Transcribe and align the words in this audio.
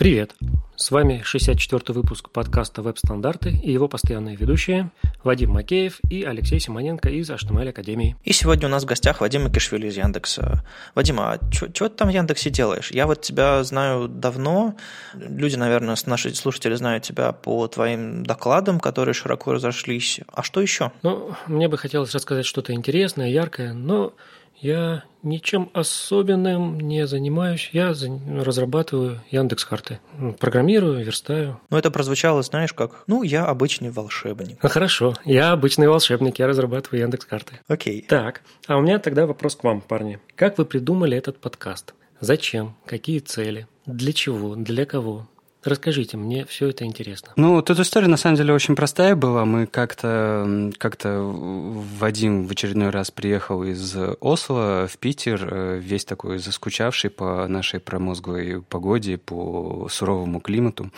Привет! 0.00 0.34
С 0.76 0.90
вами 0.90 1.22
64-й 1.30 1.92
выпуск 1.92 2.30
подкаста 2.30 2.80
«Веб-стандарты» 2.80 3.50
и 3.50 3.70
его 3.70 3.86
постоянные 3.86 4.34
ведущие 4.34 4.90
Вадим 5.24 5.50
Макеев 5.50 6.00
и 6.08 6.24
Алексей 6.24 6.58
Симоненко 6.58 7.10
из 7.10 7.28
HTML 7.28 7.68
Академии. 7.68 8.16
И 8.24 8.32
сегодня 8.32 8.66
у 8.66 8.70
нас 8.70 8.84
в 8.84 8.86
гостях 8.86 9.20
Вадим 9.20 9.42
Макишвили 9.42 9.88
из 9.88 9.98
Яндекса. 9.98 10.64
Вадим, 10.94 11.20
а 11.20 11.38
что 11.52 11.68
ты 11.68 11.90
там 11.90 12.08
в 12.08 12.12
Яндексе 12.12 12.48
делаешь? 12.48 12.90
Я 12.90 13.06
вот 13.06 13.20
тебя 13.20 13.62
знаю 13.62 14.08
давно. 14.08 14.74
Люди, 15.12 15.56
наверное, 15.56 15.94
наши 16.06 16.34
слушатели 16.34 16.74
знают 16.76 17.04
тебя 17.04 17.32
по 17.32 17.68
твоим 17.68 18.24
докладам, 18.24 18.80
которые 18.80 19.12
широко 19.12 19.52
разошлись. 19.52 20.20
А 20.32 20.42
что 20.42 20.62
еще? 20.62 20.92
Ну, 21.02 21.34
мне 21.46 21.68
бы 21.68 21.76
хотелось 21.76 22.14
рассказать 22.14 22.46
что-то 22.46 22.72
интересное, 22.72 23.28
яркое, 23.28 23.74
но 23.74 24.14
я 24.60 25.04
ничем 25.22 25.70
особенным 25.72 26.80
не 26.80 27.06
занимаюсь. 27.06 27.70
Я 27.72 27.94
разрабатываю 28.38 29.20
Яндекс 29.30 29.64
карты. 29.64 30.00
Программирую, 30.38 31.04
верстаю. 31.04 31.60
Ну, 31.70 31.76
это 31.76 31.90
прозвучало, 31.90 32.42
знаешь, 32.42 32.72
как, 32.72 33.04
ну, 33.06 33.22
я 33.22 33.46
обычный 33.46 33.90
волшебник. 33.90 34.58
А, 34.62 34.68
хорошо, 34.68 35.14
я 35.24 35.52
обычный 35.52 35.88
волшебник, 35.88 36.38
я 36.38 36.46
разрабатываю 36.46 37.00
Яндекс 37.00 37.24
карты. 37.24 37.60
Окей. 37.68 38.02
Так, 38.02 38.42
а 38.66 38.76
у 38.76 38.80
меня 38.80 38.98
тогда 38.98 39.26
вопрос 39.26 39.56
к 39.56 39.64
вам, 39.64 39.80
парни. 39.80 40.18
Как 40.36 40.58
вы 40.58 40.64
придумали 40.64 41.16
этот 41.16 41.38
подкаст? 41.38 41.94
Зачем? 42.20 42.76
Какие 42.84 43.20
цели? 43.20 43.66
Для 43.86 44.12
чего? 44.12 44.54
Для 44.54 44.84
кого? 44.84 45.26
Расскажите, 45.62 46.16
мне 46.16 46.44
все 46.46 46.68
это 46.68 46.84
интересно. 46.84 47.32
Ну, 47.36 47.60
тут 47.62 47.78
история 47.80 48.06
на 48.06 48.16
самом 48.16 48.36
деле 48.36 48.54
очень 48.54 48.74
простая 48.74 49.14
была. 49.14 49.44
Мы 49.44 49.66
как-то 49.66 50.70
как 50.78 50.96
Вадим 51.04 52.46
в 52.46 52.50
очередной 52.50 52.90
раз 52.90 53.10
приехал 53.10 53.62
из 53.64 53.96
Осло 54.20 54.86
в 54.90 54.98
Питер, 54.98 55.48
э, 55.50 55.78
весь 55.78 56.04
такой 56.04 56.38
заскучавший 56.38 57.10
по 57.10 57.46
нашей 57.46 57.80
промозглой 57.80 58.62
погоде, 58.62 59.18
по 59.18 59.88
суровому 59.90 60.40
климату. 60.40 60.90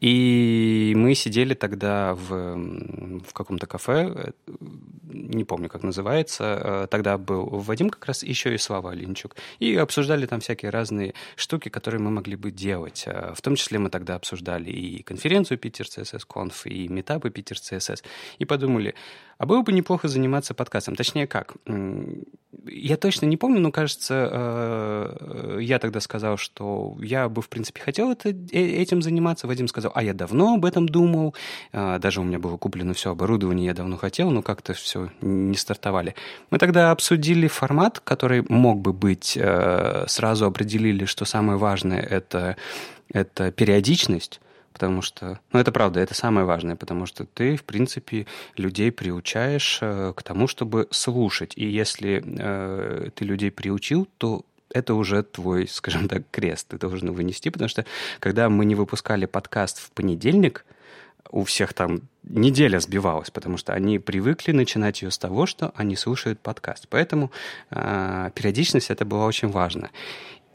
И 0.00 0.92
мы 0.96 1.14
сидели 1.14 1.54
тогда 1.54 2.14
в, 2.14 2.56
в 3.22 3.32
каком-то 3.32 3.66
кафе, 3.66 4.32
не 5.10 5.44
помню, 5.44 5.68
как 5.68 5.82
называется. 5.82 6.60
Э, 6.62 6.86
тогда 6.90 7.18
был 7.18 7.46
Вадим 7.46 7.90
как 7.90 8.04
раз, 8.06 8.22
еще 8.22 8.54
и 8.54 8.58
Слава 8.58 8.92
Линчук. 8.92 9.36
И 9.58 9.74
обсуждали 9.76 10.26
там 10.26 10.40
всякие 10.40 10.70
разные 10.70 11.14
штуки, 11.36 11.68
которые 11.68 12.00
мы 12.00 12.10
могли 12.10 12.36
бы 12.36 12.50
делать. 12.50 13.04
Э, 13.06 13.32
в 13.34 13.40
том 13.40 13.56
числе 13.56 13.78
мы 13.78 13.90
тогда 13.90 14.07
когда 14.08 14.16
обсуждали 14.16 14.70
и 14.70 15.02
конференцию 15.02 15.58
Питер 15.58 15.84
CSS 15.84 16.22
Conf, 16.26 16.66
и 16.66 16.88
метапы 16.88 17.30
Питер 17.30 17.56
CSS, 17.56 18.02
и 18.38 18.44
подумали, 18.46 18.94
а 19.36 19.46
было 19.46 19.62
бы 19.62 19.72
неплохо 19.72 20.08
заниматься 20.08 20.54
подкастом. 20.54 20.96
Точнее, 20.96 21.26
как? 21.26 21.54
Я 22.66 22.96
точно 22.96 23.26
не 23.26 23.36
помню, 23.36 23.60
но, 23.60 23.70
кажется, 23.70 24.28
э, 24.32 25.58
я 25.60 25.78
тогда 25.78 26.00
сказал, 26.00 26.38
что 26.38 26.96
я 27.00 27.28
бы, 27.28 27.42
в 27.42 27.48
принципе, 27.48 27.80
хотел 27.80 28.10
это, 28.10 28.30
э, 28.30 28.34
этим 28.52 29.02
заниматься. 29.02 29.46
Вадим 29.46 29.68
сказал, 29.68 29.92
а 29.94 30.02
я 30.02 30.14
давно 30.14 30.54
об 30.54 30.64
этом 30.64 30.88
думал. 30.88 31.34
Э, 31.72 31.98
даже 31.98 32.20
у 32.20 32.24
меня 32.24 32.38
было 32.38 32.56
куплено 32.56 32.94
все 32.94 33.10
оборудование, 33.10 33.66
я 33.66 33.74
давно 33.74 33.96
хотел, 33.96 34.30
но 34.30 34.42
как-то 34.42 34.72
все 34.72 35.10
не 35.20 35.56
стартовали. 35.56 36.14
Мы 36.50 36.58
тогда 36.58 36.90
обсудили 36.90 37.46
формат, 37.46 38.00
который 38.00 38.44
мог 38.48 38.80
бы 38.80 38.92
быть. 38.92 39.38
Сразу 40.06 40.46
определили, 40.46 41.04
что 41.04 41.24
самое 41.24 41.58
важное— 41.58 42.00
это 42.10 42.56
это 43.12 43.50
периодичность, 43.50 44.40
потому 44.72 45.02
что, 45.02 45.40
ну, 45.52 45.58
это 45.58 45.72
правда, 45.72 46.00
это 46.00 46.14
самое 46.14 46.46
важное, 46.46 46.76
потому 46.76 47.06
что 47.06 47.24
ты, 47.24 47.56
в 47.56 47.64
принципе, 47.64 48.26
людей 48.56 48.92
приучаешь 48.92 49.78
э, 49.80 50.12
к 50.14 50.22
тому, 50.22 50.46
чтобы 50.46 50.86
слушать. 50.90 51.52
И 51.56 51.66
если 51.66 52.22
э, 52.24 53.10
ты 53.14 53.24
людей 53.24 53.50
приучил, 53.50 54.08
то 54.18 54.44
это 54.70 54.94
уже 54.94 55.22
твой, 55.22 55.66
скажем 55.70 56.08
так, 56.08 56.22
крест. 56.30 56.68
Ты 56.68 56.78
должен 56.78 57.08
его 57.08 57.22
нести, 57.22 57.50
потому 57.50 57.68
что 57.68 57.84
когда 58.20 58.48
мы 58.48 58.64
не 58.64 58.74
выпускали 58.74 59.26
подкаст 59.26 59.78
в 59.78 59.90
понедельник, 59.92 60.64
у 61.30 61.44
всех 61.44 61.74
там 61.74 62.02
неделя 62.22 62.80
сбивалась, 62.80 63.30
потому 63.30 63.58
что 63.58 63.74
они 63.74 63.98
привыкли 63.98 64.52
начинать 64.52 65.02
ее 65.02 65.10
с 65.10 65.18
того, 65.18 65.46
что 65.46 65.72
они 65.76 65.96
слушают 65.96 66.40
подкаст. 66.40 66.86
Поэтому 66.88 67.30
э, 67.70 68.30
периодичность 68.34 68.90
это 68.90 69.04
было 69.04 69.24
очень 69.24 69.48
важно. 69.48 69.90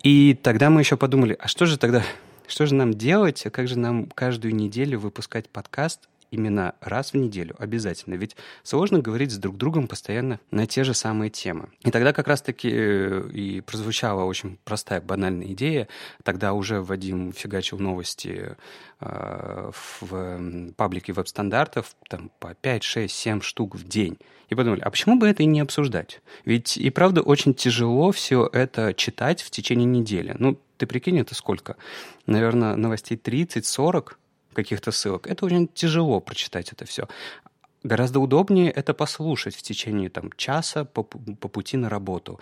И 0.03 0.38
тогда 0.41 0.70
мы 0.70 0.81
еще 0.81 0.97
подумали, 0.97 1.35
а 1.40 1.47
что 1.47 1.66
же 1.66 1.78
тогда 1.78 2.03
что 2.48 2.66
же 2.66 2.76
нам 2.76 2.94
делать? 2.94 3.44
Как 3.52 3.68
же 3.68 3.78
нам 3.78 4.08
каждую 4.08 4.56
неделю 4.56 5.00
выпускать 5.00 5.50
подкаст? 5.50 6.08
именно 6.34 6.74
раз 6.81 7.14
в 7.14 7.18
неделю, 7.18 7.56
обязательно. 7.59 8.16
Ведь 8.16 8.36
сложно 8.64 9.00
говорить 9.00 9.31
с 9.31 9.38
друг 9.38 9.56
другом 9.56 9.88
постоянно 9.88 10.40
на 10.50 10.66
те 10.66 10.84
же 10.84 10.96
самые 10.96 11.30
темы. 11.30 11.70
И 11.82 11.92
тогда 11.92 12.12
как 12.12 12.28
раз-таки 12.28 12.70
э, 12.72 13.30
и 13.32 13.62
прозвучала 13.62 14.24
очень 14.24 14.58
простая, 14.64 15.00
банальная 15.00 15.48
идея. 15.53 15.88
Тогда 16.24 16.53
уже 16.53 16.82
Вадим 16.82 17.34
фигачил 17.34 17.78
новости 17.78 18.56
э, 19.00 19.72
в 20.02 20.74
паблике 20.76 21.14
веб-стандартов 21.14 21.96
там, 22.09 22.32
по 22.40 22.56
5, 22.56 22.84
6, 22.84 23.14
7 23.14 23.42
штук 23.42 23.76
в 23.76 23.88
день. 23.88 24.18
И 24.53 24.56
подумали, 24.56 24.81
а 24.81 24.91
почему 24.91 25.18
бы 25.18 25.28
это 25.28 25.41
и 25.41 25.47
не 25.47 25.62
обсуждать? 25.62 26.22
Ведь 26.46 26.78
и 26.78 26.91
правда 26.91 27.24
очень 27.24 27.56
тяжело 27.56 28.12
все 28.12 28.47
это 28.53 28.94
читать 28.94 29.41
в 29.41 29.50
течение 29.50 29.88
недели. 29.88 30.36
Ну, 30.38 30.59
ты 30.78 30.86
прикинь, 30.86 31.18
это 31.18 31.34
сколько? 31.34 31.75
Наверное, 32.28 32.75
новостей 32.75 33.18
30-40 33.18 34.12
каких-то 34.53 34.91
ссылок. 34.91 35.25
Это 35.25 35.44
очень 35.47 35.68
тяжело 35.68 36.19
прочитать 36.19 36.72
это 36.72 36.86
все. 36.86 37.08
Гораздо 37.84 38.20
удобнее 38.20 38.72
это 38.72 38.94
послушать 38.94 39.56
в 39.56 39.62
течение 39.62 40.10
там, 40.10 40.32
часа 40.38 40.86
по, 40.86 41.04
по 41.04 41.48
пути 41.50 41.78
на 41.78 41.90
работу. 41.90 42.40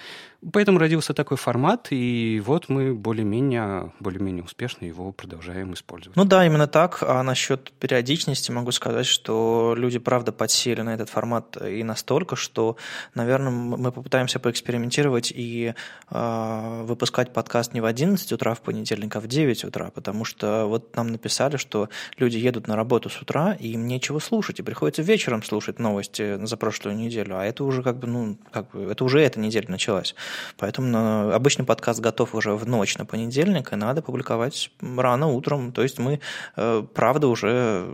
Поэтому 0.54 0.80
родился 0.80 1.14
такой 1.14 1.38
формат, 1.38 1.88
и 1.92 2.42
вот 2.46 2.70
мы 2.70 2.94
более-менее 2.94 3.92
более 4.00 4.22
успешно 4.44 4.86
его 4.86 5.12
продолжаем 5.12 5.74
использовать. 5.74 6.16
Ну 6.16 6.26
да, 6.26 6.46
именно 6.46 6.68
так. 6.68 7.02
А 7.02 7.24
насчет 7.24 7.72
периодичности 7.74 8.52
могу 8.52 8.72
сказать, 8.72 9.06
что 9.06 9.74
люди, 9.76 10.00
правда, 10.00 10.32
подсели 10.32 10.82
на 10.82 10.94
этот 10.94 11.10
формат 11.10 11.58
и 11.62 11.84
настолько, 11.84 12.36
что, 12.36 12.78
наверное, 13.16 13.52
мы 13.52 13.92
попытаемся 13.92 14.40
поэкспериментировать 14.40 15.32
и 15.36 15.74
э, 16.10 16.84
выпускать 16.84 17.34
подкаст 17.34 17.74
не 17.74 17.82
в 17.82 17.86
11 17.86 18.32
утра 18.32 18.54
в 18.54 18.62
понедельник, 18.62 19.16
а 19.16 19.20
в 19.20 19.28
9 19.28 19.64
утра, 19.66 19.90
потому 19.90 20.24
что 20.24 20.66
вот 20.68 20.96
нам 20.96 21.08
написали, 21.08 21.58
что 21.58 21.90
люди 22.18 22.38
едут 22.38 22.68
на 22.68 22.76
работу 22.76 23.10
с 23.10 23.22
утра, 23.22 23.54
и 23.54 23.70
им 23.70 23.88
нечего 23.88 24.20
слушать, 24.20 24.60
и 24.60 24.64
приходится 24.64 25.02
вечером 25.02 25.31
вечером 25.32 25.44
слушать 25.44 25.80
новости 25.80 26.46
за 26.46 26.58
прошлую 26.58 26.98
неделю, 26.98 27.38
а 27.38 27.46
это 27.46 27.64
уже 27.64 27.84
как 27.84 27.98
бы, 27.98 28.08
ну, 28.08 28.38
как 28.52 28.70
бы, 28.72 28.92
это 28.92 29.04
уже 29.06 29.22
эта 29.22 29.40
неделя 29.40 29.66
началась. 29.70 30.14
Поэтому 30.58 30.88
на, 30.88 31.34
обычно 31.34 31.64
подкаст 31.64 32.02
готов 32.02 32.36
уже 32.36 32.54
в 32.56 32.68
ночь 32.68 32.98
на 32.98 33.06
понедельник, 33.06 33.72
и 33.72 33.76
надо 33.76 34.02
публиковать 34.02 34.72
рано 34.82 35.28
утром. 35.28 35.72
То 35.72 35.84
есть 35.84 36.00
мы, 36.00 36.20
э, 36.58 36.84
правда, 36.94 37.28
уже 37.28 37.88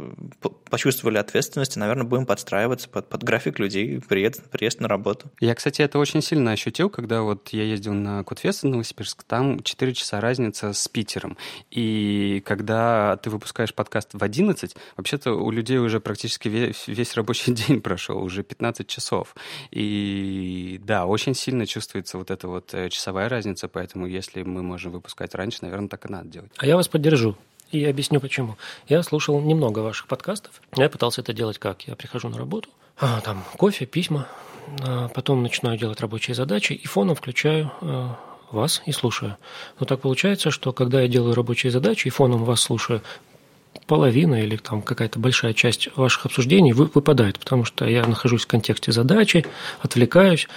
почувствовали 0.69 1.17
ответственность, 1.17 1.77
и, 1.77 1.79
наверное, 1.79 2.05
будем 2.05 2.25
подстраиваться 2.25 2.89
под, 2.89 3.07
под 3.07 3.23
график 3.23 3.59
людей, 3.59 4.01
приезд, 4.01 4.49
приезд 4.49 4.81
на 4.81 4.87
работу. 4.87 5.29
Я, 5.39 5.53
кстати, 5.53 5.81
это 5.81 5.99
очень 5.99 6.21
сильно 6.21 6.51
ощутил, 6.51 6.89
когда 6.89 7.21
вот 7.21 7.49
я 7.49 7.63
ездил 7.63 7.93
на 7.93 8.23
Кодфест 8.23 8.63
в 8.63 8.67
Новосибирск, 8.67 9.23
там 9.23 9.61
4 9.61 9.93
часа 9.93 10.19
разница 10.21 10.73
с 10.73 10.87
Питером. 10.87 11.37
И 11.69 12.41
когда 12.45 13.17
ты 13.17 13.29
выпускаешь 13.29 13.73
подкаст 13.73 14.09
в 14.13 14.23
11, 14.23 14.75
вообще-то 14.97 15.33
у 15.33 15.51
людей 15.51 15.77
уже 15.77 15.99
практически 15.99 16.47
весь, 16.49 16.87
весь 16.87 17.15
рабочий 17.27 17.53
день 17.67 17.81
прошел, 17.81 18.23
уже 18.23 18.43
15 18.43 18.87
часов. 18.87 19.35
И 19.71 20.79
да, 20.83 21.05
очень 21.05 21.33
сильно 21.33 21.65
чувствуется 21.65 22.17
вот 22.17 22.31
эта 22.31 22.47
вот 22.47 22.73
э, 22.73 22.89
часовая 22.89 23.29
разница, 23.29 23.67
поэтому 23.67 24.07
если 24.07 24.43
мы 24.43 24.63
можем 24.63 24.93
выпускать 24.93 25.35
раньше, 25.35 25.59
наверное, 25.61 25.89
так 25.89 26.05
и 26.05 26.11
надо 26.11 26.29
делать. 26.29 26.51
А 26.57 26.65
я 26.65 26.75
вас 26.75 26.87
поддержу. 26.87 27.35
И 27.73 27.83
объясню 27.83 28.21
почему. 28.21 28.55
Я 28.87 29.03
слушал 29.03 29.41
немного 29.41 29.79
ваших 29.79 30.07
подкастов. 30.07 30.61
Я 30.77 30.89
пытался 30.89 31.19
это 31.19 31.33
делать 31.33 31.57
как? 31.59 31.81
Я 31.81 31.95
прихожу 31.97 32.29
на 32.29 32.37
работу, 32.37 32.69
а, 32.97 33.19
там 33.19 33.43
кофе, 33.57 33.85
письма, 33.85 34.25
а 34.81 35.09
потом 35.09 35.43
начинаю 35.43 35.77
делать 35.77 35.99
рабочие 35.99 36.33
задачи 36.33 36.71
и 36.73 36.87
фоном 36.87 37.15
включаю 37.15 37.71
а, 37.81 38.17
вас 38.51 38.81
и 38.85 38.93
слушаю. 38.93 39.35
Но 39.81 39.85
так 39.85 39.99
получается, 39.99 40.49
что 40.49 40.71
когда 40.71 41.01
я 41.01 41.09
делаю 41.09 41.35
рабочие 41.35 41.69
задачи 41.71 42.07
и 42.07 42.09
фоном 42.09 42.45
вас 42.45 42.61
слушаю, 42.61 43.01
половина 43.85 44.35
или 44.43 44.57
там 44.57 44.81
какая-то 44.81 45.19
большая 45.19 45.53
часть 45.53 45.89
ваших 45.95 46.25
обсуждений 46.25 46.73
выпадает, 46.73 47.39
потому 47.39 47.65
что 47.65 47.85
я 47.85 48.05
нахожусь 48.05 48.43
в 48.43 48.47
контексте 48.47 48.91
задачи, 48.91 49.45
отвлекаюсь. 49.81 50.47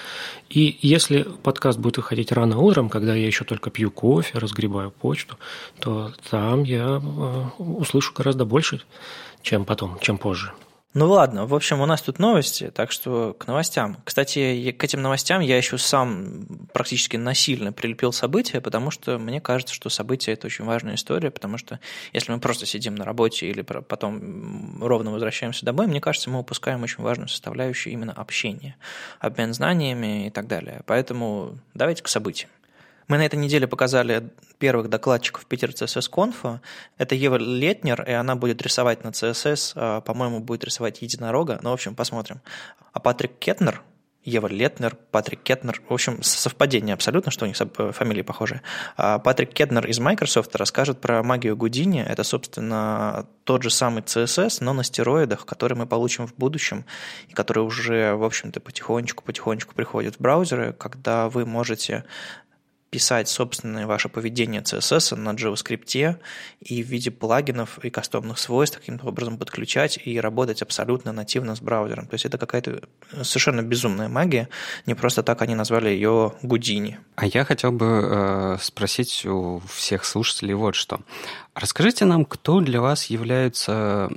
И 0.49 0.79
если 0.83 1.27
подкаст 1.43 1.79
будет 1.79 1.99
выходить 1.99 2.33
рано 2.33 2.59
утром, 2.59 2.89
когда 2.89 3.15
я 3.15 3.27
еще 3.27 3.45
только 3.45 3.71
пью 3.71 3.91
кофе, 3.91 4.39
разгребаю 4.39 4.91
почту, 4.91 5.39
то 5.79 6.13
там 6.31 6.65
я 6.65 7.01
э, 7.03 7.63
услышу 7.63 8.13
гораздо 8.15 8.45
больше, 8.45 8.81
чем 9.43 9.65
потом, 9.65 9.99
чем 10.01 10.19
позже. 10.19 10.53
Ну 10.93 11.09
ладно, 11.09 11.47
в 11.47 11.55
общем, 11.55 11.81
у 11.81 11.87
нас 11.87 12.03
тут 12.03 12.19
новости, 12.19 12.73
так 12.75 12.91
что 12.91 13.33
к 13.39 13.47
новостям. 13.47 13.99
Кстати, 14.03 14.73
к 14.73 14.83
этим 14.83 15.03
новостям 15.03 15.41
я 15.41 15.57
еще 15.57 15.79
сам 15.79 16.47
практически 16.73 17.17
насильно 17.17 17.73
прилепил 17.73 18.13
события, 18.13 18.61
потому 18.61 18.91
что 18.91 19.17
мне 19.17 19.41
кажется, 19.41 19.73
что 19.73 19.89
события– 19.89 20.33
это 20.35 20.49
очень 20.49 20.65
важная 20.65 20.97
история, 20.97 21.31
потому 21.31 21.59
что 21.59 21.79
если 22.13 22.33
мы 22.33 22.41
просто 22.41 22.67
сидим 22.67 22.97
на 22.97 23.05
работе 23.05 23.47
или 23.47 23.63
потом 23.63 24.83
ровно 24.83 25.13
возвращаемся 25.13 25.65
домой, 25.65 25.87
мне 25.87 26.01
кажется, 26.01 26.29
мы 26.29 26.41
упускаем 26.41 26.83
очень 26.83 27.05
важную 27.05 27.29
составляющую 27.29 27.93
именно 27.93 28.13
общения, 28.13 28.75
обмен 29.21 29.55
знаниями 29.55 30.27
и 30.27 30.31
так 30.31 30.49
далее. 30.49 30.81
Поэтому 30.87 31.57
давайте 31.73 32.03
к 32.03 32.09
событиям. 32.09 32.51
Мы 33.11 33.19
на 33.19 33.27
этой 33.27 33.41
неделе 33.41 33.67
показали 33.67 34.31
первых 34.59 34.89
докладчиков 34.89 35.45
Питер 35.45 35.71
CSS 35.71 36.09
Conf. 36.13 36.61
Это 36.97 37.17
Ева 37.17 37.39
Летнер, 37.39 38.05
и 38.09 38.13
она 38.13 38.37
будет 38.37 38.63
рисовать 38.63 39.03
на 39.03 39.09
CSS, 39.09 39.73
а, 39.75 40.01
по-моему, 40.01 40.39
будет 40.39 40.63
рисовать 40.63 41.03
единорога, 41.03 41.55
но, 41.55 41.61
ну, 41.63 41.71
в 41.71 41.73
общем, 41.73 41.97
посмотрим. 41.97 42.41
А 42.93 43.01
Патрик 43.01 43.37
Кетнер, 43.41 43.83
Ева 44.23 44.47
Летнер, 44.47 44.97
Патрик 45.11 45.43
Кетнер. 45.43 45.83
В 45.89 45.93
общем, 45.93 46.23
совпадение 46.23 46.95
абсолютно, 46.95 47.33
что 47.33 47.47
у 47.47 47.49
них 47.49 47.57
фамилии 47.57 48.23
похожи. 48.23 48.61
А 48.97 49.19
Патрик 49.19 49.53
Кетнер 49.53 49.89
из 49.89 49.99
Microsoft 49.99 50.55
расскажет 50.55 51.01
про 51.01 51.25
магию 51.25 51.57
Гудини. 51.57 52.05
Это, 52.07 52.23
собственно, 52.23 53.27
тот 53.43 53.65
же 53.65 53.71
самый 53.71 54.03
CSS, 54.03 54.59
но 54.61 54.73
на 54.73 54.85
стероидах, 54.85 55.47
который 55.47 55.77
мы 55.77 55.87
получим 55.87 56.29
в 56.29 56.35
будущем, 56.37 56.85
и 57.27 57.33
который 57.33 57.65
уже, 57.65 58.15
в 58.15 58.23
общем-то, 58.23 58.61
потихонечку-потихонечку 58.61 59.75
приходит 59.75 60.15
в 60.15 60.21
браузеры, 60.21 60.75
когда 60.75 61.29
вы 61.29 61.45
можете 61.45 62.05
писать 62.91 63.29
собственное 63.29 63.87
ваше 63.87 64.09
поведение 64.09 64.63
CSS 64.63 65.15
на 65.17 65.31
JavaScript 65.31 66.17
и 66.61 66.83
в 66.83 66.87
виде 66.87 67.11
плагинов 67.11 67.79
и 67.79 67.91
кастомных 67.91 68.39
свойств 68.39 68.79
каким-то 68.79 69.07
образом 69.07 69.39
подключать 69.39 69.99
и 70.05 70.21
работать 70.21 70.61
абсолютно 70.63 71.13
нативно 71.13 71.55
с 71.55 71.61
браузером. 71.61 72.07
То 72.07 72.15
есть 72.15 72.25
это 72.25 72.37
какая-то 72.37 72.83
совершенно 73.23 73.63
безумная 73.63 74.09
магия. 74.09 74.49
Не 74.87 74.95
просто 74.95 75.23
так 75.23 75.41
они 75.43 75.55
назвали 75.55 75.89
ее 75.89 76.35
Гудини. 76.43 76.99
А 77.15 77.27
я 77.27 77.45
хотел 77.45 77.73
бы 77.73 77.87
э, 77.87 78.57
спросить 78.61 79.25
у 79.25 79.63
всех 79.69 80.05
слушателей 80.05 80.55
вот 80.55 80.75
что. 80.75 81.01
Расскажите 81.55 82.05
нам, 82.05 82.25
кто 82.25 82.61
для 82.61 82.81
вас 82.81 83.07
является 83.07 84.09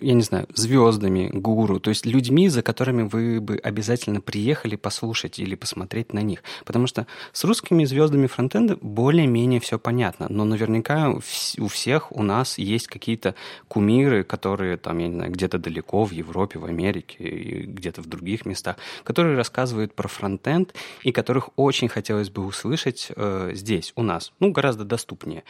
я 0.00 0.14
не 0.14 0.22
знаю, 0.22 0.46
звездами, 0.54 1.30
гуру, 1.32 1.80
то 1.80 1.90
есть 1.90 2.06
людьми, 2.06 2.48
за 2.48 2.62
которыми 2.62 3.02
вы 3.02 3.40
бы 3.40 3.56
обязательно 3.56 4.20
приехали 4.20 4.76
послушать 4.76 5.38
или 5.38 5.54
посмотреть 5.54 6.12
на 6.12 6.20
них. 6.20 6.42
Потому 6.64 6.86
что 6.86 7.06
с 7.32 7.44
русскими 7.44 7.84
звездами 7.84 8.26
фронтенда 8.26 8.76
более-менее 8.80 9.60
все 9.60 9.78
понятно, 9.78 10.26
но 10.28 10.44
наверняка 10.44 11.10
у 11.10 11.68
всех 11.68 12.12
у 12.12 12.22
нас 12.22 12.58
есть 12.58 12.86
какие-то 12.86 13.34
кумиры, 13.68 14.24
которые 14.24 14.76
там, 14.76 14.98
я 14.98 15.08
не 15.08 15.14
знаю, 15.14 15.32
где-то 15.32 15.58
далеко 15.58 16.04
в 16.04 16.12
Европе, 16.12 16.58
в 16.58 16.64
Америке 16.64 17.64
где-то 17.66 18.02
в 18.02 18.06
других 18.06 18.46
местах, 18.46 18.76
которые 19.04 19.36
рассказывают 19.36 19.94
про 19.94 20.08
фронтенд 20.08 20.74
и 21.02 21.12
которых 21.12 21.50
очень 21.56 21.88
хотелось 21.88 22.30
бы 22.30 22.44
услышать 22.44 23.10
э, 23.14 23.52
здесь, 23.54 23.92
у 23.96 24.02
нас, 24.02 24.32
ну, 24.40 24.50
гораздо 24.52 24.84
доступнее. 24.84 25.44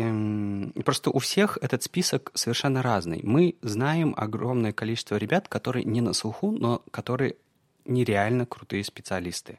Эм, 0.00 0.72
просто 0.84 1.10
у 1.10 1.18
всех 1.18 1.58
этот 1.60 1.82
список 1.82 2.30
совершенно 2.34 2.82
разный. 2.82 3.20
Мы 3.22 3.56
знаем 3.62 4.14
огромное 4.16 4.72
количество 4.72 5.16
ребят, 5.16 5.48
которые 5.48 5.84
не 5.84 6.00
на 6.00 6.12
слуху, 6.12 6.50
но 6.52 6.82
которые 6.90 7.36
нереально 7.88 8.46
крутые 8.46 8.84
специалисты. 8.84 9.58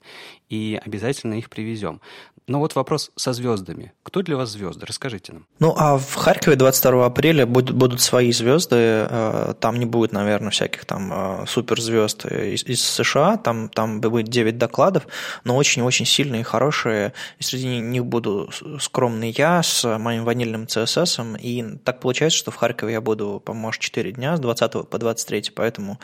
И 0.49 0.79
обязательно 0.83 1.35
их 1.35 1.49
привезем. 1.49 2.01
Но 2.49 2.57
вот 2.57 2.73
вопрос 2.73 3.11
со 3.15 3.31
звездами. 3.31 3.93
Кто 4.01 4.23
для 4.23 4.35
вас 4.35 4.49
звезды? 4.49 4.83
Расскажите 4.87 5.33
нам. 5.33 5.45
Ну, 5.59 5.75
а 5.77 5.99
в 5.99 6.15
Харькове 6.15 6.55
22 6.55 7.05
апреля 7.05 7.45
будут, 7.45 7.75
будут 7.75 8.01
свои 8.01 8.31
звезды. 8.31 8.75
Э, 8.75 9.53
там 9.59 9.77
не 9.77 9.85
будет, 9.85 10.13
наверное, 10.13 10.49
всяких 10.49 10.85
там 10.85 11.13
э, 11.13 11.45
суперзвезд 11.45 12.25
из, 12.25 12.63
из 12.63 12.81
США. 12.81 13.37
Там, 13.37 13.69
там 13.69 14.01
будет 14.01 14.29
9 14.29 14.57
докладов, 14.57 15.05
но 15.43 15.55
очень-очень 15.57 16.07
сильные 16.07 16.43
хорошие. 16.43 17.13
И 17.37 17.43
среди 17.43 17.67
них 17.81 18.03
буду 18.07 18.49
скромный 18.79 19.29
я 19.37 19.61
с 19.61 19.99
моим 19.99 20.25
ванильным 20.25 20.63
CSS. 20.63 21.39
И 21.39 21.77
так 21.83 21.99
получается, 21.99 22.39
что 22.39 22.49
в 22.49 22.55
Харькове 22.55 22.93
я 22.93 23.01
буду, 23.01 23.43
по-моему, 23.45 23.67
может, 23.67 23.81
4 23.81 24.11
дня 24.13 24.35
с 24.37 24.39
20 24.39 24.89
по 24.89 24.97
23. 24.97 25.51
Поэтому 25.53 25.99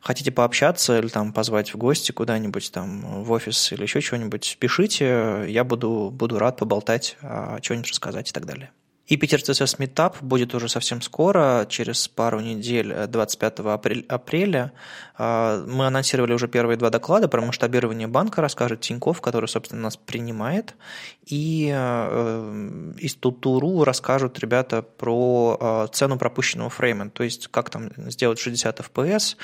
хотите 0.00 0.32
пообщаться 0.32 0.98
или 0.98 1.08
там 1.08 1.34
позвать 1.34 1.69
в 1.74 1.78
гости 1.78 2.12
куда-нибудь 2.12 2.72
там 2.72 3.22
в 3.22 3.32
офис 3.32 3.72
или 3.72 3.82
еще 3.82 4.00
чего-нибудь, 4.00 4.56
пишите. 4.58 5.44
Я 5.48 5.64
буду 5.64 6.10
буду, 6.12 6.38
рад 6.38 6.56
поболтать, 6.56 7.16
а, 7.22 7.58
что-нибудь 7.62 7.90
рассказать 7.90 8.30
и 8.30 8.32
так 8.32 8.46
далее. 8.46 8.70
И 9.10 9.16
Питер 9.16 9.40
CSS 9.40 9.78
Meetup 9.78 10.14
будет 10.20 10.54
уже 10.54 10.68
совсем 10.68 11.02
скоро, 11.02 11.66
через 11.68 12.06
пару 12.06 12.38
недель, 12.38 12.94
25 13.08 13.58
э, 13.58 14.02
апреля. 14.08 14.72
А, 15.18 15.66
мы 15.66 15.88
анонсировали 15.88 16.32
уже 16.32 16.46
первые 16.46 16.76
два 16.76 16.90
доклада 16.90 17.26
про 17.26 17.40
масштабирование 17.40 18.06
банка, 18.06 18.40
расскажет 18.40 18.82
Тиньков, 18.82 19.20
который, 19.20 19.48
собственно, 19.48 19.82
нас 19.82 19.96
принимает. 19.96 20.76
И 21.26 21.72
э, 21.74 22.92
из 22.98 23.16
Тутуру 23.16 23.82
расскажут 23.82 24.38
ребята 24.38 24.82
про 24.82 25.58
э, 25.60 25.88
цену 25.92 26.16
пропущенного 26.16 26.70
фрейма, 26.70 27.10
то 27.10 27.24
есть 27.24 27.48
как 27.48 27.68
там 27.68 27.90
сделать 28.12 28.38
60 28.38 28.78
FPS, 28.78 29.36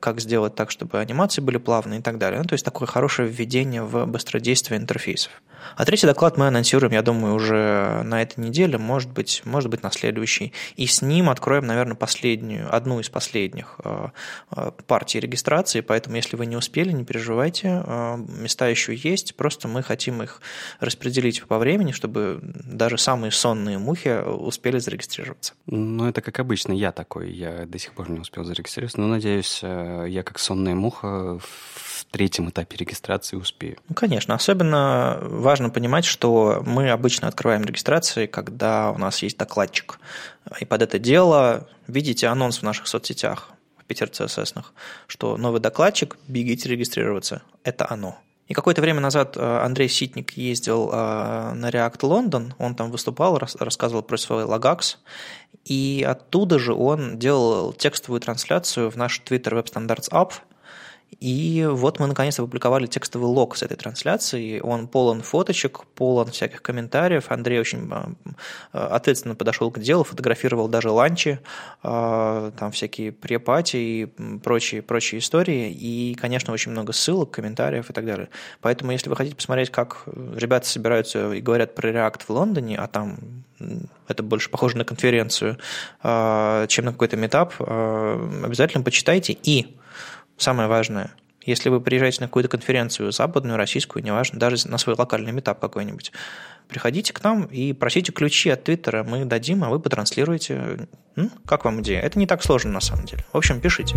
как 0.00 0.20
сделать 0.20 0.54
так, 0.54 0.70
чтобы 0.70 0.98
анимации 0.98 1.40
были 1.40 1.56
плавные 1.56 2.00
и 2.00 2.02
так 2.02 2.18
далее. 2.18 2.40
Ну, 2.40 2.46
то 2.46 2.52
есть 2.52 2.64
такое 2.64 2.86
хорошее 2.86 3.26
введение 3.26 3.82
в 3.82 4.04
быстродействие 4.04 4.78
интерфейсов. 4.78 5.32
А 5.76 5.84
третий 5.84 6.06
доклад 6.06 6.36
мы 6.36 6.46
анонсируем, 6.46 6.92
я 6.92 7.02
думаю, 7.02 7.34
уже 7.34 8.02
на 8.04 8.22
этой 8.22 8.40
неделе, 8.40 8.78
может 8.78 9.10
быть, 9.14 9.42
может 9.44 9.70
быть 9.70 9.82
на 9.82 9.90
следующий. 9.90 10.52
И 10.76 10.86
с 10.86 11.00
ним 11.02 11.30
откроем, 11.30 11.66
наверное, 11.66 11.94
последнюю, 11.94 12.74
одну 12.74 13.00
из 13.00 13.08
последних 13.08 13.76
э, 13.84 14.08
э, 14.50 14.70
партий 14.86 15.20
регистрации, 15.20 15.80
поэтому 15.80 16.16
если 16.16 16.36
вы 16.36 16.46
не 16.46 16.56
успели, 16.56 16.92
не 16.92 17.04
переживайте, 17.04 17.82
э, 17.86 18.16
места 18.16 18.68
еще 18.68 18.94
есть, 18.94 19.36
просто 19.36 19.68
мы 19.68 19.82
хотим 19.82 20.22
их 20.22 20.40
распределить 20.80 21.42
по 21.44 21.58
времени, 21.58 21.92
чтобы 21.92 22.40
даже 22.42 22.98
самые 22.98 23.30
сонные 23.30 23.78
мухи 23.78 24.22
успели 24.26 24.78
зарегистрироваться. 24.78 25.54
Ну, 25.66 26.06
это 26.06 26.20
как 26.20 26.38
обычно, 26.40 26.72
я 26.72 26.92
такой, 26.92 27.32
я 27.32 27.66
до 27.66 27.78
сих 27.78 27.92
пор 27.92 28.10
не 28.10 28.20
успел 28.20 28.44
зарегистрироваться, 28.44 29.00
но 29.00 29.06
надеюсь, 29.06 29.60
я 29.62 30.22
как 30.22 30.38
сонная 30.38 30.74
муха 30.74 31.38
третьем 32.10 32.48
этапе 32.48 32.76
регистрации 32.76 33.36
успею. 33.36 33.78
Ну, 33.88 33.94
конечно, 33.94 34.34
особенно 34.34 35.18
важно 35.22 35.70
понимать, 35.70 36.04
что 36.04 36.62
мы 36.66 36.90
обычно 36.90 37.28
открываем 37.28 37.62
регистрации, 37.64 38.26
когда 38.26 38.90
у 38.90 38.98
нас 38.98 39.22
есть 39.22 39.38
докладчик. 39.38 39.98
И 40.60 40.64
под 40.64 40.82
это 40.82 40.98
дело 40.98 41.68
видите 41.86 42.26
анонс 42.26 42.58
в 42.58 42.62
наших 42.62 42.88
соцсетях, 42.88 43.50
в 43.78 43.84
Питер 43.84 44.08
CSS, 44.08 44.64
что 45.06 45.36
новый 45.36 45.60
докладчик, 45.60 46.16
бегите 46.26 46.68
регистрироваться. 46.68 47.42
Это 47.62 47.88
оно. 47.88 48.18
И 48.48 48.54
какое-то 48.54 48.82
время 48.82 49.00
назад 49.00 49.36
э, 49.36 49.40
Андрей 49.40 49.88
Ситник 49.88 50.32
ездил 50.32 50.90
э, 50.92 51.52
на 51.54 51.70
React 51.70 52.00
London, 52.00 52.52
он 52.58 52.74
там 52.74 52.90
выступал, 52.90 53.38
рассказывал 53.38 54.02
про 54.02 54.18
свой 54.18 54.44
Lagax, 54.44 54.96
и 55.64 56.04
оттуда 56.06 56.58
же 56.58 56.74
он 56.74 57.18
делал 57.18 57.72
текстовую 57.72 58.20
трансляцию 58.20 58.90
в 58.90 58.96
наш 58.96 59.22
Twitter 59.24 59.52
Web 59.52 59.72
Standards 59.72 60.10
App– 60.10 60.32
и 61.20 61.66
вот 61.70 62.00
мы 62.00 62.06
наконец-то 62.06 62.42
опубликовали 62.42 62.86
текстовый 62.86 63.28
лог 63.28 63.56
с 63.56 63.62
этой 63.62 63.76
трансляции. 63.76 64.60
Он 64.60 64.88
полон 64.88 65.22
фоточек, 65.22 65.84
полон 65.94 66.30
всяких 66.30 66.62
комментариев. 66.62 67.30
Андрей 67.30 67.60
очень 67.60 67.88
а, 67.90 68.12
а, 68.72 68.86
ответственно 68.96 69.34
подошел 69.34 69.70
к 69.70 69.78
делу, 69.78 70.04
фотографировал 70.04 70.68
даже 70.68 70.90
ланчи, 70.90 71.40
а, 71.82 72.50
там 72.52 72.72
всякие 72.72 73.12
препати 73.12 73.76
и 73.76 74.06
прочие, 74.42 74.82
прочие 74.82 75.20
истории. 75.20 75.70
И, 75.70 76.14
конечно, 76.14 76.52
очень 76.52 76.72
много 76.72 76.92
ссылок, 76.92 77.30
комментариев 77.30 77.90
и 77.90 77.92
так 77.92 78.06
далее. 78.06 78.28
Поэтому, 78.60 78.92
если 78.92 79.08
вы 79.08 79.16
хотите 79.16 79.36
посмотреть, 79.36 79.70
как 79.70 80.04
ребята 80.06 80.66
собираются 80.66 81.32
и 81.32 81.40
говорят 81.40 81.74
про 81.74 81.90
React 81.90 82.22
в 82.26 82.30
Лондоне, 82.30 82.76
а 82.76 82.86
там 82.86 83.18
это 84.08 84.22
больше 84.22 84.50
похоже 84.50 84.76
на 84.76 84.84
конференцию, 84.84 85.58
чем 86.02 86.84
на 86.84 86.92
какой-то 86.92 87.16
метап, 87.16 87.54
обязательно 87.60 88.82
почитайте. 88.82 89.38
И 89.42 89.76
Самое 90.36 90.68
важное, 90.68 91.14
если 91.42 91.68
вы 91.68 91.80
приезжаете 91.80 92.20
на 92.20 92.26
какую-то 92.26 92.48
конференцию, 92.48 93.12
западную, 93.12 93.56
российскую, 93.56 94.02
неважно, 94.02 94.38
даже 94.38 94.68
на 94.68 94.78
свой 94.78 94.96
локальный 94.96 95.32
метап 95.32 95.60
какой-нибудь, 95.60 96.12
приходите 96.68 97.12
к 97.12 97.22
нам 97.22 97.44
и 97.44 97.72
просите 97.72 98.12
ключи 98.12 98.50
от 98.50 98.64
Твиттера, 98.64 99.04
мы 99.04 99.24
дадим, 99.24 99.64
а 99.64 99.68
вы 99.68 99.78
потранслируете. 99.78 100.88
Как 101.46 101.64
вам 101.64 101.82
идея? 101.82 102.00
Это 102.00 102.18
не 102.18 102.26
так 102.26 102.42
сложно 102.42 102.72
на 102.72 102.80
самом 102.80 103.04
деле. 103.04 103.24
В 103.32 103.36
общем, 103.36 103.60
пишите. 103.60 103.96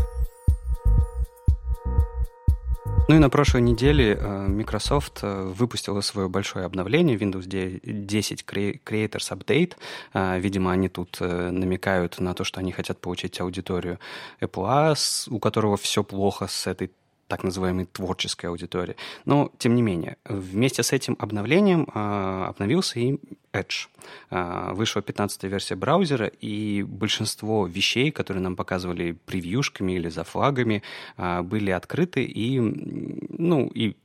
Ну 3.09 3.15
и 3.15 3.19
на 3.19 3.29
прошлой 3.29 3.61
неделе 3.61 4.17
э, 4.19 4.47
Microsoft 4.47 5.19
э, 5.21 5.43
выпустила 5.43 6.01
свое 6.01 6.27
большое 6.27 6.65
обновление 6.65 7.15
Windows 7.17 7.47
10 7.47 8.43
Creators 8.43 9.31
Update. 9.31 9.75
Э, 10.13 10.37
видимо, 10.37 10.73
они 10.73 10.89
тут 10.89 11.21
намекают 11.21 12.19
на 12.19 12.33
то, 12.33 12.43
что 12.43 12.59
они 12.59 12.73
хотят 12.73 12.99
получить 12.99 13.39
аудиторию 13.39 13.99
Apple, 14.41 14.93
у 15.29 15.39
которого 15.39 15.77
все 15.77 16.03
плохо 16.03 16.47
с 16.47 16.67
этой 16.67 16.91
так 17.27 17.43
называемой 17.43 17.85
творческой 17.85 18.47
аудитории. 18.47 18.95
Но, 19.25 19.51
тем 19.57 19.75
не 19.75 19.81
менее, 19.81 20.17
вместе 20.25 20.83
с 20.83 20.93
этим 20.93 21.15
обновлением 21.19 21.87
э, 21.93 22.45
обновился 22.47 22.99
и 22.99 23.19
Edge. 23.53 23.87
Э, 24.29 24.73
вышла 24.73 25.01
15-я 25.01 25.49
версия 25.49 25.75
браузера, 25.75 26.27
и 26.27 26.83
большинство 26.83 27.67
вещей, 27.67 28.11
которые 28.11 28.41
нам 28.41 28.55
показывали 28.55 29.11
превьюшками 29.25 29.93
или 29.93 30.09
за 30.09 30.23
флагами, 30.23 30.83
э, 31.17 31.41
были 31.41 31.71
открыты 31.71 32.23
и, 32.23 32.59
ну, 32.59 33.67
и 33.67 33.95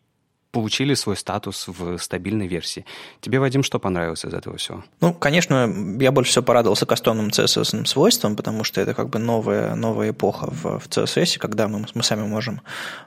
получили 0.53 0.95
свой 0.95 1.17
статус 1.17 1.67
в 1.67 1.99
стабильной 1.99 2.47
версии. 2.47 2.85
Тебе, 3.21 3.41
Вадим, 3.41 3.63
что 3.63 3.79
понравилось 3.79 4.25
из 4.25 4.35
этого 4.35 4.59
всего? 4.59 4.85
Ну, 5.01 5.15
конечно, 5.15 5.97
я 5.99 6.13
больше 6.13 6.31
всего 6.31 6.45
порадовался 6.45 6.87
кастомным 6.87 7.29
CSS 7.29 7.87
свойствам, 7.87 8.37
потому 8.37 8.63
что 8.63 8.81
это 8.81 8.93
как 8.95 9.09
бы 9.09 9.19
новая, 9.19 9.75
новая 9.75 10.11
эпоха 10.11 10.49
в, 10.51 10.79
в 10.79 10.89
CSS, 10.89 11.39
когда 11.39 11.69
мы, 11.69 11.87
мы 11.95 12.03
сами 12.03 12.27
можем 12.27 12.61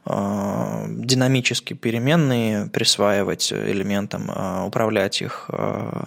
э, 0.06 0.86
динамически 0.88 1.74
переменные 1.74 2.68
присваивать 2.68 3.54
элементам, 3.54 4.32
э, 4.32 4.66
управлять 4.66 5.22
их, 5.22 5.46
э, 5.50 6.06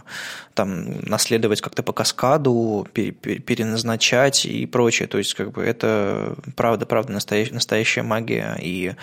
там, 0.55 1.01
наследовать 1.03 1.61
как-то 1.61 1.85
по 1.85 1.93
каскаду, 1.93 2.85
пере, 2.93 3.13
переназначать 3.13 4.45
и 4.45 4.67
прочее. 4.67 5.07
То 5.07 5.19
есть, 5.19 5.35
как 5.35 5.53
бы 5.53 5.63
это 5.63 6.35
правда, 6.57 6.85
правда 6.85 7.13
настоящая, 7.13 7.55
настоящая 7.55 8.03
магия 8.03 8.59
и 8.61 8.95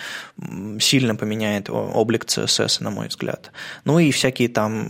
сильно 0.80 1.16
поменяет 1.16 1.70
облик 1.70 2.25
CSS, 2.26 2.82
на 2.82 2.90
мой 2.90 3.08
взгляд. 3.08 3.52
Ну 3.84 3.98
и 3.98 4.10
всякие 4.10 4.48
там 4.48 4.88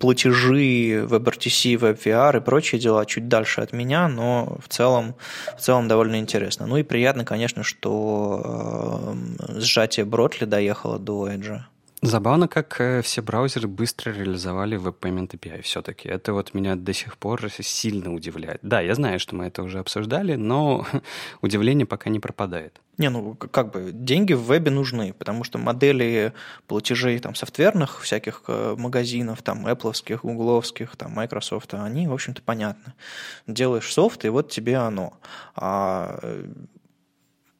платежи, 0.00 1.04
WebRTC, 1.04 1.74
WebVR 1.76 2.36
и 2.36 2.40
прочие 2.40 2.80
дела 2.80 3.04
чуть 3.06 3.28
дальше 3.28 3.60
от 3.60 3.72
меня, 3.72 4.08
но 4.08 4.58
в 4.64 4.68
целом, 4.68 5.14
в 5.56 5.60
целом 5.60 5.88
довольно 5.88 6.16
интересно. 6.16 6.66
Ну 6.66 6.76
и 6.76 6.82
приятно, 6.82 7.24
конечно, 7.24 7.62
что 7.62 9.16
э, 9.38 9.60
сжатие 9.60 10.06
Бротли 10.06 10.44
доехало 10.44 10.98
до 10.98 11.28
Edge. 11.28 11.60
Забавно, 12.04 12.48
как 12.48 12.82
э, 12.82 13.00
все 13.00 13.22
браузеры 13.22 13.66
быстро 13.66 14.10
реализовали 14.10 14.78
Web 14.78 14.98
Payment 15.00 15.30
API 15.30 15.62
все-таки. 15.62 16.06
Это 16.06 16.34
вот 16.34 16.52
меня 16.52 16.76
до 16.76 16.92
сих 16.92 17.16
пор 17.16 17.50
сильно 17.50 18.12
удивляет. 18.12 18.60
Да, 18.60 18.82
я 18.82 18.94
знаю, 18.94 19.18
что 19.18 19.34
мы 19.34 19.46
это 19.46 19.62
уже 19.62 19.78
обсуждали, 19.78 20.34
но 20.34 20.86
удивление 21.40 21.86
пока 21.86 22.10
не 22.10 22.20
пропадает. 22.20 22.78
Не, 22.98 23.08
ну 23.08 23.34
как 23.34 23.72
бы 23.72 23.90
деньги 23.90 24.34
в 24.34 24.42
вебе 24.42 24.70
нужны, 24.70 25.14
потому 25.14 25.44
что 25.44 25.56
модели 25.56 26.34
платежей 26.66 27.18
там 27.20 27.34
софтверных 27.34 28.02
всяких 28.02 28.42
э, 28.48 28.74
магазинов, 28.76 29.40
там 29.40 29.66
Apple, 29.66 30.20
гугловских, 30.22 30.96
там 30.96 31.12
Microsoft, 31.12 31.72
они, 31.72 32.06
в 32.06 32.12
общем-то, 32.12 32.42
понятны. 32.42 32.92
Делаешь 33.46 33.90
софт, 33.90 34.26
и 34.26 34.28
вот 34.28 34.50
тебе 34.50 34.76
оно. 34.76 35.14
А 35.56 36.18
э, 36.20 36.44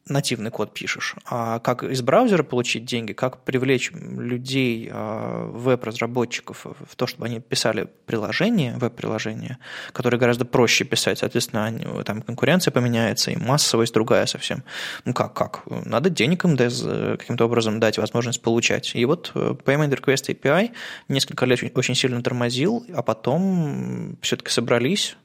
нативный 0.09 0.51
код 0.51 0.75
пишешь, 0.75 1.15
а 1.25 1.59
как 1.61 1.83
из 1.83 2.03
браузера 2.03 2.43
получить 2.43 2.85
деньги, 2.85 3.13
как 3.13 3.43
привлечь 3.45 3.91
людей, 3.93 4.91
а, 4.93 5.51
веб-разработчиков 5.51 6.67
в 6.67 6.97
то, 6.97 7.07
чтобы 7.07 7.27
они 7.27 7.41
писали 7.41 7.89
приложения, 8.07 8.77
веб-приложения, 8.77 9.59
которые 9.93 10.21
гораздо 10.21 10.45
проще 10.45 10.85
писать, 10.85 11.19
соответственно, 11.19 11.65
они, 11.65 11.87
там 12.05 12.23
конкуренция 12.23 12.71
поменяется, 12.71 13.31
и 13.31 13.37
массовость 13.37 13.95
другая 13.95 14.27
совсем. 14.27 14.63
Ну 15.05 15.15
как, 15.15 15.33
как? 15.33 15.63
Надо 15.67 16.11
денег 16.11 16.45
им 16.45 16.57
каким-то 16.57 17.47
образом 17.47 17.81
дать 17.81 17.99
возможность 17.99 18.43
получать. 18.43 18.95
И 18.95 19.05
вот 19.05 19.33
э, 19.35 19.55
Payment 19.65 19.91
Request 19.91 20.35
API 20.35 20.71
несколько 21.09 21.47
лет 21.47 21.55
очень 21.75 21.95
сильно 21.95 22.23
тормозил, 22.23 22.85
а 22.95 23.03
потом 23.03 24.19
все-таки 24.21 24.51
собрались, 24.51 25.17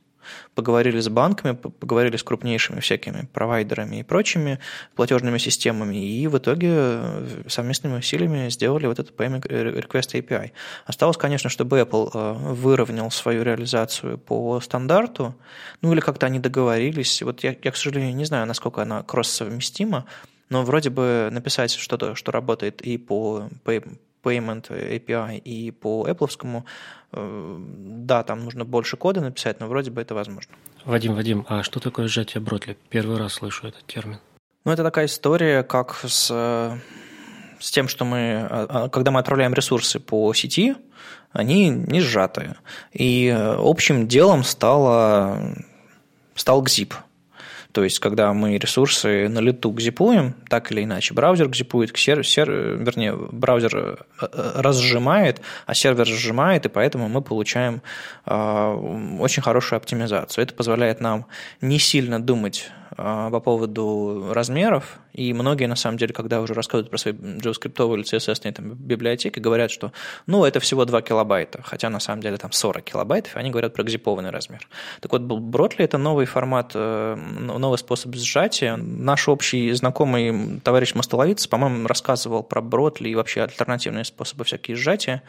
поговорили 0.56 1.00
с 1.00 1.10
банками, 1.10 1.56
поговорили 1.56 2.18
с 2.18 2.24
крупнейшими 2.24 2.80
всякими 2.80 3.28
провайдерами 3.34 3.98
и 3.98 4.04
прочими 4.04 4.60
платежными 4.96 5.38
системами, 5.38 5.96
и 5.96 6.28
в 6.28 6.38
итоге 6.38 6.70
э, 6.72 7.44
совместными 7.48 7.98
усилиями 7.98 8.50
сделали 8.50 8.88
вот 8.88 9.00
этот 9.00 9.16
Payment 9.16 9.48
Request 9.48 10.22
API. 10.22 10.52
Осталось, 10.86 11.18
конечно, 11.18 11.50
чтобы 11.50 11.80
Apple 11.80 12.12
э, 12.14 12.34
выровнял 12.54 13.12
свою 13.12 13.44
реализацию 13.44 14.18
по 14.18 14.60
стандарту, 14.60 15.36
ну 15.82 15.94
или 15.94 16.00
как-то 16.00 16.26
они 16.26 16.40
договорились. 16.40 17.22
Вот 17.22 17.44
я, 17.44 17.56
я, 17.62 17.72
к 17.72 17.76
сожалению, 17.76 18.16
не 18.16 18.26
знаю, 18.26 18.46
насколько 18.48 18.82
она 18.82 19.04
кросс-совместима, 19.04 20.06
но 20.50 20.64
вроде 20.64 20.90
бы 20.90 21.30
написать 21.32 21.72
что-то, 21.72 22.16
что 22.16 22.32
работает 22.32 22.82
и 22.82 22.98
по 22.98 23.50
Payment 24.24 24.68
API 24.70 25.38
и 25.38 25.72
по 25.72 26.08
Apple, 26.08 26.28
э, 26.28 26.64
да, 27.12 28.24
там 28.24 28.44
нужно 28.44 28.66
больше 28.66 28.98
кода 28.98 29.22
написать, 29.22 29.60
но 29.60 29.68
вроде 29.68 29.92
бы 29.92 30.02
это 30.02 30.14
возможно. 30.14 30.54
Вадим, 30.86 31.16
Вадим, 31.16 31.46
а 31.50 31.64
что 31.64 31.80
такое 31.80 32.08
сжатие 32.08 32.42
Бротли? 32.42 32.78
Первый 32.90 33.18
раз 33.18 33.34
слышу 33.34 33.68
этот 33.68 33.86
термин. 33.86 34.20
Ну, 34.66 34.72
это 34.72 34.84
такая 34.84 35.06
история, 35.06 35.64
как 35.64 36.00
с, 36.06 36.28
с 37.60 37.72
тем, 37.72 37.88
что 37.88 38.06
мы, 38.06 38.48
а, 38.50 38.68
а, 38.70 38.90
когда 38.90 39.12
мы 39.12 39.20
отправляем 39.20 39.54
ресурсы 39.54 40.00
по 40.00 40.34
сети, 40.34 40.76
они 41.32 41.70
не 41.70 42.02
сжатые. 42.02 42.58
И 42.92 43.36
общим 43.36 44.08
делом 44.08 44.44
стало, 44.44 45.56
стал 46.36 46.64
GZIP– 46.64 46.94
то 47.72 47.84
есть, 47.84 48.00
когда 48.00 48.34
мы 48.34 48.58
ресурсы 48.58 49.28
на 49.30 49.40
лету 49.40 49.70
гзипуем, 49.72 50.34
так 50.50 50.72
или 50.72 50.84
иначе, 50.84 51.14
браузер 51.14 51.48
гзипует, 51.50 51.96
сервер, 51.96 52.26
сервер, 52.26 52.78
вернее, 52.78 53.16
браузер 53.16 53.76
э, 53.76 53.96
э, 54.22 54.52
разжимает, 54.56 55.42
а 55.68 55.76
сервер 55.76 56.08
сжимает, 56.08 56.66
и 56.66 56.70
поэтому 56.70 57.10
мы 57.10 57.22
получаем 57.22 57.84
э, 58.26 59.18
очень 59.20 59.44
хорошую 59.44 59.78
оптимизацию. 59.78 60.44
Это 60.44 60.56
позволяет 60.56 61.00
нам 61.00 61.28
не 61.62 61.78
сильно 61.78 62.20
думать 62.20 62.72
а, 63.02 63.30
по 63.30 63.40
поводу 63.40 64.30
размеров, 64.32 65.00
и 65.14 65.34
многие, 65.34 65.66
на 65.66 65.76
самом 65.76 65.98
деле, 65.98 66.14
когда 66.14 66.42
уже 66.42 66.54
рассказывают 66.54 66.90
про 66.90 66.98
свои 66.98 67.14
JavaScript 67.14 67.94
или 67.96 68.04
CSS 68.04 68.52
там, 68.52 68.74
библиотеки, 68.74 69.40
говорят, 69.40 69.72
что 69.72 69.92
ну, 70.28 70.46
это 70.46 70.60
всего 70.60 70.86
2 70.86 71.02
килобайта, 71.02 71.62
хотя 71.64 71.90
на 71.90 72.00
самом 72.00 72.22
деле 72.22 72.38
там 72.38 72.52
40 72.52 72.84
килобайтов, 72.84 73.36
и 73.36 73.40
они 73.40 73.50
говорят 73.50 73.74
про 73.74 73.84
гзипованный 73.84 74.30
размер. 74.30 74.68
Так 75.02 75.12
вот, 75.12 75.22
Бротли– 75.22 75.86
это 75.86 75.98
новый 75.98 76.26
формат, 76.26 76.72
э, 76.76 77.16
новый 77.16 77.78
способ 77.78 78.16
сжатия. 78.16 78.76
Наш 78.78 79.28
общий 79.28 79.72
знакомый 79.74 80.60
товарищ 80.64 80.94
Мостоловиц, 80.96 81.48
по-моему, 81.48 81.88
рассказывал 81.88 82.44
про 82.44 82.62
Бротли 82.62 83.10
и 83.10 83.16
вообще 83.16 83.44
альтернативные 83.44 84.06
способы 84.06 84.44
всякие 84.44 84.76
сжатия 84.76 85.24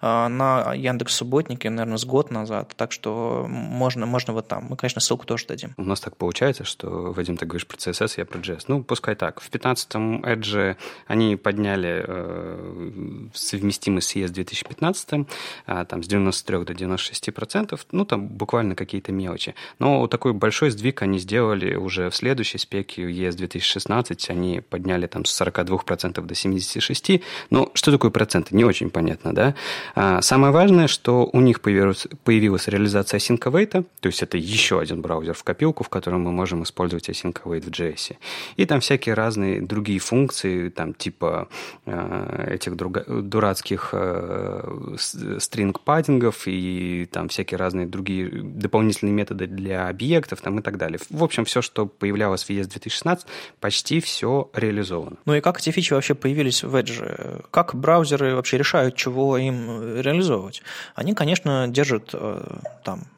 э, 0.00 0.28
на 0.28 0.74
Яндекс 0.74 1.14
Субботнике, 1.14 1.70
наверное, 1.70 1.98
с 1.98 2.04
год 2.04 2.30
назад, 2.30 2.72
так 2.76 2.92
что 2.92 3.46
можно, 3.48 4.06
можно 4.06 4.32
вот 4.32 4.48
там. 4.48 4.66
Мы, 4.70 4.76
конечно, 4.76 5.00
ссылку 5.00 5.26
тоже 5.26 5.46
дадим. 5.46 5.74
У 5.76 5.84
нас 5.84 6.00
так 6.00 6.16
получается, 6.16 6.64
что 6.64 7.12
Вадим, 7.12 7.36
ты 7.36 7.46
говоришь 7.46 7.66
про 7.66 7.76
CSS, 7.76 8.14
я 8.16 8.24
про 8.24 8.38
JS. 8.38 8.64
Ну, 8.68 8.82
пускай 8.82 9.14
так. 9.14 9.25
В 9.40 9.50
15-м 9.50 10.24
Edge 10.24 10.76
они 11.06 11.36
подняли 11.36 12.04
э, 12.06 13.28
совместимость 13.34 14.08
с 14.10 14.16
ES 14.16 14.28
2015, 14.28 15.26
э, 15.66 15.84
там 15.88 16.02
с 16.02 16.06
93 16.06 16.64
до 16.64 16.74
96 16.74 17.34
процентов. 17.34 17.86
Ну, 17.92 18.04
там 18.04 18.26
буквально 18.26 18.74
какие-то 18.74 19.12
мелочи. 19.12 19.54
Но 19.78 20.06
такой 20.06 20.32
большой 20.32 20.70
сдвиг 20.70 21.02
они 21.02 21.18
сделали 21.18 21.74
уже 21.74 22.10
в 22.10 22.14
следующей 22.14 22.58
спеке 22.58 23.02
ES 23.02 23.36
2016. 23.36 24.30
Они 24.30 24.60
подняли 24.60 25.06
там 25.06 25.24
с 25.24 25.32
42 25.32 25.78
процентов 25.78 26.26
до 26.26 26.34
76. 26.34 27.22
Ну, 27.50 27.70
что 27.74 27.92
такое 27.92 28.10
проценты? 28.10 28.56
Не 28.56 28.64
очень 28.64 28.90
понятно, 28.90 29.34
да? 29.34 29.54
А, 29.94 30.22
самое 30.22 30.52
важное, 30.52 30.88
что 30.88 31.28
у 31.32 31.40
них 31.40 31.60
появилась, 31.60 32.06
появилась 32.24 32.68
реализация 32.68 33.18
Sync 33.18 33.40
Await, 33.40 33.84
то 34.00 34.06
есть 34.06 34.22
это 34.22 34.38
еще 34.38 34.80
один 34.80 35.02
браузер 35.02 35.34
в 35.34 35.42
копилку, 35.42 35.84
в 35.84 35.88
котором 35.88 36.22
мы 36.22 36.32
можем 36.32 36.62
использовать 36.62 37.08
async 37.08 37.42
await 37.42 37.62
в 37.62 37.70
JS. 37.70 38.16
И 38.56 38.66
там 38.66 38.80
всякие 38.80 39.14
разные 39.16 39.60
другие 39.60 39.98
функции, 39.98 40.68
там 40.68 40.94
типа 40.94 41.48
э, 41.84 42.54
этих 42.54 42.76
друга, 42.76 43.04
дурацких 43.06 43.90
э, 43.92 44.96
стринг-паддингов 44.96 46.46
и 46.46 47.08
там 47.10 47.28
всякие 47.28 47.58
разные 47.58 47.86
другие 47.86 48.28
дополнительные 48.42 49.12
методы 49.12 49.46
для 49.46 49.88
объектов 49.88 50.40
там 50.40 50.60
и 50.60 50.62
так 50.62 50.76
далее. 50.76 51.00
В 51.10 51.24
общем, 51.24 51.44
все, 51.44 51.62
что 51.62 51.86
появлялось 51.86 52.44
в 52.44 52.50
ES 52.50 52.68
2016, 52.68 53.26
почти 53.60 54.00
все 54.00 54.50
реализовано. 54.54 55.16
Ну 55.24 55.34
и 55.34 55.40
как 55.40 55.58
эти 55.58 55.70
фичи 55.70 55.92
вообще 55.92 56.14
появились 56.14 56.62
в 56.62 56.74
Edge? 56.76 57.44
Как 57.50 57.74
браузеры 57.74 58.36
вообще 58.36 58.58
решают, 58.58 58.94
чего 58.94 59.36
им 59.36 60.00
реализовывать? 60.00 60.62
Они, 60.94 61.14
конечно, 61.14 61.66
держат 61.68 62.10
э, 62.12 62.58
там 62.84 63.00
Э, 63.00 63.15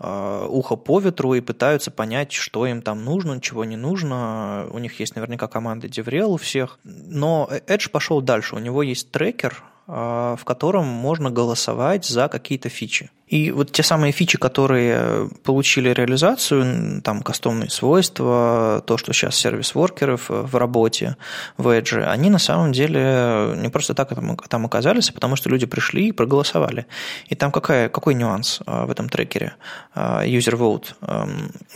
ухо 0.00 0.76
по 0.76 0.98
ветру 0.98 1.34
и 1.34 1.40
пытаются 1.40 1.90
понять, 1.90 2.32
что 2.32 2.66
им 2.66 2.80
там 2.80 3.04
нужно, 3.04 3.40
чего 3.40 3.64
не 3.64 3.76
нужно. 3.76 4.66
У 4.70 4.78
них 4.78 4.98
есть 4.98 5.14
наверняка 5.14 5.46
команды 5.46 5.88
DevRel 5.88 6.26
у 6.26 6.36
всех. 6.36 6.78
Но 6.84 7.48
Edge 7.66 7.90
пошел 7.90 8.22
дальше. 8.22 8.56
У 8.56 8.58
него 8.58 8.82
есть 8.82 9.10
трекер, 9.10 9.62
а, 9.62 9.69
в 9.90 10.44
котором 10.44 10.86
можно 10.86 11.30
голосовать 11.30 12.04
за 12.04 12.28
какие-то 12.28 12.68
фичи. 12.68 13.10
И 13.26 13.52
вот 13.52 13.70
те 13.70 13.84
самые 13.84 14.12
фичи, 14.12 14.38
которые 14.38 15.28
получили 15.44 15.90
реализацию, 15.90 17.00
там 17.02 17.22
кастомные 17.22 17.70
свойства, 17.70 18.82
то, 18.86 18.96
что 18.98 19.12
сейчас 19.12 19.36
сервис-воркеров 19.36 20.26
в 20.28 20.56
работе 20.56 21.16
в 21.56 21.68
Edge, 21.68 22.02
они 22.02 22.28
на 22.28 22.38
самом 22.38 22.72
деле 22.72 23.54
не 23.56 23.68
просто 23.68 23.94
так 23.94 24.10
там 24.48 24.66
оказались, 24.66 25.10
а 25.10 25.12
потому 25.12 25.36
что 25.36 25.48
люди 25.48 25.66
пришли 25.66 26.08
и 26.08 26.12
проголосовали. 26.12 26.86
И 27.28 27.36
там 27.36 27.52
какая, 27.52 27.88
какой 27.88 28.14
нюанс 28.14 28.60
а, 28.66 28.86
в 28.86 28.90
этом 28.90 29.08
трекере 29.08 29.54
user 29.94 30.56
vote? 30.56 30.94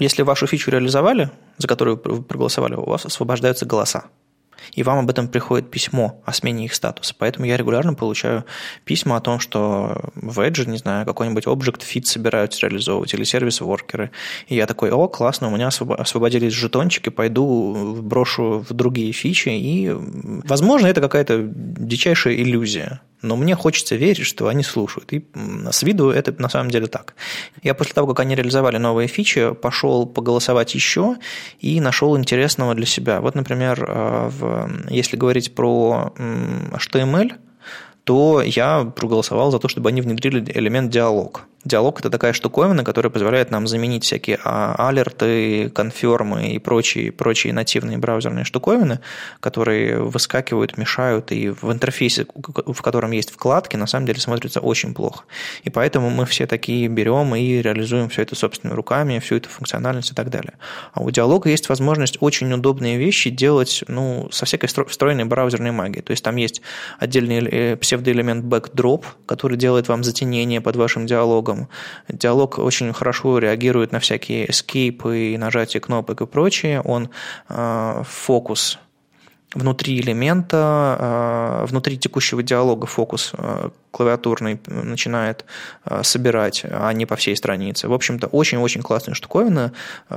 Если 0.01 0.23
вашу 0.23 0.49
фичу 0.49 0.73
реализовали, 0.73 1.31
за 1.59 1.69
которую 1.69 2.01
вы 2.05 2.23
проголосовали, 2.23 2.75
у 2.75 2.85
вас 2.85 3.07
освобождаются 3.07 3.65
голоса. 3.65 4.05
И 4.73 4.83
вам 4.83 4.99
об 4.99 5.11
этом 5.11 5.29
приходит 5.29 5.71
письмо 5.71 6.23
о 6.25 6.33
смене 6.33 6.65
их 6.67 6.75
статуса. 6.75 7.15
Поэтому 7.19 7.47
я 7.47 7.57
регулярно 7.57 7.95
получаю 7.95 8.45
письма 8.85 9.17
о 9.17 9.21
том, 9.21 9.41
что 9.41 10.11
в 10.15 10.41
Edge, 10.41 10.69
не 10.69 10.79
знаю, 10.79 11.07
какой-нибудь 11.07 11.47
Object 11.47 11.83
Fit 11.83 12.05
собираются 12.05 12.67
реализовывать 12.67 13.15
или 13.15 13.25
сервис-воркеры. 13.25 14.11
И 14.49 14.57
я 14.57 14.67
такой, 14.67 14.91
о, 14.91 15.09
классно, 15.09 15.49
у 15.49 15.51
меня 15.51 15.69
освободились 15.69 16.53
жетончики, 16.53 17.09
пойду 17.09 17.97
брошу 18.03 18.65
в 18.69 18.73
другие 18.73 19.13
фичи. 19.13 19.51
И, 19.51 19.91
возможно, 20.45 20.87
это 20.87 21.01
какая-то 21.01 21.43
дичайшая 21.45 22.35
иллюзия 22.35 23.01
но 23.25 23.37
мне 23.37 23.55
хочется 23.57 23.97
верить, 23.97 24.27
что 24.27 24.49
они 24.49 24.63
слушают. 24.63 25.13
И 25.13 25.25
с 25.71 25.83
виду 25.83 26.11
это 26.11 26.35
на 26.39 26.49
самом 26.49 26.71
деле 26.71 26.87
так. 26.87 27.15
Я 27.63 27.75
после 27.75 27.95
того, 27.95 28.09
как 28.09 28.21
они 28.21 28.35
реализовали 28.35 28.77
новые 28.79 29.09
фичи, 29.09 29.55
пошел 29.55 30.07
поголосовать 30.07 30.75
еще 30.75 31.17
и 31.61 31.81
нашел 31.81 32.17
интересного 32.17 32.75
для 32.75 32.87
себя. 32.87 33.21
Вот, 33.21 33.35
например, 33.35 33.85
э, 33.89 34.29
в, 34.29 34.71
если 34.91 35.17
говорить 35.17 35.55
про 35.55 36.13
HTML, 36.17 37.33
то 38.05 38.43
я 38.43 38.85
проголосовал 38.85 39.51
за 39.51 39.59
то, 39.59 39.69
чтобы 39.69 39.89
они 39.89 40.03
внедрили 40.03 40.45
элемент 40.55 40.91
диалог. 40.91 41.47
Диалог– 41.65 41.99
это 42.01 42.11
такая 42.11 42.35
штуковина, 42.35 42.85
которая 42.85 43.11
позволяет 43.11 43.51
нам 43.51 43.67
заменить 43.67 44.05
всякие 44.05 44.39
а, 44.45 44.89
алерты, 44.89 45.71
конфермы 45.71 46.53
и 46.53 46.59
прочие, 46.59 47.11
прочие 47.11 47.55
нативные 47.55 47.97
браузерные 47.97 48.45
штуковины, 48.45 49.01
которые 49.41 50.03
выскакивают, 50.03 50.77
мешают, 50.77 51.33
и 51.33 51.49
в 51.49 51.73
интерфейсе, 51.73 52.27
в 52.67 52.83
котором 52.83 53.13
есть 53.13 53.31
вкладки, 53.31 53.77
на 53.77 53.87
самом 53.87 54.07
деле 54.07 54.21
смотрится 54.21 54.61
очень 54.61 54.93
плохо. 54.93 55.25
И 55.63 55.71
поэтому 55.71 56.11
мы 56.11 56.27
все 56.27 56.47
такие 56.47 56.89
берем 56.89 57.35
и 57.35 57.63
реализуем 57.63 58.11
все 58.11 58.23
это 58.23 58.35
собственными 58.35 58.77
руками, 58.77 59.19
всю 59.19 59.37
эту 59.37 59.49
функциональность 59.49 60.11
и 60.11 60.15
так 60.15 60.29
далее. 60.29 60.55
А 60.93 61.01
у 61.01 61.11
диалога 61.11 61.49
есть 61.49 61.71
возможность 61.71 62.19
очень 62.21 62.53
удобные 62.53 62.99
вещи 62.99 63.31
делать 63.31 63.85
ну, 63.89 64.29
со 64.31 64.45
всякой 64.45 64.67
встроенной 64.67 65.25
браузерной 65.25 65.71
магией. 65.71 66.03
То 66.03 66.11
есть 66.11 66.23
там 66.23 66.37
есть 66.37 66.61
отдельный 66.99 67.39
э, 67.39 67.77
псевдоэлемент 67.77 68.45
backdrop, 68.45 69.05
который 69.25 69.57
делает 69.57 69.89
вам 69.89 70.05
затенение 70.05 70.61
под 70.61 70.77
вашим 70.77 71.07
диалогом, 71.07 71.54
диалогом. 71.55 71.69
Диалог 72.09 72.59
очень 72.59 72.93
хорошо 72.93 73.39
реагирует 73.39 73.93
на 73.93 73.99
всякие 73.99 74.53
и 75.33 75.37
нажатие 75.39 75.81
кнопок 75.81 76.21
и 76.21 76.27
прочее. 76.27 76.81
Он 76.81 77.11
э, 77.49 78.03
фокус 78.05 78.79
внутри 79.55 80.01
элемента, 80.01 81.63
э, 81.63 81.67
внутри 81.67 81.97
текущего 81.97 82.43
диалога 82.43 82.87
фокус 82.87 83.33
э, 83.37 83.71
клавиатурный 83.91 84.61
начинает 84.67 85.45
э, 85.85 86.03
собирать, 86.03 86.65
а 86.69 86.93
не 86.93 87.07
по 87.07 87.17
всей 87.17 87.37
странице. 87.37 87.89
В 87.89 87.93
общем-то, 87.93 88.27
очень-очень 88.27 88.83
классная 88.83 89.15
штуковина, 89.15 89.73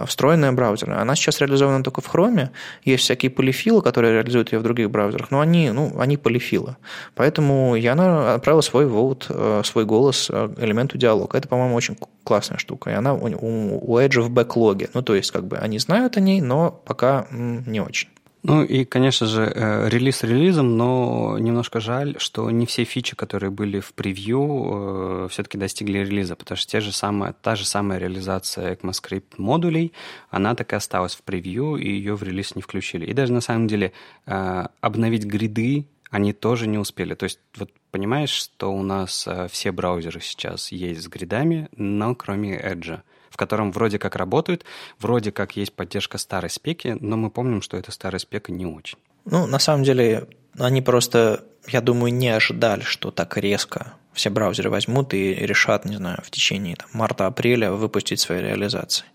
встроенная 0.05 0.51
браузерная. 0.51 1.01
Она 1.01 1.15
сейчас 1.15 1.39
реализована 1.39 1.83
только 1.83 2.01
в 2.01 2.13
Chrome. 2.13 2.49
Есть 2.83 3.03
всякие 3.03 3.29
полифилы, 3.29 3.81
которые 3.81 4.13
реализуют 4.13 4.51
ее 4.51 4.59
в 4.59 4.63
других 4.63 4.89
браузерах, 4.89 5.31
но 5.31 5.39
они, 5.39 5.69
ну, 5.71 5.99
они 5.99 6.17
полифилы. 6.17 6.75
Поэтому 7.15 7.75
я 7.75 7.93
отправил 8.33 8.61
свой 8.61 8.85
vote, 8.85 9.63
свой 9.63 9.85
голос 9.85 10.29
элементу 10.29 10.97
диалога. 10.97 11.37
Это, 11.37 11.47
по-моему, 11.47 11.75
очень 11.75 11.97
классная 12.23 12.57
штука. 12.57 12.89
И 12.89 12.93
она 12.93 13.13
у, 13.13 13.27
у 13.27 13.99
Edge 13.99 14.21
в 14.21 14.29
бэклоге. 14.29 14.89
Ну, 14.93 15.01
то 15.01 15.15
есть, 15.15 15.31
как 15.31 15.45
бы 15.45 15.57
они 15.57 15.79
знают 15.79 16.17
о 16.17 16.19
ней, 16.19 16.41
но 16.41 16.71
пока 16.71 17.27
не 17.31 17.79
очень. 17.79 18.09
Ну 18.43 18.63
и, 18.63 18.85
конечно 18.85 19.25
же, 19.25 19.51
э, 19.53 19.89
релиз 19.89 20.23
релизом, 20.23 20.77
но 20.77 21.37
немножко 21.39 21.79
жаль, 21.79 22.15
что 22.19 22.49
не 22.51 22.65
все 22.65 22.83
фичи, 22.83 23.15
которые 23.15 23.49
были 23.49 23.79
в 23.79 23.93
превью, 23.93 25.25
э, 25.25 25.27
все-таки 25.31 25.57
достигли 25.57 25.99
релиза, 25.99 26.35
потому 26.35 26.57
что 26.57 26.71
те 26.71 26.79
же 26.79 26.91
самые, 26.91 27.33
та 27.41 27.55
же 27.55 27.65
самая 27.65 27.99
реализация 27.99 28.75
ECMAScript 28.75 29.33
модулей, 29.37 29.91
она 30.29 30.55
так 30.55 30.71
и 30.71 30.75
осталась 30.75 31.15
в 31.15 31.23
превью, 31.23 31.75
и 31.77 31.89
ее 31.89 32.15
в 32.15 32.23
релиз 32.23 32.55
не 32.55 32.61
включили. 32.61 33.05
И 33.05 33.13
даже 33.13 33.33
на 33.33 33.41
самом 33.41 33.67
деле 33.67 33.91
э, 34.27 34.67
обновить 34.81 35.25
гриды 35.25 35.87
они 36.09 36.31
тоже 36.31 36.67
не 36.67 36.77
успели. 36.77 37.15
То 37.15 37.25
есть, 37.25 37.39
вот 37.57 37.69
понимаешь, 37.91 38.29
что 38.29 38.71
у 38.71 38.81
нас 38.81 39.27
все 39.51 39.73
браузеры 39.73 40.21
сейчас 40.21 40.71
есть 40.71 41.01
с 41.01 41.07
гридами, 41.09 41.67
но 41.75 42.15
кроме 42.15 42.57
Edge 42.57 43.01
в 43.29 43.37
котором 43.37 43.71
вроде 43.71 43.99
как 43.99 44.15
работают, 44.15 44.65
вроде 44.99 45.31
как 45.31 45.55
есть 45.55 45.73
поддержка 45.73 46.17
старой 46.17 46.49
спеки, 46.49 46.97
но 46.99 47.17
мы 47.17 47.29
помним, 47.29 47.61
что 47.61 47.77
эта 47.77 47.91
старая 47.91 48.19
спека 48.19 48.51
не 48.51 48.65
очень. 48.65 48.97
Ну, 49.25 49.45
на 49.45 49.59
самом 49.59 49.83
деле, 49.83 50.27
они 50.57 50.81
просто, 50.81 51.43
я 51.67 51.81
думаю, 51.81 52.13
не 52.13 52.29
ожидали, 52.29 52.81
что 52.81 53.11
так 53.11 53.37
резко 53.37 53.93
все 54.13 54.29
браузеры 54.29 54.69
возьмут 54.69 55.13
и 55.13 55.33
решат, 55.33 55.85
не 55.85 55.97
знаю, 55.97 56.19
в 56.23 56.31
течение 56.31 56.75
марта-апреля 56.91 57.71
выпустить 57.71 58.19
свои 58.19 58.41
реализации. 58.41 59.05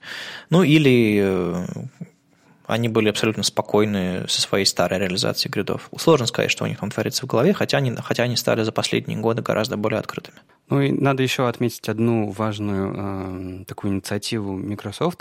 Ну, 0.49 0.62
или 0.62 1.21
э, 1.23 1.66
они 2.72 2.88
были 2.88 3.08
абсолютно 3.08 3.42
спокойны 3.42 4.26
со 4.28 4.40
своей 4.40 4.64
старой 4.64 4.98
реализацией 4.98 5.50
гридов. 5.50 5.90
Сложно 5.96 6.26
сказать, 6.26 6.50
что 6.50 6.64
у 6.64 6.66
них 6.66 6.78
там 6.78 6.90
творится 6.90 7.24
в 7.24 7.28
голове, 7.28 7.52
хотя 7.52 7.78
они, 7.78 7.94
хотя 7.96 8.24
они 8.24 8.36
стали 8.36 8.62
за 8.62 8.72
последние 8.72 9.18
годы 9.18 9.42
гораздо 9.42 9.76
более 9.76 9.98
открытыми. 9.98 10.38
Ну 10.68 10.80
и 10.80 10.90
надо 10.90 11.22
еще 11.22 11.48
отметить 11.48 11.88
одну 11.88 12.30
важную 12.30 12.94
э, 12.96 13.64
такую 13.66 13.92
инициативу 13.92 14.56
Microsoft, 14.56 15.20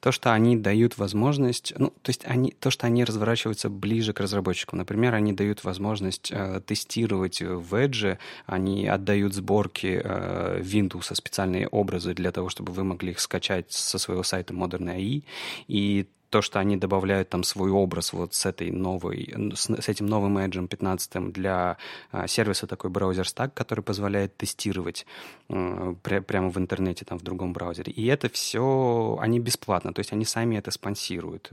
то, 0.00 0.12
что 0.12 0.32
они 0.32 0.56
дают 0.56 0.96
возможность, 0.96 1.72
ну, 1.76 1.88
то 2.02 2.10
есть 2.10 2.22
они, 2.24 2.52
то, 2.52 2.70
что 2.70 2.86
они 2.86 3.02
разворачиваются 3.02 3.68
ближе 3.68 4.12
к 4.12 4.20
разработчикам. 4.20 4.78
Например, 4.78 5.14
они 5.14 5.32
дают 5.32 5.64
возможность 5.64 6.30
э, 6.30 6.60
тестировать 6.64 7.40
в 7.40 7.74
Edge, 7.74 8.18
они 8.46 8.86
отдают 8.86 9.34
сборки 9.34 10.00
э, 10.04 10.60
Windows 10.62 11.12
специальные 11.14 11.66
образы 11.66 12.14
для 12.14 12.30
того, 12.30 12.48
чтобы 12.48 12.72
вы 12.72 12.84
могли 12.84 13.10
их 13.10 13.18
скачать 13.18 13.72
со 13.72 13.98
своего 13.98 14.22
сайта 14.22 14.54
Modern 14.54 14.94
AI, 14.96 15.24
и 15.66 16.06
то, 16.32 16.40
что 16.40 16.58
они 16.60 16.78
добавляют 16.78 17.28
там 17.28 17.44
свой 17.44 17.70
образ 17.70 18.14
вот 18.14 18.32
с 18.32 18.46
этой 18.46 18.70
новой, 18.70 19.34
с, 19.54 19.68
с 19.68 19.88
этим 19.88 20.06
новым 20.06 20.38
Edge 20.38 20.66
15 20.66 21.30
для 21.30 21.76
а, 22.10 22.26
сервиса 22.26 22.66
такой 22.66 22.88
браузер 22.88 23.26
Stack, 23.26 23.50
который 23.54 23.84
позволяет 23.84 24.34
тестировать 24.38 25.06
а, 25.50 25.94
пря, 26.02 26.22
прямо 26.22 26.48
в 26.48 26.56
интернете, 26.56 27.04
там, 27.04 27.18
в 27.18 27.22
другом 27.22 27.52
браузере. 27.52 27.92
И 27.92 28.06
это 28.06 28.30
все, 28.30 29.18
они 29.20 29.40
бесплатно, 29.40 29.92
то 29.92 30.00
есть 30.00 30.14
они 30.14 30.24
сами 30.24 30.56
это 30.56 30.70
спонсируют. 30.70 31.50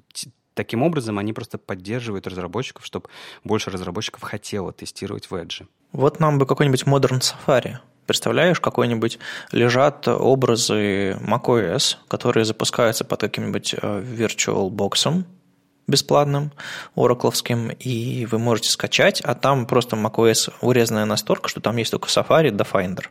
Таким 0.54 0.82
образом, 0.82 1.20
они 1.20 1.34
просто 1.34 1.58
поддерживают 1.58 2.26
разработчиков, 2.26 2.86
чтобы 2.86 3.10
больше 3.44 3.72
разработчиков 3.72 4.22
хотело 4.22 4.72
тестировать 4.72 5.30
в 5.30 5.34
Edge. 5.34 5.68
Вот 5.92 6.22
нам 6.22 6.40
бы 6.40 6.46
какой-нибудь 6.46 6.84
Modern 6.84 7.20
Safari 7.20 7.80
Представляешь, 8.10 8.60
какой-нибудь 8.60 9.20
лежат 9.52 10.08
образы 10.08 11.16
macOS, 11.22 11.98
которые 12.08 12.44
запускаются 12.44 13.06
под 13.06 13.22
каким-нибудь 13.22 13.76
э, 13.80 14.02
virtual 14.02 14.72
боксом, 14.72 15.26
бесплатным, 15.86 16.52
оракловским, 16.96 17.70
и 17.70 18.26
вы 18.26 18.40
можете 18.40 18.72
скачать, 18.72 19.22
а 19.22 19.36
там 19.36 19.68
просто 19.68 19.96
macOS 19.96 20.52
урезанная 20.62 21.06
настолько, 21.06 21.50
что 21.50 21.62
там 21.62 21.78
есть 21.78 21.92
только 21.92 22.08
Safari 22.08 22.50
да 22.50 22.66
Finder. 22.66 23.06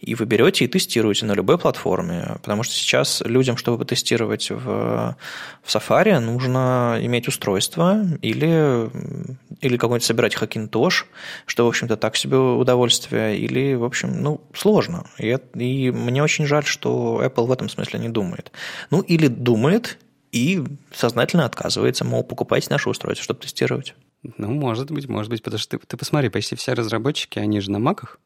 И 0.00 0.16
вы 0.16 0.24
берете 0.24 0.64
и 0.64 0.68
тестируете 0.68 1.24
на 1.26 1.34
любой 1.34 1.56
платформе, 1.56 2.36
потому 2.42 2.64
что 2.64 2.74
сейчас 2.74 3.20
людям, 3.24 3.56
чтобы 3.56 3.78
потестировать 3.78 4.50
в, 4.50 5.16
в 5.62 5.68
Safari, 5.68 6.18
нужно 6.18 6.98
иметь 7.00 7.28
устройство 7.28 8.02
или, 8.22 8.90
или 9.62 9.76
какой-нибудь 9.76 10.04
собирать 10.04 10.34
Hackintosh, 10.34 11.04
что, 11.46 11.64
в 11.64 11.68
общем-то, 11.68 11.96
так 11.96 12.16
себе 12.16 12.36
удовольствие, 12.36 13.38
или, 13.38 13.74
в 13.74 13.84
общем, 13.84 14.20
ну, 14.20 14.40
сложно. 14.52 15.06
И, 15.18 15.38
и 15.54 15.90
мне 15.90 16.22
очень 16.22 16.46
жаль, 16.46 16.64
что 16.64 17.22
Apple 17.24 17.46
в 17.46 17.52
этом 17.52 17.68
смысле 17.68 18.00
не 18.00 18.08
думает. 18.08 18.52
Ну, 18.90 19.00
или 19.00 19.28
думает, 19.28 19.98
и 20.32 20.62
сознательно 20.92 21.44
отказывается, 21.44 22.04
мол, 22.04 22.24
покупайте 22.24 22.68
наше 22.70 22.90
устройство, 22.90 23.22
чтобы 23.22 23.40
тестировать. 23.40 23.94
Ну, 24.38 24.50
может 24.50 24.90
быть, 24.90 25.08
может 25.08 25.30
быть, 25.30 25.42
потому 25.42 25.58
что 25.58 25.78
ты, 25.78 25.86
ты 25.86 25.96
посмотри, 25.96 26.28
почти 26.28 26.56
все 26.56 26.72
разработчики, 26.72 27.38
они 27.38 27.60
же 27.60 27.70
на 27.70 27.78
маках, 27.78 28.18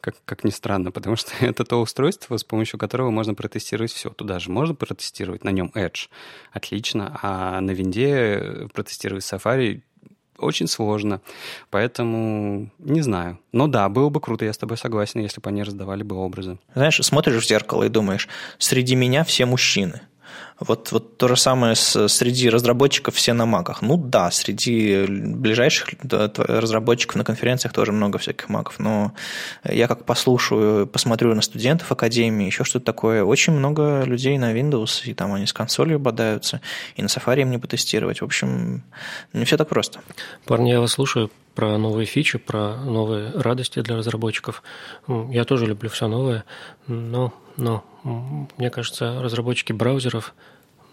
как, 0.00 0.14
как 0.24 0.44
ни 0.44 0.50
странно, 0.50 0.92
потому 0.92 1.16
что 1.16 1.32
это 1.40 1.64
то 1.64 1.80
устройство, 1.80 2.36
с 2.36 2.44
помощью 2.44 2.78
которого 2.78 3.10
можно 3.10 3.34
протестировать 3.34 3.92
все. 3.92 4.10
Туда 4.10 4.38
же 4.38 4.50
можно 4.50 4.74
протестировать, 4.74 5.44
на 5.44 5.50
нем 5.50 5.72
Edge, 5.74 6.08
отлично, 6.52 7.18
а 7.22 7.60
на 7.60 7.72
винде 7.72 8.68
протестировать 8.72 9.24
Safari 9.24 9.82
очень 10.38 10.68
сложно. 10.68 11.20
Поэтому 11.70 12.70
не 12.78 13.02
знаю. 13.02 13.38
Но 13.52 13.66
да, 13.66 13.88
было 13.88 14.08
бы 14.08 14.20
круто, 14.20 14.44
я 14.44 14.52
с 14.52 14.58
тобой 14.58 14.76
согласен, 14.76 15.20
если 15.20 15.40
бы 15.40 15.50
они 15.50 15.62
раздавали 15.62 16.02
бы 16.02 16.16
образы. 16.16 16.58
Знаешь, 16.74 17.00
смотришь 17.02 17.42
в 17.42 17.46
зеркало 17.46 17.84
и 17.84 17.88
думаешь, 17.88 18.28
среди 18.58 18.94
меня 18.94 19.24
все 19.24 19.46
мужчины. 19.46 20.00
Вот, 20.60 20.90
вот 20.92 21.16
то 21.18 21.28
же 21.28 21.36
самое 21.36 21.74
с, 21.74 22.08
среди 22.08 22.48
разработчиков 22.48 23.14
все 23.14 23.32
на 23.32 23.46
маках. 23.46 23.82
Ну 23.82 23.96
да, 23.96 24.30
среди 24.30 25.06
ближайших 25.06 25.88
разработчиков 26.02 27.16
на 27.16 27.24
конференциях 27.24 27.72
тоже 27.72 27.92
много 27.92 28.18
всяких 28.18 28.48
маков, 28.48 28.78
но 28.78 29.12
я 29.64 29.86
как 29.86 30.04
послушаю, 30.04 30.86
посмотрю 30.86 31.34
на 31.34 31.42
студентов 31.42 31.92
академии, 31.92 32.46
еще 32.46 32.64
что-то 32.64 32.86
такое, 32.86 33.22
очень 33.22 33.52
много 33.52 34.02
людей 34.04 34.36
на 34.38 34.52
Windows, 34.52 35.04
и 35.04 35.14
там 35.14 35.32
они 35.32 35.46
с 35.46 35.52
консолью 35.52 35.98
бодаются, 35.98 36.60
и 36.96 37.02
на 37.02 37.06
Safari 37.06 37.42
им 37.42 37.50
не 37.50 37.58
потестировать. 37.58 38.20
В 38.20 38.24
общем, 38.24 38.82
не 39.32 39.44
все 39.44 39.56
так 39.56 39.68
просто. 39.68 40.00
Парни, 40.44 40.70
я 40.70 40.80
вас 40.80 40.92
слушаю 40.92 41.30
про 41.54 41.76
новые 41.76 42.06
фичи, 42.06 42.38
про 42.38 42.76
новые 42.76 43.32
радости 43.32 43.80
для 43.80 43.96
разработчиков. 43.96 44.62
Я 45.08 45.44
тоже 45.44 45.66
люблю 45.66 45.90
все 45.90 46.06
новое, 46.06 46.44
но, 46.86 47.34
но 47.58 47.84
мне 48.56 48.70
кажется, 48.70 49.20
разработчики 49.20 49.72
браузеров 49.72 50.34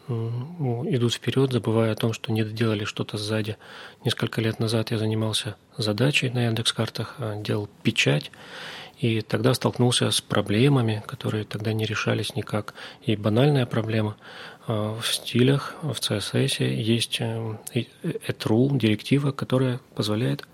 идут 0.07 1.13
вперед, 1.13 1.51
забывая 1.51 1.91
о 1.91 1.95
том, 1.95 2.13
что 2.13 2.31
не 2.31 2.43
доделали 2.43 2.83
что-то 2.83 3.17
сзади. 3.17 3.57
Несколько 4.03 4.41
лет 4.41 4.59
назад 4.59 4.91
я 4.91 4.99
занимался 4.99 5.55
задачей 5.77 6.29
на 6.29 6.45
Яндекс.Картах, 6.45 7.15
а, 7.17 7.41
делал 7.41 7.67
печать, 7.81 8.31
и 8.99 9.21
тогда 9.21 9.55
столкнулся 9.55 10.11
с 10.11 10.21
проблемами, 10.21 11.03
которые 11.07 11.43
тогда 11.43 11.73
не 11.73 11.85
решались 11.85 12.35
никак. 12.35 12.75
И 13.01 13.15
банальная 13.15 13.65
проблема 13.65 14.15
а, 14.67 14.95
в 14.99 15.07
стилях, 15.07 15.73
в 15.81 15.93
CSS 15.93 16.63
есть 16.63 17.19
AdRule, 17.19 18.75
э, 18.75 18.77
директива, 18.77 19.31
которая 19.31 19.79
позволяет 19.95 20.47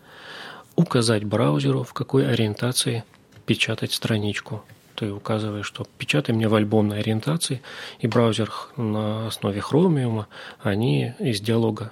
указать 0.78 1.26
браузеру, 1.26 1.84
в 1.84 1.94
какой 1.94 2.32
ориентации 2.32 3.04
печатать 3.46 3.92
страничку 3.92 4.64
ты 5.02 5.12
указываешь, 5.12 5.66
что 5.66 5.88
печатай 5.98 6.36
мне 6.36 6.48
в 6.48 6.54
альбомной 6.54 7.00
ориентации, 7.00 7.64
и 8.02 8.08
браузер 8.08 8.52
на 8.78 9.28
основе 9.28 9.60
Chromium, 9.60 10.26
они 10.62 11.14
из 11.18 11.42
диалога 11.42 11.92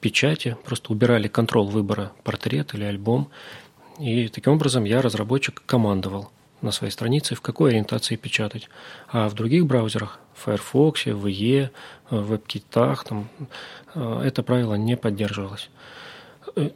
печати 0.00 0.56
просто 0.64 0.90
убирали 0.90 1.28
контроль 1.28 1.66
выбора 1.66 2.12
портрет 2.24 2.72
или 2.72 2.84
альбом, 2.84 3.28
и 3.98 4.28
таким 4.28 4.54
образом 4.54 4.84
я, 4.84 5.02
разработчик, 5.02 5.62
командовал 5.66 6.30
на 6.62 6.70
своей 6.70 6.90
странице, 6.90 7.34
в 7.34 7.42
какой 7.42 7.72
ориентации 7.72 8.16
печатать. 8.16 8.70
А 9.08 9.28
в 9.28 9.34
других 9.34 9.66
браузерах, 9.66 10.18
в 10.32 10.46
Firefox, 10.46 11.04
в 11.04 11.26
IE, 11.26 11.68
в 12.08 12.32
WebKit, 12.32 13.04
там, 13.04 13.28
э, 13.94 14.22
это 14.24 14.42
правило 14.42 14.76
не 14.76 14.96
поддерживалось. 14.96 15.68
Э, 16.56 16.70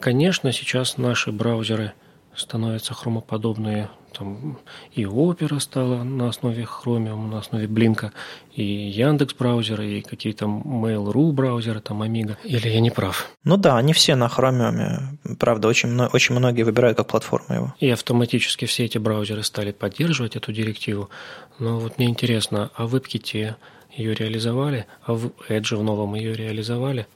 конечно, 0.00 0.50
сейчас 0.52 0.96
наши 0.96 1.30
браузеры 1.30 1.92
становятся 2.36 2.94
хромоподобные 2.94 3.88
там 4.16 4.58
и 4.94 5.02
Opera 5.04 5.60
стала 5.60 6.02
на 6.02 6.28
основе 6.28 6.64
Chromium, 6.64 7.28
на 7.28 7.38
основе 7.38 7.66
Блинка, 7.66 8.12
и 8.54 8.62
Яндекс 8.62 9.34
браузеры, 9.34 9.98
и 9.98 10.00
какие-то 10.00 10.46
Mail.ru 10.46 11.32
браузеры, 11.32 11.80
там 11.80 12.02
Amiga. 12.02 12.36
Или 12.44 12.68
я 12.68 12.80
не 12.80 12.90
прав? 12.90 13.28
Ну 13.44 13.56
да, 13.56 13.76
они 13.76 13.92
все 13.92 14.16
на 14.16 14.26
Chromium. 14.26 15.36
Правда, 15.38 15.68
очень, 15.68 16.00
очень 16.00 16.34
многие 16.34 16.62
выбирают 16.62 16.96
как 16.96 17.08
платформу 17.08 17.54
его. 17.54 17.74
И 17.78 17.90
автоматически 17.90 18.64
все 18.64 18.84
эти 18.84 18.98
браузеры 18.98 19.42
стали 19.42 19.72
поддерживать 19.72 20.36
эту 20.36 20.52
директиву. 20.52 21.10
Но 21.58 21.78
вот 21.78 21.98
мне 21.98 22.08
интересно, 22.08 22.70
а 22.74 22.86
в 22.86 22.94
WebKit 22.94 23.54
ее 23.96 24.14
реализовали, 24.14 24.86
а 25.02 25.14
в 25.14 25.32
Edge 25.48 25.76
в 25.76 25.82
новом 25.82 26.14
ее 26.14 26.34
реализовали? 26.34 27.06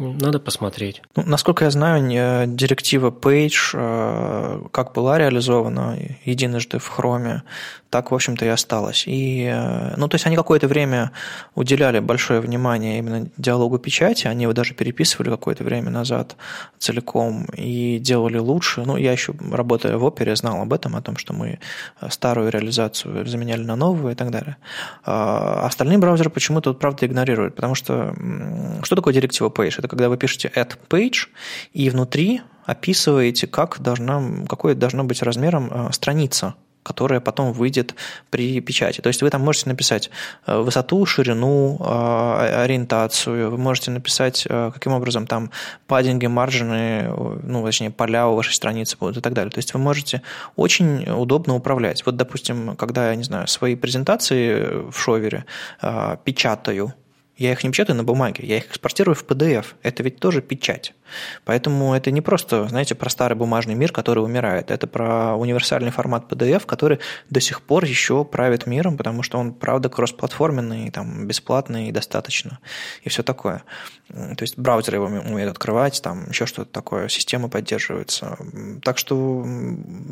Надо 0.00 0.40
посмотреть. 0.40 1.02
Ну, 1.14 1.24
насколько 1.26 1.64
я 1.64 1.70
знаю, 1.70 2.46
директива 2.46 3.10
Page 3.10 3.74
э, 3.74 4.62
как 4.72 4.94
была 4.94 5.18
реализована 5.18 5.98
единожды 6.24 6.78
в 6.78 6.90
Chrome, 6.98 7.42
так, 7.90 8.12
в 8.12 8.14
общем-то, 8.14 8.44
и 8.44 8.48
осталось. 8.48 9.04
И, 9.06 9.44
э, 9.52 9.94
ну, 9.96 10.08
то 10.08 10.14
есть 10.14 10.24
они 10.24 10.36
какое-то 10.36 10.68
время 10.68 11.10
уделяли 11.54 11.98
большое 11.98 12.40
внимание 12.40 12.98
именно 12.98 13.28
диалогу 13.36 13.78
печати, 13.78 14.28
они 14.28 14.44
его 14.44 14.52
даже 14.54 14.74
переписывали 14.74 15.28
какое-то 15.28 15.64
время 15.64 15.90
назад 15.90 16.36
целиком 16.78 17.46
и 17.56 17.98
делали 17.98 18.38
лучше. 18.38 18.84
Ну, 18.86 18.96
я 18.96 19.12
еще, 19.12 19.34
работая 19.52 19.98
в 19.98 20.04
опере, 20.04 20.34
знал 20.34 20.62
об 20.62 20.72
этом, 20.72 20.96
о 20.96 21.02
том, 21.02 21.16
что 21.16 21.34
мы 21.34 21.58
старую 22.08 22.50
реализацию 22.50 23.26
заменяли 23.26 23.64
на 23.64 23.76
новую 23.76 24.12
и 24.12 24.16
так 24.16 24.30
далее. 24.30 24.56
А 25.04 25.66
остальные 25.66 25.98
браузеры 25.98 26.30
почему-то, 26.30 26.72
правда, 26.72 27.04
игнорируют, 27.06 27.56
потому 27.56 27.74
что 27.74 28.14
что 28.82 28.96
такое 28.96 29.12
директива 29.12 29.48
Page? 29.48 29.74
Это 29.78 29.88
когда 29.90 30.08
вы 30.08 30.16
пишете 30.16 30.50
add 30.54 30.78
page, 30.88 31.28
и 31.72 31.90
внутри 31.90 32.42
описываете, 32.64 33.46
как 33.46 33.80
должна, 33.80 34.46
какой 34.48 34.74
должна 34.74 35.04
быть 35.04 35.22
размером 35.22 35.70
э, 35.70 35.92
страница 35.92 36.54
которая 36.82 37.20
потом 37.20 37.52
выйдет 37.52 37.94
при 38.30 38.58
печати. 38.60 39.02
То 39.02 39.08
есть 39.08 39.20
вы 39.20 39.28
там 39.28 39.42
можете 39.42 39.68
написать 39.68 40.10
э, 40.46 40.58
высоту, 40.58 41.04
ширину, 41.04 41.76
э, 41.78 42.64
ориентацию, 42.64 43.50
вы 43.50 43.58
можете 43.58 43.90
написать, 43.90 44.48
каким 44.48 44.92
образом 44.92 45.26
там 45.26 45.50
паддинги, 45.86 46.26
маржины, 46.26 47.12
ну, 47.42 47.62
точнее, 47.64 47.90
поля 47.90 48.28
у 48.28 48.34
вашей 48.34 48.54
страницы 48.54 48.96
будут 48.98 49.18
и 49.18 49.20
так 49.20 49.34
далее. 49.34 49.50
То 49.50 49.58
есть 49.58 49.74
вы 49.74 49.80
можете 49.80 50.22
очень 50.56 51.04
удобно 51.10 51.54
управлять. 51.54 52.06
Вот, 52.06 52.16
допустим, 52.16 52.76
когда 52.76 53.10
я, 53.10 53.14
не 53.14 53.24
знаю, 53.24 53.46
свои 53.46 53.76
презентации 53.76 54.90
в 54.90 54.98
шовере 54.98 55.44
печатаю, 56.24 56.94
я 57.40 57.52
их 57.52 57.64
не 57.64 57.70
печатаю 57.70 57.96
на 57.96 58.04
бумаге, 58.04 58.46
я 58.46 58.58
их 58.58 58.66
экспортирую 58.66 59.14
в 59.14 59.24
PDF. 59.24 59.64
Это 59.82 60.02
ведь 60.02 60.20
тоже 60.20 60.42
печать. 60.42 60.92
Поэтому 61.46 61.94
это 61.94 62.10
не 62.10 62.20
просто, 62.20 62.68
знаете, 62.68 62.94
про 62.94 63.08
старый 63.08 63.34
бумажный 63.34 63.74
мир, 63.74 63.92
который 63.92 64.22
умирает. 64.22 64.70
Это 64.70 64.86
про 64.86 65.34
универсальный 65.36 65.90
формат 65.90 66.30
PDF, 66.30 66.66
который 66.66 66.98
до 67.30 67.40
сих 67.40 67.62
пор 67.62 67.84
еще 67.84 68.26
правит 68.26 68.66
миром, 68.66 68.98
потому 68.98 69.22
что 69.22 69.38
он, 69.38 69.54
правда, 69.54 69.88
кроссплатформенный, 69.88 70.90
там, 70.90 71.26
бесплатный 71.26 71.88
и 71.88 71.92
достаточно, 71.92 72.58
и 73.04 73.08
все 73.08 73.22
такое. 73.22 73.62
То 74.08 74.42
есть 74.42 74.58
браузеры 74.58 74.96
его 74.96 75.06
умеют 75.06 75.50
открывать, 75.50 76.02
там 76.02 76.28
еще 76.28 76.44
что-то 76.44 76.70
такое, 76.70 77.08
системы 77.08 77.48
поддерживаются. 77.48 78.36
Так 78.82 78.98
что 78.98 79.46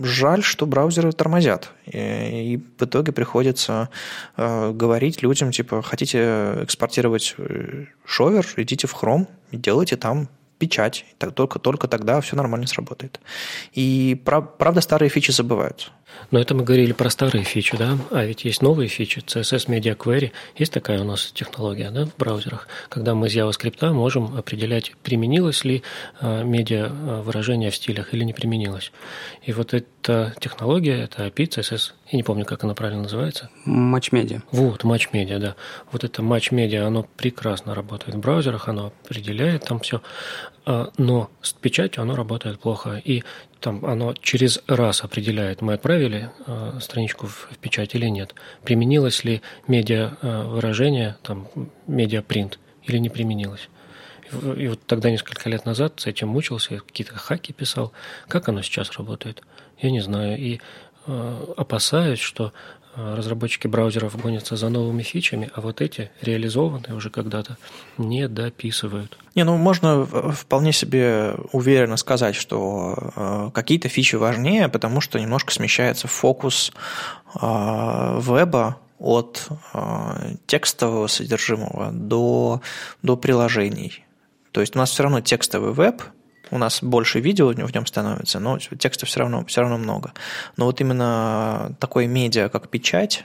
жаль, 0.03 0.43
что 0.43 0.67
браузеры 0.67 1.13
тормозят. 1.13 1.73
И, 1.87 2.61
в 2.79 2.85
итоге 2.85 3.13
приходится 3.13 3.89
э, 4.37 4.73
говорить 4.73 5.23
людям, 5.23 5.51
типа, 5.51 5.83
хотите 5.83 6.55
экспортировать 6.63 7.18
э, 7.39 7.87
шовер, 8.05 8.47
идите 8.57 8.87
в 8.87 8.95
Chrome 8.95 9.27
делайте 9.53 9.97
там 9.97 10.29
печать. 10.59 11.05
Только, 11.35 11.59
только 11.59 11.89
тогда 11.89 12.21
все 12.21 12.37
нормально 12.37 12.67
сработает. 12.67 13.21
И 13.73 14.21
правда 14.25 14.81
старые 14.81 15.09
фичи 15.09 15.31
забывают. 15.31 15.93
Но 16.31 16.39
это 16.39 16.55
мы 16.55 16.65
говорили 16.65 16.93
про 16.93 17.11
старые 17.11 17.45
фичи, 17.45 17.77
да? 17.77 17.97
А 18.11 18.25
ведь 18.25 18.45
есть 18.45 18.63
новые 18.63 18.89
фичи. 18.89 19.19
CSS 19.21 19.69
Media 19.69 19.97
Query. 19.97 20.33
Есть 20.57 20.73
такая 20.73 21.01
у 21.01 21.05
нас 21.05 21.33
технология 21.33 21.91
да, 21.91 22.07
в 22.07 22.17
браузерах, 22.17 22.69
когда 22.89 23.15
мы 23.15 23.29
из 23.29 23.37
JavaScript 23.37 23.93
можем 23.93 24.37
определять, 24.37 24.93
применилось 25.03 25.65
ли 25.65 25.83
а, 26.21 26.43
медиа 26.43 26.89
а, 26.91 27.23
выражение 27.23 27.71
в 27.71 27.77
стилях 27.77 28.13
или 28.15 28.25
не 28.25 28.33
применилось. 28.33 28.93
И 29.43 29.53
вот 29.53 29.75
эта 29.75 30.35
технология, 30.41 31.03
это 31.03 31.27
API 31.27 31.49
CSS, 31.49 31.93
я 32.11 32.17
не 32.17 32.23
помню, 32.23 32.45
как 32.45 32.65
она 32.65 32.75
правильно 32.75 33.03
называется. 33.03 33.51
Media. 33.67 34.43
Вот, 34.51 34.85
Media, 34.85 35.39
да. 35.39 35.57
Вот 35.93 36.05
это 36.05 36.23
Media, 36.23 36.81
оно 36.81 37.07
прекрасно 37.17 37.75
работает 37.75 38.17
в 38.17 38.21
браузерах, 38.21 38.69
оно 38.69 38.93
определяет 39.05 39.65
там 39.65 39.81
все. 39.81 40.03
А, 40.71 40.91
но 40.99 41.31
с 41.41 41.55
печатью 41.55 42.03
оно 42.03 42.15
работает 42.15 42.61
плохо. 42.61 43.01
И 43.03 43.25
там 43.61 43.85
оно 43.85 44.15
через 44.15 44.61
раз 44.67 45.03
определяет, 45.03 45.63
мы 45.63 45.75
отправили 45.75 46.31
э, 46.47 46.79
страничку 46.81 47.27
в, 47.27 47.49
в 47.51 47.59
печать 47.59 47.95
или 47.95 48.07
нет, 48.07 48.35
применилось 48.65 49.25
ли 49.25 49.43
медиа 49.67 50.17
э, 50.23 50.43
выражение, 50.45 51.17
там, 51.23 51.49
медиа 51.87 52.23
принт 52.23 52.59
или 52.85 52.99
не 52.99 53.09
применилось. 53.09 53.69
И, 54.31 54.63
и 54.63 54.69
вот 54.69 54.81
тогда 54.87 55.11
несколько 55.11 55.49
лет 55.49 55.65
назад 55.65 56.01
с 56.01 56.07
этим 56.07 56.29
мучился, 56.29 56.79
какие-то 56.79 57.15
хаки 57.15 57.53
писал. 57.53 57.93
Как 58.29 58.49
оно 58.49 58.63
сейчас 58.63 58.93
работает? 58.93 59.43
Я 59.79 59.91
не 59.91 60.01
знаю. 60.01 60.39
И 60.39 60.61
э, 61.07 61.45
опасаюсь, 61.57 62.21
что 62.21 62.53
разработчики 62.99 63.67
браузеров 63.67 64.21
гонятся 64.21 64.57
за 64.57 64.69
новыми 64.69 65.03
фичами, 65.03 65.51
а 65.55 65.61
вот 65.61 65.81
эти 65.81 66.11
реализованные 66.21 66.95
уже 66.95 67.11
когда-то 67.11 67.57
не 67.97 68.29
дописывают. 68.29 69.17
Не, 69.35 69.45
ну 69.45 69.57
можно 69.57 70.05
вполне 70.07 70.73
себе 70.73 71.35
уверенно 71.53 71.97
сказать, 71.97 72.35
что 72.35 72.95
э, 73.17 73.51
какие-то 73.55 73.89
фичи 73.89 74.17
важнее, 74.17 74.69
потому 74.69 75.01
что 75.01 75.19
немножко 75.21 75.53
смещается 75.53 76.09
фокус 76.09 76.73
э, 77.35 78.21
веба 78.21 78.79
от 78.99 79.47
э, 79.75 80.35
текстового 80.47 81.07
содержимого 81.07 81.91
до, 81.93 82.61
до 83.03 83.17
приложений. 83.17 84.05
То 84.53 84.61
есть 84.61 84.75
у 84.75 84.79
нас 84.79 84.91
все 84.91 85.05
равно 85.05 85.21
текстовый 85.21 85.73
веб– 85.73 86.03
у 86.51 86.59
нас 86.59 86.83
больше 86.83 87.21
видео 87.21 87.49
в 87.49 87.75
нем 87.75 87.87
становится, 87.87 88.41
но 88.41 88.59
текста 88.59 89.07
все 89.07 89.21
равно, 89.21 89.45
все 89.47 89.61
равно 89.61 89.79
много. 89.79 90.13
Но 90.57 90.67
вот 90.67 90.81
именно 90.81 91.75
такое 91.81 92.07
медиа, 92.07 92.49
как 92.49 92.69
печать, 92.69 93.25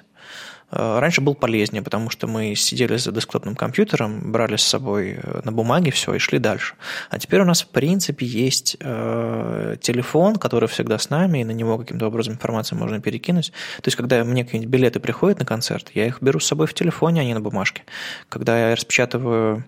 э, 0.71 0.99
раньше 0.99 1.21
был 1.21 1.36
полезнее, 1.36 1.81
потому 1.81 2.09
что 2.09 2.27
мы 2.27 2.55
сидели 2.55 2.97
за 2.97 3.12
десктопным 3.12 3.55
компьютером, 3.55 4.31
брали 4.31 4.55
с 4.55 4.63
собой 4.63 5.19
э, 5.21 5.41
на 5.43 5.51
бумаге 5.51 5.91
все 5.91 6.13
и 6.13 6.19
шли 6.19 6.39
дальше. 6.39 6.75
А 7.09 7.19
теперь 7.19 7.41
у 7.41 7.45
нас, 7.45 7.62
в 7.62 7.67
принципе, 7.69 8.25
есть 8.25 8.77
э, 8.79 9.75
телефон, 9.81 10.36
который 10.36 10.67
всегда 10.67 10.97
с 10.97 11.09
нами, 11.09 11.39
и 11.39 11.43
на 11.43 11.51
него 11.51 11.77
каким-то 11.77 12.07
образом 12.07 12.33
информацию 12.33 12.77
можно 12.77 12.99
перекинуть. 12.99 13.51
То 13.81 13.88
есть, 13.88 13.95
когда 13.95 14.23
мне 14.23 14.43
какие-нибудь 14.43 14.71
билеты 14.71 14.99
приходят 14.99 15.39
на 15.39 15.45
концерт, 15.45 15.91
я 15.93 16.07
их 16.07 16.21
беру 16.21 16.39
с 16.39 16.47
собой 16.47 16.67
в 16.67 16.73
телефоне, 16.73 17.21
а 17.21 17.23
не 17.23 17.33
на 17.33 17.41
бумажке. 17.41 17.83
Когда 18.29 18.69
я 18.69 18.75
распечатываю 18.75 19.65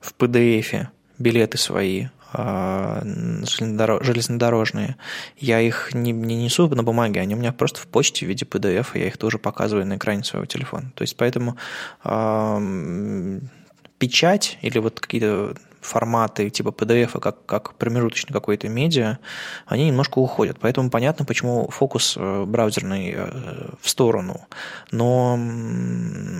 в 0.00 0.14
PDF 0.18 0.88
билеты 1.18 1.58
свои, 1.58 2.08
железнодорожные, 2.34 4.96
я 5.38 5.60
их 5.60 5.94
не, 5.94 6.12
не 6.12 6.44
несу 6.44 6.68
на 6.68 6.82
бумаге, 6.82 7.20
они 7.20 7.34
у 7.34 7.38
меня 7.38 7.52
просто 7.52 7.80
в 7.80 7.86
почте 7.86 8.26
в 8.26 8.28
виде 8.28 8.44
PDF, 8.44 8.88
и 8.94 9.00
я 9.00 9.06
их 9.06 9.16
тоже 9.18 9.38
показываю 9.38 9.86
на 9.86 9.96
экране 9.96 10.24
своего 10.24 10.46
телефона. 10.46 10.90
То 10.94 11.02
есть 11.02 11.16
поэтому 11.16 11.56
э, 12.04 13.40
печать 13.98 14.58
или 14.62 14.78
вот 14.78 15.00
какие-то 15.00 15.54
форматы 15.80 16.50
типа 16.50 16.70
PDF, 16.70 17.20
как, 17.20 17.46
как 17.46 17.74
промежуточный 17.74 18.32
какой-то 18.32 18.68
медиа, 18.68 19.18
они 19.66 19.86
немножко 19.86 20.18
уходят. 20.18 20.58
Поэтому 20.60 20.90
понятно, 20.90 21.24
почему 21.24 21.68
фокус 21.70 22.16
э, 22.16 22.44
браузерный 22.46 23.12
э, 23.14 23.68
в 23.80 23.88
сторону. 23.88 24.40
Но 24.90 25.38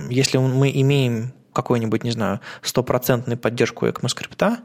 если 0.09 0.39
мы 0.39 0.71
имеем 0.73 1.31
какой-нибудь, 1.53 2.03
не 2.03 2.11
знаю, 2.11 2.41
стопроцентную 2.61 3.37
поддержку 3.37 3.85
ECMAScript, 3.85 4.57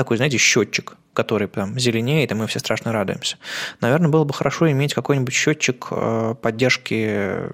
такой, 0.00 0.16
знаете, 0.16 0.38
счетчик, 0.38 0.96
который 1.12 1.46
прям 1.46 1.78
зеленеет, 1.78 2.32
и 2.32 2.34
мы 2.34 2.46
все 2.46 2.58
страшно 2.58 2.90
радуемся. 2.90 3.36
Наверное, 3.82 4.08
было 4.08 4.24
бы 4.24 4.32
хорошо 4.32 4.70
иметь 4.70 4.94
какой-нибудь 4.94 5.34
счетчик 5.34 5.88
э, 5.90 6.34
поддержки 6.40 7.52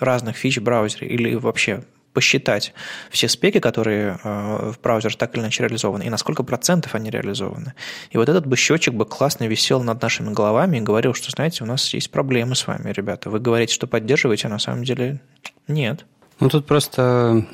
разных 0.00 0.36
фич 0.36 0.58
в 0.58 0.62
браузере 0.64 1.06
или 1.06 1.36
вообще 1.36 1.84
посчитать 2.14 2.74
все 3.10 3.28
спеки, 3.28 3.60
которые 3.60 4.18
э, 4.24 4.72
в 4.72 4.80
браузере 4.82 5.14
так 5.16 5.36
или 5.36 5.42
иначе 5.42 5.62
реализованы, 5.62 6.02
и 6.02 6.10
на 6.10 6.16
сколько 6.16 6.42
процентов 6.42 6.96
они 6.96 7.10
реализованы. 7.10 7.74
И 8.10 8.18
вот 8.18 8.28
этот 8.28 8.44
бы 8.44 8.56
счетчик 8.56 8.92
бы 8.92 9.06
классно 9.06 9.44
висел 9.44 9.84
над 9.84 10.02
нашими 10.02 10.34
головами 10.34 10.78
и 10.78 10.80
говорил, 10.80 11.14
что, 11.14 11.30
знаете, 11.30 11.62
у 11.62 11.66
нас 11.68 11.94
есть 11.94 12.10
проблемы 12.10 12.56
с 12.56 12.66
вами, 12.66 12.90
ребята. 12.90 13.30
Вы 13.30 13.38
говорите, 13.38 13.72
что 13.72 13.86
поддерживаете, 13.86 14.48
а 14.48 14.50
на 14.50 14.58
самом 14.58 14.82
деле 14.82 15.20
нет. 15.68 16.06
Ну, 16.40 16.48
тут 16.48 16.66
просто 16.66 17.44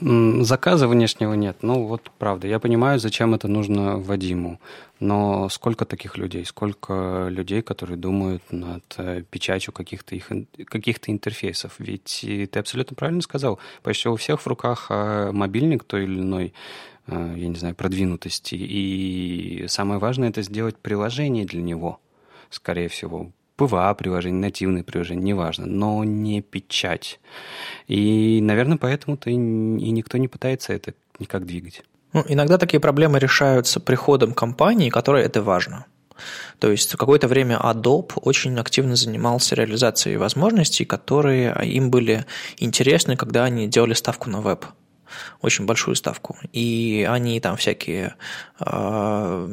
заказа 0.41 0.89
внешнего 0.89 1.33
нет. 1.33 1.59
Ну, 1.63 1.87
вот 1.87 2.11
правда. 2.19 2.47
Я 2.49 2.59
понимаю, 2.59 2.99
зачем 2.99 3.35
это 3.35 3.49
нужно 3.49 3.97
Вадиму. 3.97 4.61
Но 5.01 5.49
сколько 5.49 5.87
таких 5.87 6.19
людей? 6.19 6.45
Сколько 6.45 7.29
людей, 7.31 7.63
которые 7.63 7.97
думают 7.97 8.43
над 8.51 8.85
э, 8.99 9.23
печатью 9.31 9.73
каких-то 9.73 10.15
их 10.15 10.31
каких-то 10.67 11.11
интерфейсов? 11.11 11.75
Ведь 11.79 12.21
ты 12.21 12.59
абсолютно 12.59 12.95
правильно 12.95 13.23
сказал. 13.23 13.59
Почти 13.83 14.09
у 14.09 14.17
всех 14.17 14.43
в 14.43 14.47
руках 14.47 14.87
а, 14.91 15.33
мобильник 15.33 15.85
той 15.85 16.05
или 16.05 16.21
иной 16.21 16.53
э, 17.07 17.35
я 17.37 17.49
не 17.49 17.57
знаю, 17.57 17.75
продвинутости. 17.75 18.55
И 18.55 19.65
самое 19.69 19.99
важное– 19.99 20.29
это 20.31 20.43
сделать 20.43 20.77
приложение 20.77 21.47
для 21.47 21.63
него, 21.63 22.01
скорее 22.51 22.89
всего. 22.89 23.31
ПВА-приложение, 23.57 24.41
нативное 24.41 24.83
приложение, 24.83 25.25
неважно, 25.25 25.67
но 25.67 26.05
не 26.05 26.43
печать. 26.43 27.21
И, 27.87 28.41
наверное, 28.43 28.79
поэтому-то 28.79 29.31
и, 29.31 29.35
и 29.35 29.37
никто 29.37 30.19
не 30.19 30.29
пытается 30.29 30.73
это 30.73 30.95
никак 31.19 31.47
двигать. 31.47 31.83
Ну, 32.13 32.25
иногда 32.29 32.59
такие 32.59 32.81
проблемы 32.81 33.19
решаются 33.19 33.81
приходом 33.81 34.35
компании, 34.35 34.91
которой 34.91 35.25
это 35.25 35.43
важно. 35.43 35.87
То 36.59 36.71
есть 36.71 36.95
какое-то 36.95 37.27
время 37.27 37.59
Adobe 37.63 38.13
очень 38.23 38.59
активно 38.59 38.95
занимался 38.95 39.57
реализацией 39.57 40.17
возможностей, 40.17 40.85
которые 40.85 41.55
им 41.65 41.91
были 41.91 42.25
интересны, 42.59 43.17
когда 43.17 43.45
они 43.45 43.67
делали 43.67 43.95
ставку 43.95 44.31
на 44.31 44.41
веб 44.41 44.65
очень 45.43 45.67
большую 45.67 45.95
ставку. 45.95 46.37
И 46.53 47.07
они 47.09 47.41
там 47.41 47.57
всякие... 47.57 48.15
Что 48.59 49.49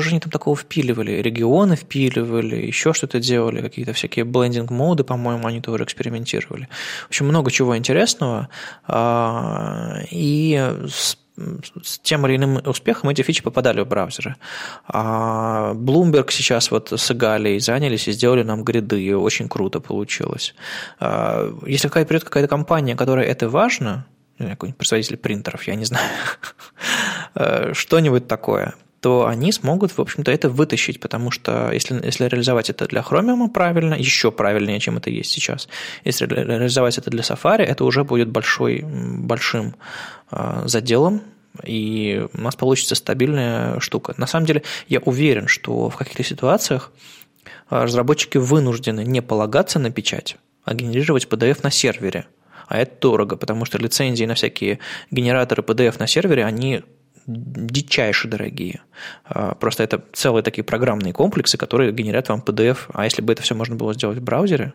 же 0.00 0.10
они 0.10 0.20
там 0.20 0.30
такого 0.30 0.56
впиливали? 0.56 1.12
Регионы 1.22 1.76
впиливали, 1.76 2.56
еще 2.56 2.92
что-то 2.92 3.20
делали, 3.20 3.60
какие-то 3.60 3.92
всякие 3.92 4.24
блендинг-моды, 4.24 5.04
по-моему, 5.04 5.46
они 5.46 5.60
тоже 5.60 5.84
экспериментировали. 5.84 6.68
В 7.04 7.08
общем, 7.08 7.26
много 7.26 7.50
чего 7.50 7.76
интересного. 7.76 8.48
Э, 8.88 10.04
и 10.10 10.74
с 10.88 11.18
тем 12.02 12.26
или 12.26 12.36
иным 12.36 12.60
успехом 12.64 13.10
эти 13.10 13.20
фичи 13.22 13.42
попадали 13.42 13.80
в 13.80 13.86
браузеры. 13.86 14.36
А 14.88 15.74
Bloomberg 15.74 16.30
сейчас 16.30 16.70
вот 16.70 16.92
с 16.92 17.14
Галей 17.14 17.60
занялись 17.60 18.08
и 18.08 18.12
сделали 18.12 18.42
нам 18.42 18.64
гриды, 18.64 19.02
и 19.02 19.12
очень 19.12 19.48
круто 19.48 19.80
получилось. 19.80 20.54
Если 20.98 21.88
какая-то 21.88 22.08
придет 22.08 22.24
какая-то 22.24 22.48
компания, 22.48 22.96
которая 22.96 23.26
это 23.26 23.50
важно, 23.50 24.06
какой-нибудь 24.38 24.76
производитель 24.76 25.16
принтеров, 25.16 25.62
я 25.64 25.74
не 25.74 25.84
знаю, 25.84 26.08
э, 27.34 27.72
что-нибудь 27.74 28.28
такое, 28.28 28.74
то 29.00 29.26
они 29.26 29.52
смогут, 29.52 29.92
в 29.92 30.00
общем-то, 30.00 30.30
это 30.30 30.48
вытащить, 30.48 31.00
потому 31.00 31.30
что 31.30 31.70
если, 31.72 32.04
если 32.04 32.24
реализовать 32.24 32.70
это 32.70 32.86
для 32.86 33.02
Chromium 33.02 33.48
правильно, 33.50 33.94
еще 33.94 34.32
правильнее, 34.32 34.80
чем 34.80 34.96
это 34.96 35.10
есть 35.10 35.30
сейчас, 35.30 35.68
если 36.04 36.26
реализовать 36.26 36.98
это 36.98 37.10
для 37.10 37.22
Safari, 37.22 37.62
это 37.62 37.84
уже 37.84 38.04
будет 38.04 38.28
большой, 38.28 38.82
большим 38.82 39.76
э, 40.30 40.62
заделом, 40.66 41.22
и 41.64 42.26
у 42.34 42.40
нас 42.40 42.56
получится 42.56 42.94
стабильная 42.94 43.80
штука. 43.80 44.14
На 44.18 44.26
самом 44.26 44.46
деле, 44.46 44.62
я 44.88 45.00
уверен, 45.00 45.46
что 45.46 45.88
в 45.88 45.96
каких-то 45.96 46.22
ситуациях 46.22 46.92
э, 47.70 47.82
разработчики 47.82 48.38
вынуждены 48.38 49.04
не 49.04 49.22
полагаться 49.22 49.78
на 49.78 49.90
печать, 49.90 50.36
а 50.64 50.74
генерировать 50.74 51.26
PDF 51.26 51.60
на 51.62 51.70
сервере– 51.70 52.26
а 52.66 52.78
это 52.78 53.00
дорого, 53.00 53.36
потому 53.36 53.64
что 53.64 53.78
лицензии 53.78 54.24
на 54.24 54.34
всякие 54.34 54.78
генераторы 55.10 55.62
PDF 55.62 55.96
на 55.98 56.06
сервере, 56.06 56.44
они 56.44 56.82
дичайше 57.26 58.28
дорогие. 58.28 58.82
А, 59.24 59.54
просто 59.54 59.82
это 59.82 60.02
целые 60.12 60.42
такие 60.42 60.62
программные 60.62 61.12
комплексы, 61.12 61.58
которые 61.58 61.92
генерят 61.92 62.28
вам 62.28 62.42
PDF. 62.44 62.78
А 62.92 63.04
если 63.04 63.22
бы 63.22 63.32
это 63.32 63.42
все 63.42 63.54
можно 63.54 63.74
было 63.74 63.94
сделать 63.94 64.18
в 64.18 64.22
браузере, 64.22 64.74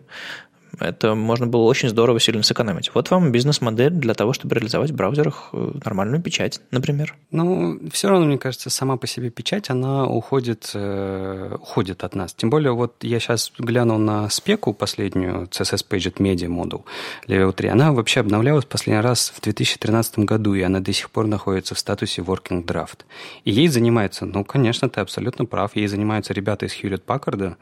это 0.80 1.16
можно 1.16 1.48
было 1.48 1.64
очень 1.64 1.90
здорово 1.90 2.20
сильно 2.20 2.44
сэкономить. 2.44 2.92
Вот 2.94 3.12
вам 3.12 3.32
бизнес-модель 3.32 3.92
для 3.92 4.14
того, 4.14 4.34
чтобы 4.34 4.56
реализовать 4.56 4.92
в 4.92 4.96
браузерах 4.96 5.50
э, 5.54 5.72
нормальную 5.84 6.22
печать, 6.22 6.62
например. 6.72 7.16
Ну, 7.32 7.80
все 7.92 8.10
равно, 8.10 8.26
мне 8.26 8.38
кажется, 8.38 8.70
сама 8.70 8.98
по 8.98 9.08
себе 9.08 9.30
печать, 9.30 9.70
она 9.70 10.08
уходит, 10.08 10.72
э, 10.74 11.56
уходит 11.60 12.04
от 12.04 12.16
нас. 12.16 12.34
Тем 12.34 12.50
более, 12.50 12.72
вот 12.72 12.96
я 13.02 13.20
сейчас 13.20 13.52
глянул 13.58 13.98
на 13.98 14.30
спеку 14.30 14.74
последнюю, 14.74 15.48
CSS 15.52 15.86
Paget 15.90 16.16
Media 16.16 16.48
Model 16.48 16.84
Level 17.28 17.52
3. 17.52 17.70
Она 17.70 17.92
вообще 17.92 18.22
обновлялась 18.22 18.66
последний 18.66 19.02
раз 19.02 19.32
в 19.36 19.42
2013 19.42 20.20
году, 20.20 20.54
и 20.54 20.62
она 20.62 20.80
до 20.80 20.94
сих 20.94 21.12
пор 21.12 21.28
находится 21.28 21.76
в 21.76 21.80
статусе 21.80 22.22
Working 22.22 22.66
Draft. 22.66 23.00
И 23.44 23.52
ей 23.52 23.68
занимается, 23.68 24.26
ну, 24.26 24.44
конечно, 24.44 24.90
ты 24.90 25.02
абсолютно 25.02 25.46
прав, 25.46 25.76
ей 25.76 25.88
занимаются 25.88 26.34
ребята 26.34 26.66
из 26.66 26.74
Hewlett 26.74 27.04
Packard. 27.06 27.56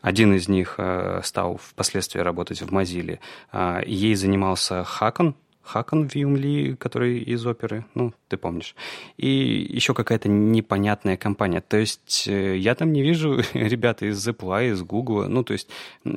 Один 0.00 0.34
из 0.34 0.48
них 0.48 0.74
э, 0.78 1.20
стал 1.24 1.60
впоследствии 1.62 2.20
работать 2.20 2.53
работать 2.54 2.62
в 2.62 2.74
Mozilla. 2.74 3.18
А, 3.52 3.82
ей 3.86 4.14
занимался 4.14 4.84
Хакон, 4.84 5.34
Хакон 5.62 6.06
Вьюмли, 6.06 6.74
который 6.74 7.18
из 7.18 7.46
оперы, 7.46 7.84
ну, 7.94 8.12
ты 8.28 8.36
помнишь. 8.36 8.74
И 9.16 9.28
еще 9.76 9.94
какая-то 9.94 10.28
непонятная 10.28 11.16
компания. 11.16 11.60
То 11.60 11.78
есть 11.78 12.28
э, 12.28 12.58
я 12.58 12.74
там 12.74 12.92
не 12.92 13.02
вижу 13.02 13.40
ребята 13.54 14.06
из 14.06 14.28
Apple, 14.28 14.72
из 14.72 14.82
Google, 14.82 15.28
ну, 15.28 15.42
то 15.42 15.54
есть 15.54 15.68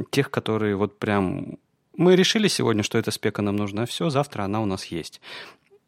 тех, 0.09 0.29
которые 0.29 0.75
вот 0.75 0.99
прям... 0.99 1.57
Мы 1.97 2.15
решили 2.15 2.47
сегодня, 2.47 2.83
что 2.83 2.97
эта 2.97 3.11
спека 3.11 3.41
нам 3.41 3.55
нужна, 3.55 3.85
все, 3.85 4.09
завтра 4.09 4.43
она 4.43 4.61
у 4.61 4.65
нас 4.65 4.85
есть. 4.85 5.21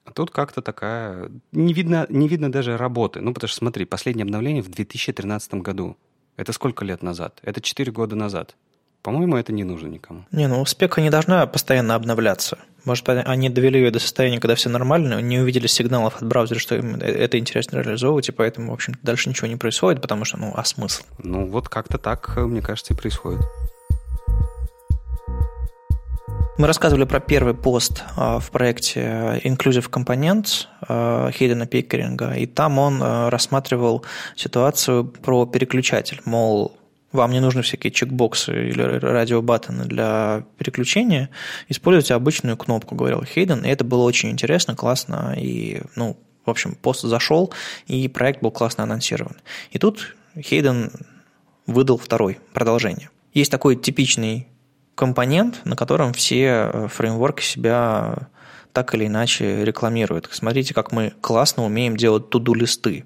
А 0.05 0.11
тут 0.11 0.31
как-то 0.31 0.61
такая... 0.61 1.29
Не 1.51 1.73
видно, 1.73 2.07
не 2.09 2.27
видно 2.27 2.51
даже 2.51 2.77
работы. 2.77 3.21
Ну, 3.21 3.33
потому 3.33 3.47
что, 3.49 3.57
смотри, 3.57 3.85
последнее 3.85 4.23
обновление 4.23 4.63
в 4.63 4.69
2013 4.69 5.53
году. 5.55 5.97
Это 6.35 6.53
сколько 6.53 6.85
лет 6.85 7.03
назад? 7.03 7.39
Это 7.43 7.61
4 7.61 7.91
года 7.91 8.15
назад. 8.15 8.55
По-моему, 9.01 9.37
это 9.37 9.53
не 9.53 9.63
нужно 9.63 9.87
никому. 9.87 10.25
Не, 10.31 10.47
ну 10.47 10.65
спека 10.65 11.01
не 11.01 11.09
должна 11.09 11.47
постоянно 11.47 11.95
обновляться. 11.95 12.57
Может, 12.85 13.07
они 13.09 13.49
довели 13.49 13.79
ее 13.79 13.91
до 13.91 13.99
состояния, 13.99 14.39
когда 14.39 14.55
все 14.55 14.69
нормально, 14.69 15.21
не 15.21 15.39
увидели 15.39 15.67
сигналов 15.67 16.17
от 16.17 16.27
браузера, 16.27 16.59
что 16.59 16.75
им 16.75 16.95
это 16.95 17.37
интересно 17.37 17.79
реализовывать, 17.79 18.29
и 18.29 18.31
поэтому, 18.31 18.71
в 18.71 18.73
общем 18.73 18.95
дальше 19.01 19.29
ничего 19.29 19.47
не 19.47 19.55
происходит, 19.55 20.01
потому 20.01 20.25
что, 20.25 20.37
ну, 20.37 20.53
а 20.55 20.63
смысл? 20.65 21.03
Ну, 21.19 21.45
вот 21.45 21.69
как-то 21.69 21.97
так, 21.97 22.35
мне 22.37 22.61
кажется, 22.61 22.93
и 22.93 22.97
происходит. 22.97 23.41
Мы 26.57 26.67
рассказывали 26.67 27.05
про 27.05 27.21
первый 27.21 27.53
пост 27.53 28.03
а, 28.17 28.39
в 28.39 28.51
проекте 28.51 29.39
Inclusive 29.45 29.89
Components 29.89 30.65
а, 30.81 31.31
Хейдена 31.31 31.67
Пикеринга, 31.67 32.33
и 32.33 32.45
там 32.45 32.79
он 32.79 33.01
рассматривал 33.01 34.03
ситуацию 34.35 35.05
про 35.05 35.45
переключатель, 35.45 36.21
мол, 36.25 36.78
вам 37.11 37.31
не 37.31 37.39
нужны 37.39 37.61
всякие 37.61 37.91
чекбоксы 37.91 38.69
или 38.69 38.81
радиобаттоны 38.81 39.85
для 39.85 40.43
переключения, 40.57 41.29
используйте 41.67 42.13
обычную 42.13 42.57
кнопку, 42.57 42.95
говорил 42.95 43.23
Хейден, 43.23 43.63
и 43.65 43.69
это 43.69 43.83
было 43.83 44.03
очень 44.03 44.29
интересно, 44.29 44.75
классно, 44.75 45.35
и, 45.37 45.81
ну, 45.95 46.17
в 46.45 46.49
общем, 46.49 46.75
пост 46.75 47.01
зашел, 47.01 47.53
и 47.87 48.07
проект 48.07 48.41
был 48.41 48.51
классно 48.51 48.83
анонсирован. 48.83 49.35
И 49.71 49.79
тут 49.79 50.15
Хейден 50.37 50.91
выдал 51.65 51.97
второй, 51.97 52.39
продолжение. 52.53 53.09
Есть 53.33 53.51
такой 53.51 53.75
типичный 53.75 54.47
компонент, 54.95 55.61
на 55.65 55.75
котором 55.75 56.13
все 56.13 56.69
э, 56.73 56.87
фреймворки 56.89 57.43
себя 57.43 58.27
так 58.73 58.93
или 58.93 59.07
иначе 59.07 59.63
рекламируют. 59.65 60.29
Смотрите, 60.31 60.73
как 60.73 60.91
мы 60.91 61.13
классно 61.21 61.65
умеем 61.65 61.97
делать 61.97 62.29
туду-листы. 62.29 63.05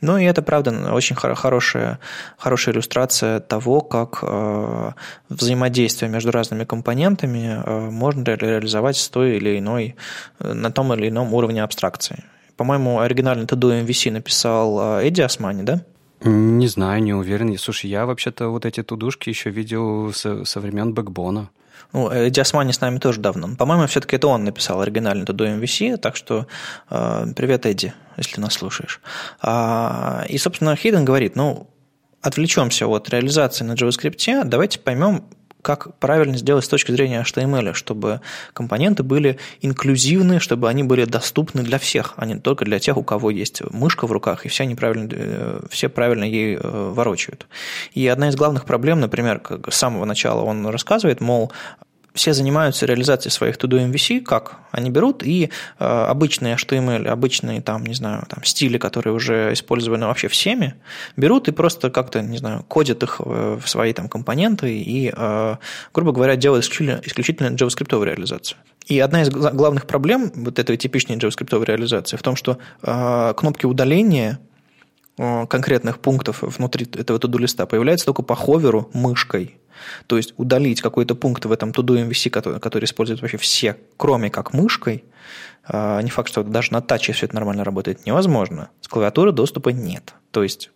Ну 0.00 0.18
и 0.18 0.24
это, 0.24 0.42
правда, 0.42 0.92
очень 0.92 1.14
хорошая, 1.16 2.00
хорошая 2.36 2.74
иллюстрация 2.74 3.40
того, 3.40 3.80
как 3.80 4.18
э, 4.22 4.90
взаимодействие 5.28 6.10
между 6.10 6.32
разными 6.32 6.64
компонентами 6.64 7.62
э, 7.64 7.90
можно 7.90 8.24
реализовать 8.24 8.96
с 8.96 9.08
той 9.08 9.36
или 9.36 9.58
иной, 9.58 9.94
э, 10.40 10.52
на 10.52 10.72
том 10.72 10.92
или 10.92 11.08
ином 11.08 11.32
уровне 11.32 11.62
абстракции. 11.62 12.24
По-моему, 12.56 13.00
оригинальный 13.00 13.46
TDO 13.46 13.86
MVC 13.86 14.10
написал 14.10 14.98
Эдди 15.00 15.20
Османи, 15.20 15.62
да? 15.62 15.84
Не 16.24 16.66
знаю, 16.68 17.02
не 17.02 17.14
уверен. 17.14 17.56
Слушай, 17.56 17.90
я 17.90 18.06
вообще-то 18.06 18.48
вот 18.48 18.66
эти 18.66 18.82
тудушки 18.82 19.28
еще 19.28 19.50
видел 19.50 20.12
со, 20.12 20.44
со 20.44 20.60
времен 20.60 20.94
бэкбона. 20.94 21.50
Ну, 21.92 22.08
Эдди 22.10 22.40
Османи 22.40 22.72
с 22.72 22.80
нами 22.80 22.98
тоже 22.98 23.20
давно. 23.20 23.54
По-моему, 23.56 23.86
все-таки 23.86 24.16
это 24.16 24.28
он 24.28 24.44
написал 24.44 24.80
оригинальный 24.80 25.24
To 25.24 25.34
MVC, 25.34 25.98
так 25.98 26.16
что 26.16 26.46
э, 26.90 27.26
привет, 27.36 27.66
Эдди, 27.66 27.92
если 28.16 28.40
нас 28.40 28.54
слушаешь. 28.54 29.00
А, 29.40 30.24
и, 30.28 30.38
собственно, 30.38 30.74
Хейден 30.74 31.04
говорит, 31.04 31.36
ну, 31.36 31.68
отвлечемся 32.22 32.86
от 32.86 33.10
реализации 33.10 33.64
на 33.64 33.72
JavaScript, 33.72 34.44
давайте 34.44 34.78
поймем, 34.78 35.24
как 35.62 35.94
правильно 35.98 36.36
сделать 36.36 36.64
с 36.64 36.68
точки 36.68 36.90
зрения 36.90 37.22
HTML, 37.22 37.72
чтобы 37.74 38.20
компоненты 38.52 39.04
были 39.04 39.38
инклюзивны, 39.60 40.40
чтобы 40.40 40.68
они 40.68 40.82
были 40.82 41.04
доступны 41.04 41.62
для 41.62 41.78
всех, 41.78 42.14
а 42.16 42.26
не 42.26 42.34
только 42.34 42.64
для 42.64 42.80
тех, 42.80 42.96
у 42.96 43.04
кого 43.04 43.30
есть 43.30 43.62
мышка 43.70 44.06
в 44.06 44.12
руках, 44.12 44.44
и 44.44 44.48
все, 44.48 44.64
они 44.64 44.74
правильно, 44.74 45.08
э, 45.10 45.60
все 45.70 45.88
правильно 45.88 46.24
ей 46.24 46.56
э, 46.56 46.92
ворочают. 46.92 47.46
И 47.94 48.06
одна 48.08 48.28
из 48.28 48.34
главных 48.34 48.64
проблем, 48.64 49.00
например, 49.00 49.38
как 49.38 49.72
с 49.72 49.76
самого 49.76 50.04
начала 50.04 50.42
он 50.42 50.66
рассказывает, 50.66 51.20
мол, 51.20 51.52
все 52.14 52.32
занимаются 52.32 52.86
реализацией 52.86 53.32
своих 53.32 53.56
to-do 53.56 53.90
MVC, 53.90 54.20
как? 54.20 54.56
Они 54.70 54.90
берут 54.90 55.22
и 55.22 55.50
э, 55.78 55.84
обычные 55.84 56.56
HTML, 56.56 57.06
обычные 57.08 57.60
там, 57.60 57.84
не 57.84 57.94
знаю, 57.94 58.24
там 58.28 58.44
стили, 58.44 58.78
которые 58.78 59.14
уже 59.14 59.52
использованы 59.52 60.06
вообще 60.06 60.28
всеми, 60.28 60.74
берут 61.16 61.48
и 61.48 61.52
просто 61.52 61.90
как-то, 61.90 62.20
не 62.22 62.38
знаю, 62.38 62.64
кодят 62.68 63.02
их 63.02 63.20
в 63.20 63.62
свои 63.66 63.92
там 63.92 64.08
компоненты 64.08 64.78
и, 64.78 65.12
э, 65.14 65.56
грубо 65.94 66.12
говоря, 66.12 66.36
делают 66.36 66.64
исключительно, 66.64 67.00
исключительно 67.04 67.48
JavaScript 67.48 68.04
реализацию. 68.04 68.58
И 68.86 68.98
одна 68.98 69.22
из 69.22 69.30
главных 69.30 69.86
проблем 69.86 70.32
вот 70.34 70.58
этой 70.58 70.76
типичной 70.76 71.16
JavaScript 71.16 71.64
реализации 71.64 72.16
в 72.16 72.22
том, 72.22 72.36
что 72.36 72.58
э, 72.82 73.34
кнопки 73.36 73.66
удаления 73.66 74.38
э, 74.38 74.51
конкретных 75.16 75.98
пунктов 75.98 76.42
внутри 76.42 76.86
этого 76.86 77.18
to-do 77.18 77.38
листа 77.38 77.66
появляются 77.66 78.06
только 78.06 78.22
по 78.22 78.34
ховеру 78.34 78.90
мышкой. 78.94 79.58
То 80.06 80.16
есть 80.16 80.34
удалить 80.36 80.80
какой-то 80.80 81.14
пункт 81.14 81.44
в 81.44 81.52
этом 81.52 81.70
to-do 81.70 82.08
MVC, 82.08 82.30
который, 82.30 82.60
который 82.60 82.84
используют 82.84 83.20
вообще 83.20 83.36
все, 83.36 83.76
кроме 83.96 84.30
как 84.30 84.52
мышкой, 84.52 85.04
а, 85.64 86.00
не 86.02 86.10
факт, 86.10 86.28
что 86.28 86.42
даже 86.42 86.72
на 86.72 86.80
таче 86.80 87.12
все 87.12 87.26
это 87.26 87.34
нормально 87.34 87.64
работает, 87.64 88.04
невозможно. 88.06 88.70
С 88.80 88.88
клавиатуры 88.88 89.32
доступа 89.32 89.70
нет. 89.70 90.14
То 90.30 90.42
есть 90.42 90.70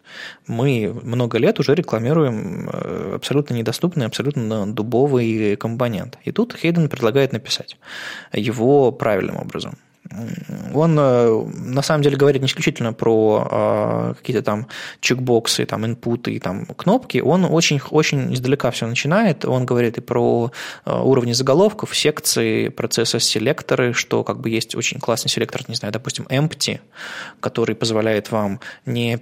мы 0.47 0.95
много 1.03 1.39
лет 1.39 1.59
уже 1.59 1.75
рекламируем 1.75 2.69
э, 2.73 3.13
абсолютно 3.17 3.55
недоступный, 3.55 4.07
абсолютно 4.07 4.73
дубовый 4.73 5.57
компонент. 5.57 6.19
И 6.25 6.31
тут 6.31 6.55
Хейден 6.55 6.89
предлагает 6.89 7.33
написать 7.33 7.79
его 8.33 8.93
правильным 8.93 9.39
образом. 9.39 9.79
Он 10.75 10.99
э, 10.99 11.45
на 11.55 11.83
самом 11.83 12.03
деле 12.03 12.17
говорит 12.17 12.43
не 12.43 12.49
исключительно 12.49 12.93
про 12.93 13.49
э, 13.51 14.15
какие-то 14.19 14.43
там 14.43 14.67
чекбоксы, 15.01 15.65
там 15.67 15.85
инпуты 15.87 16.39
там 16.39 16.67
кнопки. 16.67 17.19
Он 17.19 17.45
очень, 17.45 17.81
очень 17.91 18.33
издалека 18.35 18.71
все 18.71 18.87
начинает. 18.87 19.45
Он 19.45 19.67
говорит 19.67 19.99
и 19.99 20.01
про 20.01 20.53
э, 20.85 21.01
уровни 21.01 21.33
заголовков, 21.33 21.97
секции, 21.97 22.69
процесса 22.69 23.21
селекторы, 23.21 23.93
что 23.93 24.25
как 24.25 24.41
бы 24.41 24.51
есть 24.51 24.75
очень 24.75 25.01
классный 25.01 25.31
селектор, 25.31 25.63
не 25.69 25.75
знаю, 25.75 25.93
допустим, 25.93 26.25
empty, 26.25 26.81
который 27.41 27.75
позволяет 27.75 28.31
вам 28.31 28.61
не 28.85 29.21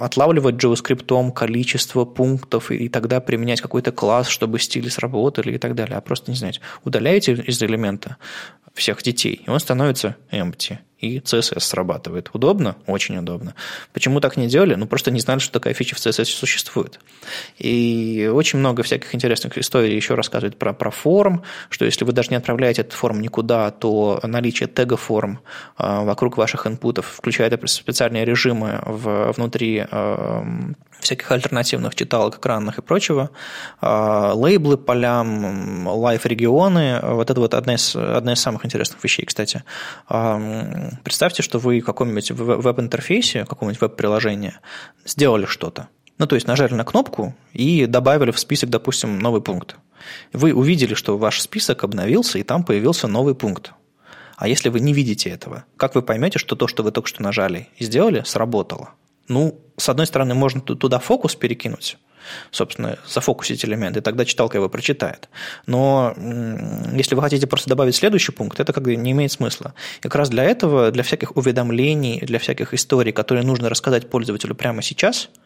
отлавливать 0.00 0.56
JavaScript 0.56 1.32
количество 1.32 2.04
пунктов 2.04 2.70
и 2.70 2.88
тогда 2.88 3.20
применять 3.20 3.60
какой-то 3.60 3.92
класс, 3.92 4.28
чтобы 4.28 4.58
стили 4.58 4.88
сработали 4.88 5.54
и 5.54 5.58
так 5.58 5.74
далее, 5.74 5.96
а 5.96 6.00
просто, 6.00 6.30
не 6.30 6.36
знаю, 6.36 6.54
удаляете 6.84 7.32
из 7.32 7.62
элемента 7.62 8.16
всех 8.74 9.02
детей, 9.02 9.42
и 9.46 9.50
он 9.50 9.60
становится 9.60 10.16
empty, 10.30 10.78
и 11.04 11.18
CSS 11.20 11.60
срабатывает. 11.60 12.30
Удобно? 12.32 12.76
Очень 12.86 13.18
удобно. 13.18 13.54
Почему 13.92 14.20
так 14.20 14.36
не 14.36 14.46
делали? 14.46 14.74
Ну, 14.74 14.86
просто 14.86 15.10
не 15.10 15.20
знали, 15.20 15.38
что 15.38 15.52
такая 15.52 15.74
фича 15.74 15.94
в 15.94 15.98
CSS 15.98 16.24
существует. 16.24 17.00
И 17.58 18.30
очень 18.32 18.58
много 18.58 18.82
всяких 18.82 19.14
интересных 19.14 19.58
историй 19.58 19.94
еще 19.94 20.14
рассказывает 20.14 20.56
про, 20.58 20.72
про 20.72 20.90
форм, 20.90 21.42
что 21.70 21.84
если 21.84 22.04
вы 22.04 22.12
даже 22.12 22.30
не 22.30 22.36
отправляете 22.36 22.82
этот 22.82 22.94
форм 22.94 23.20
никуда, 23.20 23.70
то 23.70 24.20
наличие 24.22 24.68
тега 24.68 24.96
форм 24.96 25.40
э, 25.78 26.04
вокруг 26.04 26.36
ваших 26.36 26.66
инпутов 26.66 27.06
включает 27.06 27.54
специальные 27.70 28.24
режимы 28.24 28.80
в, 28.86 29.32
внутри 29.32 29.86
э, 29.88 30.44
всяких 31.04 31.30
альтернативных 31.30 31.94
читалок 31.94 32.38
экранных 32.38 32.78
и 32.78 32.82
прочего, 32.82 33.30
а, 33.80 34.32
лейблы 34.34 34.76
полям, 34.76 35.86
лайф-регионы, 35.86 37.00
вот 37.02 37.30
это 37.30 37.40
вот 37.40 37.54
одна 37.54 37.74
из, 37.74 37.94
одна 37.96 38.32
из 38.32 38.40
самых 38.40 38.66
интересных 38.66 39.02
вещей, 39.02 39.24
кстати. 39.24 39.64
А, 40.08 40.90
представьте, 41.02 41.42
что 41.42 41.58
вы 41.58 41.80
в 41.80 41.84
каком-нибудь 41.84 42.30
веб-интерфейсе, 42.32 43.44
каком-нибудь 43.44 43.80
веб-приложении 43.80 44.54
сделали 45.04 45.46
что-то. 45.46 45.88
Ну, 46.18 46.26
то 46.26 46.34
есть 46.34 46.46
нажали 46.46 46.74
на 46.74 46.84
кнопку 46.84 47.34
и 47.52 47.86
добавили 47.86 48.30
в 48.30 48.38
список, 48.38 48.70
допустим, 48.70 49.18
новый 49.18 49.40
пункт. 49.40 49.76
Вы 50.32 50.52
увидели, 50.52 50.94
что 50.94 51.16
ваш 51.16 51.40
список 51.40 51.84
обновился, 51.84 52.38
и 52.38 52.42
там 52.42 52.64
появился 52.64 53.08
новый 53.08 53.34
пункт. 53.34 53.72
А 54.36 54.48
если 54.48 54.68
вы 54.68 54.80
не 54.80 54.92
видите 54.92 55.30
этого, 55.30 55.64
как 55.76 55.94
вы 55.94 56.02
поймете, 56.02 56.38
что 56.38 56.56
то, 56.56 56.66
что 56.66 56.82
вы 56.82 56.90
только 56.90 57.08
что 57.08 57.22
нажали 57.22 57.68
и 57.76 57.84
сделали, 57.84 58.22
сработало? 58.24 58.90
Ну, 59.28 59.60
с 59.76 59.88
одной 59.88 60.06
стороны, 60.06 60.34
можно 60.34 60.60
туда 60.60 60.98
фокус 60.98 61.34
перекинуть, 61.34 61.98
собственно, 62.50 62.98
зафокусить 63.06 63.64
элемент, 63.64 63.96
и 63.96 64.00
тогда 64.00 64.24
читалка 64.24 64.58
его 64.58 64.68
прочитает. 64.68 65.28
Но 65.66 66.14
если 66.92 67.14
вы 67.14 67.22
хотите 67.22 67.46
просто 67.46 67.68
добавить 67.68 67.96
следующий 67.96 68.32
пункт, 68.32 68.60
это 68.60 68.72
как 68.72 68.84
бы 68.84 68.96
не 68.96 69.12
имеет 69.12 69.32
смысла. 69.32 69.74
И 69.98 70.02
как 70.02 70.14
раз 70.14 70.28
для 70.28 70.44
этого, 70.44 70.90
для 70.90 71.02
всяких 71.02 71.36
уведомлений, 71.36 72.20
для 72.20 72.38
всяких 72.38 72.74
историй, 72.74 73.12
которые 73.12 73.44
нужно 73.44 73.68
рассказать 73.68 74.10
пользователю 74.10 74.54
прямо 74.54 74.82
сейчас– 74.82 75.28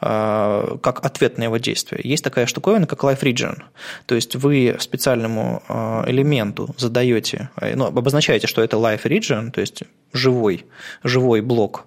как 0.00 1.04
ответ 1.04 1.38
на 1.38 1.44
его 1.44 1.56
действие. 1.58 2.00
Есть 2.04 2.24
такая 2.24 2.46
штуковина, 2.46 2.86
как 2.86 3.04
Life 3.04 3.22
Region. 3.22 3.62
То 4.06 4.14
есть 4.14 4.36
вы 4.36 4.76
специальному 4.80 5.62
а, 5.68 6.04
элементу 6.06 6.74
задаете, 6.76 7.50
ну, 7.60 7.86
обозначаете, 7.86 8.46
что 8.46 8.62
это 8.62 8.76
Life 8.76 9.04
Region, 9.04 9.50
то 9.50 9.60
есть 9.60 9.82
живой, 10.12 10.66
живой 11.02 11.40
блок, 11.40 11.86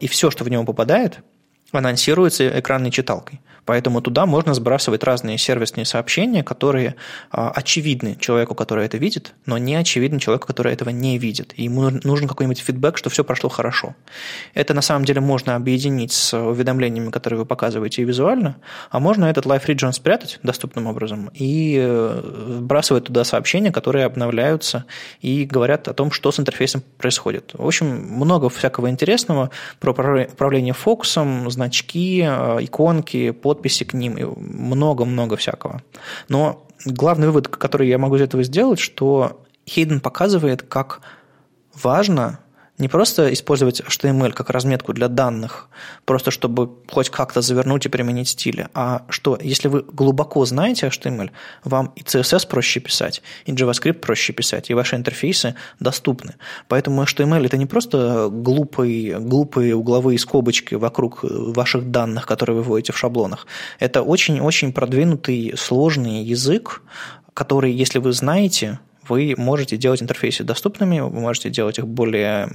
и 0.00 0.08
все, 0.08 0.30
что 0.30 0.44
в 0.44 0.48
него 0.48 0.64
попадает, 0.64 1.20
анонсируется 1.72 2.58
экранной 2.58 2.90
читалкой. 2.90 3.40
Поэтому 3.68 4.00
туда 4.00 4.24
можно 4.24 4.54
сбрасывать 4.54 5.04
разные 5.04 5.36
сервисные 5.36 5.84
сообщения, 5.84 6.42
которые 6.42 6.94
а, 7.30 7.50
очевидны 7.50 8.16
человеку, 8.18 8.54
который 8.54 8.86
это 8.86 8.96
видит, 8.96 9.34
но 9.44 9.58
не 9.58 9.74
очевидны 9.74 10.18
человеку, 10.20 10.46
который 10.46 10.72
этого 10.72 10.88
не 10.88 11.18
видит. 11.18 11.52
И 11.56 11.64
ему 11.64 11.90
нужен 12.02 12.28
какой-нибудь 12.28 12.60
фидбэк, 12.60 12.96
что 12.96 13.10
все 13.10 13.24
прошло 13.24 13.50
хорошо. 13.50 13.94
Это 14.54 14.72
на 14.72 14.80
самом 14.80 15.04
деле 15.04 15.20
можно 15.20 15.54
объединить 15.54 16.12
с 16.12 16.34
уведомлениями, 16.34 17.10
которые 17.10 17.40
вы 17.40 17.44
показываете 17.44 18.04
визуально, 18.04 18.56
а 18.90 19.00
можно 19.00 19.26
этот 19.26 19.44
Live 19.44 19.66
Region 19.66 19.92
спрятать 19.92 20.38
доступным 20.42 20.86
образом 20.86 21.30
и 21.34 21.76
э, 21.78 22.20
вбрасывать 22.60 23.04
туда 23.04 23.24
сообщения, 23.24 23.70
которые 23.70 24.06
обновляются 24.06 24.86
и 25.20 25.44
говорят 25.44 25.88
о 25.88 25.92
том, 25.92 26.10
что 26.10 26.32
с 26.32 26.40
интерфейсом 26.40 26.82
происходит. 26.96 27.50
В 27.52 27.66
общем, 27.66 27.86
много 27.86 28.48
всякого 28.48 28.88
интересного 28.88 29.50
про 29.78 29.90
управление 29.90 30.72
фокусом, 30.72 31.50
значки, 31.50 32.22
э, 32.26 32.58
иконки, 32.62 33.32
под 33.32 33.57
подписи 33.58 33.84
к 33.84 33.94
ним, 33.94 34.16
и 34.16 34.24
много-много 34.24 35.36
всякого. 35.36 35.82
Но 36.28 36.64
главный 36.84 37.26
вывод, 37.26 37.48
который 37.48 37.88
я 37.88 37.98
могу 37.98 38.16
из 38.16 38.22
этого 38.22 38.42
сделать, 38.44 38.78
что 38.78 39.44
Хейден 39.66 40.00
показывает, 40.00 40.62
как 40.62 41.00
важно 41.74 42.38
не 42.78 42.88
просто 42.88 43.32
использовать 43.32 43.80
HTML 43.80 44.32
как 44.32 44.50
разметку 44.50 44.92
для 44.92 45.08
данных, 45.08 45.68
просто 46.04 46.30
чтобы 46.30 46.70
хоть 46.88 47.10
как-то 47.10 47.40
завернуть 47.40 47.86
и 47.86 47.88
применить 47.88 48.28
стили, 48.28 48.68
а 48.74 49.02
что 49.08 49.38
если 49.40 49.68
вы 49.68 49.82
глубоко 49.82 50.44
знаете 50.44 50.86
HTML, 50.86 51.30
вам 51.64 51.92
и 51.96 52.02
CSS 52.02 52.48
проще 52.48 52.80
писать, 52.80 53.22
и 53.46 53.52
JavaScript 53.52 53.94
проще 53.94 54.32
писать, 54.32 54.70
и 54.70 54.74
ваши 54.74 54.96
интерфейсы 54.96 55.54
доступны. 55.80 56.36
Поэтому 56.68 57.02
HTML 57.02 57.44
это 57.44 57.56
не 57.56 57.66
просто 57.66 58.28
глупые, 58.30 59.18
глупые 59.18 59.74
угловые 59.74 60.18
скобочки 60.18 60.74
вокруг 60.74 61.20
ваших 61.22 61.90
данных, 61.90 62.26
которые 62.26 62.56
вы 62.56 62.62
вводите 62.62 62.92
в 62.92 62.98
шаблонах. 62.98 63.46
Это 63.80 64.02
очень-очень 64.02 64.72
продвинутый, 64.72 65.54
сложный 65.56 66.22
язык, 66.22 66.82
который, 67.34 67.72
если 67.72 67.98
вы 67.98 68.12
знаете, 68.12 68.78
вы 69.08 69.34
можете 69.36 69.76
делать 69.76 70.02
интерфейсы 70.02 70.44
доступными, 70.44 71.00
вы 71.00 71.20
можете 71.20 71.50
делать 71.50 71.78
их 71.78 71.86
более 71.86 72.48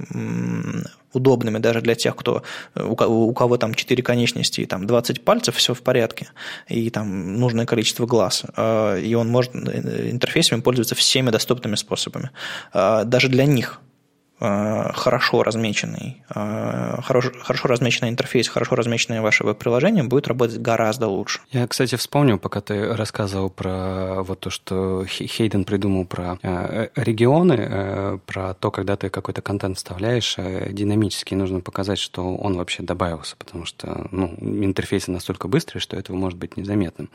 удобными 1.12 1.58
даже 1.58 1.80
для 1.80 1.94
тех, 1.94 2.16
кто, 2.16 2.42
у 2.74 3.32
кого 3.32 3.56
там 3.56 3.74
4 3.74 4.02
конечности 4.02 4.62
и 4.62 4.66
там 4.66 4.86
20 4.86 5.24
пальцев, 5.24 5.56
все 5.56 5.74
в 5.74 5.82
порядке, 5.82 6.28
и 6.68 6.90
там 6.90 7.38
нужное 7.38 7.66
количество 7.66 8.06
глаз. 8.06 8.44
А, 8.56 8.96
и 8.98 9.14
он 9.14 9.28
может 9.28 9.54
э, 9.54 10.10
интерфейсами 10.10 10.60
пользоваться 10.60 10.94
всеми 10.94 11.30
доступными 11.30 11.76
способами. 11.76 12.30
А, 12.72 13.04
даже 13.04 13.28
для 13.28 13.46
них 13.46 13.80
Э, 13.84 13.93
хорошо 14.40 15.42
размеченный, 15.42 16.22
э, 16.34 17.00
хорошо, 17.02 17.30
хорошо 17.40 17.68
размеченный 17.68 18.10
интерфейс, 18.10 18.48
хорошо 18.48 18.74
размеченное 18.74 19.22
ваше 19.22 19.44
веб-приложение 19.44 20.04
будет 20.04 20.28
работать 20.28 20.60
гораздо 20.60 21.08
лучше. 21.08 21.40
Я, 21.52 21.66
кстати, 21.66 21.94
вспомнил, 21.96 22.38
пока 22.38 22.60
ты 22.60 22.94
рассказывал 22.94 23.50
про 23.50 24.22
вот 24.22 24.40
то, 24.40 24.50
что 24.50 25.04
Хейден 25.06 25.64
придумал 25.64 26.04
про 26.04 26.38
э, 26.42 26.88
регионы, 26.96 28.18
про 28.26 28.54
то, 28.54 28.70
когда 28.70 28.96
ты 28.96 29.08
какой-то 29.08 29.40
контент 29.40 29.76
вставляешь, 29.76 30.36
динамически 30.36 31.34
нужно 31.34 31.60
показать, 31.60 31.98
что 31.98 32.34
он 32.36 32.56
вообще 32.56 32.82
добавился, 32.82 33.36
потому 33.36 33.64
что 33.64 34.08
ну, 34.10 34.34
интерфейсы 34.40 35.10
настолько 35.10 35.48
быстрые, 35.48 35.80
что 35.80 35.96
этого 35.96 36.16
может 36.16 36.38
быть 36.38 36.56
незаметным. 36.56 37.08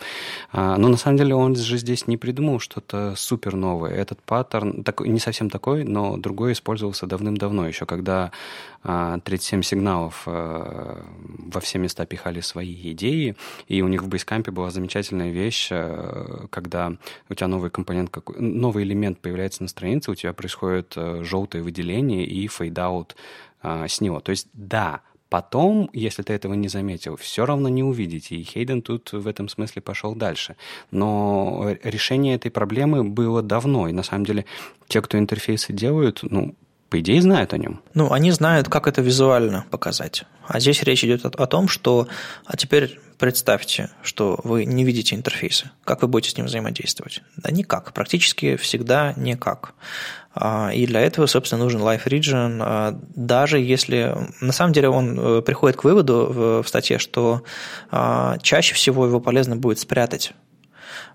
А, 0.51 0.77
но 0.77 0.87
на 0.87 0.97
самом 0.97 1.17
деле 1.17 1.35
он 1.35 1.55
же 1.55 1.77
здесь 1.77 2.07
не 2.07 2.17
придумал 2.17 2.59
что-то 2.59 3.13
супер 3.15 3.55
новое. 3.55 3.91
Этот 3.91 4.21
паттерн 4.21 4.83
такой, 4.83 5.09
не 5.09 5.19
совсем 5.19 5.49
такой, 5.49 5.83
но 5.83 6.17
другой 6.17 6.53
использовался 6.53 7.07
давным-давно, 7.09 7.67
еще 7.67 7.85
когда 7.85 8.31
37signals 8.83 10.25
во 10.25 11.59
все 11.59 11.79
места 11.79 12.05
пихали 12.05 12.39
свои 12.39 12.93
идеи, 12.93 13.35
и 13.67 13.81
у 13.81 13.89
них 13.89 14.03
в 14.03 14.07
Basecamp 14.07 14.46
е 14.46 14.51
была 14.51 14.69
замечательная 14.71 15.31
вещь, 15.31 15.69
когда 16.49 16.93
у 17.27 17.33
тебя 17.33 17.47
новый 17.47 17.69
компонент, 17.69 18.15
новый 18.37 18.85
элемент 18.85 19.19
появляется 19.19 19.63
на 19.63 19.67
странице, 19.67 20.11
у 20.11 20.15
тебя 20.15 20.31
происходит 20.31 20.95
желтое 20.95 21.61
выделение 21.61 22.25
и 22.25 22.47
fade 22.47 22.87
out 22.87 23.17
с 23.61 23.99
него. 23.99 24.21
То 24.21 24.29
есть, 24.29 24.47
да, 24.53 25.01
Потом, 25.29 25.91
если 25.93 26.23
ты 26.23 26.33
этого 26.33 26.55
не 26.55 26.67
заметил, 26.69 27.15
все 27.15 27.45
равно 27.45 27.69
не 27.69 27.83
увидите. 27.83 28.35
И 28.35 28.43
Хейден 28.43 28.81
тут 28.81 29.13
в 29.13 29.27
этом 29.27 29.47
смысле 29.47 29.81
пошел 29.83 30.15
дальше. 30.15 30.55
Но 30.89 31.75
решение 31.83 32.33
этой 32.33 32.49
проблемы 32.49 33.03
было 33.03 33.43
давно. 33.43 33.87
И 33.87 33.93
на 33.93 34.01
самом 34.01 34.25
деле 34.25 34.45
те, 34.87 35.03
кто 35.03 35.19
интерфейсы 35.19 35.71
делают, 35.71 36.21
ну, 36.23 36.55
по 36.89 36.99
идее, 36.99 37.21
знают 37.21 37.53
о 37.53 37.57
нем. 37.57 37.81
Ну, 37.93 38.11
они 38.11 38.31
знают, 38.31 38.67
как 38.67 38.87
это 38.87 39.01
визуально 39.01 39.65
показать. 39.69 40.23
А 40.47 40.59
здесь 40.59 40.81
речь 40.83 41.03
идет 41.03 41.25
о 41.25 41.45
том, 41.45 41.67
что 41.67 42.07
а 42.45 42.57
теперь 42.57 42.99
представьте, 43.19 43.89
что 44.01 44.39
вы 44.43 44.65
не 44.65 44.83
видите 44.83 45.15
интерфейса. 45.15 45.71
Как 45.83 46.01
вы 46.01 46.07
будете 46.07 46.31
с 46.31 46.37
ним 46.37 46.47
взаимодействовать? 46.47 47.21
Да 47.37 47.51
никак. 47.51 47.93
Практически 47.93 48.55
всегда 48.55 49.13
никак. 49.17 49.75
А, 50.33 50.71
и 50.73 50.87
для 50.87 51.01
этого, 51.01 51.25
собственно, 51.25 51.63
нужен 51.63 51.81
Live 51.81 52.05
Region, 52.05 52.59
а, 52.61 52.99
даже 53.15 53.59
если... 53.59 54.15
На 54.41 54.53
самом 54.53 54.73
деле 54.73 54.89
он 54.89 55.19
э, 55.19 55.41
приходит 55.41 55.77
к 55.77 55.83
выводу 55.83 56.61
в 56.63 56.67
статье, 56.67 56.97
что 56.97 57.43
а, 57.91 58.37
чаще 58.41 58.73
всего 58.73 59.05
его 59.05 59.19
полезно 59.19 59.55
будет 59.55 59.79
спрятать 59.79 60.33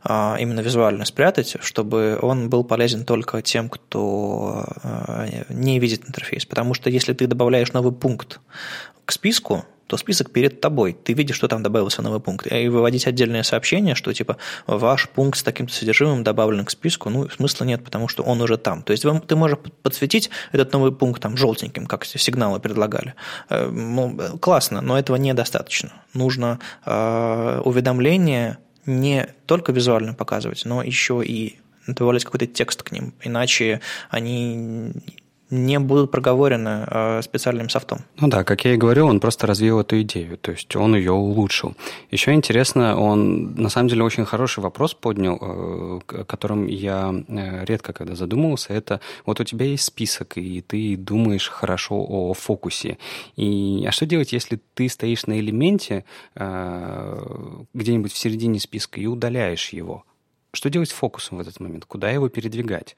именно 0.05 0.61
визуально 0.61 1.05
спрятать, 1.05 1.57
чтобы 1.61 2.19
он 2.21 2.51
был 2.51 2.65
полезен 2.65 3.05
только 3.05 3.43
тем, 3.43 3.69
кто 3.69 4.67
не 5.49 5.79
видит 5.79 6.07
интерфейс. 6.07 6.47
Потому 6.47 6.75
что 6.75 6.91
если 6.91 7.13
ты 7.13 7.27
добавляешь 7.27 7.73
новый 7.73 7.93
пункт 7.93 8.41
к 9.05 9.13
списку, 9.13 9.65
то 9.87 9.97
список 9.97 10.31
перед 10.31 10.61
тобой. 10.61 10.97
Ты 11.05 11.13
видишь, 11.13 11.37
что 11.37 11.49
там 11.49 11.63
добавился 11.63 12.03
новый 12.03 12.21
пункт. 12.21 12.51
И 12.51 12.69
выводить 12.69 13.07
отдельное 13.07 13.43
сообщение, 13.43 13.95
что 13.95 14.13
типа 14.13 14.39
ваш 14.67 15.09
пункт 15.11 15.39
с 15.39 15.43
таким-то 15.43 15.75
содержимым 15.75 16.25
добавлен 16.25 16.65
к 16.65 16.71
списку, 16.71 17.11
ну, 17.11 17.29
смысла 17.29 17.65
нет, 17.65 17.85
потому 17.85 18.09
что 18.09 18.23
он 18.23 18.41
уже 18.41 18.57
там. 18.57 18.83
То 18.83 18.93
есть 18.93 19.05
ты 19.27 19.37
можешь 19.37 19.59
подсветить 19.83 20.31
этот 20.53 20.73
новый 20.73 20.93
пункт 20.93 21.21
там 21.21 21.37
желтеньким, 21.37 21.87
как 21.87 22.05
сигналы 22.05 22.61
предлагали. 22.61 23.15
Э, 23.51 23.69
ну, 23.69 24.17
классно, 24.41 24.81
но 24.81 24.99
этого 24.99 25.17
недостаточно. 25.17 25.93
Нужно 26.15 26.61
э, 26.87 27.61
уведомление 27.65 28.59
не 28.87 29.29
только 29.47 29.73
визуально 29.73 30.15
показывать, 30.15 30.65
но 30.65 30.83
еще 30.83 31.23
и 31.25 31.59
добавлять 31.87 32.25
какой-то 32.25 32.47
текст 32.47 32.83
к 32.83 32.93
ним, 32.93 33.15
иначе 33.23 33.81
они 34.11 34.93
не 35.55 35.79
будут 35.79 36.11
проговорены 36.11 36.87
э, 36.87 37.23
специальным 37.23 37.69
софтом. 37.69 37.99
Ну 38.19 38.29
да, 38.29 38.45
как 38.45 38.65
я 38.65 38.75
и 38.75 38.77
говорил, 38.77 39.07
он 39.07 39.21
просто 39.21 39.47
развил 39.47 39.81
эту 39.81 40.01
идею, 40.03 40.37
то 40.37 40.51
есть 40.51 40.75
он 40.77 40.97
ее 40.97 41.13
улучшил. 41.13 41.75
Еще 42.11 42.33
интересно, 42.33 42.99
он 42.99 43.55
на 43.55 43.69
самом 43.69 43.89
деле 43.89 44.03
очень 44.03 44.25
хороший 44.25 44.61
вопрос 44.61 44.95
поднял, 44.95 45.39
э, 45.41 46.25
котором 46.27 46.67
я 46.67 47.15
э, 47.29 47.65
редко 47.65 47.93
когда 47.93 48.15
задумывался, 48.15 48.73
это 48.73 49.01
вот 49.27 49.41
у 49.41 49.45
тебя 49.45 49.67
есть 49.67 49.85
список, 49.85 50.37
и 50.37 50.61
ты 50.61 50.97
думаешь 50.97 51.49
хорошо 51.49 52.05
о 52.09 52.35
фокусе. 52.35 52.99
И, 53.37 53.85
а 53.87 53.93
что 53.93 54.07
делать, 54.07 54.33
если 54.33 54.61
ты 54.75 54.89
стоишь 54.89 55.27
на 55.27 55.39
элементе 55.39 56.05
где-нибудь 56.35 58.13
в 58.13 58.19
середине 58.19 58.59
списка 58.59 59.01
и 59.01 59.07
удаляешь 59.07 59.71
его? 59.71 60.05
Что 60.55 60.71
делать 60.71 60.89
с 60.89 60.93
фокусом 60.93 61.39
в 61.39 61.41
этот 61.41 61.61
момент? 61.61 61.85
Куда 61.85 62.11
его 62.11 62.29
передвигать? 62.29 62.97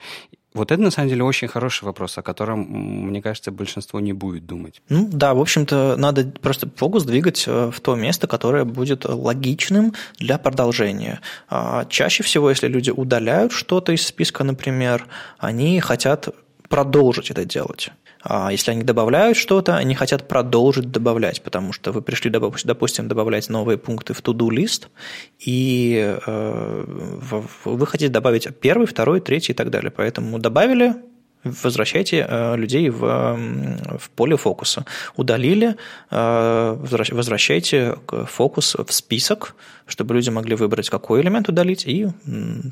Вот 0.54 0.72
это, 0.72 0.80
на 0.80 0.90
самом 0.90 1.10
деле, 1.10 1.22
очень 1.22 1.48
хороший 1.48 1.84
вопрос, 1.84 2.16
о 2.16 2.22
котором, 2.22 2.60
мне 2.60 3.20
кажется, 3.20 3.50
большинство 3.50 4.00
не 4.00 4.14
будет 4.14 4.46
думать. 4.46 4.80
Ну 4.88 5.06
да, 5.12 5.34
в 5.34 5.40
общем-то, 5.40 5.96
надо 5.98 6.24
просто 6.40 6.70
фокус 6.76 7.04
двигать 7.04 7.44
э, 7.46 7.70
в 7.70 7.80
то 7.80 7.94
место, 7.94 8.26
которое 8.26 8.64
будет 8.64 9.04
логичным 9.04 9.92
для 10.18 10.38
продолжения. 10.38 11.20
А 11.48 11.84
чаще 11.86 12.22
всего, 12.22 12.48
если 12.48 12.68
люди 12.68 12.90
удаляют 12.90 13.52
что-то 13.52 13.92
из 13.92 14.06
списка, 14.06 14.44
например, 14.44 15.06
они 15.38 15.78
хотят 15.80 16.28
продолжить 16.68 17.30
это 17.30 17.44
делать. 17.44 17.90
А 18.28 18.50
если 18.50 18.72
они 18.72 18.82
добавляют 18.82 19.36
что-то, 19.36 19.76
они 19.76 19.94
хотят 19.94 20.26
продолжить 20.26 20.90
добавлять, 20.90 21.42
потому 21.42 21.72
что 21.72 21.92
вы 21.92 22.02
пришли, 22.02 22.30
допустим, 22.30 23.08
добавлять 23.08 23.48
новые 23.48 23.78
пункты 23.78 24.14
в 24.14 24.22
to-do 24.22 24.50
лист, 24.50 24.88
и 25.38 26.18
э, 26.26 26.84
вы 27.64 27.86
хотите 27.86 28.10
добавить 28.10 28.48
первый, 28.58 28.86
второй, 28.86 29.20
третий 29.20 29.52
и 29.52 29.54
так 29.54 29.70
далее. 29.70 29.90
Поэтому 29.90 30.38
добавили, 30.38 30.96
возвращайте 31.62 32.26
э, 32.28 32.56
людей 32.56 32.90
в, 32.90 33.00
в 33.98 34.10
поле 34.10 34.36
фокуса. 34.36 34.84
Удалили, 35.16 35.76
э, 36.10 36.76
возвращайте 36.80 37.96
фокус 38.26 38.74
в 38.74 38.92
список, 38.92 39.54
чтобы 39.86 40.14
люди 40.14 40.30
могли 40.30 40.56
выбрать, 40.56 40.90
какой 40.90 41.20
элемент 41.20 41.48
удалить, 41.48 41.86
и, 41.86 42.08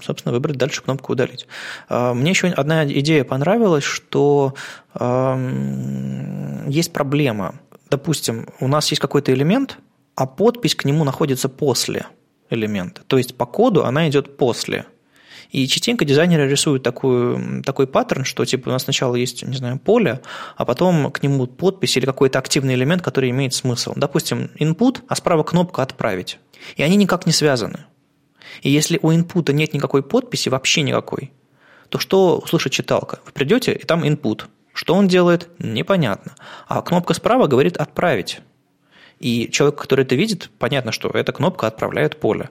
собственно, 0.05 0.33
выбрать 0.33 0.57
дальше 0.57 0.83
кнопку 0.83 1.13
«Удалить». 1.13 1.47
Э, 1.89 2.13
мне 2.13 2.31
еще 2.31 2.49
одна 2.49 2.85
идея 2.87 3.25
понравилась, 3.25 3.85
что 3.85 4.55
есть 6.69 6.93
проблема. 6.93 7.57
Допустим, 7.91 8.47
у 8.61 8.69
нас 8.69 8.89
есть 8.91 9.01
какой-то 9.01 9.33
элемент, 9.33 9.79
а 10.15 10.27
подпись 10.27 10.77
к 10.77 10.85
нему 10.85 11.03
находится 11.03 11.49
после 11.49 12.07
элемента. 12.49 13.03
То 13.09 13.19
есть 13.19 13.37
по 13.37 13.45
коду 13.45 13.85
она 13.85 14.09
идет 14.09 14.37
после– 14.37 14.87
и 15.55 15.69
частенько 15.69 16.05
дизайнеры 16.05 16.49
рисуют 16.49 16.83
такую, 16.83 17.63
такой 17.63 17.87
паттерн, 17.87 18.25
что 18.25 18.45
типа 18.45 18.71
у 18.71 18.73
нас 18.73 18.83
сначала 18.83 19.15
есть, 19.15 19.47
не 19.47 19.57
знаю, 19.57 19.79
поле, 19.79 20.21
а 20.57 20.65
потом 20.65 21.13
к 21.13 21.23
нему 21.23 21.47
подпись 21.47 21.97
или 21.97 22.07
какой-то 22.07 22.41
активный 22.41 22.75
элемент, 22.75 23.03
который 23.03 23.31
имеет 23.31 23.55
смысл. 23.55 23.93
Допустим, 23.95 24.51
input, 24.59 25.03
а 25.07 25.15
справа 25.15 25.45
кнопка 25.45 25.83
«Отправить». 25.83 26.41
И 26.75 26.83
они 26.83 26.97
никак 26.97 27.25
не 27.25 27.31
связаны. 27.31 27.85
И 28.63 28.71
если 28.71 28.99
у 29.01 29.13
input 29.13 29.53
нет 29.53 29.75
никакой 29.75 30.03
подписи, 30.03 30.49
вообще 30.49 30.83
никакой, 30.83 31.31
то 31.89 32.01
что 32.01 32.39
услышит 32.39 32.73
читалка? 32.73 33.21
Вы 33.25 33.31
придете, 33.31 33.75
и 33.75 33.85
там 33.85 34.03
input. 34.03 34.47
Что 34.73 34.95
он 34.97 35.07
делает, 35.07 35.51
непонятно. 35.61 36.35
А 36.67 36.83
кнопка 36.83 37.15
справа 37.15 37.47
говорит 37.47 37.77
«отправить». 37.77 38.41
И 39.21 39.49
человек, 39.53 39.81
который 39.81 40.05
это 40.05 40.17
видит, 40.17 40.51
понятно, 40.59 40.91
что 40.91 41.11
эта 41.11 41.31
кнопка 41.31 41.69
отправляет 41.69 42.19
поле. 42.19 42.51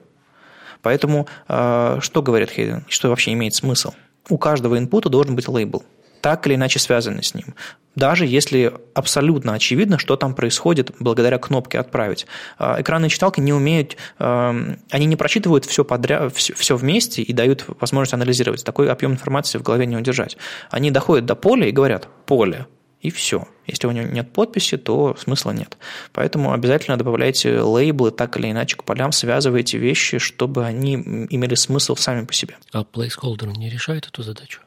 Поэтому 0.84 1.26
э, 1.48 1.98
что 2.00 2.22
говорит 2.22 2.50
Хейден, 2.50 2.84
что 2.88 3.08
вообще 3.08 3.32
имеет 3.32 3.54
смысл? 3.54 3.92
У 4.28 4.38
каждого 4.38 4.78
инпута 4.78 5.08
должен 5.08 5.34
быть 5.34 5.48
лейбл, 5.48 5.82
так 6.20 6.46
или 6.46 6.54
иначе 6.54 6.78
связанный 6.78 7.24
с 7.24 7.34
ним. 7.34 7.54
Даже 7.96 8.26
если 8.26 8.72
абсолютно 8.92 9.54
очевидно, 9.54 9.98
что 9.98 10.16
там 10.16 10.34
происходит 10.34 10.92
благодаря 10.98 11.38
кнопке 11.38 11.78
«Отправить». 11.78 12.26
Э, 12.58 12.76
экранные 12.78 13.08
читалки 13.08 13.40
не 13.40 13.54
умеют, 13.54 13.96
э, 14.18 14.74
они 14.90 15.06
не 15.06 15.16
прочитывают 15.16 15.64
все 15.64 15.84
подряд, 15.84 16.34
все 16.36 16.76
вместе 16.76 17.22
и 17.22 17.32
дают 17.32 17.64
возможность 17.80 18.12
анализировать. 18.12 18.62
Такой 18.62 18.90
объем 18.90 19.12
информации 19.12 19.56
в 19.56 19.62
голове 19.62 19.86
не 19.86 19.96
удержать. 19.96 20.36
Они 20.70 20.90
доходят 20.90 21.24
до 21.24 21.34
поля 21.34 21.66
и 21.66 21.72
говорят 21.72 22.08
«поле», 22.26 22.66
и 23.04 23.10
все. 23.10 23.46
Если 23.66 23.86
у 23.86 23.90
него 23.92 24.08
нет 24.08 24.32
подписи, 24.32 24.78
то 24.78 25.14
смысла 25.18 25.50
нет. 25.52 25.76
Поэтому 26.12 26.52
обязательно 26.52 26.96
добавляйте 26.96 27.60
лейблы 27.60 28.10
так 28.10 28.38
или 28.38 28.50
иначе 28.50 28.76
к 28.76 28.84
полям, 28.84 29.12
связывайте 29.12 29.76
вещи, 29.76 30.18
чтобы 30.18 30.64
они 30.64 30.94
имели 30.94 31.54
смысл 31.54 31.96
сами 31.96 32.24
по 32.24 32.32
себе. 32.32 32.56
А 32.72 32.82
placeholder 32.82 33.52
не 33.56 33.68
решает 33.68 34.06
эту 34.06 34.22
задачу? 34.22 34.60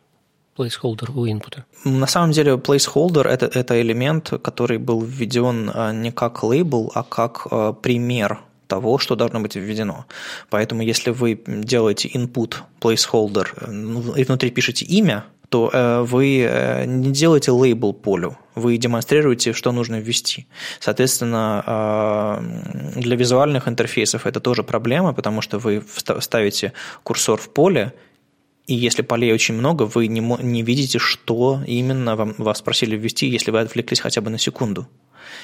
Placeholder 0.55 1.11
у 1.15 1.27
инпута? 1.27 1.65
На 1.83 2.05
самом 2.05 2.31
деле 2.31 2.53
placeholder 2.53 3.27
это, 3.27 3.47
это 3.47 3.81
элемент, 3.81 4.31
который 4.43 4.77
был 4.77 5.01
введен 5.01 5.71
а, 5.73 5.91
не 5.91 6.11
как 6.11 6.43
лейбл, 6.43 6.91
а 6.93 7.01
как 7.01 7.47
а, 7.49 7.73
пример 7.73 8.39
того, 8.67 8.97
что 8.97 9.15
должно 9.15 9.39
быть 9.39 9.55
введено. 9.55 10.05
Поэтому 10.49 10.81
если 10.81 11.11
вы 11.11 11.41
делаете 11.47 12.09
input 12.09 12.55
placeholder 12.79 13.47
ну, 13.69 14.13
и 14.15 14.23
внутри 14.23 14.51
пишете 14.51 14.85
имя, 14.85 15.25
то 15.49 15.69
э, 15.71 16.01
вы 16.01 16.41
э, 16.41 16.85
не 16.85 17.11
делаете 17.11 17.51
лейбл 17.51 17.93
полю, 17.93 18.37
вы 18.55 18.77
демонстрируете, 18.77 19.53
что 19.53 19.71
нужно 19.71 19.99
ввести. 19.99 20.45
Соответственно, 20.79 21.63
э, 21.65 22.99
для 22.99 23.15
визуальных 23.15 23.67
интерфейсов 23.67 24.25
это 24.25 24.39
тоже 24.39 24.63
проблема, 24.63 25.13
потому 25.13 25.41
что 25.41 25.57
вы 25.57 25.83
ставите 26.19 26.73
курсор 27.03 27.39
в 27.39 27.49
поле, 27.49 27.93
и 28.65 28.75
если 28.75 29.01
полей 29.01 29.33
очень 29.33 29.55
много, 29.55 29.83
вы 29.83 30.07
не, 30.07 30.19
не 30.19 30.61
видите, 30.61 30.99
что 30.99 31.61
именно 31.65 32.17
вам, 32.17 32.35
вас 32.37 32.61
просили 32.61 32.97
ввести, 32.97 33.27
если 33.27 33.51
вы 33.51 33.61
отвлеклись 33.61 34.01
хотя 34.01 34.19
бы 34.19 34.29
на 34.29 34.37
секунду. 34.37 34.87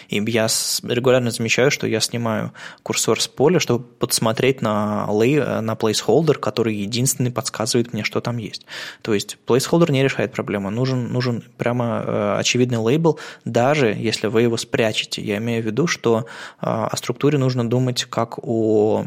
И 0.10 0.24
я 0.32 0.48
регулярно 0.84 1.32
замечаю, 1.32 1.72
что 1.72 1.88
я 1.88 2.00
снимаю 2.00 2.54
курсор 2.84 3.22
с 3.22 3.28
поля, 3.28 3.60
чтобы 3.60 3.84
подсмотреть 3.84 4.62
на, 4.62 5.06
lay, 5.10 5.62
на 5.62 5.74
placeholder, 5.74 6.36
который 6.36 6.76
единственный 6.76 7.32
подсказывает 7.32 7.94
мне, 7.94 8.04
что 8.04 8.22
там 8.22 8.38
есть. 8.38 8.66
То 9.02 9.14
есть 9.14 9.38
placeholder 9.48 9.92
не 9.92 10.04
решает 10.04 10.32
проблему. 10.32 10.70
Нужен, 10.70 11.12
нужен 11.12 11.44
прямо 11.58 12.04
э, 12.06 12.36
очевидный 12.40 12.78
лейбл, 12.78 13.20
даже 13.46 13.88
если 13.88 14.28
вы 14.28 14.44
его 14.44 14.58
спрячете. 14.58 15.22
Я 15.22 15.38
имею 15.38 15.64
в 15.64 15.66
виду, 15.66 15.88
что 15.88 16.20
э, 16.20 16.24
о 16.62 16.96
структуре 16.98 17.38
нужно 17.38 17.68
думать 17.68 18.06
как 18.06 18.40
о 18.42 19.06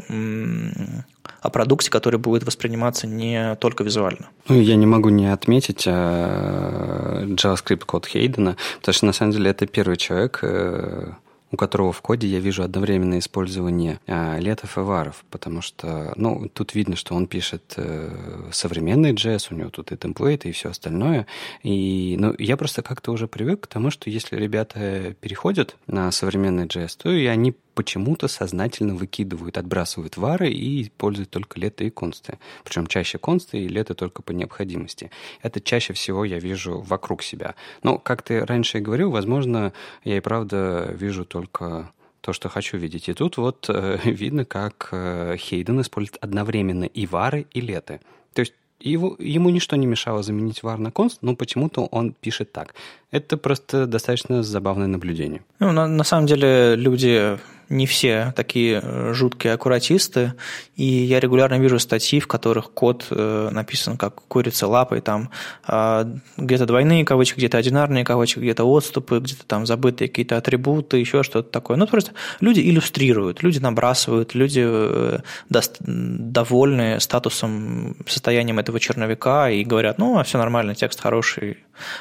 о 1.47 1.49
продукте, 1.49 1.89
который 1.89 2.19
будет 2.19 2.43
восприниматься 2.43 3.07
не 3.07 3.55
только 3.55 3.83
визуально. 3.85 4.27
Ну, 4.49 4.59
я 4.59 4.75
не 4.75 4.85
могу 4.85 5.09
не 5.09 5.31
отметить 5.31 5.83
э, 5.87 7.25
JavaScript 7.25 7.85
код 7.85 8.05
Хейдена, 8.05 8.57
потому 8.79 8.93
что 8.93 9.05
на 9.05 9.13
самом 9.13 9.31
деле 9.31 9.51
это 9.51 9.65
первый 9.65 9.95
человек, 9.95 10.39
э, 10.41 11.13
у 11.51 11.55
которого 11.55 11.93
в 11.93 12.01
коде 12.01 12.27
я 12.27 12.39
вижу 12.39 12.63
одновременное 12.63 13.19
использование 13.19 14.01
а, 14.07 14.37
летов 14.37 14.77
и 14.77 14.81
варов, 14.81 15.23
потому 15.31 15.61
что, 15.61 16.11
ну, 16.17 16.49
тут 16.53 16.75
видно, 16.75 16.97
что 16.97 17.15
он 17.15 17.27
пишет 17.27 17.75
э, 17.77 18.49
современный 18.51 19.13
JS, 19.13 19.47
у 19.51 19.55
него 19.55 19.69
тут 19.69 19.93
и 19.93 19.95
темплейты, 19.95 20.49
и 20.49 20.51
все 20.51 20.69
остальное. 20.69 21.27
И, 21.63 22.17
ну, 22.19 22.35
я 22.37 22.57
просто 22.57 22.81
как-то 22.81 23.13
уже 23.13 23.29
привык 23.29 23.61
к 23.61 23.67
тому, 23.67 23.89
что 23.91 24.09
если 24.09 24.35
ребята 24.35 25.15
переходят 25.21 25.77
на 25.87 26.11
современный 26.11 26.65
JS, 26.65 26.97
то 27.01 27.09
и 27.09 27.25
они 27.27 27.55
почему-то 27.77 28.27
сознательно 28.27 28.95
выкидывают, 28.95 29.55
отбрасывают 29.55 30.17
вары 30.17 30.49
и 30.49 30.81
используют 30.81 31.29
только 31.29 31.59
лето 31.59 31.83
и 31.83 31.91
консты. 31.91 32.39
Причем 32.63 32.87
чаще 32.87 33.19
консты 33.19 33.59
и 33.59 33.67
лето 33.67 33.93
только 33.93 34.23
по 34.23 34.31
необходимости. 34.31 35.11
Это 35.43 35.61
чаще 35.61 35.93
всего 35.93 36.25
я 36.25 36.39
вижу 36.39 36.79
вокруг 36.79 37.21
себя. 37.21 37.53
Но, 37.83 37.99
как 37.99 38.23
ты 38.23 38.43
раньше 38.43 38.79
и 38.79 38.81
говорил, 38.81 39.11
возможно, 39.11 39.73
я 40.03 40.17
и 40.17 40.21
правда 40.21 40.91
вижу 40.91 41.23
только 41.23 41.91
то, 42.21 42.33
что 42.33 42.49
хочу 42.49 42.77
видеть. 42.77 43.09
И 43.09 43.13
тут 43.13 43.37
вот 43.37 43.67
э, 43.69 43.99
видно, 44.05 44.43
как 44.43 44.89
э, 44.91 45.35
Хейден 45.37 45.79
использует 45.81 46.17
одновременно 46.19 46.85
и 46.85 47.05
вары, 47.05 47.45
и 47.53 47.61
леты. 47.61 47.99
То 48.33 48.39
есть 48.39 48.53
его, 48.79 49.15
ему 49.19 49.51
ничто 49.51 49.75
не 49.75 49.85
мешало 49.85 50.23
заменить 50.23 50.63
вар 50.63 50.79
на 50.79 50.89
конст, 50.89 51.19
но 51.21 51.35
почему-то 51.35 51.85
он 51.85 52.13
пишет 52.13 52.51
так. 52.51 52.73
Это 53.11 53.37
просто 53.37 53.85
достаточно 53.85 54.41
забавное 54.41 54.87
наблюдение. 54.87 55.43
Ну, 55.59 55.71
на, 55.71 55.87
на 55.87 56.03
самом 56.03 56.25
деле 56.25 56.75
люди 56.75 57.37
не 57.69 57.85
все 57.85 58.33
такие 58.35 58.79
э, 58.81 59.13
жуткие 59.13 59.53
аккуратисты, 59.53 60.33
и 60.75 60.85
я 60.85 61.19
регулярно 61.19 61.59
вижу 61.59 61.79
статьи, 61.79 62.19
в 62.19 62.27
которых 62.27 62.71
код 62.71 63.07
э, 63.09 63.49
написан 63.51 63.97
как 63.97 64.15
курица 64.27 64.67
лапой, 64.67 65.01
там 65.01 65.29
а, 65.65 66.07
где-то 66.37 66.65
двойные 66.65 67.03
кавычки, 67.03 67.37
где-то 67.37 67.57
одинарные 67.57 68.05
кавычки, 68.05 68.39
где-то 68.39 68.63
отступы, 68.63 69.19
где-то 69.19 69.45
там 69.45 69.65
забытые 69.65 70.07
какие-то 70.07 70.37
атрибуты, 70.37 70.97
еще 70.97 71.23
что-то 71.23 71.49
такое. 71.49 71.77
Ну, 71.77 71.87
просто 71.87 72.11
люди 72.39 72.61
иллюстрируют, 72.61 73.43
люди 73.43 73.59
набрасывают, 73.59 74.33
люди 74.33 74.63
э, 74.63 75.19
довольны 75.49 76.99
статусом, 76.99 77.97
состоянием 78.07 78.59
этого 78.59 78.79
черновика 78.79 79.49
и 79.49 79.63
говорят, 79.63 79.97
ну, 79.97 80.19
а 80.19 80.23
все 80.23 80.37
нормально, 80.37 80.75
текст 80.75 81.01
хороший, 81.01 81.57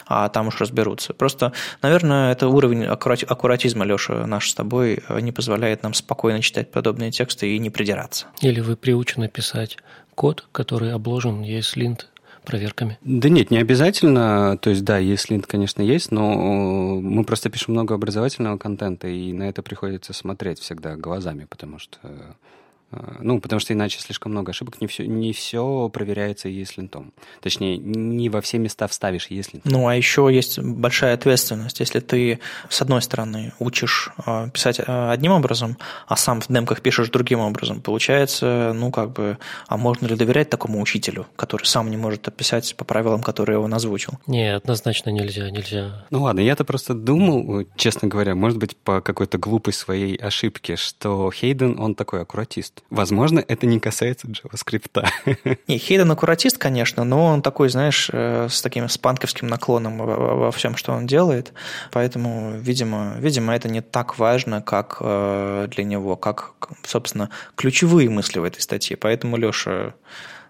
а 0.06 0.28
там 0.28 0.48
уж 0.48 0.60
разберутся. 0.60 1.12
Просто, 1.12 1.52
наверное, 1.82 2.32
это 2.32 2.48
уровень 2.48 2.84
аккуратизма, 2.84 3.84
Леша, 3.84 4.26
наш 4.26 4.50
с 4.50 4.54
тобой 4.54 5.02
не 5.20 5.32
позволяет 5.32 5.55
позволяет 5.56 5.82
нам 5.82 5.94
спокойно 5.94 6.42
читать 6.42 6.70
подобные 6.70 7.10
тексты 7.10 7.56
и 7.56 7.58
не 7.58 7.70
придираться. 7.70 8.26
Или 8.42 8.60
вы 8.60 8.76
приучены 8.76 9.28
писать 9.28 9.78
код, 10.14 10.46
который 10.52 10.92
обложен 10.92 11.42
ESLint 11.42 12.02
проверками? 12.44 12.98
Да 13.00 13.30
нет, 13.30 13.50
не 13.50 13.56
обязательно. 13.56 14.58
То 14.58 14.68
есть, 14.68 14.84
да, 14.84 15.00
ESLint, 15.00 15.46
конечно, 15.46 15.80
есть, 15.80 16.12
но 16.12 17.00
мы 17.00 17.24
просто 17.24 17.48
пишем 17.48 17.72
много 17.72 17.94
образовательного 17.94 18.58
контента, 18.58 19.08
и 19.08 19.32
на 19.32 19.44
это 19.44 19.62
приходится 19.62 20.12
смотреть 20.12 20.58
всегда 20.60 20.94
глазами, 20.94 21.46
потому 21.48 21.78
что 21.78 21.98
ну, 23.20 23.40
потому 23.40 23.58
что 23.60 23.72
иначе 23.72 23.98
слишком 24.00 24.32
много 24.32 24.50
ошибок, 24.50 24.80
не 24.80 24.86
все, 24.86 25.06
не 25.06 25.32
все 25.32 25.88
проверяется 25.88 26.48
ESLint. 26.48 27.12
Точнее, 27.40 27.76
не 27.78 28.28
во 28.28 28.40
все 28.40 28.58
места 28.58 28.86
вставишь 28.86 29.28
ESLint. 29.28 29.62
Ну, 29.64 29.88
а 29.88 29.96
еще 29.96 30.28
есть 30.32 30.58
большая 30.58 31.14
ответственность. 31.14 31.80
Если 31.80 32.00
ты, 32.00 32.38
с 32.68 32.80
одной 32.80 33.02
стороны, 33.02 33.52
учишь 33.58 34.10
а, 34.18 34.48
писать 34.48 34.80
а, 34.86 35.10
одним 35.10 35.32
образом, 35.32 35.76
а 36.06 36.16
сам 36.16 36.40
в 36.40 36.46
демках 36.48 36.80
пишешь 36.80 37.10
другим 37.10 37.40
образом, 37.40 37.80
получается, 37.80 38.72
ну, 38.74 38.92
как 38.92 39.12
бы, 39.12 39.38
а 39.66 39.76
можно 39.76 40.06
ли 40.06 40.14
доверять 40.14 40.48
такому 40.48 40.80
учителю, 40.80 41.26
который 41.34 41.64
сам 41.64 41.90
не 41.90 41.96
может 41.96 42.28
описать 42.28 42.76
по 42.76 42.84
правилам, 42.84 43.22
которые 43.22 43.58
он 43.58 43.74
озвучил? 43.74 44.14
Не, 44.26 44.54
однозначно 44.54 45.10
нельзя, 45.10 45.50
нельзя. 45.50 46.06
Ну, 46.10 46.22
ладно, 46.22 46.40
я-то 46.40 46.64
просто 46.64 46.94
думал, 46.94 47.64
честно 47.76 48.06
говоря, 48.08 48.34
может 48.34 48.58
быть, 48.58 48.76
по 48.76 49.00
какой-то 49.00 49.38
глупой 49.38 49.72
своей 49.72 50.16
ошибке, 50.16 50.76
что 50.76 51.30
Хейден, 51.32 51.80
он 51.80 51.94
такой 51.94 52.22
аккуратист. 52.22 52.75
Возможно, 52.90 53.44
это 53.46 53.66
не 53.66 53.80
касается 53.80 54.28
JavaScript. 54.28 55.06
Не, 55.68 55.78
Хейден 55.78 56.10
аккуратист, 56.10 56.58
конечно, 56.58 57.04
но 57.04 57.26
он 57.26 57.42
такой, 57.42 57.68
знаешь, 57.68 58.08
э, 58.12 58.48
с 58.48 58.62
таким 58.62 58.88
спанковским 58.88 59.48
наклоном 59.48 59.98
во, 59.98 60.50
всем, 60.52 60.76
что 60.76 60.92
он 60.92 61.06
делает. 61.06 61.52
Поэтому, 61.90 62.52
видимо, 62.58 63.14
видимо, 63.18 63.54
это 63.54 63.68
не 63.68 63.80
так 63.80 64.18
важно, 64.18 64.62
как 64.62 64.98
э, 65.00 65.68
для 65.70 65.84
него, 65.84 66.16
как, 66.16 66.52
собственно, 66.84 67.30
ключевые 67.56 68.08
мысли 68.08 68.38
в 68.38 68.44
этой 68.44 68.60
статье. 68.60 68.96
Поэтому, 68.96 69.36
Леша, 69.36 69.94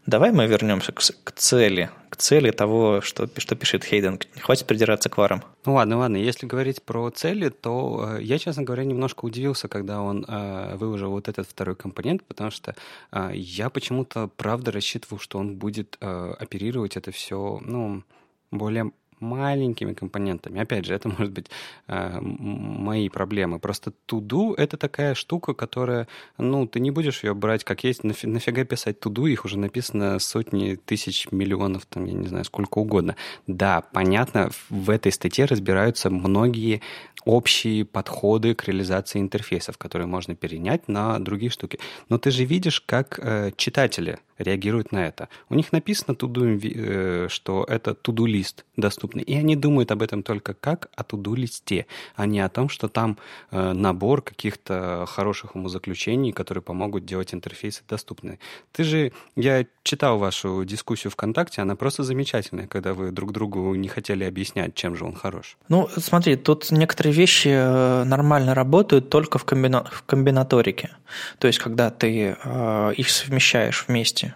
Давай 0.07 0.31
мы 0.31 0.47
вернемся 0.47 0.93
к, 0.93 1.01
к 1.25 1.33
цели, 1.33 1.91
к 2.11 2.17
цели 2.17 2.53
того, 2.53 3.01
что, 3.01 3.29
что 3.39 3.57
пишет 3.57 3.83
Хейден. 3.83 4.21
Хватит 4.41 4.67
придираться 4.69 5.09
к 5.09 5.19
варам. 5.19 5.43
Ну 5.65 5.75
ладно, 5.75 5.99
ладно. 5.99 6.17
Если 6.17 6.47
говорить 6.47 6.81
про 6.81 7.11
цели, 7.11 7.49
то 7.49 8.17
э, 8.19 8.23
я, 8.23 8.39
честно 8.39 8.63
говоря, 8.63 8.85
немножко 8.85 9.25
удивился, 9.25 9.67
когда 9.67 10.01
он 10.03 10.25
э, 10.29 10.77
выложил 10.77 11.11
вот 11.11 11.29
этот 11.29 11.49
второй 11.49 11.75
компонент, 11.75 12.23
потому 12.23 12.53
что 12.53 12.77
э, 13.11 13.31
я 13.35 13.69
почему-то 13.69 14.31
правда 14.37 14.71
рассчитывал, 14.71 15.19
что 15.19 15.39
он 15.39 15.57
будет 15.57 15.99
э, 16.01 16.35
оперировать 16.39 16.97
это 16.97 17.11
все, 17.11 17.61
ну, 17.65 18.05
более 18.53 18.93
маленькими 19.21 19.93
компонентами. 19.93 20.61
Опять 20.61 20.85
же, 20.85 20.95
это 20.95 21.09
может 21.19 21.33
быть 21.33 21.47
э, 21.89 22.19
мои 22.21 23.09
проблемы. 23.09 23.59
Просто 23.59 23.93
туду— 24.07 24.55
это 24.59 24.77
такая 24.77 25.15
штука, 25.15 25.55
которая, 25.55 26.09
ну, 26.39 26.67
ты 26.67 26.81
не 26.81 26.91
будешь 26.91 27.25
ее 27.25 27.35
брать 27.35 27.65
как 27.65 27.85
есть. 27.85 28.03
Нафи- 28.05 28.29
нафига 28.29 28.65
писать 28.65 29.01
туду? 29.01 29.27
Их 29.27 29.45
уже 29.45 29.59
написано 29.59 30.19
сотни 30.19 30.77
тысяч 30.77 31.29
миллионов, 31.31 31.87
там, 31.87 32.05
я 32.05 32.13
не 32.13 32.29
знаю, 32.29 32.45
сколько 32.45 32.79
угодно. 32.79 33.17
Да, 33.47 33.83
понятно, 33.93 34.51
в 34.71 34.91
этой 34.91 35.13
статье 35.13 35.45
разбираются 35.45 36.11
многие 36.11 36.83
общие 37.27 37.85
подходы 37.85 38.55
к 38.55 38.65
реализации 38.65 39.21
интерфейсов, 39.21 39.77
которые 39.77 40.07
можно 40.07 40.35
перенять 40.35 40.89
на 40.89 41.19
другие 41.19 41.51
штуки. 41.51 41.79
Но 42.09 42.19
ты 42.19 42.31
же 42.31 42.45
видишь, 42.45 42.81
как 42.81 43.19
э, 43.21 43.51
читатели 43.57 44.19
реагируют 44.39 44.93
на 44.93 45.07
это. 45.07 45.29
У 45.49 45.55
них 45.55 45.73
написано, 45.73 46.15
туду, 46.15 46.47
э, 46.47 47.27
что 47.29 47.65
это 47.69 47.95
туду-лист 47.95 48.65
доступный, 49.07 49.23
и 49.23 49.35
они 49.39 49.57
думают 49.57 49.91
об 49.91 50.03
этом 50.03 50.23
только 50.23 50.55
как 50.55 50.89
о 50.97 51.05
туду-листе, 51.05 51.87
а 52.17 52.27
не 52.27 52.41
о 52.41 52.49
том, 52.49 52.69
что 52.69 52.89
там 52.89 53.17
э, 53.51 53.73
набор 53.73 54.23
каких-то 54.23 55.05
хороших 55.09 55.55
умозаключений, 55.55 56.33
которые 56.33 56.63
помогут 56.63 57.05
делать 57.05 57.35
интерфейсы 57.35 57.83
доступными. 57.89 58.39
Ты 58.73 58.85
же, 58.85 59.13
я 59.37 59.65
читал 59.83 60.19
вашу 60.19 60.65
дискуссию 60.65 61.11
ВКонтакте, 61.11 61.63
она 61.63 61.77
просто 61.77 62.03
замечательная, 62.03 62.67
когда 62.67 62.93
вы 62.93 63.13
друг 63.13 63.33
другу 63.33 63.75
не 63.75 63.89
хотели 63.89 64.25
объяснять, 64.25 64.75
чем 64.75 64.97
же 64.97 65.05
он 65.05 65.15
хорош. 65.15 65.57
Ну, 65.69 65.89
смотри, 65.97 66.37
тут 66.37 66.71
некоторые 66.71 67.13
вещи 67.13 67.49
э, 67.49 68.05
нормально 68.05 68.55
работают 68.55 69.09
только 69.09 69.39
в, 69.39 69.45
комбина... 69.45 69.85
в 69.85 70.03
комбинаторике. 70.03 70.91
То 71.39 71.47
есть, 71.47 71.59
когда 71.59 71.91
ты 71.91 72.37
э, 72.45 72.93
их 72.97 73.11
совмещаешь 73.11 73.85
вместе 73.89 74.35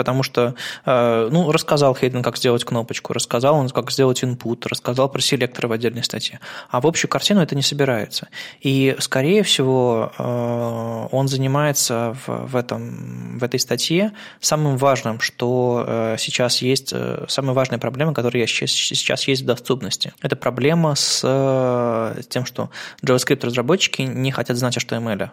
потому 0.00 0.22
что, 0.22 0.54
э, 0.86 1.28
ну, 1.30 1.52
рассказал 1.52 1.94
Хейден, 1.94 2.22
как 2.22 2.38
сделать 2.38 2.64
кнопочку, 2.64 3.12
рассказал 3.12 3.56
он, 3.56 3.68
как 3.68 3.90
сделать 3.90 4.22
input, 4.22 4.66
рассказал 4.66 5.10
про 5.10 5.20
селекторы 5.20 5.68
в 5.68 5.72
отдельной 5.72 6.02
статье, 6.02 6.40
а 6.70 6.80
в 6.80 6.86
общую 6.86 7.10
картину 7.10 7.42
это 7.42 7.54
не 7.54 7.60
собирается. 7.60 8.28
И, 8.62 8.96
скорее 8.98 9.42
всего, 9.42 10.10
э, 10.16 11.08
он 11.12 11.28
занимается 11.28 12.16
в, 12.24 12.46
в, 12.46 12.56
этом, 12.56 13.38
в 13.38 13.44
этой 13.44 13.60
статье 13.60 14.12
самым 14.40 14.78
важным, 14.78 15.20
что 15.20 15.84
э, 15.86 16.16
сейчас 16.18 16.62
есть, 16.62 16.94
самая 17.28 17.52
важная 17.52 17.78
проблема, 17.78 18.14
которая 18.14 18.46
сейчас, 18.46 19.28
есть 19.28 19.42
в 19.42 19.44
доступности. 19.44 20.14
Это 20.22 20.34
проблема 20.34 20.94
с 20.94 22.14
тем, 22.30 22.46
что 22.46 22.70
JavaScript-разработчики 23.02 24.00
не 24.00 24.30
хотят 24.32 24.56
знать 24.56 24.78
HTML 24.78 25.28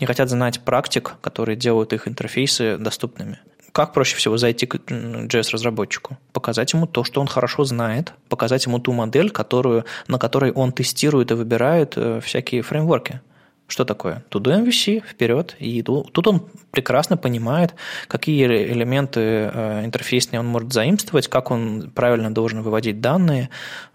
не 0.00 0.06
хотят 0.06 0.28
знать 0.28 0.60
практик, 0.60 1.16
которые 1.20 1.56
делают 1.56 1.92
их 1.92 2.08
интерфейсы 2.08 2.76
доступными 2.76 3.38
как 3.72 3.92
проще 3.92 4.16
всего 4.16 4.36
зайти 4.36 4.66
к 4.66 4.76
JS-разработчику? 4.76 6.18
Показать 6.32 6.72
ему 6.72 6.86
то, 6.86 7.04
что 7.04 7.20
он 7.20 7.26
хорошо 7.26 7.64
знает, 7.64 8.12
показать 8.28 8.66
ему 8.66 8.78
ту 8.78 8.92
модель, 8.92 9.30
которую, 9.30 9.84
на 10.06 10.18
которой 10.18 10.52
он 10.52 10.72
тестирует 10.72 11.30
и 11.30 11.34
выбирает 11.34 11.94
э, 11.96 12.20
всякие 12.22 12.62
фреймворки. 12.62 13.20
Что 13.68 13.84
такое? 13.84 14.24
Туду 14.30 14.50
MVC, 14.50 15.02
вперед. 15.06 15.54
И 15.58 15.82
тут 15.82 16.26
он 16.26 16.42
прекрасно 16.70 17.18
понимает, 17.18 17.74
какие 18.06 18.46
элементы 18.46 19.20
э, 19.20 19.84
интерфейсные 19.84 20.40
он 20.40 20.46
может 20.46 20.72
заимствовать, 20.72 21.28
как 21.28 21.50
он 21.50 21.90
правильно 21.94 22.32
должен 22.32 22.62
выводить 22.62 23.02
данные, 23.02 23.50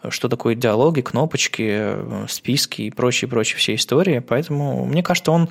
что 0.09 0.30
такое 0.30 0.53
диалоги, 0.53 1.01
кнопочки, 1.01 1.67
э, 1.67 2.26
списки 2.30 2.84
и 2.84 2.91
прочие-прочие 2.91 3.57
все 3.57 3.74
истории. 3.74 4.19
Поэтому, 4.19 4.86
мне 4.86 5.01
кажется, 5.01 5.32
он 5.32 5.49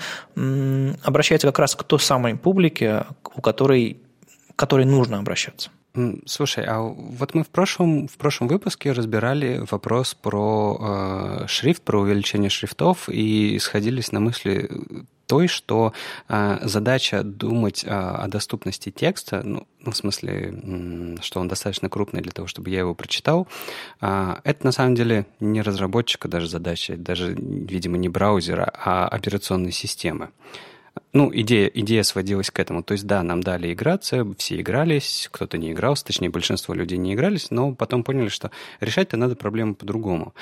обращается 1.03 1.49
как 1.49 1.59
раз 1.59 1.75
к 1.75 1.83
той 1.83 1.99
самой 1.99 2.37
публике, 2.37 3.07
у 3.35 3.41
которой 3.41 4.02
которой 4.63 4.87
нужно 4.87 5.19
обращаться. 5.19 5.71
Слушай, 6.25 6.65
а 6.69 6.79
вот 6.83 7.35
мы 7.35 7.43
в 7.43 7.49
прошлом, 7.49 8.07
в 8.07 8.17
прошлом 8.17 8.47
выпуске 8.47 8.93
разбирали 8.93 9.67
вопрос 9.69 10.15
про 10.15 10.79
э, 10.81 11.47
шрифт, 11.49 11.83
про 11.83 12.01
увеличение 12.01 12.49
шрифтов 12.49 13.09
и 13.09 13.59
сходились 13.59 14.13
на 14.13 14.21
мысли 14.21 14.71
той, 15.27 15.49
что 15.49 15.93
э, 16.29 16.59
задача 16.63 17.25
думать 17.25 17.83
э, 17.83 17.89
о 17.89 18.29
доступности 18.29 18.91
текста, 18.91 19.43
ну, 19.45 19.67
ну, 19.81 19.91
в 19.91 19.97
смысле, 19.97 21.17
что 21.23 21.41
он 21.41 21.49
достаточно 21.49 21.89
крупный 21.89 22.23
для 22.23 22.31
того, 22.31 22.47
чтобы 22.47 22.71
я 22.71 22.79
его 22.79 22.95
прочитал, 22.95 23.49
э, 24.01 24.37
это 24.45 24.65
на 24.65 24.71
самом 24.71 24.95
деле 24.95 25.27
не 25.41 25.61
разработчика 25.61 26.29
даже 26.29 26.47
задача, 26.47 26.97
даже, 26.97 27.35
видимо, 27.35 27.97
не 27.99 28.09
браузера, 28.09 28.73
а 28.77 29.09
операционной 29.09 29.73
системы. 29.73 30.29
Ну, 31.13 31.31
идея, 31.35 31.67
идея 31.67 32.03
сводилась 32.03 32.51
к 32.51 32.59
этому. 32.59 32.83
То 32.83 32.93
есть, 32.93 33.07
да, 33.07 33.23
нам 33.23 33.43
дали 33.43 33.73
играться, 33.73 34.27
все 34.39 34.61
игрались, 34.61 35.29
кто-то 35.31 35.59
не 35.59 35.73
игрался, 35.73 36.07
точнее, 36.07 36.31
большинство 36.31 36.75
людей 36.75 36.99
не 36.99 37.15
игрались, 37.15 37.51
но 37.51 37.75
потом 37.75 38.03
поняли, 38.03 38.29
что 38.29 38.51
решать-то 38.81 39.17
надо 39.17 39.37
проблему 39.37 39.75
по-другому. 39.75 40.35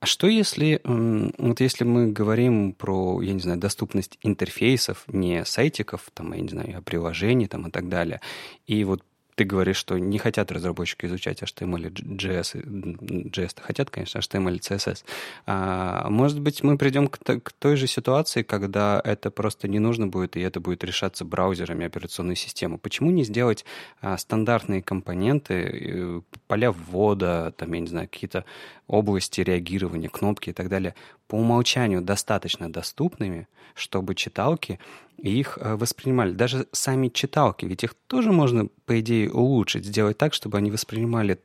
А 0.00 0.06
что 0.06 0.28
если, 0.28 0.80
вот 0.84 1.60
если 1.60 1.84
мы 1.84 2.12
говорим 2.12 2.72
про, 2.72 3.20
я 3.20 3.32
не 3.32 3.40
знаю, 3.40 3.58
доступность 3.58 4.18
интерфейсов, 4.22 5.04
не 5.08 5.44
сайтиков, 5.44 6.08
там, 6.14 6.32
я 6.34 6.40
не 6.40 6.48
знаю, 6.48 6.78
а 6.78 6.82
приложений 6.82 7.48
там 7.48 7.66
и 7.66 7.70
так 7.70 7.88
далее, 7.88 8.20
и 8.66 8.84
вот 8.84 9.02
ты 9.38 9.44
говоришь, 9.44 9.76
что 9.76 9.96
не 9.98 10.18
хотят 10.18 10.50
разработчики 10.50 11.06
изучать 11.06 11.42
HTML 11.42 11.86
и 11.86 11.90
JS, 11.90 13.30
JS 13.30 13.60
хотят, 13.62 13.88
конечно, 13.88 14.18
HTML 14.18 14.56
и 14.56 14.58
CSS. 14.58 15.04
А, 15.46 16.10
может 16.10 16.40
быть, 16.40 16.64
мы 16.64 16.76
придем 16.76 17.06
к, 17.06 17.18
к 17.18 17.52
той 17.52 17.76
же 17.76 17.86
ситуации, 17.86 18.42
когда 18.42 19.00
это 19.04 19.30
просто 19.30 19.68
не 19.68 19.78
нужно 19.78 20.08
будет, 20.08 20.36
и 20.36 20.40
это 20.40 20.58
будет 20.58 20.82
решаться 20.82 21.24
браузерами 21.24 21.86
операционной 21.86 22.34
системы. 22.34 22.78
Почему 22.78 23.12
не 23.12 23.22
сделать 23.22 23.64
а, 24.00 24.18
стандартные 24.18 24.82
компоненты, 24.82 25.54
э, 25.54 26.20
поля 26.48 26.72
ввода, 26.72 27.54
там, 27.56 27.72
я 27.74 27.80
не 27.80 27.86
знаю, 27.86 28.08
какие-то 28.08 28.44
области 28.88 29.40
реагирования, 29.42 30.08
кнопки 30.08 30.50
и 30.50 30.52
так 30.52 30.68
далее, 30.68 30.96
по 31.28 31.36
умолчанию 31.36 32.02
достаточно 32.02 32.72
доступными, 32.72 33.46
чтобы 33.74 34.14
читалки 34.14 34.80
их 35.18 35.58
э, 35.60 35.76
воспринимали. 35.76 36.32
Даже 36.32 36.66
сами 36.72 37.08
читалки, 37.08 37.66
ведь 37.66 37.84
их 37.84 37.94
тоже 38.06 38.32
можно, 38.32 38.68
по 38.86 38.98
идее, 38.98 39.30
улучшить, 39.30 39.84
сделать 39.84 40.18
так, 40.18 40.34
чтобы 40.34 40.58
они 40.58 40.70
воспринимали 40.70 41.38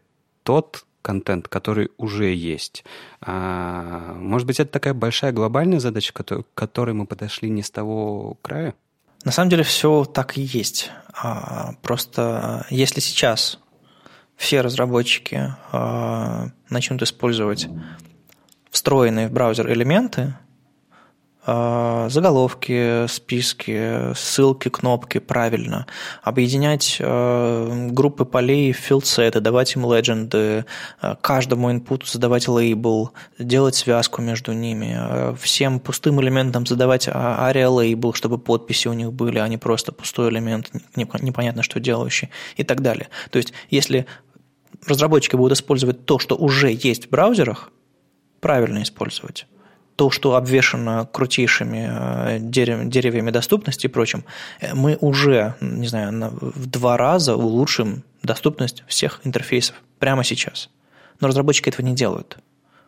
тот 0.44 0.86
контент, 1.02 1.48
который 1.50 1.92
уже 1.98 2.34
есть. 2.34 2.86
А, 3.22 4.16
может 4.16 4.48
быть, 4.48 4.60
это 4.60 4.72
такая 4.72 4.94
большая 4.94 5.34
глобальная 5.34 5.80
задача, 5.80 6.14
к 6.14 6.46
которой 6.54 6.94
мы 6.94 7.06
подошли 7.06 7.50
не 7.50 7.62
с 7.62 7.70
того 7.70 8.38
края? 8.42 8.74
На 9.26 9.32
самом 9.32 9.50
деле 9.50 9.64
все 9.64 10.06
так 10.06 10.38
и 10.38 10.42
есть. 10.42 10.92
А, 11.14 11.74
просто 11.82 12.66
если 12.70 13.02
сейчас 13.02 13.60
все 14.36 14.62
разработчики 14.62 15.54
а, 15.72 16.50
начнут 16.70 17.02
использовать 17.02 17.68
встроенные 18.74 19.28
в 19.28 19.32
браузер 19.32 19.72
элементы, 19.72 20.34
а, 21.46 22.10
заголовки, 22.10 23.06
списки, 23.06 24.16
ссылки, 24.16 24.70
кнопки 24.70 25.20
правильно, 25.20 25.86
объединять 26.24 26.98
а, 27.00 27.88
группы 27.92 28.26
полей 28.26 28.74
в 28.74 28.78
филдсеты, 28.78 29.42
давать 29.42 29.76
им 29.76 29.84
легенды, 29.84 30.66
каждому 31.22 31.72
инпуту 31.72 32.08
задавать 32.08 32.48
лейбл, 32.48 33.12
делать 33.38 33.76
связку 33.76 34.24
между 34.24 34.54
ними, 34.54 35.36
всем 35.38 35.80
пустым 35.80 36.20
элементам 36.20 36.66
задавать 36.66 37.08
ARIA 37.08 37.68
лейбл, 37.68 38.14
чтобы 38.14 38.40
подписи 38.40 38.88
у 38.88 38.94
них 38.94 39.14
были, 39.14 39.38
а 39.38 39.48
не 39.48 39.60
просто 39.60 39.92
пустой 39.92 40.30
элемент, 40.30 40.72
непонятно 40.96 41.62
что 41.62 41.80
делающий 41.80 42.32
и 42.56 42.64
так 42.64 42.82
далее. 42.82 43.10
То 43.30 43.38
есть, 43.38 43.54
если 43.70 44.08
разработчики 44.88 45.36
будут 45.36 45.60
использовать 45.60 46.06
то, 46.06 46.18
что 46.18 46.36
уже 46.36 46.72
есть 46.72 47.06
в 47.06 47.10
браузерах, 47.12 47.70
правильно 48.44 48.84
использовать. 48.84 49.48
То, 49.96 50.12
что 50.12 50.36
обвешено 50.36 51.06
крутейшими 51.06 51.90
э, 51.90 52.38
деревьями 52.40 53.32
доступности 53.32 53.86
и 53.86 53.90
прочим, 53.90 54.26
э, 54.60 54.74
мы 54.76 54.98
уже, 55.00 55.56
не 55.62 55.88
знаю, 55.88 56.32
в 56.42 56.66
два 56.66 56.98
раза 56.98 57.36
улучшим 57.36 58.04
доступность 58.22 58.84
всех 58.88 59.22
интерфейсов 59.24 59.76
прямо 60.00 60.24
сейчас. 60.24 60.70
Но 61.20 61.28
разработчики 61.28 61.70
этого 61.70 61.86
не 61.86 61.96
делают. 61.96 62.38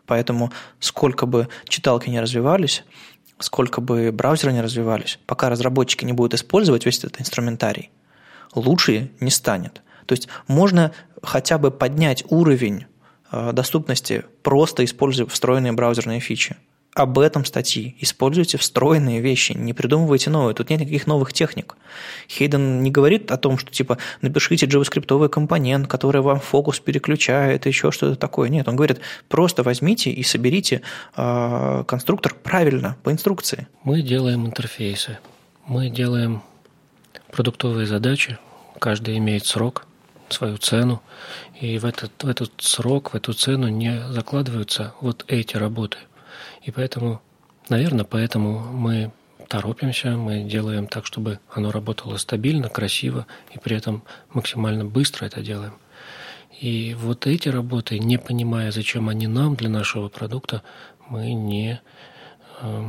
Поэтому 0.04 0.52
сколько 0.78 1.26
бы 1.26 1.48
читалки 1.68 2.10
не 2.10 2.20
развивались, 2.20 2.84
сколько 3.38 3.80
бы 3.80 4.12
браузеры 4.12 4.52
не 4.52 4.60
развивались, 4.60 5.18
пока 5.26 5.48
разработчики 5.48 6.04
не 6.04 6.12
будут 6.12 6.34
использовать 6.34 6.86
весь 6.86 6.98
этот 6.98 7.20
инструментарий, 7.20 7.90
лучше 8.54 9.10
не 9.20 9.30
станет. 9.30 9.82
То 10.06 10.12
есть 10.12 10.28
можно 10.48 10.92
хотя 11.22 11.58
бы 11.58 11.70
поднять 11.70 12.24
уровень 12.28 12.86
доступности, 13.30 14.24
просто 14.42 14.84
используя 14.84 15.26
встроенные 15.26 15.72
браузерные 15.72 16.20
фичи. 16.20 16.56
Об 16.94 17.18
этом 17.18 17.44
статьи. 17.44 17.94
Используйте 18.00 18.56
встроенные 18.56 19.20
вещи, 19.20 19.52
не 19.52 19.74
придумывайте 19.74 20.30
новые. 20.30 20.54
Тут 20.54 20.70
нет 20.70 20.80
никаких 20.80 21.06
новых 21.06 21.34
техник. 21.34 21.76
Хейден 22.26 22.80
не 22.80 22.90
говорит 22.90 23.30
о 23.30 23.36
том, 23.36 23.58
что 23.58 23.70
типа 23.70 23.98
напишите 24.22 24.64
JavaScript 24.64 25.28
компонент, 25.28 25.88
который 25.88 26.22
вам 26.22 26.40
фокус 26.40 26.80
переключает, 26.80 27.66
еще 27.66 27.92
что-то 27.92 28.16
такое. 28.16 28.48
Нет, 28.48 28.66
он 28.66 28.76
говорит, 28.76 29.00
просто 29.28 29.62
возьмите 29.62 30.10
и 30.10 30.22
соберите 30.22 30.80
э, 31.14 31.84
конструктор 31.86 32.34
правильно, 32.34 32.96
по 33.02 33.12
инструкции. 33.12 33.66
Мы 33.84 34.00
делаем 34.00 34.46
интерфейсы, 34.46 35.18
мы 35.66 35.90
делаем 35.90 36.42
продуктовые 37.30 37.86
задачи, 37.86 38.38
каждый 38.78 39.18
имеет 39.18 39.44
срок– 39.44 39.86
свою 40.32 40.56
цену, 40.58 41.02
и 41.60 41.78
в 41.78 41.84
этот, 41.84 42.22
в 42.22 42.28
этот 42.28 42.52
срок, 42.58 43.12
в 43.12 43.16
эту 43.16 43.32
цену 43.32 43.68
не 43.68 44.02
закладываются 44.10 44.94
вот 45.00 45.24
эти 45.28 45.56
работы. 45.56 45.98
И 46.62 46.70
поэтому, 46.70 47.20
наверное, 47.68 48.04
поэтому 48.04 48.58
мы 48.58 49.12
торопимся, 49.48 50.10
мы 50.10 50.42
делаем 50.42 50.86
так, 50.86 51.06
чтобы 51.06 51.38
оно 51.52 51.70
работало 51.70 52.16
стабильно, 52.16 52.68
красиво, 52.68 53.26
и 53.54 53.58
при 53.58 53.76
этом 53.76 54.02
максимально 54.32 54.84
быстро 54.84 55.26
это 55.26 55.40
делаем. 55.40 55.74
И 56.60 56.96
вот 56.98 57.26
эти 57.26 57.48
работы, 57.48 57.98
не 57.98 58.18
понимая, 58.18 58.72
зачем 58.72 59.08
они 59.08 59.26
нам 59.26 59.56
для 59.56 59.68
нашего 59.68 60.08
продукта, 60.08 60.62
мы 61.08 61.32
не, 61.32 61.80
э, 62.62 62.88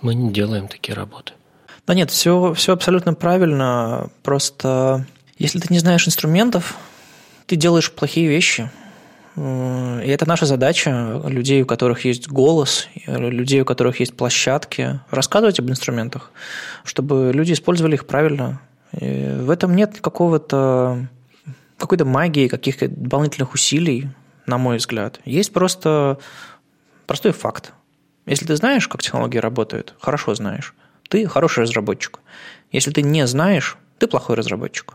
мы 0.00 0.14
не 0.14 0.32
делаем 0.32 0.66
такие 0.66 0.94
работы. 0.94 1.34
Да 1.86 1.94
нет, 1.94 2.10
все, 2.10 2.52
все 2.54 2.72
абсолютно 2.72 3.14
правильно. 3.14 4.10
Просто 4.22 5.06
если 5.38 5.58
ты 5.60 5.72
не 5.72 5.78
знаешь 5.78 6.06
инструментов, 6.06 6.76
ты 7.46 7.56
делаешь 7.56 7.92
плохие 7.92 8.28
вещи. 8.28 8.70
И 9.36 10.08
это 10.08 10.26
наша 10.26 10.46
задача, 10.46 11.20
людей, 11.26 11.62
у 11.62 11.66
которых 11.66 12.06
есть 12.06 12.28
голос, 12.28 12.88
людей, 13.06 13.60
у 13.60 13.66
которых 13.66 14.00
есть 14.00 14.16
площадки, 14.16 15.00
рассказывать 15.10 15.60
об 15.60 15.68
инструментах, 15.68 16.32
чтобы 16.84 17.32
люди 17.34 17.52
использовали 17.52 17.94
их 17.96 18.06
правильно. 18.06 18.60
И 18.98 19.36
в 19.40 19.50
этом 19.50 19.76
нет 19.76 20.00
какого-то 20.00 21.06
какой-то 21.76 22.06
магии, 22.06 22.48
каких-то 22.48 22.88
дополнительных 22.88 23.52
усилий, 23.52 24.08
на 24.46 24.58
мой 24.58 24.78
взгляд. 24.78 25.20
Есть 25.24 25.52
просто 25.52 26.18
простой 27.06 27.32
факт. 27.32 27.72
Если 28.24 28.46
ты 28.46 28.56
знаешь, 28.56 28.88
как 28.88 29.02
технологии 29.02 29.38
работают, 29.38 29.94
хорошо 30.00 30.34
знаешь, 30.34 30.74
ты 31.08 31.26
хороший 31.26 31.64
разработчик. 31.64 32.20
Если 32.72 32.90
ты 32.90 33.02
не 33.02 33.26
знаешь, 33.26 33.76
ты 33.98 34.06
плохой 34.06 34.36
разработчик. 34.36 34.94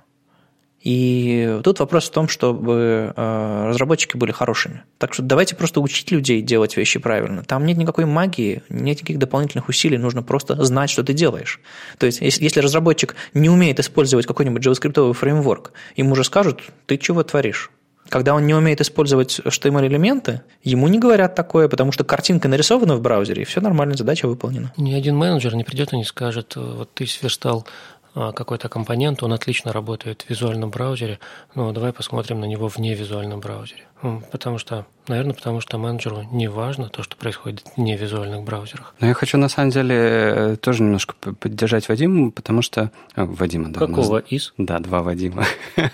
И 0.81 1.59
тут 1.63 1.79
вопрос 1.79 2.09
в 2.09 2.11
том, 2.11 2.27
чтобы 2.27 3.13
э, 3.15 3.65
разработчики 3.67 4.17
были 4.17 4.31
хорошими. 4.31 4.83
Так 4.97 5.13
что 5.13 5.21
давайте 5.21 5.55
просто 5.55 5.79
учить 5.79 6.11
людей 6.11 6.41
делать 6.41 6.75
вещи 6.75 6.97
правильно. 6.97 7.43
Там 7.43 7.65
нет 7.65 7.77
никакой 7.77 8.05
магии, 8.05 8.63
нет 8.69 8.97
никаких 8.97 9.19
дополнительных 9.19 9.69
усилий, 9.69 9.97
нужно 9.97 10.23
просто 10.23 10.61
знать, 10.63 10.89
что 10.89 11.03
ты 11.03 11.13
делаешь. 11.13 11.59
То 11.99 12.07
есть, 12.07 12.21
если 12.21 12.59
разработчик 12.59 13.15
не 13.33 13.49
умеет 13.49 13.79
использовать 13.79 14.25
какой-нибудь 14.25 14.65
JavaScript 14.65 15.13
фреймворк, 15.13 15.71
ему 15.95 16.13
уже 16.13 16.23
скажут, 16.23 16.61
ты 16.87 16.97
чего 16.97 17.23
творишь? 17.23 17.69
Когда 18.09 18.33
он 18.33 18.45
не 18.45 18.53
умеет 18.53 18.81
использовать 18.81 19.39
HTML-элементы, 19.39 20.41
ему 20.63 20.89
не 20.89 20.99
говорят 20.99 21.33
такое, 21.33 21.69
потому 21.69 21.93
что 21.93 22.03
картинка 22.03 22.49
нарисована 22.49 22.97
в 22.97 23.01
браузере, 23.01 23.43
и 23.43 23.45
все 23.45 23.61
нормально, 23.61 23.95
задача 23.95 24.27
выполнена. 24.27 24.73
Ни 24.75 24.93
один 24.93 25.15
менеджер 25.15 25.55
не 25.55 25.63
придет 25.63 25.93
и 25.93 25.97
не 25.97 26.03
скажет, 26.03 26.57
вот 26.57 26.93
ты 26.93 27.07
сверстал 27.07 27.65
какой-то 28.13 28.69
компонент, 28.69 29.23
он 29.23 29.33
отлично 29.33 29.71
работает 29.71 30.23
в 30.23 30.29
визуальном 30.29 30.69
браузере, 30.69 31.19
но 31.55 31.71
давай 31.71 31.93
посмотрим 31.93 32.39
на 32.39 32.45
него 32.45 32.67
в 32.67 32.77
невизуальном 32.77 33.39
браузере. 33.39 33.83
Потому 34.31 34.57
что, 34.57 34.87
наверное, 35.07 35.35
потому 35.35 35.61
что 35.61 35.77
менеджеру 35.77 36.23
не 36.31 36.47
важно 36.47 36.89
то, 36.89 37.03
что 37.03 37.15
происходит 37.15 37.63
в 37.75 37.77
невизуальных 37.79 38.41
браузерах. 38.41 38.95
Но 38.99 39.07
я 39.07 39.13
хочу, 39.13 39.37
на 39.37 39.47
самом 39.47 39.69
деле, 39.69 39.95
э, 39.95 40.55
тоже 40.55 40.81
немножко 40.81 41.13
поддержать 41.13 41.87
Вадима, 41.87 42.31
потому 42.31 42.63
что... 42.63 42.91
Э, 43.15 43.25
Вадима, 43.25 43.69
да. 43.69 43.79
Какого 43.79 44.15
нас... 44.15 44.23
из? 44.29 44.53
Да, 44.57 44.79
два 44.79 45.01
Вадима. 45.01 45.45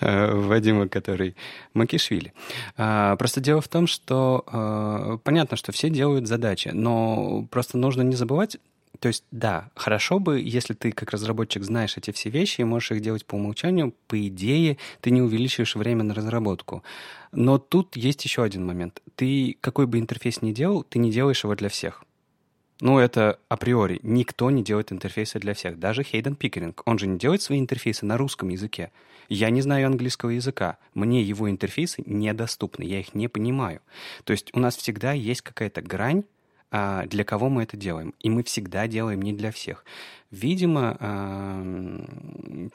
Э, 0.00 0.34
Вадима, 0.34 0.88
который 0.88 1.36
Макишвили. 1.74 2.32
А, 2.76 3.16
просто 3.16 3.40
дело 3.40 3.60
в 3.60 3.68
том, 3.68 3.86
что 3.86 5.20
понятно, 5.24 5.56
что 5.56 5.72
все 5.72 5.90
делают 5.90 6.26
задачи, 6.26 6.70
но 6.72 7.46
просто 7.50 7.76
нужно 7.76 8.02
не 8.02 8.16
забывать 8.16 8.58
То 8.98 9.08
есть, 9.08 9.24
да, 9.30 9.70
хорошо 9.74 10.18
бы, 10.18 10.40
если 10.40 10.74
ты 10.74 10.92
как 10.92 11.10
разработчик 11.10 11.62
знаешь 11.62 11.96
эти 11.96 12.10
все 12.10 12.28
вещи 12.28 12.60
и 12.60 12.64
можешь 12.64 12.90
их 12.92 13.00
делать 13.00 13.24
по 13.24 13.36
умолчанию, 13.36 13.94
по 14.08 14.26
идее, 14.26 14.76
ты 15.00 15.10
не 15.10 15.22
увеличиваешь 15.22 15.76
время 15.76 16.02
на 16.02 16.14
разработку. 16.14 16.82
Но 17.32 17.58
тут 17.58 17.96
есть 17.96 18.24
еще 18.24 18.42
один 18.42 18.66
момент. 18.66 19.00
Ты 19.14 19.56
какой 19.60 19.86
бы 19.86 19.98
интерфейс 19.98 20.42
ни 20.42 20.52
делал, 20.52 20.82
ты 20.82 20.98
не 20.98 21.10
делаешь 21.10 21.44
его 21.44 21.54
для 21.54 21.68
всех. 21.68 22.04
Ну, 22.80 22.98
это 22.98 23.38
априори. 23.48 24.00
Никто 24.02 24.50
не 24.50 24.64
делает 24.64 24.90
интерфейсы 24.90 25.38
для 25.38 25.52
всех. 25.52 25.78
Даже 25.78 26.02
Хейден 26.02 26.34
Пикеринг. 26.34 26.82
Он 26.86 26.98
же 26.98 27.06
не 27.06 27.18
делает 27.18 27.42
свои 27.42 27.60
интерфейсы 27.60 28.06
на 28.06 28.16
русском 28.16 28.48
языке. 28.48 28.90
Я 29.28 29.50
не 29.50 29.60
знаю 29.60 29.86
английского 29.86 30.30
языка. 30.30 30.78
Мне 30.94 31.22
его 31.22 31.50
интерфейсы 31.50 32.02
недоступны. 32.06 32.82
Я 32.82 33.00
их 33.00 33.14
не 33.14 33.28
понимаю. 33.28 33.80
То 34.24 34.32
есть 34.32 34.50
у 34.54 34.60
нас 34.60 34.76
всегда 34.76 35.12
есть 35.12 35.42
какая-то 35.42 35.82
грань, 35.82 36.24
а, 36.70 37.06
для 37.06 37.24
кого 37.24 37.48
мы 37.48 37.62
это 37.64 37.76
делаем. 37.76 38.14
И 38.20 38.30
мы 38.30 38.42
всегда 38.42 38.86
делаем 38.86 39.22
не 39.22 39.32
для 39.32 39.50
всех. 39.50 39.84
Видимо, 40.30 40.96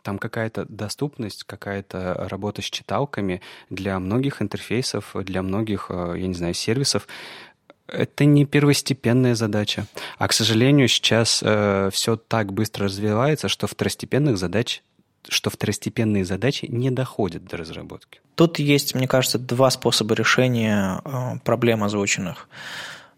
там 0.04 0.18
какая-то 0.20 0.66
доступность, 0.68 1.46
какая-то 1.46 2.28
работа 2.30 2.62
с 2.62 2.66
читалками 2.66 3.42
для 3.70 3.98
многих 4.00 4.42
интерфейсов, 4.42 5.16
для 5.16 5.42
многих, 5.42 5.88
а, 5.90 6.14
я 6.14 6.28
не 6.28 6.34
знаю, 6.34 6.54
сервисов 6.54 7.08
это 7.88 8.26
не 8.26 8.46
первостепенная 8.46 9.36
задача. 9.36 9.86
А, 10.18 10.28
к 10.28 10.34
сожалению, 10.34 10.88
сейчас 10.88 11.42
э, 11.46 11.90
все 11.94 12.16
так 12.16 12.52
быстро 12.52 12.86
развивается, 12.86 13.48
что 13.48 13.68
второстепенных 13.68 14.38
задач 14.38 14.82
что 15.28 15.50
второстепенные 15.50 16.24
задачи 16.24 16.66
не 16.66 16.92
доходят 16.92 17.46
до 17.46 17.58
разработки. 17.58 18.22
Тут 18.36 18.60
есть, 18.60 18.94
мне 18.94 19.08
кажется, 19.08 19.40
два 19.40 19.72
способа 19.72 20.14
решения 20.14 21.02
э, 21.04 21.40
проблем 21.44 21.84
озвученных. 21.84 22.48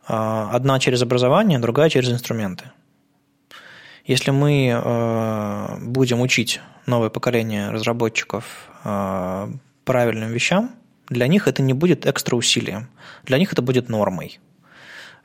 Э, 0.08 0.50
одна 0.52 0.80
через 0.80 1.02
образование, 1.02 1.60
другая 1.60 1.90
через 1.90 2.10
инструменты. 2.10 2.72
Если 4.06 4.32
мы 4.32 4.70
э, 4.70 5.78
будем 5.82 6.22
учить 6.22 6.62
новое 6.86 7.10
поколение 7.10 7.70
разработчиков 7.70 8.70
правильным 9.84 10.32
вещам, 10.32 10.72
для 11.10 11.28
них 11.28 11.50
это 11.50 11.62
не 11.62 11.74
будет 11.74 12.06
экстра 12.06 12.38
усилием, 12.38 12.88
для 13.24 13.38
них 13.38 13.52
это 13.52 13.62
будет 13.62 13.90
нормой 13.90 14.40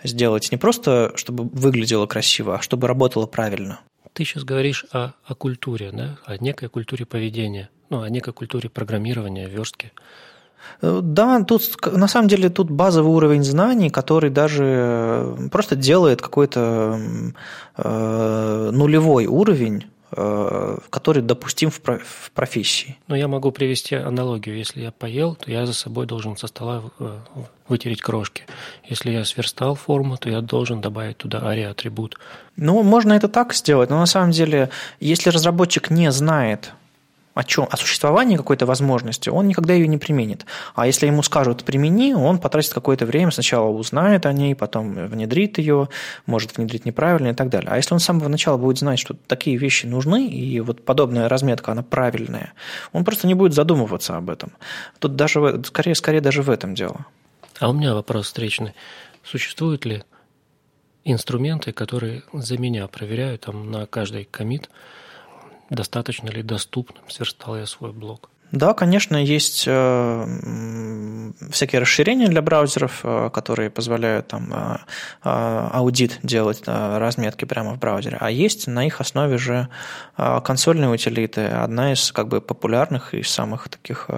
сделать 0.04 0.50
не 0.50 0.58
просто, 0.58 1.12
чтобы 1.16 1.44
выглядело 1.44 2.06
красиво, 2.06 2.56
а 2.56 2.62
чтобы 2.62 2.88
работало 2.88 3.26
правильно. 3.26 3.80
Ты 4.12 4.24
сейчас 4.24 4.44
говоришь 4.44 4.84
о, 4.92 5.12
о 5.24 5.34
культуре, 5.34 5.90
да? 5.92 6.18
о 6.26 6.36
некой 6.36 6.68
культуре 6.68 7.06
поведения, 7.06 7.70
ну, 7.88 8.02
о 8.02 8.10
некой 8.10 8.32
культуре 8.32 8.68
программирования, 8.68 9.48
верстки. 9.48 9.92
Э, 10.80 11.00
да, 11.02 11.42
тут 11.44 11.62
на 11.92 12.08
самом 12.08 12.28
деле 12.28 12.48
тут 12.48 12.70
базовый 12.70 13.12
уровень 13.12 13.44
знаний, 13.44 13.90
который 13.90 14.30
даже 14.30 15.36
просто 15.50 15.76
делает 15.76 16.22
какой-то 16.22 16.98
э, 17.76 18.70
нулевой 18.72 19.26
уровень 19.26 19.84
Э, 20.14 20.76
который 20.90 21.22
допустим 21.22 21.70
в 21.70 21.80
профессии. 22.34 22.98
Но 23.08 23.16
я 23.16 23.28
могу 23.28 23.50
привести 23.50 23.94
аналогию. 23.94 24.58
Если 24.58 24.82
я 24.82 24.90
поел, 24.90 25.36
то 25.36 25.50
я 25.50 25.64
за 25.64 25.72
собой 25.72 26.04
должен 26.04 26.36
со 26.36 26.48
стола 26.48 26.82
э, 26.98 27.18
вытереть 27.66 28.02
крошки. 28.02 28.42
Если 28.84 29.10
я 29.10 29.24
сверстал 29.24 29.74
форму, 29.74 30.18
то 30.18 30.28
я 30.28 30.42
должен 30.42 30.82
добавить 30.82 31.16
туда 31.16 31.38
ари-атрибут. 31.38 32.18
Ну, 32.56 32.82
можно 32.82 33.14
это 33.14 33.28
так 33.28 33.54
сделать, 33.54 33.88
но 33.88 33.98
на 33.98 34.06
самом 34.06 34.32
деле, 34.32 34.68
если 35.00 35.30
разработчик 35.30 35.88
не 35.88 36.12
знает 36.12 36.74
о 37.34 37.44
чем, 37.44 37.66
о 37.70 37.76
существовании 37.76 38.36
какой-то 38.36 38.66
возможности, 38.66 39.28
он 39.28 39.48
никогда 39.48 39.72
ее 39.72 39.86
не 39.86 39.98
применит. 39.98 40.44
А 40.74 40.86
если 40.86 41.06
ему 41.06 41.22
скажут 41.22 41.64
«примени», 41.64 42.12
он 42.12 42.38
потратит 42.38 42.74
какое-то 42.74 43.06
время, 43.06 43.30
сначала 43.30 43.68
узнает 43.68 44.26
о 44.26 44.32
ней, 44.32 44.54
потом 44.54 44.94
внедрит 44.94 45.58
ее, 45.58 45.88
может 46.26 46.56
внедрить 46.56 46.84
неправильно 46.84 47.28
и 47.28 47.34
так 47.34 47.48
далее. 47.48 47.70
А 47.70 47.76
если 47.76 47.94
он 47.94 48.00
с 48.00 48.04
самого 48.04 48.28
начала 48.28 48.58
будет 48.58 48.78
знать, 48.78 48.98
что 48.98 49.14
такие 49.26 49.56
вещи 49.56 49.86
нужны, 49.86 50.26
и 50.26 50.60
вот 50.60 50.84
подобная 50.84 51.28
разметка, 51.28 51.72
она 51.72 51.82
правильная, 51.82 52.52
он 52.92 53.04
просто 53.04 53.26
не 53.26 53.34
будет 53.34 53.54
задумываться 53.54 54.16
об 54.16 54.28
этом. 54.28 54.52
Тут 54.98 55.16
даже, 55.16 55.62
скорее, 55.64 55.94
скорее 55.94 56.20
даже 56.20 56.42
в 56.42 56.50
этом 56.50 56.74
дело. 56.74 57.06
А 57.58 57.70
у 57.70 57.72
меня 57.72 57.94
вопрос 57.94 58.26
встречный. 58.26 58.74
Существуют 59.22 59.84
ли 59.84 60.02
инструменты, 61.04 61.72
которые 61.72 62.22
за 62.32 62.58
меня 62.58 62.86
проверяют 62.88 63.42
там, 63.42 63.70
на 63.70 63.86
каждый 63.86 64.24
комит, 64.24 64.68
достаточно 65.74 66.28
ли 66.28 66.42
доступным 66.42 67.04
сверстал 67.08 67.56
я 67.56 67.66
свой 67.66 67.92
блог. 67.92 68.30
Да, 68.52 68.74
конечно, 68.74 69.16
есть 69.16 69.64
э, 69.66 71.32
всякие 71.50 71.80
расширения 71.80 72.28
для 72.28 72.42
браузеров, 72.42 73.00
э, 73.02 73.30
которые 73.32 73.70
позволяют 73.70 74.28
там 74.28 74.52
э, 74.52 74.76
аудит 75.22 76.18
делать 76.22 76.62
разметки 76.66 77.46
прямо 77.46 77.72
в 77.72 77.78
браузере. 77.78 78.18
А 78.20 78.30
есть 78.30 78.66
на 78.66 78.86
их 78.86 79.00
основе 79.00 79.38
же 79.38 79.68
консольные 80.16 80.90
утилиты. 80.90 81.46
Одна 81.46 81.94
из 81.94 82.12
как 82.12 82.28
бы 82.28 82.42
популярных 82.42 83.14
и 83.14 83.22
самых 83.22 83.70
таких 83.70 84.10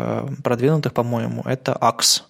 продвинутых, 0.42 0.92
по-моему, 0.92 1.42
это 1.44 1.78
AXE, 1.80 2.22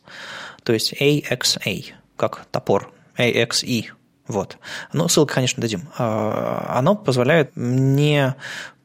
то 0.62 0.74
есть 0.74 0.92
AXA, 1.00 1.94
как 2.16 2.44
топор, 2.50 2.92
AXE. 3.16 3.86
Вот. 4.26 4.58
Ну, 4.92 5.08
ссылку, 5.08 5.34
конечно, 5.34 5.60
дадим. 5.60 5.88
Оно 5.96 6.96
позволяет 6.96 7.52
не 7.56 8.34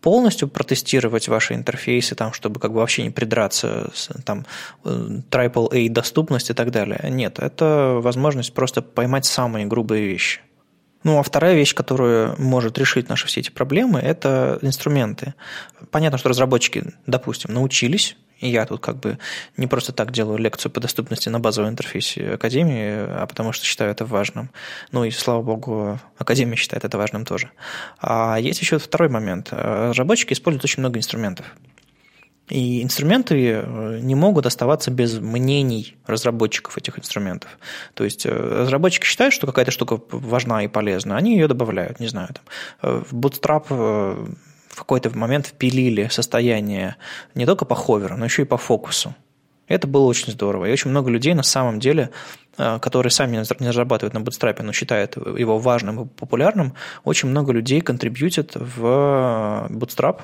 полностью 0.01 0.47
протестировать 0.47 1.27
ваши 1.27 1.53
интерфейсы, 1.53 2.15
там, 2.15 2.33
чтобы 2.33 2.59
как 2.59 2.71
бы 2.71 2.79
вообще 2.79 3.03
не 3.03 3.09
придраться, 3.09 3.91
там, 4.25 4.45
AAA 4.83 5.87
э, 5.87 5.89
доступность 5.89 6.49
и 6.49 6.53
так 6.53 6.71
далее. 6.71 6.99
Нет, 7.09 7.39
это 7.39 7.99
возможность 8.01 8.53
просто 8.53 8.81
поймать 8.81 9.25
самые 9.25 9.65
грубые 9.65 10.05
вещи. 10.05 10.41
Ну, 11.03 11.17
а 11.17 11.23
вторая 11.23 11.55
вещь, 11.55 11.73
которая 11.73 12.35
может 12.37 12.77
решить 12.77 13.07
наши 13.07 13.27
все 13.27 13.39
эти 13.39 13.51
проблемы, 13.51 13.99
это 13.99 14.59
инструменты. 14.61 15.33
Понятно, 15.91 16.17
что 16.17 16.29
разработчики, 16.29 16.93
допустим, 17.05 17.53
научились 17.53 18.17
и 18.39 18.49
я 18.49 18.65
тут 18.65 18.81
как 18.81 18.97
бы 18.99 19.17
не 19.57 19.67
просто 19.67 19.91
так 19.91 20.11
делаю 20.11 20.37
лекцию 20.37 20.71
по 20.71 20.79
доступности 20.79 21.29
на 21.29 21.39
базовом 21.39 21.69
интерфейсе 21.71 22.33
Академии, 22.33 22.89
а 22.89 23.25
потому 23.27 23.51
что 23.51 23.65
считаю 23.65 23.91
это 23.91 24.05
важным. 24.05 24.49
Ну 24.91 25.03
и, 25.03 25.11
слава 25.11 25.41
богу, 25.41 25.99
Академия 26.17 26.55
считает 26.55 26.85
это 26.85 26.97
важным 26.97 27.25
тоже. 27.25 27.51
А 27.99 28.37
есть 28.39 28.61
еще 28.61 28.77
второй 28.77 29.09
момент. 29.09 29.49
Разработчики 29.51 30.33
используют 30.33 30.63
очень 30.63 30.79
много 30.79 30.99
инструментов. 30.99 31.45
И 32.49 32.81
инструменты 32.81 33.61
э, 33.63 33.99
не 34.01 34.15
могут 34.15 34.47
оставаться 34.47 34.89
без 34.89 35.19
мнений 35.19 35.97
разработчиков 36.07 36.77
этих 36.77 36.97
инструментов. 36.97 37.59
То 37.93 38.03
есть 38.03 38.25
э, 38.25 38.29
разработчики 38.31 39.05
считают, 39.05 39.35
что 39.35 39.45
какая-то 39.45 39.69
штука 39.69 40.01
важна 40.09 40.63
и 40.63 40.67
полезна, 40.67 41.15
они 41.15 41.33
ее 41.33 41.47
добавляют, 41.47 41.99
не 41.99 42.07
знаю, 42.07 42.29
там, 42.33 42.43
э, 42.81 43.03
в 43.07 43.13
Bootstrap 43.13 44.35
в 44.69 44.77
какой-то 44.77 45.15
момент 45.17 45.47
впилили 45.47 46.07
состояние 46.09 46.95
не 47.35 47.45
только 47.45 47.65
по 47.65 47.75
ховеру, 47.75 48.17
но 48.17 48.25
еще 48.25 48.43
и 48.43 48.45
по 48.45 48.57
фокусу. 48.57 49.15
Это 49.67 49.87
было 49.87 50.05
очень 50.05 50.31
здорово. 50.31 50.65
И 50.65 50.71
очень 50.71 50.89
много 50.89 51.11
людей 51.11 51.33
на 51.33 51.43
самом 51.43 51.79
деле, 51.79 52.09
э, 52.57 52.79
которые 52.79 53.11
сами 53.11 53.43
не 53.59 53.67
разрабатывают 53.67 54.13
на 54.13 54.19
Bootstrap, 54.19 54.61
но 54.63 54.73
считают 54.73 55.15
его 55.15 55.59
важным 55.59 56.01
и 56.01 56.05
популярным, 56.07 56.73
очень 57.03 57.29
много 57.29 57.53
людей 57.53 57.81
контрибьютят 57.81 58.55
в 58.55 59.67
Bootstrap, 59.69 60.21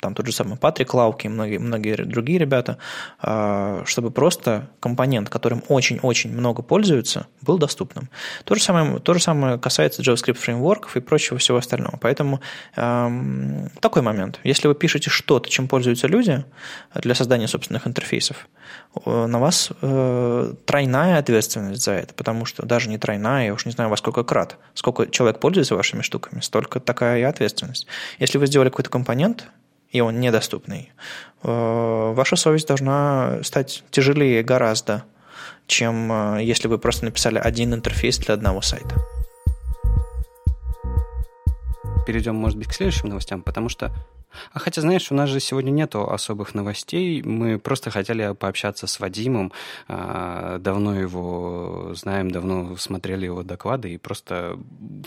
там 0.00 0.14
тот 0.14 0.26
же 0.26 0.32
самый 0.32 0.56
Патрик 0.56 0.94
Лауки 0.94 1.26
и 1.26 1.28
многие, 1.28 1.58
многие 1.58 1.96
другие 2.04 2.38
ребята, 2.38 2.78
а, 3.20 3.82
чтобы 3.84 4.10
просто 4.10 4.68
компонент, 4.80 5.28
которым 5.28 5.62
очень-очень 5.68 6.32
много 6.32 6.62
пользуются, 6.62 7.26
был 7.42 7.58
доступным. 7.58 8.08
То 8.44 8.54
же 8.54 8.62
самое, 8.62 8.98
то 9.00 9.14
же 9.14 9.20
самое 9.20 9.58
касается 9.58 10.02
JavaScript 10.02 10.34
фреймворков 10.34 10.96
и 10.96 11.00
прочего 11.00 11.38
всего 11.38 11.58
остального. 11.58 11.98
Поэтому 12.00 12.40
эм, 12.76 13.70
такой 13.80 14.02
момент. 14.02 14.40
Если 14.44 14.68
вы 14.68 14.74
пишете 14.74 15.10
что-то, 15.10 15.48
чем 15.48 15.68
пользуются 15.68 16.06
люди 16.06 16.44
для 16.94 17.14
создания 17.14 17.48
собственных 17.48 17.86
интерфейсов, 17.86 18.48
на 19.04 19.38
вас 19.38 19.70
э, 19.80 20.54
тройная 20.64 21.18
ответственность 21.18 21.82
за 21.82 21.92
это, 21.92 22.14
потому 22.14 22.44
что 22.44 22.64
даже 22.66 22.88
не 22.88 22.98
тройная, 22.98 23.46
я 23.46 23.54
уж 23.54 23.66
не 23.66 23.72
знаю 23.72 23.90
во 23.90 23.96
сколько 23.96 24.24
крат, 24.24 24.56
сколько 24.74 25.06
человек 25.06 25.40
пользуется 25.40 25.74
вашими 25.74 26.02
штуками, 26.02 26.40
столько 26.40 26.80
такая 26.80 27.18
и 27.18 27.22
ответственность. 27.22 27.86
Если 28.18 28.38
вы 28.38 28.46
сделали 28.46 28.68
какой-то 28.68 28.90
компонент, 28.90 29.48
и 29.90 30.00
он 30.00 30.20
недоступный, 30.20 30.92
э, 31.42 32.12
ваша 32.14 32.36
совесть 32.36 32.68
должна 32.68 33.42
стать 33.42 33.84
тяжелее 33.90 34.42
гораздо, 34.42 35.04
чем 35.66 36.12
э, 36.12 36.42
если 36.42 36.68
вы 36.68 36.78
просто 36.78 37.04
написали 37.04 37.38
один 37.38 37.74
интерфейс 37.74 38.18
для 38.18 38.34
одного 38.34 38.60
сайта. 38.60 38.96
Перейдем, 42.06 42.36
может 42.36 42.58
быть, 42.58 42.68
к 42.68 42.74
следующим 42.74 43.08
новостям, 43.08 43.42
потому 43.42 43.68
что 43.68 43.92
а 44.52 44.58
хотя, 44.58 44.80
знаешь, 44.80 45.10
у 45.10 45.14
нас 45.14 45.28
же 45.28 45.40
сегодня 45.40 45.70
нету 45.70 46.10
особых 46.10 46.54
новостей. 46.54 47.22
Мы 47.22 47.58
просто 47.58 47.90
хотели 47.90 48.34
пообщаться 48.34 48.86
с 48.86 49.00
Вадимом. 49.00 49.52
А, 49.88 50.58
давно 50.58 50.98
его 50.98 51.92
знаем, 51.94 52.30
давно 52.30 52.76
смотрели 52.76 53.24
его 53.24 53.42
доклады, 53.42 53.94
и 53.94 53.98
просто 53.98 54.58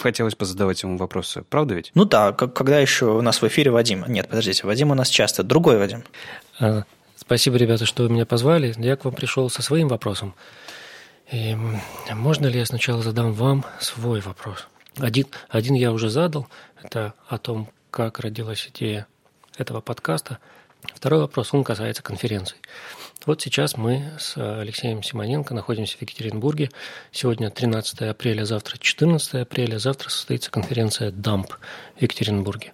хотелось 0.01 0.35
позадавать 0.35 0.81
ему 0.83 0.97
вопросы. 0.97 1.43
Правда 1.49 1.75
ведь? 1.75 1.91
Ну 1.93 2.05
да, 2.05 2.31
когда 2.31 2.79
еще 2.79 3.05
у 3.05 3.21
нас 3.21 3.41
в 3.41 3.47
эфире 3.47 3.71
Вадим? 3.71 4.05
Нет, 4.07 4.27
подождите, 4.27 4.65
Вадим 4.65 4.91
у 4.91 4.95
нас 4.95 5.09
часто. 5.09 5.43
Другой 5.43 5.77
Вадим. 5.77 6.03
А, 6.59 6.83
спасибо, 7.15 7.57
ребята, 7.57 7.85
что 7.85 8.03
вы 8.03 8.09
меня 8.09 8.25
позвали. 8.25 8.73
Я 8.77 8.95
к 8.95 9.05
вам 9.05 9.13
пришел 9.13 9.49
со 9.49 9.61
своим 9.61 9.87
вопросом. 9.87 10.33
И 11.31 11.55
можно 12.11 12.47
ли 12.47 12.59
я 12.59 12.65
сначала 12.65 13.01
задам 13.01 13.31
вам 13.31 13.63
свой 13.79 14.19
вопрос? 14.19 14.67
Один, 14.97 15.27
один 15.47 15.75
я 15.75 15.93
уже 15.93 16.09
задал, 16.09 16.47
это 16.83 17.13
о 17.29 17.37
том, 17.37 17.69
как 17.89 18.19
родилась 18.19 18.69
идея 18.73 19.07
этого 19.61 19.81
подкаста. 19.81 20.39
Второй 20.95 21.21
вопрос, 21.21 21.53
он 21.53 21.63
касается 21.63 22.01
конференций. 22.01 22.57
Вот 23.25 23.41
сейчас 23.41 23.77
мы 23.77 24.11
с 24.19 24.35
Алексеем 24.35 25.03
Симоненко 25.03 25.53
находимся 25.53 25.97
в 25.97 26.01
Екатеринбурге. 26.01 26.71
Сегодня 27.11 27.51
13 27.51 28.01
апреля, 28.01 28.45
завтра 28.45 28.77
14 28.79 29.35
апреля. 29.35 29.77
Завтра 29.77 30.09
состоится 30.09 30.49
конференция 30.49 31.11
«ДАМП» 31.11 31.53
в 31.97 32.01
Екатеринбурге. 32.01 32.73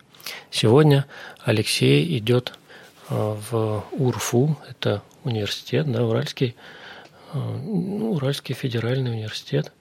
Сегодня 0.50 1.06
Алексей 1.44 2.18
идет 2.18 2.54
э, 3.10 3.14
в 3.16 3.84
УРФУ, 3.92 4.58
это 4.70 5.04
университет, 5.24 5.92
да, 5.92 6.06
Уральский, 6.06 6.56
э, 7.34 7.38
ну, 7.38 8.14
Уральский 8.14 8.56
федеральный 8.56 9.12
университет. 9.12 9.74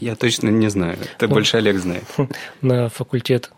Я 0.00 0.16
точно 0.16 0.48
не 0.48 0.68
знаю, 0.68 0.98
это 1.16 1.28
ну, 1.28 1.34
больше 1.34 1.58
Олег 1.58 1.78
знает. 1.78 2.04
На 2.62 2.88
факультет 2.88 3.52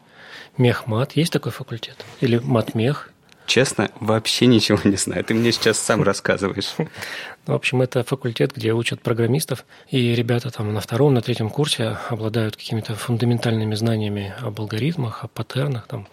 мехмат, 0.57 1.13
есть 1.13 1.33
такой 1.33 1.53
факультет? 1.53 1.97
Или 2.21 2.39
матмех? 2.39 3.11
Честно, 3.47 3.91
вообще 3.99 4.47
ничего 4.47 4.79
не 4.85 4.97
знаю. 4.97 5.25
Ты 5.25 5.35
мне 5.35 5.51
сейчас 5.51 5.79
сам 5.79 6.05
рассказываешь. 6.05 6.75
В 7.47 7.53
общем, 7.53 7.83
это 7.83 8.05
факультет, 8.05 8.55
где 8.55 8.73
учат 8.73 9.03
программистов, 9.03 9.65
и 9.89 10.15
ребята 10.15 10.51
там 10.51 10.73
на 10.73 10.81
втором, 10.81 11.15
на 11.15 11.21
третьем 11.21 11.51
курсе 11.51 11.97
обладают 12.11 12.57
какими-то 12.57 12.95
фундаментальными 12.95 13.75
знаниями 13.75 14.35
об 14.41 14.61
алгоритмах, 14.61 15.25
о 15.25 15.29
паттернах, 15.29 15.89
там, 15.89 16.07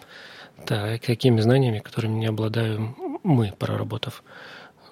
да, 0.66 0.98
какими 0.98 1.40
знаниями, 1.40 1.78
которыми 1.78 2.18
не 2.18 2.26
обладаем 2.26 2.96
мы, 3.22 3.52
проработав 3.56 4.24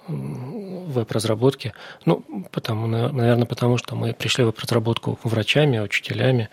веб-разработке. 0.08 1.74
Ну, 2.04 2.24
потому, 2.52 2.86
наверное, 2.86 3.46
потому 3.46 3.76
что 3.76 3.96
мы 3.96 4.12
пришли 4.12 4.44
в 4.44 4.48
веб-разработку 4.48 5.18
врачами, 5.24 5.78
учителями, 5.78 6.48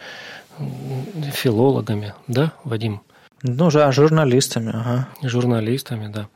филологами, 1.34 2.14
да, 2.28 2.54
Вадим? 2.64 3.02
Ну, 3.42 3.70
да, 3.72 3.92
журналистами, 3.92 4.70
ага. 4.70 5.10
Журналистами, 5.22 6.08
да. 6.08 6.28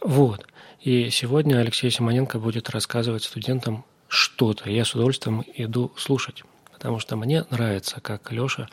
Вот. 0.00 0.46
И 0.80 1.10
сегодня 1.10 1.58
Алексей 1.58 1.90
Симоненко 1.90 2.38
будет 2.38 2.70
рассказывать 2.70 3.24
студентам 3.24 3.84
что-то. 4.08 4.70
Я 4.70 4.84
с 4.84 4.94
удовольствием 4.94 5.44
иду 5.54 5.92
слушать, 5.96 6.44
потому 6.72 6.98
что 6.98 7.16
мне 7.16 7.44
нравится, 7.50 8.00
как 8.00 8.32
Леша 8.32 8.68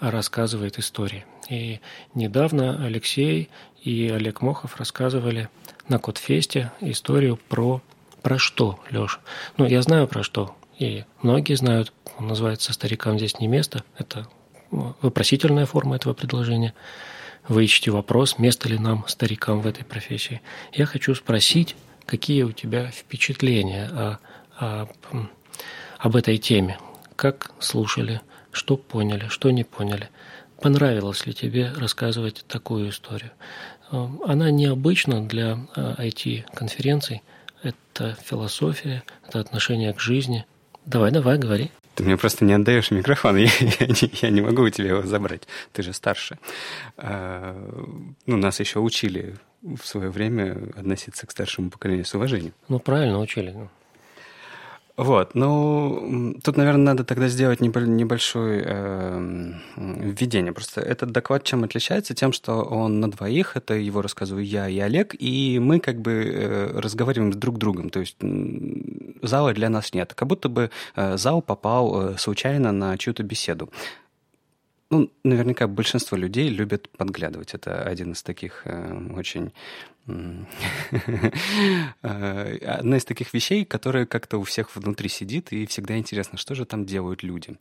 рассказывает 0.00 0.78
истории. 0.78 1.26
И 1.48 1.80
недавно 2.14 2.84
Алексей 2.84 3.50
и 3.82 4.08
Олег 4.08 4.40
Мохов 4.40 4.76
рассказывали 4.76 5.48
на 5.88 5.98
Кодфесте 5.98 6.72
историю 6.80 7.36
про 7.36 7.82
про 8.22 8.38
что, 8.38 8.78
Леша? 8.90 9.20
Ну, 9.56 9.66
я 9.66 9.82
знаю 9.82 10.06
про 10.08 10.22
что, 10.22 10.54
и 10.78 11.04
многие 11.22 11.54
знают, 11.54 11.92
он 12.18 12.26
называется 12.26 12.72
«Старикам 12.72 13.16
здесь 13.16 13.38
не 13.38 13.46
место». 13.46 13.84
Это 13.96 14.28
вопросительная 14.70 15.66
форма 15.66 15.96
этого 15.96 16.14
предложения. 16.14 16.74
Вы 17.46 17.64
ищете 17.64 17.90
вопрос, 17.90 18.38
место 18.38 18.68
ли 18.68 18.78
нам, 18.78 19.04
старикам, 19.08 19.60
в 19.60 19.66
этой 19.66 19.84
профессии. 19.84 20.42
Я 20.72 20.84
хочу 20.84 21.14
спросить, 21.14 21.76
какие 22.04 22.42
у 22.42 22.52
тебя 22.52 22.88
впечатления 22.88 23.88
о, 23.92 24.18
о, 24.58 24.88
об 25.98 26.16
этой 26.16 26.38
теме? 26.38 26.78
Как 27.16 27.52
слушали, 27.60 28.20
что 28.52 28.76
поняли, 28.76 29.28
что 29.28 29.50
не 29.50 29.64
поняли? 29.64 30.10
Понравилось 30.60 31.24
ли 31.24 31.32
тебе 31.32 31.72
рассказывать 31.76 32.44
такую 32.48 32.90
историю? 32.90 33.30
Э, 33.92 34.06
она 34.26 34.50
необычна 34.50 35.26
для 35.26 35.58
IT-конференций. 35.76 37.22
Э, 37.62 37.70
это 37.70 38.16
философия, 38.22 39.02
это 39.26 39.40
отношение 39.40 39.92
к 39.94 40.00
жизни. 40.00 40.44
Давай, 40.84 41.10
давай, 41.10 41.38
говори. 41.38 41.70
Ты 41.98 42.04
мне 42.04 42.16
просто 42.16 42.44
не 42.44 42.52
отдаешь 42.52 42.92
микрофон, 42.92 43.36
я, 43.38 43.50
я, 43.80 43.86
не, 43.88 44.10
я 44.22 44.30
не 44.30 44.40
могу 44.40 44.62
у 44.62 44.70
тебя 44.70 44.90
его 44.90 45.02
забрать. 45.02 45.48
Ты 45.72 45.82
же 45.82 45.92
старше. 45.92 46.38
А, 46.96 47.56
ну, 48.24 48.36
нас 48.36 48.60
еще 48.60 48.78
учили 48.78 49.34
в 49.62 49.84
свое 49.84 50.08
время 50.08 50.70
относиться 50.76 51.26
к 51.26 51.32
старшему 51.32 51.70
поколению 51.70 52.04
с 52.04 52.14
уважением. 52.14 52.54
Ну, 52.68 52.78
правильно 52.78 53.18
учили. 53.18 53.68
Вот, 54.98 55.36
ну, 55.36 56.34
тут, 56.42 56.56
наверное, 56.56 56.86
надо 56.86 57.04
тогда 57.04 57.28
сделать 57.28 57.60
небольшое 57.60 58.64
э, 58.66 59.52
введение. 59.76 60.52
Просто 60.52 60.80
этот 60.80 61.12
доклад 61.12 61.44
чем 61.44 61.62
отличается? 61.62 62.14
Тем, 62.14 62.32
что 62.32 62.64
он 62.64 62.98
на 62.98 63.08
двоих, 63.08 63.56
это 63.56 63.74
его 63.74 64.02
рассказываю 64.02 64.44
я 64.44 64.68
и 64.68 64.76
Олег, 64.80 65.14
и 65.16 65.60
мы 65.60 65.78
как 65.78 66.00
бы 66.00 66.10
э, 66.10 66.80
разговариваем 66.80 67.32
с 67.32 67.36
друг 67.36 67.58
другом, 67.58 67.90
то 67.90 68.00
есть 68.00 68.16
зала 69.22 69.54
для 69.54 69.68
нас 69.68 69.94
нет. 69.94 70.14
Как 70.14 70.26
будто 70.26 70.48
бы 70.48 70.72
э, 70.96 71.16
зал 71.16 71.42
попал 71.42 72.14
э, 72.14 72.18
случайно 72.18 72.72
на 72.72 72.98
чью-то 72.98 73.22
беседу. 73.22 73.70
Ну, 74.90 75.12
наверняка 75.22 75.68
большинство 75.68 76.16
людей 76.16 76.48
любят 76.48 76.88
подглядывать. 76.88 77.54
Это 77.54 77.82
один 77.82 78.12
из 78.12 78.24
таких 78.24 78.62
э, 78.64 79.12
очень... 79.16 79.52
Э, 82.02 82.58
одна 82.64 82.96
из 82.96 83.04
таких 83.04 83.34
вещей, 83.34 83.64
которая 83.64 84.06
как-то 84.06 84.38
у 84.38 84.42
всех 84.42 84.74
внутри 84.74 85.08
сидит, 85.08 85.52
и 85.52 85.66
всегда 85.66 85.96
интересно, 85.98 86.38
что 86.38 86.54
же 86.54 86.64
там 86.64 86.84
делают 86.84 87.22
люди. 87.22 87.56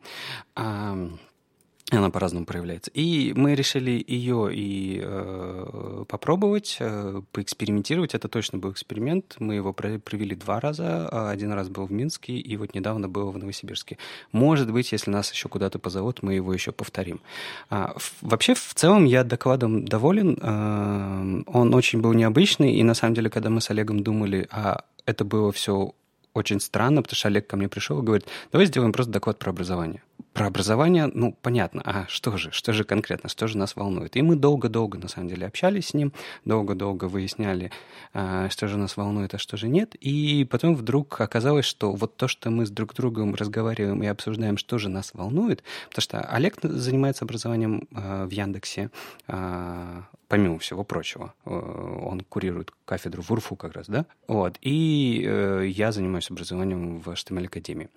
Она 1.90 2.10
по-разному 2.10 2.46
проявляется. 2.46 2.92
И 2.94 3.32
мы 3.34 3.56
решили 3.56 4.04
ее 4.06 4.54
и 4.54 5.00
э, 5.02 6.04
попробовать, 6.10 6.76
э, 6.82 7.22
поэкспериментировать. 7.32 8.14
Это 8.14 8.28
точно 8.28 8.58
был 8.58 8.74
эксперимент. 8.74 9.38
Мы 9.40 9.56
его 9.56 9.72
провели 9.72 10.36
два 10.36 10.60
раза. 10.60 11.30
Один 11.30 11.54
раз 11.54 11.70
был 11.70 11.86
в 11.86 11.92
Минске, 11.94 12.34
и 12.34 12.58
вот 12.58 12.76
недавно 12.76 13.08
был 13.08 13.32
в 13.32 13.38
Новосибирске. 13.38 13.98
Может 14.34 14.70
быть, 14.70 14.92
если 14.92 15.12
нас 15.12 15.32
еще 15.32 15.48
куда-то 15.48 15.80
позовут, 15.80 16.24
мы 16.24 16.34
его 16.34 16.54
еще 16.54 16.74
повторим. 16.74 17.22
А, 17.70 17.96
вообще, 18.22 18.54
в 18.54 18.74
целом, 18.74 19.06
я 19.06 19.24
докладом 19.24 19.86
доволен. 19.86 20.38
Э, 20.42 21.44
он 21.48 21.74
очень 21.74 22.02
был 22.02 22.12
необычный, 22.12 22.74
и 22.74 22.84
на 22.84 22.96
самом 22.96 23.14
деле, 23.14 23.30
когда 23.30 23.50
мы 23.50 23.62
с 23.62 23.70
Олегом 23.70 24.04
думали, 24.04 24.46
а 24.52 24.84
это 25.06 25.24
было 25.24 25.54
все 25.54 25.94
очень 26.38 26.60
странно, 26.60 27.02
потому 27.02 27.18
что 27.18 27.28
Олег 27.28 27.48
ко 27.48 27.58
мне 27.58 27.68
пришел 27.68 28.00
и 28.00 28.04
говорит, 28.04 28.28
давай 28.52 28.68
сделаем 28.68 28.94
просто 28.94 29.12
доклад 29.12 29.40
про 29.40 29.50
образование. 29.50 30.04
Про 30.34 30.48
образование, 30.48 31.10
ну, 31.12 31.36
понятно, 31.42 31.82
а 31.84 32.06
что 32.08 32.38
же, 32.38 32.52
что 32.52 32.72
же 32.72 32.84
конкретно, 32.84 33.28
что 33.28 33.48
же 33.48 33.58
нас 33.58 33.76
волнует? 33.76 34.16
И 34.16 34.22
мы 34.22 34.36
долго-долго, 34.36 35.00
на 35.00 35.08
самом 35.08 35.30
деле, 35.30 35.48
общались 35.48 35.88
с 35.88 35.94
ним, 35.96 36.14
долго-долго 36.46 37.06
выясняли, 37.06 37.72
а, 38.14 38.48
что 38.50 38.68
же 38.68 38.78
нас 38.78 38.98
волнует, 38.98 39.34
а 39.34 39.40
что 39.40 39.58
же 39.58 39.68
нет. 39.68 39.96
И 39.96 40.48
потом 40.50 40.76
вдруг 40.76 41.20
оказалось, 41.22 41.66
что 41.66 41.92
вот 41.92 42.18
то, 42.18 42.28
что 42.28 42.52
мы 42.52 42.68
с 42.68 42.70
друг 42.70 42.94
другом 42.94 43.34
разговариваем 43.34 44.04
и 44.04 44.08
обсуждаем, 44.08 44.58
что 44.58 44.78
же 44.78 44.90
нас 44.90 45.12
волнует, 45.14 45.64
потому 45.90 46.04
что 46.04 46.22
Олег 46.22 46.56
занимается 46.62 47.26
образованием 47.26 47.88
а, 47.96 48.26
в 48.28 48.32
Яндексе, 48.32 48.92
а, 49.28 50.04
помимо 50.28 50.60
всего 50.60 50.84
прочего. 50.84 51.34
Э, 51.46 51.50
он 51.52 52.22
курирует 52.22 52.72
кафедру 52.86 53.22
в 53.22 53.32
УРФУ 53.32 53.56
как 53.56 53.74
раз, 53.74 53.88
да? 53.88 54.06
Вот. 54.28 54.58
И 54.62 55.24
э, 55.26 55.66
я 55.68 55.92
занимаюсь 55.92 56.30
образованием 56.30 57.00
в 57.00 57.10
HTML 57.10 57.46
Академии. 57.46 57.90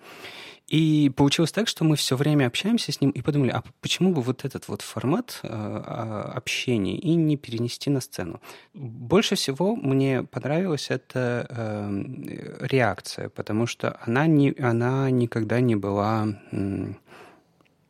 И 0.67 1.11
получилось 1.13 1.51
так, 1.51 1.67
что 1.67 1.83
мы 1.83 1.97
все 1.97 2.15
время 2.15 2.47
общаемся 2.47 2.93
с 2.93 3.01
ним 3.01 3.09
и 3.09 3.21
подумали, 3.21 3.49
а 3.49 3.61
почему 3.81 4.13
бы 4.13 4.21
вот 4.21 4.45
этот 4.45 4.69
вот 4.69 4.81
формат 4.81 5.41
э, 5.43 5.47
а, 5.51 6.31
общения 6.33 6.95
и 6.97 7.15
не 7.15 7.35
перенести 7.35 7.89
на 7.89 7.99
сцену? 7.99 8.39
Больше 8.73 9.35
всего 9.35 9.75
мне 9.75 10.23
понравилась 10.23 10.89
эта 10.89 11.45
э, 11.49 12.57
реакция, 12.61 13.27
потому 13.27 13.67
что 13.67 13.99
она, 14.05 14.27
не, 14.27 14.55
она 14.59 15.09
никогда 15.09 15.59
не 15.59 15.75
была 15.75 16.27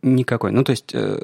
никакой. 0.01 0.51
Ну, 0.51 0.63
то 0.63 0.71
есть 0.71 0.95
э, 0.95 1.19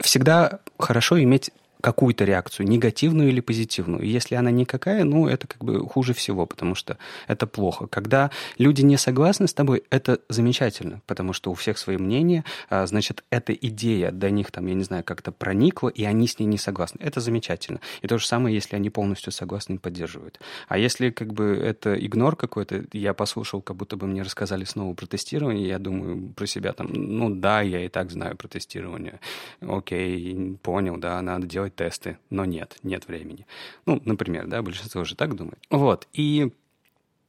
всегда 0.00 0.60
хорошо 0.78 1.22
иметь 1.22 1.50
какую-то 1.80 2.24
реакцию, 2.24 2.66
негативную 2.66 3.28
или 3.28 3.40
позитивную. 3.40 4.02
И 4.02 4.08
если 4.08 4.34
она 4.34 4.50
никакая, 4.50 5.04
ну, 5.04 5.28
это 5.28 5.46
как 5.46 5.62
бы 5.62 5.80
хуже 5.88 6.12
всего, 6.12 6.46
потому 6.46 6.74
что 6.74 6.98
это 7.26 7.46
плохо. 7.46 7.86
Когда 7.86 8.30
люди 8.58 8.82
не 8.82 8.96
согласны 8.96 9.46
с 9.46 9.54
тобой, 9.54 9.84
это 9.90 10.20
замечательно, 10.28 11.00
потому 11.06 11.32
что 11.32 11.50
у 11.50 11.54
всех 11.54 11.78
свои 11.78 11.96
мнения, 11.96 12.44
а, 12.68 12.86
значит, 12.86 13.24
эта 13.30 13.52
идея 13.52 14.10
до 14.10 14.30
них, 14.30 14.50
там, 14.50 14.66
я 14.66 14.74
не 14.74 14.84
знаю, 14.84 15.04
как-то 15.04 15.32
проникла, 15.32 15.88
и 15.88 16.04
они 16.04 16.26
с 16.26 16.38
ней 16.38 16.46
не 16.46 16.58
согласны. 16.58 16.98
Это 17.00 17.20
замечательно. 17.20 17.80
И 18.02 18.08
то 18.08 18.18
же 18.18 18.26
самое, 18.26 18.54
если 18.54 18.76
они 18.76 18.90
полностью 18.90 19.32
согласны 19.32 19.74
и 19.74 19.78
поддерживают. 19.78 20.40
А 20.68 20.78
если 20.78 21.10
как 21.10 21.32
бы 21.32 21.56
это 21.56 21.94
игнор 21.94 22.36
какой-то, 22.36 22.84
я 22.92 23.14
послушал, 23.14 23.62
как 23.62 23.76
будто 23.76 23.96
бы 23.96 24.06
мне 24.06 24.22
рассказали 24.22 24.64
снова 24.64 24.94
про 24.94 25.06
тестирование, 25.06 25.68
я 25.68 25.78
думаю 25.78 26.30
про 26.34 26.46
себя 26.46 26.72
там, 26.72 26.88
ну 26.92 27.30
да, 27.30 27.60
я 27.60 27.84
и 27.84 27.88
так 27.88 28.10
знаю 28.10 28.36
про 28.36 28.48
тестирование. 28.48 29.20
Окей, 29.60 30.56
понял, 30.62 30.96
да, 30.96 31.20
надо 31.22 31.46
делать 31.46 31.67
делать 31.68 31.76
тесты, 31.76 32.18
но 32.30 32.44
нет, 32.44 32.78
нет 32.82 33.08
времени. 33.08 33.46
Ну, 33.86 34.00
например, 34.04 34.46
да, 34.46 34.62
большинство 34.62 35.02
уже 35.02 35.14
так 35.14 35.34
думает. 35.34 35.58
Вот, 35.70 36.08
и 36.12 36.52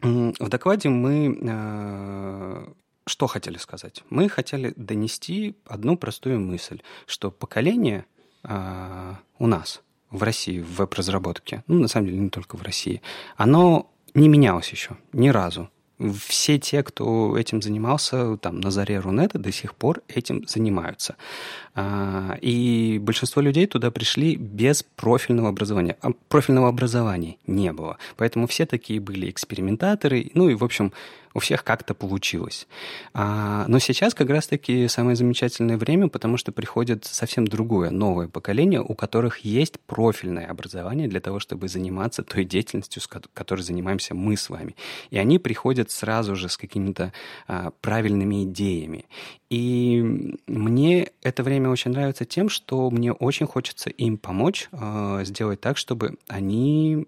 в 0.01 0.49
докладе 0.49 0.89
мы 0.89 1.37
э, 1.41 2.67
что 3.05 3.27
хотели 3.27 3.57
сказать? 3.57 4.03
Мы 4.09 4.29
хотели 4.29 4.73
донести 4.75 5.55
одну 5.65 5.97
простую 5.97 6.39
мысль, 6.39 6.81
что 7.05 7.31
поколение 7.31 8.05
э, 8.43 9.15
у 9.39 9.47
нас 9.47 9.81
в 10.09 10.23
России 10.23 10.61
в 10.61 10.77
веб-разработке, 10.77 11.63
ну, 11.67 11.79
на 11.79 11.87
самом 11.87 12.07
деле, 12.07 12.19
не 12.19 12.29
только 12.29 12.55
в 12.55 12.61
России, 12.61 13.01
оно 13.37 13.91
не 14.13 14.27
менялось 14.27 14.69
еще 14.69 14.97
ни 15.13 15.29
разу. 15.29 15.69
все 16.27 16.57
те, 16.57 16.81
кто 16.81 17.37
этим 17.37 17.61
занимался 17.61 18.37
там 18.37 18.61
на 18.61 18.71
заре 18.71 18.99
Рунета, 18.99 19.37
до 19.37 19.51
сих 19.51 19.75
пор 19.75 20.01
этим 20.07 20.47
занимаются. 20.47 21.15
А, 21.82 22.38
и 22.41 22.99
большинство 23.01 23.41
людей 23.41 23.65
туда 23.65 23.89
пришли 23.89 24.36
без 24.36 24.84
профильного 24.84 25.47
образования. 25.47 25.95
А 26.01 26.09
профильного 26.27 26.67
образования 26.67 27.38
не 27.47 27.71
было. 27.71 27.97
Поэтому 28.17 28.47
все 28.47 28.65
такие 28.65 28.99
были 28.99 29.30
экспериментаторы. 29.30 30.30
Ну 30.34 30.49
и, 30.49 30.55
в 30.55 30.63
общем, 30.65 30.91
у 31.34 31.39
всех 31.39 31.63
как-то 31.63 31.93
получилось. 31.93 32.67
А, 33.13 33.63
но 33.69 33.80
сейчас 33.80 34.13
как 34.13 34.30
раз-таки 34.30 34.89
самое 34.89 35.15
замечательное 35.15 35.77
время, 35.77 36.09
потому 36.09 36.36
что 36.36 36.51
приходит 36.51 37.05
совсем 37.05 37.47
другое, 37.47 37.91
новое 37.91 38.27
поколение, 38.27 38.82
у 38.82 38.93
которых 38.93 39.39
есть 39.39 39.80
профильное 39.80 40.47
образование 40.47 41.07
для 41.07 41.21
того, 41.21 41.39
чтобы 41.39 41.69
заниматься 41.69 42.23
той 42.23 42.43
деятельностью, 42.43 43.01
с 43.01 43.07
которой 43.07 43.61
занимаемся 43.61 44.15
мы 44.15 44.36
с 44.36 44.49
вами. 44.49 44.75
И 45.11 45.17
они 45.17 45.39
приходят 45.39 45.91
сразу 45.91 46.36
же 46.36 46.49
с 46.49 46.57
какими-то 46.57 47.13
правильными 47.80 48.43
идеями. 48.43 49.05
И 49.49 50.38
мне 50.45 51.09
это 51.23 51.43
время 51.43 51.68
очень 51.70 51.91
нравится 51.91 52.26
тем, 52.26 52.49
что 52.49 52.89
мне 52.89 53.11
очень 53.11 53.47
хочется 53.47 53.89
им 53.89 54.17
помочь 54.17 54.70
э, 54.72 55.22
сделать 55.26 55.61
так, 55.61 55.78
чтобы 55.78 56.17
они 56.28 57.05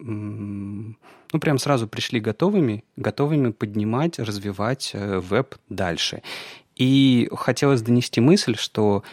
ну, 1.34 1.40
прям 1.40 1.58
сразу 1.58 1.88
пришли 1.88 2.20
готовыми, 2.20 2.84
готовыми 2.96 3.52
поднимать, 3.52 4.20
развивать 4.20 4.92
э, 4.94 5.20
веб 5.20 5.56
дальше. 5.70 6.24
И 6.76 7.30
хотелось 7.34 7.82
донести 7.82 8.22
мысль, 8.22 8.56
что 8.56 9.04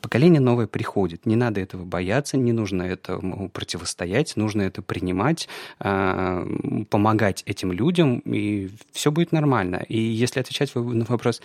поколение 0.00 0.40
новое 0.40 0.66
приходит. 0.66 1.26
Не 1.26 1.36
надо 1.36 1.60
этого 1.60 1.84
бояться, 1.84 2.36
не 2.36 2.52
нужно 2.52 2.82
этому 2.82 3.48
противостоять, 3.48 4.36
нужно 4.36 4.62
это 4.62 4.82
принимать, 4.82 5.48
а, 5.80 6.46
помогать 6.90 7.42
этим 7.46 7.72
людям, 7.72 8.18
и 8.20 8.70
все 8.92 9.10
будет 9.10 9.32
нормально. 9.32 9.84
И 9.88 9.98
если 9.98 10.40
отвечать 10.40 10.74
на 10.74 11.04
вопрос, 11.04 11.40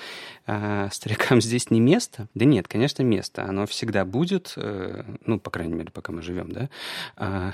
а, 0.45 0.89
старикам 0.91 1.41
здесь 1.41 1.71
не 1.71 1.79
место? 1.79 2.27
Да 2.35 2.45
нет, 2.45 2.67
конечно, 2.67 3.03
место. 3.03 3.45
Оно 3.45 3.65
всегда 3.65 4.05
будет, 4.05 4.53
э, 4.55 5.03
ну, 5.25 5.39
по 5.39 5.49
крайней 5.49 5.73
мере, 5.73 5.89
пока 5.91 6.11
мы 6.11 6.21
живем, 6.21 6.51
да? 6.51 7.53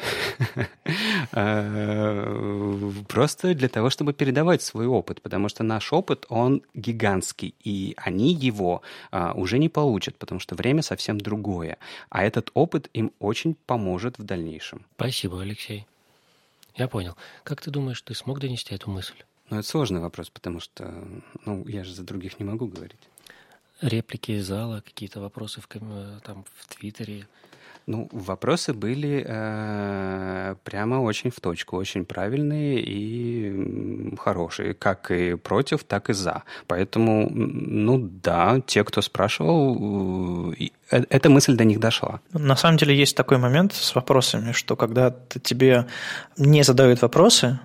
Просто 3.08 3.54
для 3.54 3.70
того, 3.70 3.90
чтобы 3.90 4.14
передавать 4.14 4.62
свой 4.62 4.88
опыт, 4.88 5.22
потому 5.22 5.50
что 5.50 5.64
наш 5.64 5.94
опыт, 5.94 6.26
он 6.30 6.62
гигантский, 6.74 7.56
и 7.64 7.94
они 7.98 8.34
его 8.34 8.82
уже 9.36 9.60
не 9.60 9.70
получат, 9.70 10.18
потому 10.18 10.40
что 10.40 10.56
время 10.56 10.64
совсем 10.82 11.20
другое. 11.20 11.78
А 12.09 12.24
этот 12.24 12.51
опыт 12.53 12.89
им 12.93 13.11
очень 13.20 13.55
поможет 13.66 14.20
в 14.20 14.24
дальнейшем. 14.24 14.86
Спасибо, 14.95 15.41
Алексей. 15.41 15.86
Я 16.76 16.88
понял. 16.88 17.16
Как 17.43 17.61
ты 17.61 17.72
думаешь, 17.72 18.01
ты 18.01 18.13
смог 18.13 18.39
донести 18.39 18.76
эту 18.76 18.89
мысль? 18.89 19.16
Ну, 19.49 19.57
это 19.59 19.68
сложный 19.68 20.01
вопрос, 20.01 20.30
потому 20.30 20.59
что, 20.59 21.07
ну, 21.45 21.68
я 21.68 21.84
же 21.84 21.93
за 21.93 22.03
других 22.03 22.39
не 22.39 22.45
могу 22.45 22.68
говорить. 22.68 22.99
Реплики 23.82 24.32
из 24.32 24.47
зала, 24.47 24.82
какие-то 24.82 25.22
вопросы 25.22 25.61
в, 25.61 25.68
там, 26.22 26.45
в 26.55 26.76
Твиттере, 26.76 27.28
ну, 27.88 28.10
вопросы 28.12 28.74
были 28.74 29.24
э, 29.28 30.56
прямо 30.64 30.96
очень 30.96 31.30
в 31.30 31.40
точку, 31.40 31.78
очень 31.78 32.06
правильные 32.06 32.82
и 32.82 34.16
хорошие, 34.18 34.74
как 34.74 35.12
и 35.12 35.36
против, 35.36 35.84
так 35.84 36.10
и 36.10 36.14
за. 36.14 36.44
Поэтому, 36.68 37.30
ну 37.30 37.98
да, 37.98 38.60
те, 38.66 38.84
кто 38.84 39.02
спрашивал, 39.02 40.54
э, 40.54 40.70
э 40.92 41.04
эта 41.10 41.30
мысль 41.30 41.56
до 41.56 41.64
них 41.64 41.80
дошла. 41.80 42.20
На 42.34 42.56
самом 42.56 42.78
деле 42.78 42.96
есть 42.96 43.16
такой 43.16 43.38
момент 43.38 43.74
с 43.74 43.96
вопросами, 43.96 44.52
что 44.52 44.76
когда 44.76 45.16
тебе 45.44 45.86
не 46.38 46.64
задают 46.64 47.02
вопросы, 47.02 47.60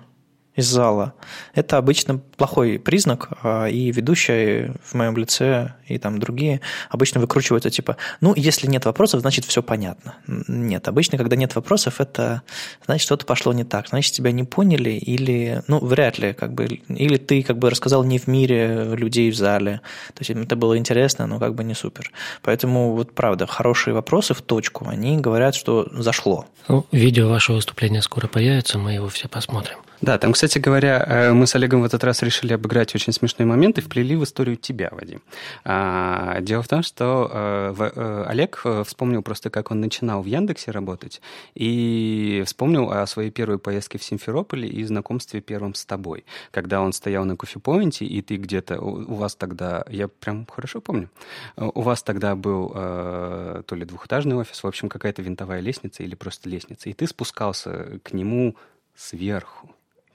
из 0.55 0.67
зала, 0.67 1.13
это 1.53 1.77
обычно 1.77 2.17
плохой 2.17 2.77
признак, 2.77 3.29
а, 3.41 3.67
и 3.67 3.91
ведущие 3.91 4.75
в 4.83 4.93
моем 4.95 5.15
лице 5.15 5.75
и 5.87 5.97
там 5.97 6.19
другие 6.19 6.61
обычно 6.89 7.21
выкручиваются 7.21 7.69
типа, 7.69 7.97
ну, 8.19 8.33
если 8.35 8.67
нет 8.67 8.85
вопросов, 8.85 9.21
значит, 9.21 9.45
все 9.45 9.63
понятно. 9.63 10.15
Нет, 10.27 10.87
обычно, 10.87 11.17
когда 11.17 11.35
нет 11.35 11.55
вопросов, 11.55 12.01
это 12.01 12.41
значит, 12.85 13.05
что-то 13.05 13.25
пошло 13.25 13.53
не 13.53 13.63
так, 13.63 13.87
значит, 13.87 14.13
тебя 14.13 14.31
не 14.31 14.43
поняли 14.43 14.91
или, 14.91 15.63
ну, 15.67 15.79
вряд 15.79 16.19
ли, 16.19 16.33
как 16.33 16.53
бы, 16.53 16.65
или 16.65 17.17
ты 17.17 17.43
как 17.43 17.57
бы 17.57 17.69
рассказал 17.69 18.03
не 18.03 18.19
в 18.19 18.27
мире 18.27 18.93
людей 18.95 19.31
в 19.31 19.35
зале, 19.35 19.81
то 20.13 20.21
есть 20.21 20.31
это 20.31 20.55
было 20.55 20.77
интересно, 20.77 21.27
но 21.27 21.39
как 21.39 21.55
бы 21.55 21.63
не 21.63 21.73
супер. 21.73 22.11
Поэтому 22.41 22.93
вот 22.93 23.13
правда, 23.13 23.47
хорошие 23.47 23.93
вопросы 23.93 24.33
в 24.33 24.41
точку, 24.41 24.87
они 24.87 25.17
говорят, 25.17 25.55
что 25.55 25.87
зашло. 25.91 26.45
Ну, 26.67 26.85
видео 26.91 27.29
вашего 27.29 27.55
выступления 27.55 28.01
скоро 28.01 28.27
появится, 28.27 28.77
мы 28.77 28.93
его 28.93 29.07
все 29.07 29.27
посмотрим. 29.27 29.77
Да, 30.01 30.17
там, 30.17 30.33
кстати 30.33 30.57
говоря, 30.57 31.05
э, 31.07 31.31
мы 31.31 31.45
с 31.45 31.53
Олегом 31.53 31.81
в 31.81 31.83
этот 31.83 32.03
раз 32.03 32.23
решили 32.23 32.53
обыграть 32.53 32.95
очень 32.95 33.13
смешной 33.13 33.45
момент 33.47 33.77
и 33.77 33.81
вплели 33.81 34.15
в 34.15 34.23
историю 34.23 34.57
тебя, 34.57 34.89
Вадим. 34.91 35.21
А, 35.63 36.41
дело 36.41 36.63
в 36.63 36.67
том, 36.67 36.81
что 36.81 37.29
э, 37.31 37.75
э, 37.77 38.25
Олег 38.27 38.63
вспомнил 38.85 39.21
просто, 39.21 39.51
как 39.51 39.69
он 39.69 39.79
начинал 39.79 40.23
в 40.23 40.25
Яндексе 40.25 40.71
работать, 40.71 41.21
и 41.53 42.41
вспомнил 42.47 42.91
о 42.91 43.05
своей 43.05 43.29
первой 43.29 43.59
поездке 43.59 43.99
в 43.99 44.03
Симферополе 44.03 44.67
и 44.67 44.83
знакомстве 44.83 45.39
первым 45.39 45.75
с 45.75 45.85
тобой, 45.85 46.25
когда 46.49 46.81
он 46.81 46.93
стоял 46.93 47.23
на 47.23 47.37
кофепоинте, 47.37 48.03
и 48.05 48.23
ты 48.23 48.37
где-то, 48.37 48.81
у 48.81 49.13
вас 49.13 49.35
тогда, 49.35 49.85
я 49.87 50.07
прям 50.07 50.47
хорошо 50.47 50.81
помню, 50.81 51.11
у 51.57 51.81
вас 51.81 52.01
тогда 52.01 52.35
был 52.35 52.69
то 52.69 53.65
ли 53.71 53.85
двухэтажный 53.85 54.35
офис, 54.35 54.63
в 54.63 54.67
общем, 54.67 54.89
какая-то 54.89 55.21
винтовая 55.21 55.59
лестница 55.59 56.01
или 56.01 56.15
просто 56.15 56.49
лестница, 56.49 56.89
и 56.89 56.93
ты 56.93 57.05
спускался 57.05 57.99
к 58.03 58.13
нему 58.13 58.55
сверху 58.95 59.69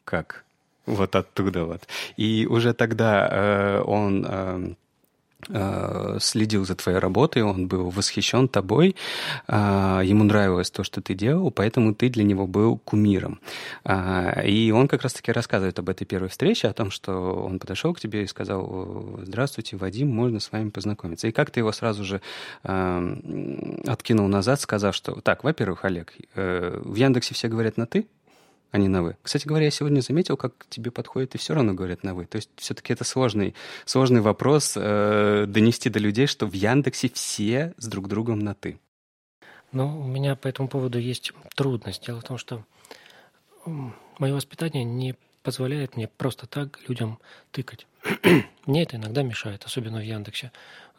как 0.06 0.46
вот 0.86 1.16
оттуда 1.16 1.64
вот. 1.64 1.82
И 2.16 2.46
уже 2.48 2.72
тогда 2.72 3.28
э, 3.28 3.82
он 3.84 4.24
э, 4.26 4.74
э, 5.48 6.18
следил 6.20 6.64
за 6.64 6.76
твоей 6.76 6.98
работой, 6.98 7.42
он 7.42 7.66
был 7.66 7.90
восхищен 7.90 8.46
тобой, 8.48 8.94
э, 9.48 10.00
ему 10.04 10.22
нравилось 10.22 10.70
то, 10.70 10.84
что 10.84 11.00
ты 11.00 11.14
делал, 11.14 11.50
поэтому 11.50 11.92
ты 11.92 12.08
для 12.08 12.22
него 12.22 12.46
был 12.46 12.78
кумиром. 12.78 13.40
Э, 13.84 14.46
и 14.46 14.70
он 14.70 14.86
как 14.86 15.02
раз-таки 15.02 15.32
рассказывает 15.32 15.76
об 15.80 15.88
этой 15.88 16.04
первой 16.04 16.28
встрече, 16.28 16.68
о 16.68 16.72
том, 16.72 16.92
что 16.92 17.34
он 17.44 17.58
подошел 17.58 17.92
к 17.92 17.98
тебе 17.98 18.22
и 18.22 18.28
сказал, 18.28 19.18
здравствуйте, 19.22 19.76
Вадим, 19.76 20.08
можно 20.08 20.38
с 20.38 20.52
вами 20.52 20.70
познакомиться. 20.70 21.26
И 21.26 21.32
как 21.32 21.50
ты 21.50 21.60
его 21.60 21.72
сразу 21.72 22.04
же 22.04 22.20
откинул 22.62 24.28
назад, 24.28 24.60
сказав, 24.60 24.94
что, 24.94 25.20
так, 25.20 25.42
во-первых, 25.42 25.84
Олег, 25.84 26.14
в 26.34 26.94
Яндексе 26.94 27.34
все 27.34 27.48
говорят 27.48 27.76
на 27.76 27.86
«ты», 27.86 28.06
а 28.70 28.78
не 28.78 28.88
на 28.88 29.02
«вы». 29.02 29.16
Кстати 29.22 29.46
говоря, 29.46 29.66
я 29.66 29.70
сегодня 29.70 30.00
заметил, 30.00 30.36
как 30.36 30.66
тебе 30.68 30.90
подходит 30.90 31.34
и 31.34 31.38
все 31.38 31.54
равно 31.54 31.74
говорят 31.74 32.02
на 32.02 32.14
«вы». 32.14 32.26
То 32.26 32.36
есть 32.36 32.50
все-таки 32.56 32.92
это 32.92 33.04
сложный, 33.04 33.54
сложный 33.84 34.20
вопрос 34.20 34.74
э, 34.76 35.44
донести 35.46 35.90
до 35.90 35.98
людей, 35.98 36.26
что 36.26 36.46
в 36.46 36.52
Яндексе 36.52 37.08
все 37.08 37.74
с 37.78 37.86
друг 37.86 38.08
другом 38.08 38.40
на 38.40 38.54
«ты». 38.54 38.78
Ну, 39.72 40.00
у 40.00 40.06
меня 40.06 40.36
по 40.36 40.48
этому 40.48 40.68
поводу 40.68 40.98
есть 40.98 41.32
трудность. 41.54 42.06
Дело 42.06 42.20
в 42.20 42.24
том, 42.24 42.38
что 42.38 42.64
мое 44.18 44.34
воспитание 44.34 44.84
не 44.84 45.16
позволяет 45.42 45.96
мне 45.96 46.08
просто 46.08 46.46
так 46.46 46.80
людям 46.88 47.18
тыкать. 47.52 47.86
мне 48.66 48.82
это 48.82 48.96
иногда 48.96 49.22
мешает, 49.22 49.64
особенно 49.64 49.98
в 49.98 50.04
Яндексе. 50.04 50.50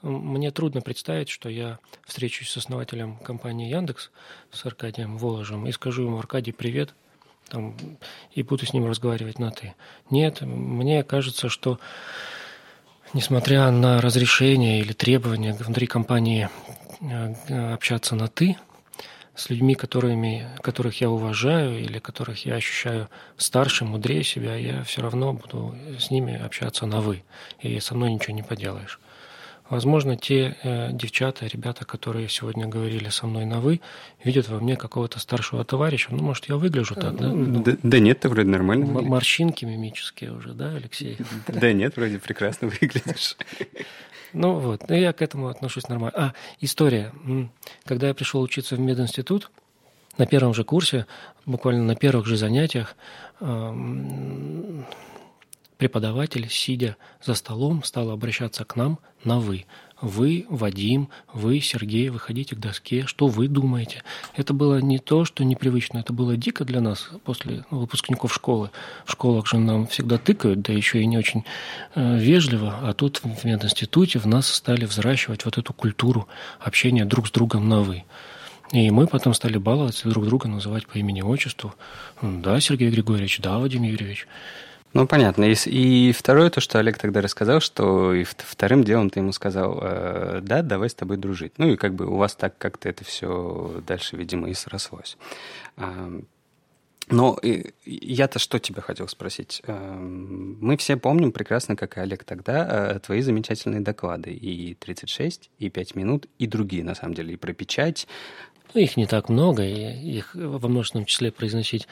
Мне 0.01 0.51
трудно 0.51 0.81
представить, 0.81 1.29
что 1.29 1.49
я 1.49 1.79
встречусь 2.05 2.49
с 2.51 2.57
основателем 2.57 3.17
компании 3.17 3.69
Яндекс, 3.69 4.11
с 4.51 4.65
Аркадием 4.65 5.17
Воложем, 5.17 5.65
и 5.65 5.71
скажу 5.71 6.03
ему, 6.03 6.19
Аркадий, 6.19 6.51
привет, 6.51 6.93
там, 7.49 7.75
и 8.31 8.43
буду 8.43 8.65
с 8.65 8.73
ним 8.73 8.87
разговаривать 8.87 9.39
на 9.39 9.51
«ты». 9.51 9.73
Нет, 10.09 10.41
мне 10.41 11.03
кажется, 11.03 11.49
что 11.49 11.79
несмотря 13.13 13.69
на 13.71 14.01
разрешение 14.01 14.79
или 14.79 14.93
требования 14.93 15.53
внутри 15.53 15.87
компании 15.87 16.49
э, 17.01 17.73
общаться 17.73 18.15
на 18.15 18.27
«ты», 18.27 18.57
с 19.37 19.51
людьми, 19.51 19.75
которыми, 19.75 20.49
которых 20.61 20.99
я 20.99 21.11
уважаю 21.11 21.79
или 21.79 21.99
которых 21.99 22.45
я 22.45 22.55
ощущаю 22.55 23.07
старше, 23.37 23.85
мудрее 23.85 24.23
себя, 24.23 24.55
я 24.55 24.83
все 24.83 25.01
равно 25.01 25.33
буду 25.33 25.75
с 25.99 26.09
ними 26.09 26.35
общаться 26.35 26.87
на 26.87 27.01
«вы». 27.01 27.23
И 27.59 27.79
со 27.79 27.93
мной 27.93 28.11
ничего 28.11 28.33
не 28.33 28.41
поделаешь. 28.41 28.99
Возможно, 29.69 30.15
те 30.15 30.55
э, 30.63 30.91
девчата, 30.93 31.45
ребята, 31.45 31.85
которые 31.85 32.29
сегодня 32.29 32.67
говорили 32.67 33.09
со 33.09 33.27
мной 33.27 33.45
на 33.45 33.59
«вы», 33.59 33.81
видят 34.23 34.47
во 34.47 34.59
мне 34.59 34.77
какого-то 34.77 35.19
старшего 35.19 35.63
товарища. 35.65 36.09
Ну, 36.11 36.23
может, 36.23 36.45
я 36.45 36.55
выгляжу 36.55 36.95
так, 36.95 37.17
да? 37.17 37.27
Ну, 37.27 37.63
да, 37.63 37.75
да 37.83 37.99
нет, 37.99 38.21
ты 38.21 38.29
вроде 38.29 38.49
нормально 38.49 38.85
выглядишь. 38.85 39.09
Морщинки 39.09 39.65
мимические 39.65 40.31
уже, 40.31 40.53
да, 40.53 40.69
Алексей? 40.75 41.17
Да 41.47 41.73
нет, 41.73 41.97
вроде 41.97 42.19
прекрасно 42.19 42.67
выглядишь. 42.67 43.35
Ну 44.33 44.59
вот, 44.59 44.91
я 44.91 45.13
к 45.13 45.21
этому 45.21 45.47
отношусь 45.47 45.87
нормально. 45.87 46.13
А, 46.17 46.33
история. 46.59 47.13
Когда 47.85 48.09
я 48.09 48.13
пришел 48.13 48.41
учиться 48.41 48.75
в 48.75 48.79
мединститут, 48.79 49.49
на 50.17 50.25
первом 50.25 50.53
же 50.53 50.63
курсе, 50.65 51.05
буквально 51.45 51.83
на 51.83 51.95
первых 51.95 52.25
же 52.25 52.35
занятиях, 52.35 52.95
преподаватель, 55.77 56.47
сидя 56.49 56.97
за 57.23 57.33
столом, 57.33 57.83
стал 57.83 58.11
обращаться 58.11 58.65
к 58.65 58.75
нам 58.75 58.99
на 59.23 59.39
«вы». 59.39 59.65
Вы, 59.99 60.45
Вадим, 60.47 61.09
вы, 61.33 61.59
Сергей, 61.59 62.09
выходите 62.09 62.55
к 62.55 62.59
доске. 62.59 63.07
Что 63.07 63.25
вы 63.25 63.47
думаете? 63.47 64.03
Это 64.35 64.53
было 64.53 64.79
не 64.79 64.99
то, 64.99 65.25
что 65.25 65.43
непривычно, 65.43 65.97
это 65.97 66.13
было 66.13 66.37
дико 66.37 66.65
для 66.65 66.81
нас 66.81 67.09
после 67.23 67.65
выпускников 67.71 68.31
школы. 68.31 68.69
В 69.05 69.13
школах 69.13 69.47
же 69.47 69.57
нам 69.57 69.87
всегда 69.87 70.19
тыкают, 70.19 70.61
да 70.61 70.71
еще 70.71 71.01
и 71.01 71.05
не 71.07 71.17
очень 71.17 71.45
э, 71.95 72.19
вежливо. 72.19 72.77
А 72.83 72.93
тут 72.93 73.21
в 73.23 73.43
мединституте 73.43 74.19
в 74.19 74.27
нас 74.27 74.47
стали 74.47 74.85
взращивать 74.85 75.45
вот 75.45 75.57
эту 75.57 75.73
культуру 75.73 76.27
общения 76.59 77.05
друг 77.05 77.27
с 77.27 77.31
другом 77.31 77.67
на 77.67 77.81
«вы». 77.81 78.03
И 78.71 78.91
мы 78.91 79.07
потом 79.07 79.33
стали 79.33 79.57
баловаться 79.57 80.09
друг 80.09 80.25
друга, 80.25 80.47
называть 80.47 80.85
по 80.85 80.97
имени-отчеству. 80.97 81.73
Да, 82.21 82.59
Сергей 82.59 82.89
Григорьевич, 82.89 83.39
да, 83.39 83.57
Вадим 83.57 83.83
Юрьевич. 83.83 84.27
Ну, 84.93 85.05
понятно. 85.05 85.43
И, 85.43 85.53
и 85.65 86.11
второе, 86.11 86.49
то, 86.49 86.61
что 86.61 86.79
Олег 86.79 86.97
тогда 86.97 87.21
рассказал, 87.21 87.59
что 87.59 88.13
и 88.13 88.23
вторым 88.23 88.83
делом 88.83 89.09
ты 89.09 89.19
ему 89.19 89.31
сказал, 89.31 89.79
э, 89.81 90.39
да, 90.41 90.61
давай 90.61 90.89
с 90.89 90.95
тобой 90.95 91.17
дружить. 91.17 91.53
Ну, 91.57 91.69
и 91.69 91.75
как 91.75 91.93
бы 91.93 92.07
у 92.07 92.15
вас 92.15 92.35
так 92.35 92.57
как-то 92.57 92.89
это 92.89 93.03
все 93.03 93.81
дальше, 93.85 94.15
видимо, 94.15 94.49
и 94.49 94.53
срослось. 94.53 95.17
Но 97.09 97.39
я-то 97.85 98.37
что 98.37 98.59
тебя 98.59 98.81
хотел 98.81 99.07
спросить? 99.07 99.61
Мы 99.65 100.75
все 100.75 100.97
помним 100.97 101.31
прекрасно, 101.31 101.77
как 101.77 101.97
и 101.97 102.01
Олег 102.01 102.25
тогда, 102.25 102.95
э, 102.95 102.99
твои 102.99 103.21
замечательные 103.21 103.79
доклады. 103.79 104.31
И 104.31 104.73
36, 104.73 105.49
и 105.57 105.69
5 105.69 105.95
минут, 105.95 106.27
и 106.37 106.47
другие, 106.47 106.83
на 106.83 106.95
самом 106.95 107.13
деле, 107.13 107.35
и 107.35 107.37
про 107.37 107.53
печать, 107.53 108.07
ну, 108.73 108.81
их 108.81 108.97
не 108.97 109.05
так 109.05 109.29
много, 109.29 109.63
и 109.63 110.17
их 110.17 110.35
во 110.35 110.67
множественном 110.67 111.05
числе 111.05 111.31
произносить 111.31 111.87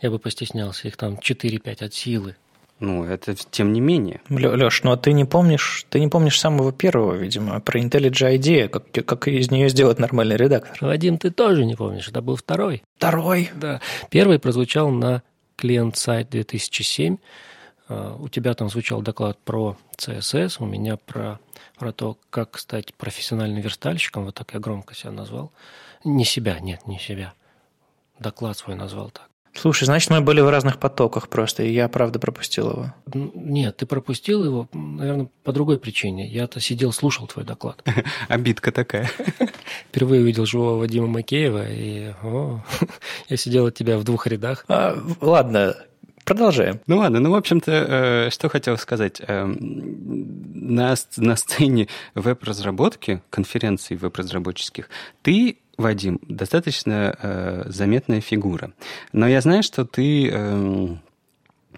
я 0.00 0.10
бы 0.10 0.18
постеснялся. 0.18 0.88
Их 0.88 0.96
там 0.96 1.14
4-5 1.14 1.84
от 1.84 1.94
силы. 1.94 2.36
Ну, 2.80 3.04
это 3.04 3.34
тем 3.34 3.74
не 3.74 3.80
менее. 3.80 4.22
Леш, 4.30 4.82
ну 4.84 4.92
а 4.92 4.96
ты 4.96 5.12
не 5.12 5.26
помнишь, 5.26 5.84
ты 5.90 6.00
не 6.00 6.08
помнишь 6.08 6.40
самого 6.40 6.72
первого, 6.72 7.14
видимо, 7.14 7.60
про 7.60 7.78
IntelliJ 7.78 8.38
IDEA, 8.38 8.68
как, 8.68 8.90
как 9.04 9.28
из 9.28 9.50
нее 9.50 9.68
сделать 9.68 9.98
нормальный 9.98 10.36
редактор. 10.36 10.78
Вадим, 10.80 11.18
ты 11.18 11.30
тоже 11.30 11.66
не 11.66 11.76
помнишь, 11.76 12.08
это 12.08 12.22
был 12.22 12.36
второй. 12.36 12.82
Второй? 12.96 13.50
Да. 13.54 13.82
Первый 14.08 14.38
прозвучал 14.38 14.88
на 14.88 15.22
клиент-сайт 15.56 16.30
2007. 16.30 17.18
А, 17.90 18.16
у 18.18 18.28
тебя 18.28 18.54
там 18.54 18.70
звучал 18.70 19.02
доклад 19.02 19.36
про 19.44 19.76
CSS, 19.98 20.56
у 20.60 20.64
меня 20.64 20.96
про, 20.96 21.40
про 21.76 21.92
то, 21.92 22.16
как 22.30 22.56
стать 22.58 22.94
профессиональным 22.94 23.60
верстальщиком, 23.60 24.24
вот 24.24 24.36
так 24.36 24.54
я 24.54 24.60
громко 24.60 24.94
себя 24.94 25.10
назвал. 25.10 25.52
Не 26.04 26.24
себя, 26.24 26.60
нет, 26.60 26.86
не 26.86 26.98
себя. 26.98 27.34
Доклад 28.20 28.56
свой 28.56 28.76
назвал 28.76 29.10
так. 29.10 29.28
Слушай, 29.52 29.84
значит, 29.84 30.10
мы 30.10 30.20
были 30.20 30.40
в 30.40 30.48
разных 30.48 30.78
потоках 30.78 31.28
просто, 31.28 31.64
и 31.64 31.72
я, 31.72 31.88
правда, 31.88 32.20
пропустил 32.20 32.70
его. 32.70 32.94
Нет, 33.12 33.78
ты 33.78 33.86
пропустил 33.86 34.44
его, 34.44 34.68
наверное, 34.72 35.28
по 35.42 35.52
другой 35.52 35.80
причине. 35.80 36.28
Я-то 36.28 36.60
сидел, 36.60 36.92
слушал 36.92 37.26
твой 37.26 37.44
доклад. 37.44 37.82
Обидка 38.28 38.70
такая. 38.70 39.10
Впервые 39.88 40.22
увидел 40.22 40.46
живого 40.46 40.78
Вадима 40.78 41.08
Макеева, 41.08 41.68
и 41.68 42.12
о, 42.22 42.62
я 43.28 43.36
сидел 43.36 43.66
от 43.66 43.74
тебя 43.74 43.98
в 43.98 44.04
двух 44.04 44.28
рядах. 44.28 44.64
А, 44.68 44.96
ладно, 45.20 45.74
Продолжаем. 46.30 46.78
Ну 46.86 46.98
ладно, 46.98 47.18
ну, 47.18 47.32
в 47.32 47.34
общем-то, 47.34 47.72
э, 47.72 48.30
что 48.30 48.48
хотел 48.48 48.78
сказать. 48.78 49.20
Э, 49.26 49.46
на, 49.46 50.94
на 51.16 51.36
сцене 51.36 51.88
веб-разработки, 52.14 53.20
конференций 53.30 53.96
веб-разработческих, 53.96 54.88
ты 55.22 55.58
Вадим, 55.76 56.20
достаточно 56.22 57.16
э, 57.20 57.64
заметная 57.66 58.20
фигура. 58.20 58.70
Но 59.12 59.26
я 59.26 59.40
знаю, 59.40 59.64
что 59.64 59.84
ты 59.84 60.30
э, 60.32 60.88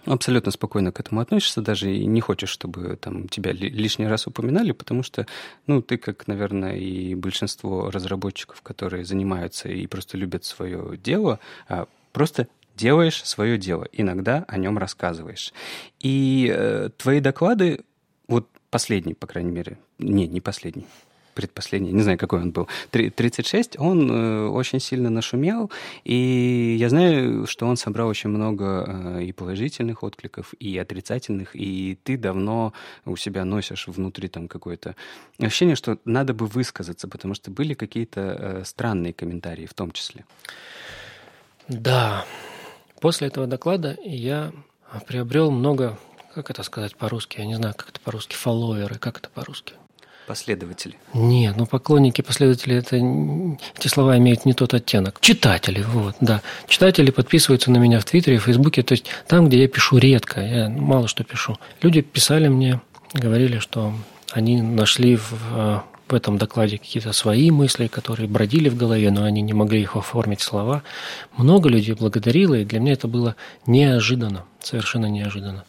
абсолютно 0.04 0.52
спокойно 0.52 0.92
к 0.92 1.00
этому 1.00 1.22
относишься, 1.22 1.62
даже 1.62 1.90
и 1.90 2.04
не 2.04 2.20
хочешь, 2.20 2.50
чтобы 2.50 2.98
там 3.00 3.28
тебя 3.28 3.52
лишний 3.52 4.06
раз 4.06 4.26
упоминали, 4.26 4.72
потому 4.72 5.02
что, 5.02 5.26
ну, 5.66 5.80
ты, 5.80 5.96
как, 5.96 6.28
наверное, 6.28 6.76
и 6.76 7.14
большинство 7.14 7.90
разработчиков, 7.90 8.60
которые 8.60 9.06
занимаются 9.06 9.70
и 9.70 9.86
просто 9.86 10.18
любят 10.18 10.44
свое 10.44 10.98
дело, 10.98 11.38
а 11.70 11.86
просто 12.12 12.48
делаешь 12.82 13.22
свое 13.24 13.58
дело, 13.58 13.86
иногда 13.92 14.44
о 14.48 14.58
нем 14.58 14.76
рассказываешь. 14.76 15.52
И 16.00 16.52
э, 16.52 16.90
твои 16.96 17.20
доклады, 17.20 17.80
вот 18.26 18.48
последний, 18.70 19.14
по 19.14 19.26
крайней 19.28 19.52
мере, 19.52 19.78
не, 19.98 20.26
не 20.26 20.40
последний, 20.40 20.86
предпоследний, 21.34 21.92
не 21.92 22.02
знаю, 22.02 22.18
какой 22.18 22.40
он 22.40 22.50
был, 22.50 22.68
36, 22.90 23.78
он 23.78 24.10
э, 24.10 24.48
очень 24.48 24.80
сильно 24.80 25.10
нашумел, 25.10 25.70
и 26.04 26.76
я 26.76 26.88
знаю, 26.88 27.46
что 27.46 27.66
он 27.66 27.76
собрал 27.76 28.08
очень 28.08 28.30
много 28.30 28.64
э, 28.64 29.24
и 29.28 29.32
положительных 29.32 30.02
откликов, 30.02 30.52
и 30.58 30.76
отрицательных, 30.76 31.54
и 31.54 31.96
ты 32.02 32.16
давно 32.16 32.72
у 33.04 33.16
себя 33.16 33.44
носишь 33.44 33.86
внутри 33.86 34.28
там 34.28 34.48
какое-то 34.48 34.96
ощущение, 35.38 35.76
что 35.76 35.98
надо 36.04 36.34
бы 36.34 36.46
высказаться, 36.46 37.06
потому 37.06 37.34
что 37.34 37.52
были 37.52 37.74
какие-то 37.74 38.20
э, 38.20 38.62
странные 38.64 39.12
комментарии 39.12 39.66
в 39.66 39.74
том 39.74 39.92
числе. 39.92 40.24
Да, 41.68 42.24
после 43.02 43.26
этого 43.26 43.46
доклада 43.46 43.98
я 44.04 44.52
приобрел 45.06 45.50
много, 45.50 45.98
как 46.34 46.50
это 46.50 46.62
сказать 46.62 46.96
по-русски, 46.96 47.40
я 47.40 47.46
не 47.46 47.56
знаю, 47.56 47.74
как 47.76 47.90
это 47.90 48.00
по-русски, 48.00 48.34
фолловеры, 48.34 48.94
как 48.94 49.18
это 49.18 49.28
по-русски? 49.28 49.74
Последователи. 50.28 50.94
Нет, 51.12 51.56
ну 51.56 51.66
поклонники, 51.66 52.22
последователи, 52.22 52.76
это 52.76 52.96
эти 53.76 53.88
слова 53.88 54.16
имеют 54.18 54.44
не 54.44 54.54
тот 54.54 54.72
оттенок. 54.72 55.18
Читатели, 55.20 55.82
вот, 55.82 56.14
да. 56.20 56.42
Читатели 56.68 57.10
подписываются 57.10 57.72
на 57.72 57.78
меня 57.78 57.98
в 57.98 58.04
Твиттере, 58.04 58.38
в 58.38 58.44
Фейсбуке, 58.44 58.84
то 58.84 58.92
есть 58.92 59.06
там, 59.26 59.48
где 59.48 59.60
я 59.60 59.68
пишу 59.68 59.98
редко, 59.98 60.40
я 60.40 60.68
мало 60.68 61.08
что 61.08 61.24
пишу. 61.24 61.58
Люди 61.82 62.02
писали 62.02 62.46
мне, 62.46 62.80
говорили, 63.12 63.58
что 63.58 63.92
они 64.30 64.62
нашли 64.62 65.16
в, 65.16 65.84
в 66.12 66.14
этом 66.14 66.36
докладе 66.36 66.78
какие-то 66.78 67.12
свои 67.12 67.50
мысли, 67.50 67.86
которые 67.86 68.28
бродили 68.28 68.68
в 68.68 68.76
голове, 68.76 69.10
но 69.10 69.24
они 69.24 69.40
не 69.40 69.54
могли 69.54 69.80
их 69.80 69.96
оформить 69.96 70.40
в 70.40 70.44
слова. 70.44 70.82
Много 71.36 71.70
людей 71.70 71.94
благодарило, 71.94 72.54
и 72.54 72.64
для 72.64 72.80
меня 72.80 72.92
это 72.92 73.08
было 73.08 73.34
неожиданно, 73.66 74.44
совершенно 74.60 75.06
неожиданно. 75.06 75.64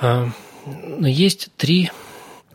А, 0.00 0.28
но 0.66 1.06
есть 1.06 1.50
три 1.56 1.90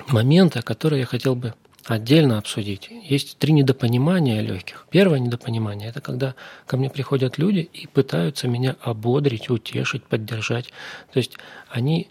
моменты, 0.07 0.61
которые 0.61 1.01
я 1.01 1.05
хотел 1.05 1.35
бы 1.35 1.53
отдельно 1.85 2.37
обсудить. 2.37 2.89
Есть 3.03 3.37
три 3.37 3.53
недопонимания 3.53 4.41
легких. 4.41 4.87
Первое 4.89 5.19
недопонимание– 5.19 5.87
это 5.89 6.01
когда 6.01 6.35
ко 6.65 6.75
мне 6.75 6.89
приходят 6.89 7.37
люди 7.37 7.69
и 7.71 7.87
пытаются 7.87 8.49
меня 8.49 8.75
ободрить, 8.81 9.49
утешить, 9.49 10.03
поддержать. 10.03 10.65
То 11.13 11.19
есть 11.19 11.37
они 11.69 12.09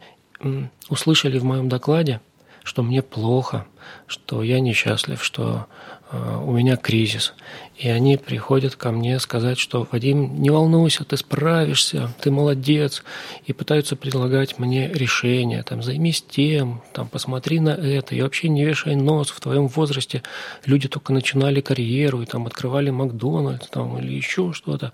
услышали 0.88 1.38
в 1.38 1.44
моем 1.44 1.68
докладе, 1.68 2.20
что 2.66 2.82
мне 2.82 3.00
плохо, 3.00 3.66
что 4.06 4.42
я 4.42 4.60
несчастлив, 4.60 5.22
что 5.24 5.66
Э, 6.12 6.40
у 6.40 6.52
меня 6.52 6.76
кризис. 6.76 7.34
И 7.76 7.88
они 7.88 8.16
приходят 8.16 8.76
ко 8.76 8.92
мне 8.92 9.18
сказать, 9.18 9.58
что 9.58 9.86
«Вадим, 9.90 10.40
не 10.40 10.50
волнуйся, 10.50 11.04
ты 11.04 11.16
справишься, 11.16 12.14
ты 12.20 12.30
молодец», 12.30 13.02
и 13.44 13.52
пытаются 13.52 13.96
предлагать 13.96 14.58
мне 14.58 14.88
решения, 14.88 15.62
там, 15.64 15.82
займись 15.82 16.22
тем, 16.22 16.82
там, 16.92 17.08
посмотри 17.08 17.58
на 17.58 17.70
это, 17.70 18.14
и 18.14 18.22
вообще 18.22 18.48
не 18.48 18.64
вешай 18.64 18.94
нос, 18.94 19.30
в 19.30 19.40
твоем 19.40 19.66
возрасте 19.66 20.22
люди 20.64 20.88
только 20.88 21.12
начинали 21.12 21.60
карьеру, 21.60 22.22
и 22.22 22.26
там 22.26 22.46
открывали 22.46 22.90
Макдональдс, 22.90 23.66
там, 23.68 23.98
или 23.98 24.12
еще 24.14 24.52
что-то. 24.52 24.92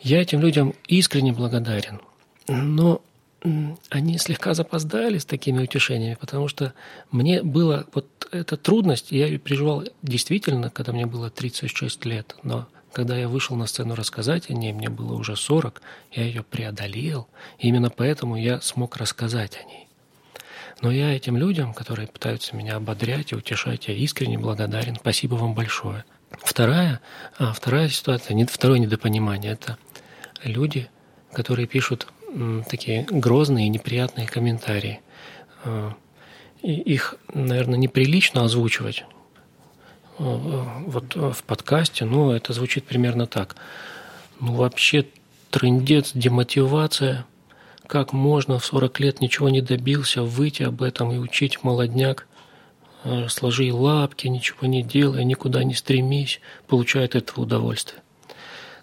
Я 0.00 0.20
этим 0.20 0.40
людям 0.40 0.74
искренне 0.88 1.32
благодарен. 1.32 2.00
Но 2.48 3.02
они 3.42 4.18
слегка 4.18 4.54
запоздали 4.54 5.18
с 5.18 5.24
такими 5.24 5.62
утешениями, 5.62 6.16
потому 6.20 6.48
что 6.48 6.74
мне 7.10 7.42
было 7.42 7.86
вот 7.94 8.28
эта 8.32 8.56
трудность, 8.56 9.12
я 9.12 9.26
ее 9.26 9.38
переживал 9.38 9.84
действительно, 10.02 10.70
когда 10.70 10.92
мне 10.92 11.06
было 11.06 11.30
36 11.30 12.04
лет, 12.04 12.34
но 12.42 12.66
когда 12.92 13.16
я 13.16 13.28
вышел 13.28 13.54
на 13.54 13.66
сцену 13.66 13.94
рассказать 13.94 14.50
о 14.50 14.54
ней, 14.54 14.72
мне 14.72 14.88
было 14.88 15.14
уже 15.14 15.36
40, 15.36 15.80
я 16.12 16.24
ее 16.24 16.42
преодолел, 16.42 17.28
и 17.58 17.68
именно 17.68 17.90
поэтому 17.90 18.36
я 18.36 18.60
смог 18.60 18.96
рассказать 18.96 19.56
о 19.62 19.68
ней. 19.68 19.88
Но 20.80 20.90
я 20.90 21.14
этим 21.14 21.36
людям, 21.36 21.74
которые 21.74 22.08
пытаются 22.08 22.56
меня 22.56 22.76
ободрять 22.76 23.32
и 23.32 23.36
утешать, 23.36 23.88
я 23.88 23.94
искренне 23.94 24.38
благодарен. 24.38 24.96
Спасибо 24.96 25.34
вам 25.34 25.54
большое. 25.54 26.04
Вторая, 26.30 27.00
а, 27.38 27.52
вторая 27.52 27.88
ситуация, 27.88 28.46
второе 28.46 28.78
недопонимание– 28.78 29.52
это 29.54 29.78
люди, 30.44 30.88
которые 31.32 31.66
пишут 31.66 32.08
такие 32.68 33.06
грозные 33.08 33.68
неприятные 33.68 34.26
комментарии. 34.26 35.00
А, 35.64 35.94
и 36.62 36.72
их, 36.72 37.16
наверное, 37.32 37.78
неприлично 37.78 38.44
озвучивать 38.44 39.04
а, 40.18 40.82
вот 40.86 41.14
в 41.14 41.42
подкасте, 41.44 42.04
но 42.04 42.34
это 42.34 42.52
звучит 42.52 42.84
примерно 42.84 43.26
так. 43.26 43.56
Ну, 44.40 44.54
вообще, 44.54 45.06
трендец, 45.50 46.12
демотивация. 46.14 47.26
Как 47.86 48.12
можно 48.12 48.58
в 48.58 48.64
40 48.64 49.00
лет 49.00 49.20
ничего 49.20 49.48
не 49.48 49.62
добился, 49.62 50.22
выйти 50.22 50.62
об 50.62 50.82
этом 50.82 51.10
и 51.12 51.18
учить 51.18 51.62
молодняк, 51.62 52.26
а, 53.04 53.28
сложи 53.28 53.72
лапки, 53.72 54.26
ничего 54.26 54.66
не 54.66 54.82
делай, 54.82 55.24
никуда 55.24 55.64
не 55.64 55.74
стремись, 55.74 56.40
получает 56.66 57.14
это 57.14 57.40
удовольствие. 57.40 58.02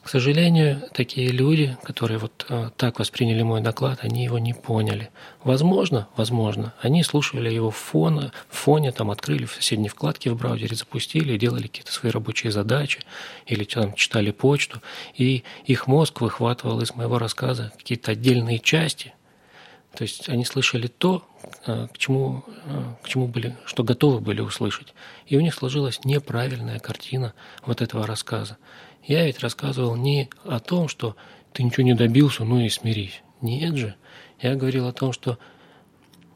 К 0.06 0.10
сожалению, 0.10 0.84
такие 0.94 1.30
люди, 1.30 1.76
которые 1.82 2.20
вот 2.20 2.46
э, 2.48 2.70
так 2.78 3.00
восприняли 3.00 3.42
мой 3.42 3.62
доклад, 3.62 4.02
они 4.04 4.24
его 4.24 4.38
не 4.38 4.54
поняли. 4.54 5.10
Возможно, 5.44 6.08
возможно, 6.16 6.76
они 6.80 7.02
слушали 7.02 7.52
его 7.52 7.72
в 7.72 7.76
фоне, 7.76 8.32
в 8.48 8.56
фоне 8.56 8.92
там 8.92 9.10
открыли 9.10 9.46
в 9.46 9.54
соседней 9.54 9.90
вкладке 9.90 10.30
в 10.30 10.38
браузере, 10.38 10.76
запустили, 10.76 11.40
делали 11.40 11.64
какие-то 11.64 11.92
свои 11.92 12.12
рабочие 12.12 12.52
задачи 12.52 13.00
или 13.48 13.64
там 13.64 13.96
читали 13.96 14.30
почту, 14.30 14.80
и 15.16 15.44
их 15.66 15.88
мозг 15.88 16.22
выхватывал 16.22 16.82
из 16.82 16.94
моего 16.94 17.18
рассказа 17.18 17.74
какие-то 17.76 18.12
отдельные 18.12 18.60
части. 18.60 19.12
То 19.96 20.04
есть 20.04 20.30
они 20.30 20.46
слышали 20.46 20.86
то, 20.86 21.28
э, 21.66 21.88
к 21.92 21.98
чему, 21.98 22.44
э, 22.66 22.84
к 23.02 23.08
чему 23.08 23.28
были, 23.28 23.56
что 23.66 23.84
готовы 23.84 24.20
были 24.20 24.42
услышать. 24.42 24.94
И 25.26 25.36
у 25.36 25.42
них 25.42 25.56
сложилась 25.56 26.06
неправильная 26.06 26.78
картина 26.78 27.34
вот 27.66 27.82
этого 27.82 28.06
рассказа. 28.06 28.58
Я 29.06 29.26
ведь 29.26 29.40
рассказывал 29.40 29.96
не 29.96 30.30
о 30.44 30.60
том, 30.60 30.88
что 30.88 31.16
ты 31.54 31.64
ничего 31.64 31.84
не 31.84 31.94
добился, 31.94 32.44
ну 32.44 32.60
и 32.60 32.70
смирись. 32.70 33.22
Нет 33.42 33.76
же. 33.76 33.96
Я 34.40 34.56
говорил 34.56 34.88
о 34.88 34.94
том, 34.94 35.14
что 35.14 35.38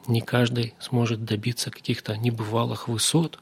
не 0.07 0.21
каждый 0.21 0.75
сможет 0.79 1.25
добиться 1.25 1.71
каких-то 1.71 2.15
небывалых 2.15 2.87
высот. 2.87 3.39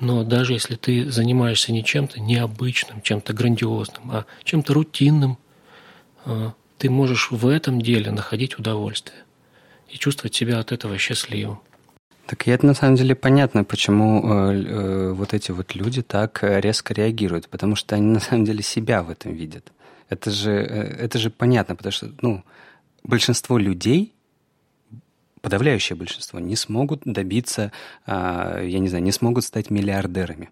Но 0.00 0.22
даже 0.22 0.52
если 0.52 0.76
ты 0.76 1.10
занимаешься 1.10 1.72
не 1.72 1.84
чем-то 1.84 2.20
необычным, 2.20 3.02
чем-то 3.02 3.32
грандиозным, 3.32 4.10
а 4.12 4.26
чем-то 4.44 4.74
рутинным, 4.74 5.38
а, 6.24 6.54
ты 6.78 6.88
можешь 6.88 7.32
в 7.32 7.48
этом 7.48 7.82
деле 7.82 8.12
находить 8.12 8.58
удовольствие 8.58 9.24
и 9.88 9.98
чувствовать 9.98 10.34
себя 10.34 10.60
от 10.60 10.70
этого 10.70 10.96
счастливым. 10.98 11.60
Так 12.28 12.46
и 12.46 12.50
это 12.50 12.66
на 12.66 12.74
самом 12.74 12.96
деле 12.96 13.14
понятно, 13.14 13.64
почему 13.64 14.22
э, 14.22 14.52
э, 14.52 15.12
вот 15.12 15.32
эти 15.32 15.50
вот 15.50 15.74
люди 15.74 16.02
так 16.02 16.40
резко 16.42 16.92
реагируют, 16.92 17.48
потому 17.48 17.74
что 17.74 17.94
они 17.94 18.04
на 18.04 18.20
самом 18.20 18.44
деле 18.44 18.62
себя 18.62 19.02
в 19.02 19.08
этом 19.08 19.32
видят. 19.32 19.72
Это 20.10 20.30
же, 20.30 20.50
э, 20.50 21.04
это 21.04 21.18
же 21.18 21.30
понятно, 21.30 21.74
потому 21.74 21.90
что 21.90 22.12
ну, 22.20 22.44
большинство 23.02 23.56
людей, 23.56 24.12
подавляющее 25.40 25.96
большинство, 25.96 26.38
не 26.38 26.54
смогут 26.54 27.00
добиться, 27.06 27.72
э, 28.06 28.62
я 28.66 28.78
не 28.78 28.88
знаю, 28.88 29.04
не 29.04 29.12
смогут 29.12 29.44
стать 29.44 29.70
миллиардерами. 29.70 30.50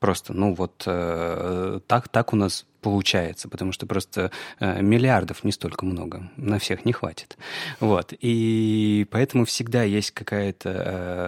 Просто, 0.00 0.32
ну 0.32 0.54
вот 0.54 0.84
э, 0.86 1.80
так, 1.86 2.08
так 2.08 2.32
у 2.32 2.36
нас 2.36 2.66
получается, 2.80 3.50
потому 3.50 3.72
что 3.72 3.86
просто 3.86 4.30
э, 4.58 4.80
миллиардов 4.80 5.44
не 5.44 5.52
столько 5.52 5.84
много, 5.84 6.30
на 6.38 6.58
всех 6.58 6.86
не 6.86 6.92
хватит. 6.92 7.36
Вот. 7.80 8.14
И 8.18 9.06
поэтому 9.10 9.44
всегда 9.44 9.82
есть 9.82 10.12
какая-то 10.12 10.70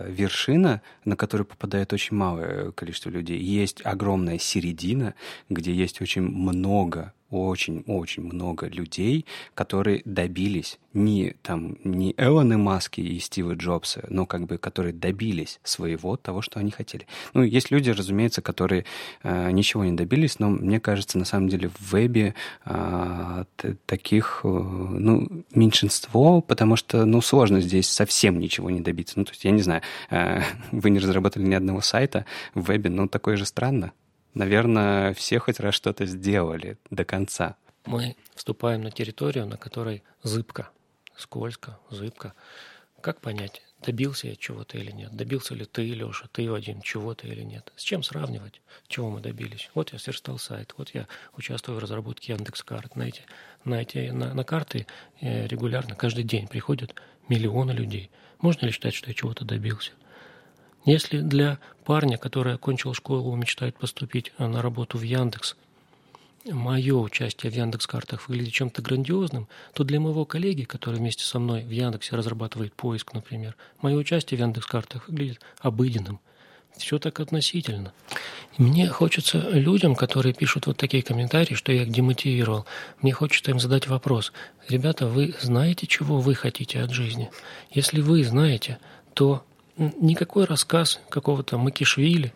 э, 0.06 0.10
вершина, 0.10 0.80
на 1.04 1.16
которую 1.16 1.46
попадает 1.46 1.92
очень 1.92 2.16
малое 2.16 2.72
количество 2.72 3.10
людей. 3.10 3.38
Есть 3.38 3.84
огромная 3.84 4.38
середина, 4.38 5.14
где 5.50 5.72
есть 5.72 6.00
очень 6.00 6.22
много 6.22 7.12
очень-очень 7.32 8.22
много 8.22 8.68
людей, 8.68 9.26
которые 9.54 10.02
добились 10.04 10.78
не, 10.94 11.34
там, 11.42 11.76
не 11.84 12.14
Элоны 12.16 12.58
Маски 12.58 13.00
и 13.00 13.18
Стива 13.18 13.54
Джобса, 13.54 14.04
но 14.10 14.26
как 14.26 14.46
бы 14.46 14.58
которые 14.58 14.92
добились 14.92 15.58
своего, 15.64 16.16
того, 16.16 16.42
что 16.42 16.60
они 16.60 16.70
хотели. 16.70 17.06
Ну, 17.34 17.42
есть 17.42 17.70
люди, 17.70 17.90
разумеется, 17.90 18.42
которые 18.42 18.84
э, 19.22 19.50
ничего 19.50 19.84
не 19.84 19.92
добились, 19.92 20.38
но 20.38 20.50
мне 20.50 20.80
кажется, 20.80 21.18
на 21.18 21.24
самом 21.24 21.48
деле 21.48 21.70
в 21.70 21.92
вебе 21.92 22.34
э, 22.66 23.44
таких, 23.86 24.40
э, 24.44 24.48
ну, 24.48 25.44
меньшинство, 25.54 26.40
потому 26.42 26.76
что, 26.76 27.04
ну, 27.04 27.20
сложно 27.22 27.60
здесь 27.60 27.88
совсем 27.88 28.38
ничего 28.38 28.70
не 28.70 28.80
добиться. 28.80 29.18
Ну, 29.18 29.24
то 29.24 29.32
есть, 29.32 29.44
я 29.44 29.50
не 29.50 29.62
знаю, 29.62 29.82
э, 30.10 30.42
вы 30.72 30.90
не 30.90 30.98
разработали 30.98 31.44
ни 31.44 31.54
одного 31.54 31.80
сайта 31.80 32.26
в 32.54 32.62
вебе, 32.62 32.90
ну, 32.90 33.08
такое 33.08 33.36
же 33.36 33.46
странно. 33.46 33.92
Наверное, 34.34 35.12
все 35.14 35.38
хоть 35.38 35.60
раз 35.60 35.74
что-то 35.74 36.06
сделали 36.06 36.78
до 36.90 37.04
конца. 37.04 37.56
Мы 37.84 38.16
вступаем 38.34 38.82
на 38.82 38.90
территорию, 38.90 39.46
на 39.46 39.56
которой 39.56 40.02
зыбко, 40.22 40.70
скользко, 41.16 41.78
зыбко. 41.90 42.32
Как 43.00 43.20
понять, 43.20 43.62
добился 43.84 44.28
я 44.28 44.36
чего-то 44.36 44.78
или 44.78 44.92
нет? 44.92 45.12
Добился 45.12 45.54
ли 45.54 45.64
ты, 45.64 45.82
Леша, 45.92 46.26
ты, 46.32 46.50
Вадим, 46.50 46.80
чего-то 46.80 47.26
или 47.26 47.42
нет? 47.42 47.72
С 47.76 47.82
чем 47.82 48.02
сравнивать? 48.02 48.62
Чего 48.86 49.10
мы 49.10 49.20
добились? 49.20 49.70
Вот 49.74 49.92
я 49.92 49.98
сверстал 49.98 50.38
сайт, 50.38 50.74
вот 50.78 50.90
я 50.90 51.08
участвую 51.36 51.78
в 51.78 51.82
разработке 51.82 52.32
Яндекс.Карт. 52.32 52.96
На 52.96 53.02
эти, 53.02 53.22
на, 53.64 53.82
эти, 53.82 54.10
на, 54.10 54.32
на 54.32 54.44
карты 54.44 54.86
э, 55.20 55.46
регулярно, 55.48 55.96
каждый 55.96 56.24
день 56.24 56.46
приходят 56.46 56.94
миллионы 57.28 57.72
людей. 57.72 58.10
Можно 58.38 58.66
ли 58.66 58.72
считать, 58.72 58.94
что 58.94 59.08
я 59.08 59.14
чего-то 59.14 59.44
добился? 59.44 59.92
Если 60.84 61.20
для 61.20 61.58
парня, 61.84 62.18
который 62.18 62.54
окончил 62.54 62.92
школу, 62.94 63.34
мечтает 63.36 63.76
поступить 63.76 64.32
на 64.38 64.62
работу 64.62 64.98
в 64.98 65.02
Яндекс, 65.02 65.56
мое 66.44 66.96
участие 66.96 67.52
в 67.52 67.54
Яндекс-картах 67.54 68.28
выглядит 68.28 68.52
чем-то 68.52 68.82
грандиозным, 68.82 69.46
то 69.74 69.84
для 69.84 70.00
моего 70.00 70.24
коллеги, 70.24 70.64
который 70.64 70.98
вместе 70.98 71.24
со 71.24 71.38
мной 71.38 71.62
в 71.62 71.70
Яндексе 71.70 72.16
разрабатывает 72.16 72.74
поиск, 72.74 73.12
например, 73.12 73.56
мое 73.80 73.96
участие 73.96 74.38
в 74.38 74.40
Яндекс-картах 74.40 75.06
выглядит 75.08 75.40
обыденным. 75.60 76.18
Все 76.76 76.98
так 76.98 77.20
относительно. 77.20 77.92
И 78.58 78.62
мне 78.62 78.88
хочется 78.88 79.38
людям, 79.50 79.94
которые 79.94 80.34
пишут 80.34 80.66
вот 80.66 80.78
такие 80.78 81.02
комментарии, 81.02 81.54
что 81.54 81.70
я 81.70 81.82
их 81.82 81.90
демотивировал, 81.90 82.66
мне 83.02 83.12
хочется 83.12 83.50
им 83.50 83.60
задать 83.60 83.86
вопрос. 83.86 84.32
Ребята, 84.68 85.06
вы 85.06 85.34
знаете, 85.40 85.86
чего 85.86 86.18
вы 86.18 86.34
хотите 86.34 86.80
от 86.80 86.90
жизни? 86.90 87.30
Если 87.70 88.00
вы 88.00 88.24
знаете, 88.24 88.78
то 89.14 89.44
никакой 89.76 90.44
рассказ 90.44 91.00
какого-то 91.08 91.58
Макишвили 91.58 92.32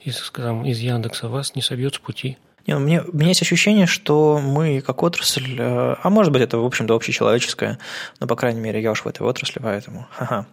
из, 0.00 0.18
скажем, 0.18 0.64
из 0.64 0.78
Яндекса 0.78 1.28
вас 1.28 1.54
не 1.54 1.62
собьет 1.62 1.94
с 1.94 1.98
пути. 1.98 2.38
Не, 2.66 2.76
у, 2.76 2.78
меня, 2.78 3.04
у 3.06 3.14
меня 3.14 3.28
есть 3.28 3.42
ощущение, 3.42 3.86
что 3.86 4.40
мы 4.42 4.80
как 4.80 5.02
отрасль, 5.02 5.56
э, 5.58 5.96
а 6.02 6.08
может 6.08 6.32
быть 6.32 6.40
это, 6.40 6.56
в 6.56 6.64
общем-то, 6.64 6.94
общечеловеческое, 6.94 7.78
но, 8.20 8.26
по 8.26 8.36
крайней 8.36 8.60
мере, 8.60 8.80
я 8.80 8.92
уж 8.92 9.02
в 9.02 9.06
этой 9.06 9.20
отрасли, 9.20 9.60
поэтому, 9.62 10.06
ага, 10.18 10.46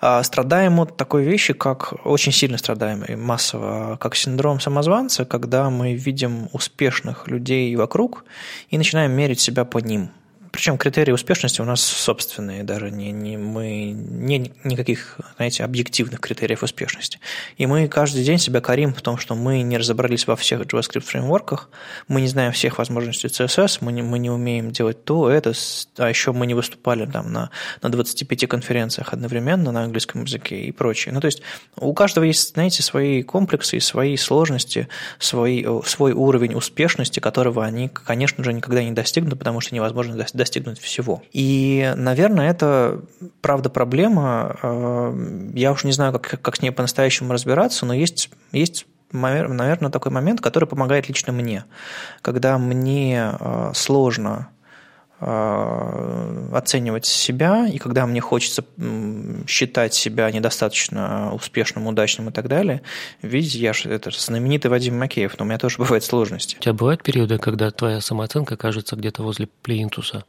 а, 0.00 0.22
страдаем 0.22 0.80
от 0.80 0.96
такой 0.96 1.22
вещи, 1.22 1.52
как, 1.52 2.06
очень 2.06 2.32
сильно 2.32 2.56
страдаем 2.56 3.04
и 3.04 3.14
массово, 3.14 3.98
как 4.00 4.16
синдром 4.16 4.58
самозванца, 4.58 5.26
когда 5.26 5.68
мы 5.68 5.94
видим 5.94 6.48
успешных 6.54 7.28
людей 7.28 7.76
вокруг 7.76 8.24
и 8.70 8.78
начинаем 8.78 9.12
мерить 9.12 9.40
себя 9.40 9.66
по 9.66 9.78
ним– 9.78 10.12
причем 10.52 10.78
критерии 10.78 11.12
успешности 11.12 11.60
у 11.60 11.64
нас 11.64 11.80
собственные, 11.80 12.62
даже 12.62 12.90
не, 12.90 13.10
не 13.12 13.36
мы 13.36 13.90
не 13.92 14.52
никаких, 14.64 15.18
знаете, 15.36 15.64
объективных 15.64 16.20
критериев 16.20 16.62
успешности. 16.62 17.18
И 17.56 17.66
мы 17.66 17.88
каждый 17.88 18.22
день 18.24 18.38
себя 18.38 18.60
корим 18.60 18.94
в 18.94 19.02
том, 19.02 19.16
что 19.16 19.34
мы 19.34 19.62
не 19.62 19.78
разобрались 19.78 20.26
во 20.26 20.36
всех 20.36 20.60
JavaScript 20.62 21.00
фреймворках, 21.00 21.70
мы 22.08 22.20
не 22.20 22.28
знаем 22.28 22.52
всех 22.52 22.78
возможностей 22.78 23.28
CSS, 23.28 23.78
мы 23.80 23.92
не, 23.92 24.02
мы 24.02 24.18
не 24.18 24.30
умеем 24.30 24.70
делать 24.70 25.04
то, 25.04 25.28
это, 25.30 25.52
а 25.96 26.08
еще 26.08 26.32
мы 26.32 26.46
не 26.46 26.54
выступали 26.54 27.06
там 27.06 27.32
на, 27.32 27.50
на 27.82 27.88
25 27.88 28.48
конференциях 28.48 29.12
одновременно 29.12 29.72
на 29.72 29.84
английском 29.84 30.24
языке 30.24 30.60
и 30.60 30.72
прочее. 30.72 31.12
Ну, 31.12 31.20
то 31.20 31.26
есть 31.26 31.42
у 31.76 31.92
каждого 31.94 32.24
есть, 32.24 32.54
знаете, 32.54 32.82
свои 32.82 33.22
комплексы 33.22 33.80
свои 33.80 34.16
сложности, 34.16 34.88
свой, 35.18 35.66
свой 35.84 36.12
уровень 36.12 36.54
успешности, 36.54 37.20
которого 37.20 37.64
они, 37.64 37.88
конечно 37.88 38.42
же, 38.44 38.52
никогда 38.52 38.82
не 38.82 38.92
достигнут, 38.92 39.38
потому 39.38 39.60
что 39.60 39.74
невозможно 39.74 40.16
достичь 40.16 40.39
достигнуть 40.40 40.80
всего. 40.80 41.22
И, 41.32 41.92
наверное, 41.96 42.50
это, 42.50 43.02
правда, 43.40 43.70
проблема. 43.70 44.56
Э, 44.62 45.50
я 45.54 45.72
уж 45.72 45.84
не 45.84 45.92
знаю, 45.92 46.12
как, 46.12 46.40
как 46.42 46.56
с 46.56 46.62
ней 46.62 46.70
по-настоящему 46.70 47.32
разбираться, 47.32 47.86
но 47.86 47.94
есть, 47.94 48.30
есть 48.52 48.86
наверное, 49.12 49.90
такой 49.90 50.12
момент, 50.12 50.40
который 50.40 50.68
помогает 50.68 51.08
лично 51.08 51.32
мне. 51.32 51.64
Когда 52.22 52.58
мне 52.58 53.32
э, 53.38 53.72
сложно 53.74 54.48
оценивать 55.20 57.04
себя, 57.04 57.66
и 57.66 57.76
когда 57.76 58.06
мне 58.06 58.20
хочется 58.20 58.64
считать 59.46 59.92
себя 59.92 60.30
недостаточно 60.30 61.34
успешным, 61.34 61.86
удачным 61.86 62.30
и 62.30 62.32
так 62.32 62.48
далее, 62.48 62.80
видите, 63.20 63.58
я 63.58 63.74
же 63.74 63.90
это 63.90 64.10
знаменитый 64.10 64.70
Вадим 64.70 64.98
Макеев, 64.98 65.38
но 65.38 65.44
у 65.44 65.48
меня 65.48 65.58
тоже 65.58 65.76
бывают 65.78 66.04
сложности. 66.04 66.56
У 66.56 66.62
тебя 66.62 66.72
бывают 66.72 67.02
периоды, 67.02 67.38
когда 67.38 67.70
твоя 67.70 68.00
самооценка 68.00 68.56
кажется 68.56 68.96
где-то 68.96 69.22
возле 69.22 69.48
плинтуса? 69.62 70.24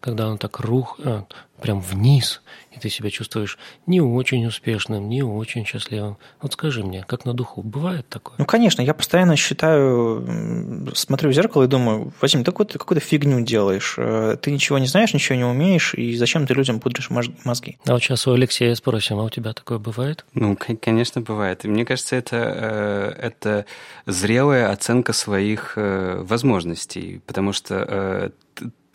Когда 0.00 0.28
он 0.28 0.38
так 0.38 0.60
рух, 0.60 0.98
а, 1.04 1.24
прям 1.60 1.80
вниз, 1.80 2.42
и 2.72 2.78
ты 2.78 2.90
себя 2.90 3.10
чувствуешь 3.10 3.58
не 3.86 4.00
очень 4.00 4.44
успешным, 4.46 5.08
не 5.08 5.22
очень 5.22 5.64
счастливым. 5.64 6.18
Вот 6.40 6.52
скажи 6.52 6.84
мне, 6.84 7.04
как 7.06 7.24
на 7.24 7.32
духу, 7.32 7.62
бывает 7.62 8.06
такое? 8.08 8.36
Ну, 8.38 8.44
конечно, 8.44 8.82
я 8.82 8.94
постоянно 8.94 9.36
считаю, 9.36 10.92
смотрю 10.94 11.30
в 11.30 11.32
зеркало 11.32 11.64
и 11.64 11.66
думаю, 11.66 12.12
Вадим, 12.20 12.44
ты 12.44 12.52
какую-то, 12.52 12.78
какую 12.78 13.00
фигню 13.00 13.40
делаешь, 13.40 13.94
э, 13.96 14.36
ты 14.40 14.50
ничего 14.50 14.78
не 14.78 14.86
знаешь, 14.86 15.14
ничего 15.14 15.36
не 15.36 15.44
умеешь, 15.44 15.94
и 15.94 16.14
зачем 16.16 16.46
ты 16.46 16.54
людям 16.54 16.80
пудришь 16.80 17.10
мозги? 17.10 17.78
А 17.86 17.92
вот 17.92 18.02
сейчас 18.02 18.26
у 18.26 18.32
Алексея 18.32 18.74
спросим, 18.74 19.18
а 19.18 19.24
у 19.24 19.30
тебя 19.30 19.52
такое 19.52 19.78
бывает? 19.78 20.24
Ну, 20.34 20.56
конечно, 20.56 21.20
бывает. 21.20 21.64
И 21.64 21.68
мне 21.68 21.84
кажется, 21.84 22.16
это, 22.16 22.36
э, 22.36 23.14
это 23.18 23.66
зрелая 24.04 24.70
оценка 24.70 25.12
своих 25.12 25.72
э, 25.76 26.20
возможностей, 26.22 27.22
потому 27.26 27.52
что 27.52 28.32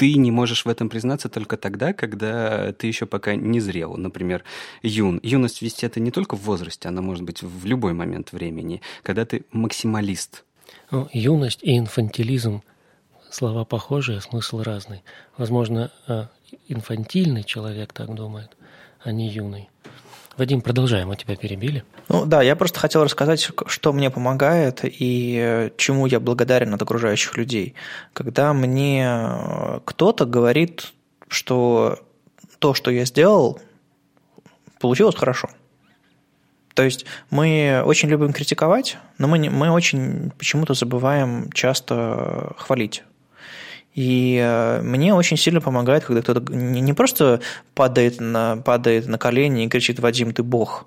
ты 0.02 0.16
не 0.16 0.32
можешь 0.32 0.66
в 0.66 0.68
этом 0.68 0.90
признаться 0.90 1.30
только 1.30 1.58
тогда, 1.58 1.94
когда 1.94 2.74
ты 2.74 2.88
еще 2.88 3.06
пока 3.06 3.36
не 3.36 3.60
зрел. 3.60 3.98
Например, 3.98 4.44
юн. 4.82 5.20
Юность 5.22 5.62
вести 5.62 5.86
это 5.86 6.00
не 6.00 6.10
только 6.10 6.36
в 6.36 6.42
возрасте, 6.42 6.90
она 6.90 7.04
может 7.04 7.24
быть 7.24 7.44
в 7.44 7.66
любой 7.68 7.94
момент 7.94 8.34
времени, 8.34 8.82
когда 9.04 9.26
ты 9.26 9.46
максималист. 9.52 10.44
Ну, 10.90 11.08
юность 11.14 11.60
и 11.62 11.78
инфантилизм– 11.78 12.64
слова 13.30 13.64
похожие, 13.64 14.22
смысл 14.22 14.64
разный. 14.64 15.04
Возможно, 15.38 15.92
э, 16.08 16.26
инфантильный 16.68 17.44
человек 17.44 17.94
так 17.94 18.16
думает, 18.16 18.58
а 19.04 19.12
не 19.12 19.30
юный. 19.30 19.70
Вадим, 20.42 20.62
продолжаем, 20.62 21.10
мы 21.10 21.16
тебя 21.18 21.36
перебили. 21.36 21.84
Ну 22.10 22.26
да, 22.26 22.42
я 22.42 22.56
просто 22.56 22.80
хотел 22.80 23.04
рассказать, 23.04 23.52
что 23.68 23.94
мне 23.94 24.10
помогает 24.10 24.80
и 24.84 25.38
э, 25.40 25.70
чему 25.78 26.08
я 26.08 26.20
благодарен 26.20 26.74
от 26.74 26.82
окружающих 26.82 27.38
людей. 27.38 27.76
Когда 28.14 28.52
мне 28.52 29.06
э, 29.06 29.80
кто-то 29.86 30.26
говорит, 30.26 30.94
что 31.28 32.00
то, 32.58 32.74
что 32.74 32.90
я 32.90 33.06
сделал, 33.06 33.60
получилось 34.80 35.16
хорошо. 35.16 35.48
То 36.74 36.82
есть 36.82 37.06
мы 37.30 37.84
очень 37.86 38.10
любим 38.10 38.34
критиковать, 38.34 38.98
но 39.20 39.28
мы, 39.28 39.38
не, 39.38 39.52
мы 39.52 39.70
очень 39.70 40.32
почему-то 40.40 40.74
забываем 40.74 41.52
часто 41.52 42.54
хвалить. 42.58 43.04
И 43.94 44.40
э, 44.42 44.82
мне 44.82 45.14
очень 45.14 45.38
сильно 45.38 45.62
помогает, 45.62 46.06
когда 46.06 46.22
кто-то 46.22 46.54
не 46.54 46.94
просто 46.94 47.42
падает 47.76 48.20
на, 48.20 48.58
падает 48.58 49.08
на 49.08 49.18
колени 49.18 49.66
и 49.66 49.70
кричит 49.70 50.00
«Вадим, 50.00 50.34
ты 50.34 50.44
бог», 50.44 50.86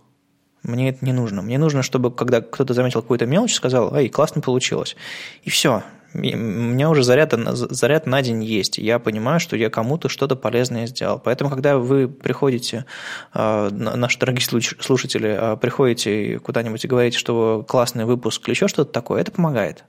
мне 0.63 0.89
это 0.89 1.05
не 1.05 1.13
нужно. 1.13 1.43
Мне 1.43 1.59
нужно, 1.59 1.83
чтобы 1.83 2.11
когда 2.11 2.41
кто-то 2.41 2.73
заметил 2.73 3.03
какую-то 3.03 3.27
мелочь, 3.27 3.53
сказал, 3.53 3.95
эй, 3.95 4.09
классно 4.09 4.41
получилось. 4.41 4.97
И 5.43 5.51
все 5.51 5.83
у 6.15 6.19
меня 6.19 6.91
уже 6.91 7.03
заряд, 7.03 7.33
заряд 7.33 8.07
на 8.07 8.23
день 8.23 8.43
есть. 8.45 8.79
Я 8.79 8.99
понимаю, 8.99 9.41
что 9.41 9.57
я 9.57 9.69
кому-то 9.69 10.09
что-то 10.09 10.37
полезное 10.37 10.87
сделал. 10.87 11.19
Поэтому, 11.19 11.51
когда 11.51 11.77
вы 11.77 12.09
приходите, 12.09 12.85
а, 13.33 13.69
наши 13.71 14.19
дорогие 14.19 14.43
слушатели, 14.81 15.37
а, 15.39 15.57
приходите 15.57 16.39
куда-нибудь 16.39 16.85
и 16.85 16.89
говорите, 16.89 17.19
что 17.19 17.65
классный 17.67 18.05
выпуск 18.05 18.43
или 18.47 18.55
еще 18.55 18.69
что-то 18.69 18.93
такое, 18.93 19.23
это 19.23 19.33
помогает. 19.33 19.85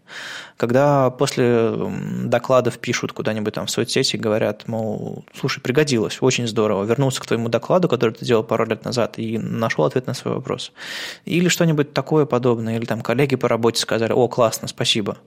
Когда 0.58 1.12
после 1.12 1.74
докладов 2.24 2.80
пишут 2.80 3.12
куда-нибудь 3.14 3.54
там 3.54 3.68
в 3.68 3.72
соцсети 3.72 4.18
говорят, 4.18 4.68
мол, 4.68 5.26
слушай, 5.36 5.62
пригодилось, 5.62 6.18
очень 6.22 6.48
здорово, 6.48 6.84
вернулся 6.86 7.22
к 7.22 7.28
твоему 7.28 7.50
докладу, 7.50 7.88
который 7.88 8.12
ты 8.12 8.26
делал 8.26 8.44
пару 8.44 8.66
лет 8.66 8.84
назад, 8.84 9.20
и 9.20 9.38
нашел 9.38 9.86
ответ 9.86 10.08
на 10.08 10.14
свой 10.14 10.36
вопрос. 10.36 10.72
Или 11.26 11.50
что-нибудь 11.50 11.94
такое 11.94 12.26
подобное, 12.26 12.78
или 12.78 12.86
там 12.86 13.02
коллеги 13.02 13.36
по 13.36 13.48
работе 13.48 13.80
сказали, 13.80 14.12
о, 14.12 14.28
классно, 14.28 14.68
спасибо 14.68 15.18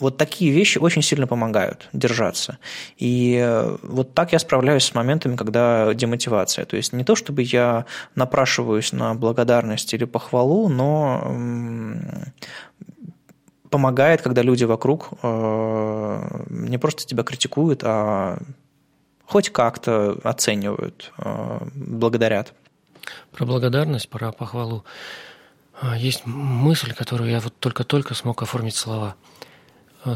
вот 0.00 0.16
такие 0.16 0.50
вещи 0.50 0.78
очень 0.78 1.02
сильно 1.02 1.26
помогают 1.26 1.88
держаться. 1.92 2.58
И 2.96 3.38
э, 3.40 3.76
вот 3.82 4.14
так 4.14 4.32
я 4.32 4.38
справляюсь 4.38 4.84
с 4.84 4.94
моментами, 4.94 5.36
когда 5.36 5.92
демотивация. 5.94 6.64
То 6.64 6.76
есть 6.76 6.92
не 6.92 7.04
то, 7.04 7.14
чтобы 7.14 7.42
я 7.42 7.84
напрашиваюсь 8.14 8.92
на 8.92 9.14
благодарность 9.14 9.92
или 9.94 10.04
похвалу, 10.04 10.68
но 10.68 11.36
помогает, 13.70 14.22
когда 14.22 14.42
люди 14.42 14.64
вокруг 14.64 15.10
э, 15.22 16.44
не 16.48 16.78
просто 16.78 17.06
тебя 17.06 17.22
критикуют, 17.22 17.82
а 17.84 18.38
хоть 19.26 19.50
как-то 19.50 20.18
оценивают, 20.24 21.12
э, 21.18 21.58
благодарят. 21.74 22.54
Про 23.32 23.46
благодарность, 23.46 24.08
про 24.08 24.32
похвалу. 24.32 24.84
А, 25.80 25.96
есть 25.96 26.22
мысль, 26.26 26.94
которую 26.94 27.30
я 27.30 27.40
вот 27.40 27.54
только-только 27.58 28.14
смог 28.14 28.42
оформить 28.42 28.74
слова– 28.74 29.14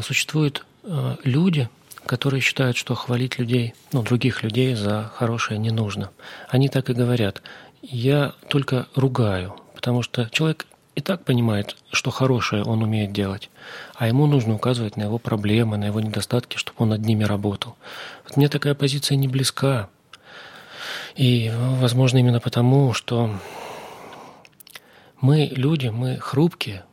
существуют 0.01 0.65
а, 0.83 1.17
люди, 1.23 1.69
которые 2.05 2.41
считают, 2.41 2.77
что 2.77 2.95
хвалить 2.95 3.39
людей, 3.39 3.73
ну, 3.91 4.03
других 4.03 4.43
людей 4.43 4.75
за 4.75 5.11
хорошее 5.15 5.59
не 5.59 5.71
нужно. 5.71 6.11
Они 6.49 6.69
так 6.69 6.89
и 6.89 6.93
говорят. 6.93 7.41
Я 7.81 8.33
только 8.49 8.87
ругаю, 8.95 9.55
потому 9.73 10.01
что 10.01 10.29
человек 10.31 10.67
и 10.95 11.01
так 11.01 11.25
понимает, 11.25 11.75
что 11.91 12.09
хорошее 12.09 12.63
он 12.63 12.81
умеет 12.81 13.11
делать, 13.11 13.49
а 13.95 14.07
ему 14.07 14.27
нужно 14.27 14.55
указывать 14.55 14.95
на 14.95 15.03
его 15.03 15.17
проблемы, 15.17 15.77
на 15.77 15.85
его 15.85 15.99
недостатки, 15.99 16.57
чтобы 16.57 16.77
он 16.83 16.89
над 16.89 17.01
ними 17.01 17.23
работал. 17.25 17.75
Вот 18.23 18.37
мне 18.37 18.47
такая 18.47 18.75
позиция 18.75 19.17
не 19.17 19.27
близка. 19.27 19.89
И, 21.15 21.51
возможно, 21.53 22.17
именно 22.17 22.39
потому, 22.39 22.93
что 22.93 23.37
мы 25.19 25.49
люди, 25.51 25.87
мы 25.87 26.17
хрупкие, 26.17 26.83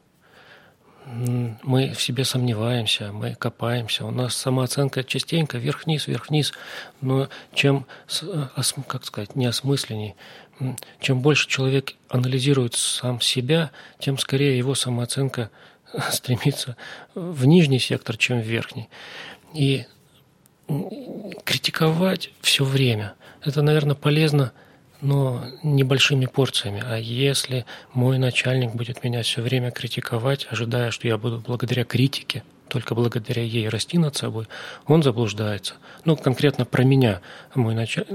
мы 1.04 1.92
в 1.92 2.00
себе 2.00 2.24
сомневаемся, 2.24 3.12
мы 3.12 3.34
копаемся, 3.34 4.04
у 4.04 4.10
нас 4.10 4.34
самооценка 4.36 5.04
частенько 5.04 5.58
вверх-вниз, 5.58 6.06
вверх-вниз, 6.06 6.52
но 7.00 7.28
чем, 7.54 7.86
э, 8.22 8.46
как 8.86 9.04
сказать, 9.04 9.34
неосмысленней, 9.34 10.14
чем 11.00 11.20
больше 11.20 11.48
человек 11.48 11.94
анализирует 12.08 12.74
сам 12.74 13.20
себя, 13.20 13.72
тем 13.98 14.16
скорее 14.18 14.56
его 14.56 14.74
самооценка 14.74 15.50
стремится 16.10 16.76
в 17.14 17.44
нижний 17.46 17.78
сектор, 17.78 18.16
чем 18.16 18.40
в 18.40 18.46
верхний. 18.46 18.88
И 19.54 19.86
критиковать 21.44 22.30
все 22.40 22.64
время, 22.64 23.14
это, 23.44 23.62
наверное, 23.62 23.96
полезно– 23.96 24.52
но 25.02 25.44
небольшими 25.62 26.26
порциями. 26.26 26.82
А 26.86 26.96
если 26.96 27.66
мой 27.92 28.18
начальник 28.18 28.74
будет 28.74 29.04
меня 29.04 29.22
все 29.22 29.42
время 29.42 29.70
критиковать, 29.70 30.46
ожидая, 30.48 30.90
что 30.92 31.08
я 31.08 31.18
буду 31.18 31.42
благодаря 31.44 31.84
критике, 31.84 32.44
только 32.68 32.94
благодаря 32.94 33.42
ей 33.42 33.68
расти 33.68 33.98
над 33.98 34.16
собой, 34.16 34.46
он 34.86 35.02
заблуждается. 35.02 35.74
Ну, 36.06 36.16
конкретно 36.16 36.64
про 36.64 36.84
меня. 36.84 37.20
Мой 37.54 37.74
началь... 37.74 38.06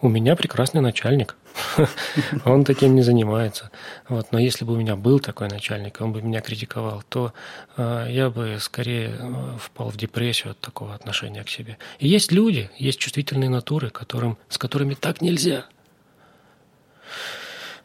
У 0.00 0.08
меня 0.08 0.36
прекрасный 0.36 0.80
начальник. 0.80 1.36
Он 2.46 2.64
таким 2.64 2.94
не 2.94 3.02
занимается. 3.02 3.70
Вот. 4.08 4.32
Но 4.32 4.38
если 4.38 4.64
бы 4.64 4.72
у 4.72 4.76
меня 4.76 4.96
был 4.96 5.20
такой 5.20 5.48
начальник, 5.48 6.00
он 6.00 6.12
бы 6.12 6.22
меня 6.22 6.40
критиковал, 6.40 7.02
то 7.08 7.34
э, 7.76 8.06
я 8.10 8.30
бы 8.30 8.56
скорее 8.58 9.16
э, 9.18 9.58
впал 9.58 9.90
в 9.90 9.96
депрессию 9.96 10.52
от 10.52 10.60
такого 10.60 10.94
отношения 10.94 11.44
к 11.44 11.50
себе. 11.50 11.76
И 11.98 12.08
есть 12.08 12.32
люди, 12.32 12.70
есть 12.78 12.98
чувствительные 12.98 13.50
натуры, 13.50 13.90
которым, 13.90 14.38
с 14.48 14.56
которыми 14.56 14.94
так 14.94 15.20
нельзя– 15.20 15.66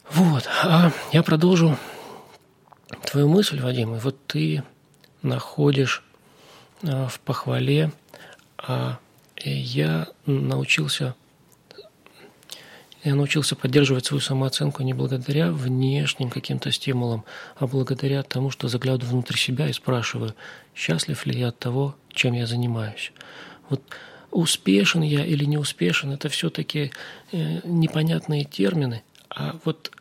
вот, 0.10 0.50
а 0.64 0.92
я 1.12 1.24
продолжу 1.24 1.78
твою 3.10 3.30
мысль, 3.30 3.60
Вадим. 3.62 3.96
И 3.96 4.00
вот 4.00 4.18
ты 4.28 4.64
находишь 5.22 6.04
а, 6.84 7.08
в 7.08 7.20
похвале, 7.20 7.92
а 8.58 8.98
я 9.44 10.08
научился 10.26 11.16
я 13.04 13.16
научился 13.16 13.56
поддерживать 13.56 14.06
свою 14.06 14.22
самооценку 14.22 14.84
не 14.84 14.94
благодаря 14.94 15.52
внешним 15.52 16.30
каким-то 16.30 16.72
стимулам, 16.72 17.26
а 17.56 17.66
благодаря 17.66 18.22
тому, 18.22 18.52
что 18.52 18.68
заглядываю 18.68 19.14
внутрь 19.14 19.38
себя 19.38 19.68
и 19.68 19.74
спрашиваю, 19.74 20.36
счастлив 20.76 21.26
ли 21.26 21.40
я 21.40 21.48
от 21.48 21.58
того, 21.58 21.96
чем 22.14 22.34
я 22.34 22.46
занимаюсь. 22.46 23.12
Вот 23.70 23.82
успешен 24.30 25.02
я 25.02 25.26
или 25.26 25.46
не 25.46 25.58
успешен, 25.58 26.12
это 26.12 26.30
все-таки 26.30 26.92
э, 27.32 27.62
непонятные 27.64 28.44
термины, 28.44 29.02
а 29.34 29.58
вот 29.64 29.92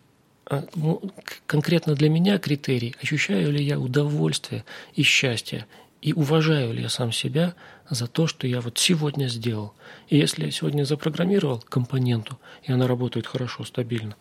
а, 0.47 0.65
ну, 0.75 1.01
конкретно 1.47 1.95
для 1.95 2.09
меня 2.09 2.39
критерий, 2.39 2.97
ощущаю 3.01 3.53
ли 3.53 3.63
я 3.63 3.79
удовольствие 3.79 4.65
и 4.95 5.03
счастье, 5.03 5.67
и 6.03 6.13
уважаю 6.13 6.73
ли 6.73 6.83
я 6.83 6.89
сам 6.89 7.13
себя 7.13 7.55
за 7.89 8.07
то, 8.07 8.27
что 8.27 8.47
я 8.47 8.61
вот 8.61 8.79
сегодня 8.79 9.29
сделал. 9.29 9.75
И 10.09 10.17
если 10.17 10.47
я 10.47 10.51
сегодня 10.51 10.85
запрограммировал 10.85 11.61
компоненту, 11.69 12.39
и 12.65 12.73
она 12.73 12.87
работает 12.87 13.27
хорошо, 13.27 13.65
стабильно, 13.65 14.17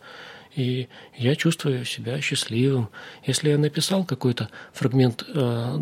и 0.54 0.88
я 1.16 1.36
чувствую 1.36 1.84
себя 1.84 2.20
счастливым. 2.20 2.90
Если 3.24 3.50
я 3.50 3.58
написал 3.58 4.04
какой-то 4.04 4.50
фрагмент 4.72 5.24
э, 5.26 5.78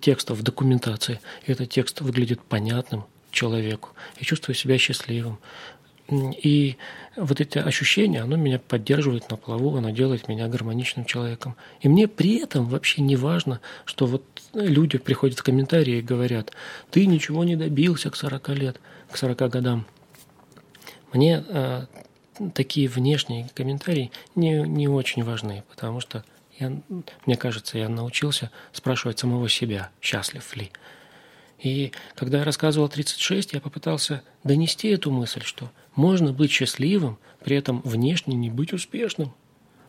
текста 0.00 0.34
в 0.34 0.42
документации, 0.42 1.20
и 1.46 1.52
этот 1.52 1.70
текст 1.70 2.00
выглядит 2.00 2.42
понятным 2.42 3.04
человеку, 3.30 3.90
я 4.18 4.24
чувствую 4.24 4.56
себя 4.56 4.78
счастливым. 4.78 5.38
И 6.10 6.76
вот 7.16 7.40
эти 7.40 7.58
ощущения, 7.58 8.22
оно 8.22 8.36
меня 8.36 8.58
поддерживает 8.58 9.30
на 9.30 9.36
плаву, 9.36 9.76
оно 9.76 9.90
делает 9.90 10.28
меня 10.28 10.48
гармоничным 10.48 11.04
человеком. 11.04 11.56
И 11.80 11.88
мне 11.88 12.06
при 12.06 12.36
этом 12.36 12.66
вообще 12.66 13.02
не 13.02 13.16
важно, 13.16 13.60
что 13.84 14.06
вот 14.06 14.24
люди 14.54 14.98
приходят 14.98 15.38
в 15.38 15.42
комментарии 15.42 15.98
и 15.98 16.02
говорят, 16.02 16.52
ты 16.90 17.06
ничего 17.06 17.44
не 17.44 17.56
добился 17.56 18.10
к 18.10 18.16
40 18.16 18.48
лет, 18.50 18.80
к 19.10 19.16
40 19.16 19.38
годам. 19.50 19.86
Мне 21.12 21.44
э, 21.48 21.86
такие 22.54 22.88
внешние 22.88 23.48
комментарии 23.54 24.12
не, 24.36 24.62
не 24.62 24.88
очень 24.88 25.24
важны, 25.24 25.64
потому 25.68 26.00
что 26.00 26.24
я, 26.58 26.72
мне 27.26 27.36
кажется, 27.36 27.78
я 27.78 27.88
научился 27.88 28.50
спрашивать 28.72 29.18
самого 29.18 29.48
себя, 29.48 29.90
счастлив 30.00 30.56
ли. 30.56 30.70
И 31.58 31.92
когда 32.14 32.38
я 32.38 32.44
рассказывал 32.44 32.88
36, 32.88 33.52
я 33.52 33.60
попытался 33.60 34.22
донести 34.44 34.88
эту 34.88 35.10
мысль, 35.10 35.42
что 35.42 35.70
можно 35.94 36.32
быть 36.32 36.50
счастливым, 36.50 37.18
при 37.44 37.56
этом 37.56 37.80
внешне 37.84 38.34
не 38.34 38.50
быть 38.50 38.72
успешным. 38.72 39.32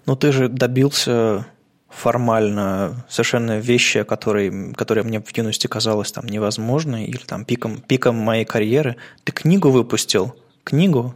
Но 0.05 0.15
ты 0.15 0.31
же 0.31 0.49
добился 0.49 1.45
формально 1.89 3.05
совершенно 3.09 3.59
вещи, 3.59 4.03
которые, 4.03 4.73
которые 4.73 5.03
мне 5.03 5.19
в 5.19 5.37
юности 5.37 5.67
казалось 5.67 6.11
там 6.11 6.25
невозможной 6.25 7.05
или 7.05 7.21
там 7.25 7.45
пиком, 7.45 7.81
пиком 7.81 8.15
моей 8.15 8.45
карьеры. 8.45 8.95
Ты 9.23 9.31
книгу 9.31 9.69
выпустил. 9.69 10.35
Книгу. 10.63 11.15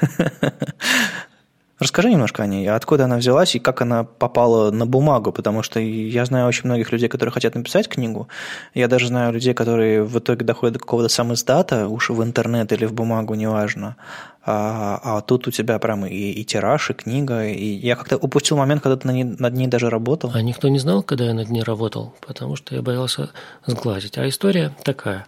Расскажи 1.78 2.10
немножко 2.10 2.42
о 2.42 2.46
ней, 2.46 2.68
откуда 2.68 3.04
она 3.04 3.16
взялась 3.18 3.54
и 3.54 3.60
как 3.60 3.82
она 3.82 4.02
попала 4.02 4.72
на 4.72 4.84
бумагу, 4.84 5.30
потому 5.30 5.62
что 5.62 5.78
я 5.78 6.24
знаю 6.24 6.48
очень 6.48 6.64
многих 6.64 6.90
людей, 6.90 7.08
которые 7.08 7.32
хотят 7.32 7.54
написать 7.54 7.88
книгу. 7.88 8.28
Я 8.74 8.88
даже 8.88 9.06
знаю 9.06 9.32
людей, 9.32 9.54
которые 9.54 10.02
в 10.02 10.18
итоге 10.18 10.44
доходят 10.44 10.74
до 10.74 10.80
какого-то 10.80 11.08
сам 11.08 11.28
уж 11.30 12.10
в 12.10 12.22
интернет 12.22 12.72
или 12.72 12.84
в 12.84 12.92
бумагу, 12.92 13.34
неважно. 13.34 13.96
А, 14.44 14.98
а 15.04 15.20
тут 15.20 15.46
у 15.46 15.50
тебя 15.50 15.78
прям 15.78 16.04
и, 16.06 16.14
и 16.14 16.44
тираж, 16.44 16.90
и 16.90 16.94
книга. 16.94 17.46
И 17.46 17.64
я 17.64 17.94
как-то 17.94 18.16
упустил 18.16 18.56
момент, 18.56 18.82
когда 18.82 18.96
ты 18.96 19.06
над 19.06 19.14
ней, 19.14 19.24
над 19.24 19.54
ней 19.54 19.66
даже 19.68 19.88
работал. 19.88 20.32
А 20.34 20.42
никто 20.42 20.68
не 20.68 20.78
знал, 20.78 21.02
когда 21.02 21.26
я 21.26 21.34
над 21.34 21.48
ней 21.48 21.62
работал, 21.62 22.14
потому 22.26 22.56
что 22.56 22.74
я 22.74 22.82
боялся 22.82 23.30
сглазить. 23.66 24.18
А 24.18 24.26
история 24.26 24.74
такая 24.82 25.26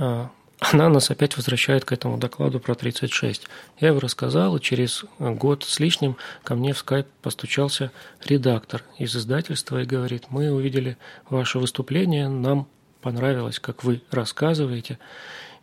а, 0.00 0.30
она 0.58 0.88
нас 0.88 1.10
опять 1.10 1.36
возвращает 1.36 1.84
к 1.84 1.92
этому 1.92 2.16
докладу 2.16 2.60
про 2.60 2.74
36. 2.74 3.46
Я 3.78 3.88
его 3.88 4.00
рассказал, 4.00 4.56
и 4.56 4.60
через 4.60 5.04
год 5.18 5.64
с 5.64 5.78
лишним 5.80 6.16
ко 6.44 6.54
мне 6.54 6.72
в 6.72 6.78
скайп 6.78 7.06
постучался 7.20 7.92
редактор 8.24 8.82
из 8.98 9.14
издательства 9.14 9.82
и 9.82 9.86
говорит, 9.86 10.24
мы 10.30 10.50
увидели 10.50 10.96
ваше 11.28 11.58
выступление, 11.58 12.28
нам 12.28 12.68
понравилось, 13.02 13.58
как 13.58 13.84
вы 13.84 14.00
рассказываете, 14.10 14.98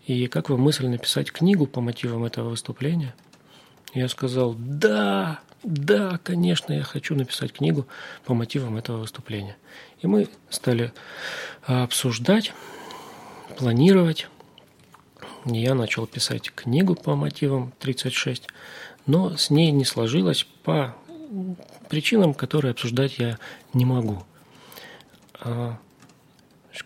и 0.06 0.28
как 0.28 0.50
вы 0.50 0.58
мысль 0.58 0.86
написать 0.88 1.32
книгу 1.32 1.66
по 1.66 1.82
мотивам 1.82 2.24
этого 2.26 2.50
выступления. 2.50 3.16
Я 3.94 4.08
сказал, 4.10 4.56
да, 4.58 5.40
да, 5.64 6.20
конечно, 6.24 6.74
я 6.74 6.84
хочу 6.84 7.16
написать 7.16 7.52
книгу 7.54 7.88
по 8.26 8.34
мотивам 8.34 8.78
этого 8.78 8.98
выступления. 8.98 9.58
И 10.02 10.08
мы 10.08 10.28
стали 10.50 10.94
обсуждать, 11.64 12.54
планировать, 13.58 14.28
я 15.46 15.76
начал 15.76 16.08
писать 16.08 16.52
книгу 16.52 16.96
по 16.96 17.16
мотивам 17.16 17.74
36, 17.80 18.48
но 19.06 19.36
с 19.36 19.50
ней 19.50 19.72
не 19.72 19.86
сложилось 19.86 20.48
по 20.64 20.96
причинам, 21.90 22.34
которые 22.34 22.72
обсуждать 22.72 23.18
я 23.20 23.38
не 23.74 23.86
могу. 23.86 24.24
А, 25.40 25.78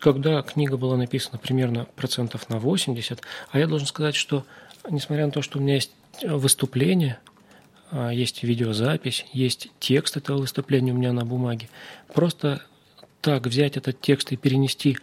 когда 0.00 0.42
книга 0.42 0.76
была 0.76 0.96
написана 0.96 1.38
примерно 1.38 1.86
процентов 1.96 2.48
на 2.48 2.58
80, 2.58 3.20
а 3.50 3.58
я 3.58 3.66
должен 3.66 3.86
сказать, 3.86 4.14
что 4.14 4.44
несмотря 4.90 5.26
на 5.26 5.32
то, 5.32 5.42
что 5.42 5.58
у 5.58 5.62
меня 5.62 5.74
есть 5.74 5.92
выступление, 6.22 7.18
а, 7.90 8.10
есть 8.10 8.42
видеозапись, 8.42 9.24
есть 9.32 9.70
текст 9.80 10.16
этого 10.16 10.38
выступления 10.38 10.92
у 10.92 10.96
меня 10.96 11.12
на 11.12 11.24
бумаге, 11.24 11.68
просто 12.12 12.62
так 13.20 13.46
взять 13.46 13.76
этот 13.76 14.00
текст 14.00 14.32
и 14.32 14.36
перенести 14.36 14.98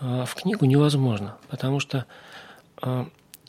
а, 0.00 0.24
в 0.24 0.34
книгу 0.34 0.64
невозможно, 0.64 1.36
потому 1.48 1.80
что 1.80 2.06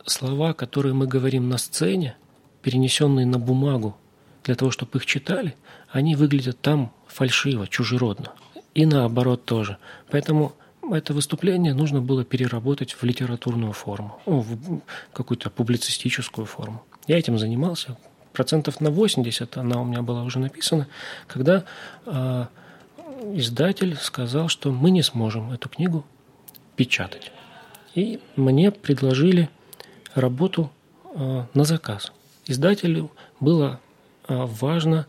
слова, 0.05 0.53
которые 0.53 0.93
мы 0.93 1.07
говорим 1.07 1.49
на 1.49 1.57
сцене, 1.57 2.15
перенесенные 2.61 3.25
на 3.25 3.39
бумагу, 3.39 3.95
для 4.43 4.55
того, 4.55 4.71
чтобы 4.71 4.97
их 4.97 5.05
читали, 5.05 5.55
они 5.91 6.15
выглядят 6.15 6.59
там 6.61 6.91
фальшиво, 7.07 7.67
чужеродно. 7.67 8.31
И 8.73 8.85
наоборот 8.85 9.45
тоже. 9.45 9.77
Поэтому 10.09 10.53
это 10.91 11.13
выступление 11.13 11.73
нужно 11.73 12.01
было 12.01 12.23
переработать 12.23 12.93
в 12.93 13.03
литературную 13.03 13.73
форму, 13.73 14.19
в 14.25 14.81
какую-то 15.13 15.49
публицистическую 15.49 16.45
форму. 16.45 16.83
Я 17.07 17.17
этим 17.17 17.37
занимался. 17.37 17.97
Процентов 18.33 18.79
на 18.79 18.89
80 18.89 19.57
она 19.57 19.81
у 19.81 19.85
меня 19.85 20.01
была 20.01 20.23
уже 20.23 20.39
написана, 20.39 20.87
когда 21.27 21.65
э, 22.05 22.45
издатель 23.33 23.97
сказал, 23.97 24.47
что 24.47 24.71
мы 24.71 24.91
не 24.91 25.01
сможем 25.01 25.51
эту 25.51 25.67
книгу 25.67 26.05
печатать. 26.75 27.31
И 27.95 28.19
мне 28.35 28.71
предложили 28.71 29.49
работу 30.15 30.71
а, 31.03 31.47
на 31.53 31.63
заказ. 31.63 32.11
Издателю 32.45 33.11
было 33.39 33.79
а, 34.27 34.45
важно 34.45 35.07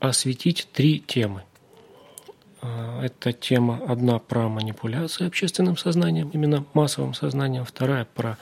осветить 0.00 0.68
три 0.72 1.00
темы. 1.00 1.42
А, 2.62 3.02
это 3.02 3.32
тема 3.32 3.80
одна 3.86 4.18
про 4.18 4.48
манипуляцию 4.48 5.28
общественным 5.28 5.76
сознанием, 5.76 6.30
именно 6.30 6.64
массовым 6.74 7.14
сознанием, 7.14 7.64
вторая 7.64 8.06
про 8.06 8.38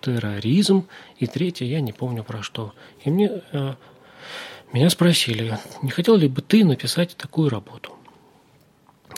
терроризм, 0.00 0.86
и 1.18 1.26
третья 1.26 1.64
я 1.64 1.80
не 1.80 1.92
помню 1.92 2.24
про 2.24 2.42
что. 2.42 2.74
И 3.04 3.10
мне 3.10 3.42
меня 4.74 4.90
спросили, 4.90 5.56
не 5.82 5.90
хотел 5.90 6.16
ли 6.16 6.26
бы 6.26 6.42
ты 6.42 6.64
написать 6.64 7.16
такую 7.16 7.48
работу? 7.48 7.93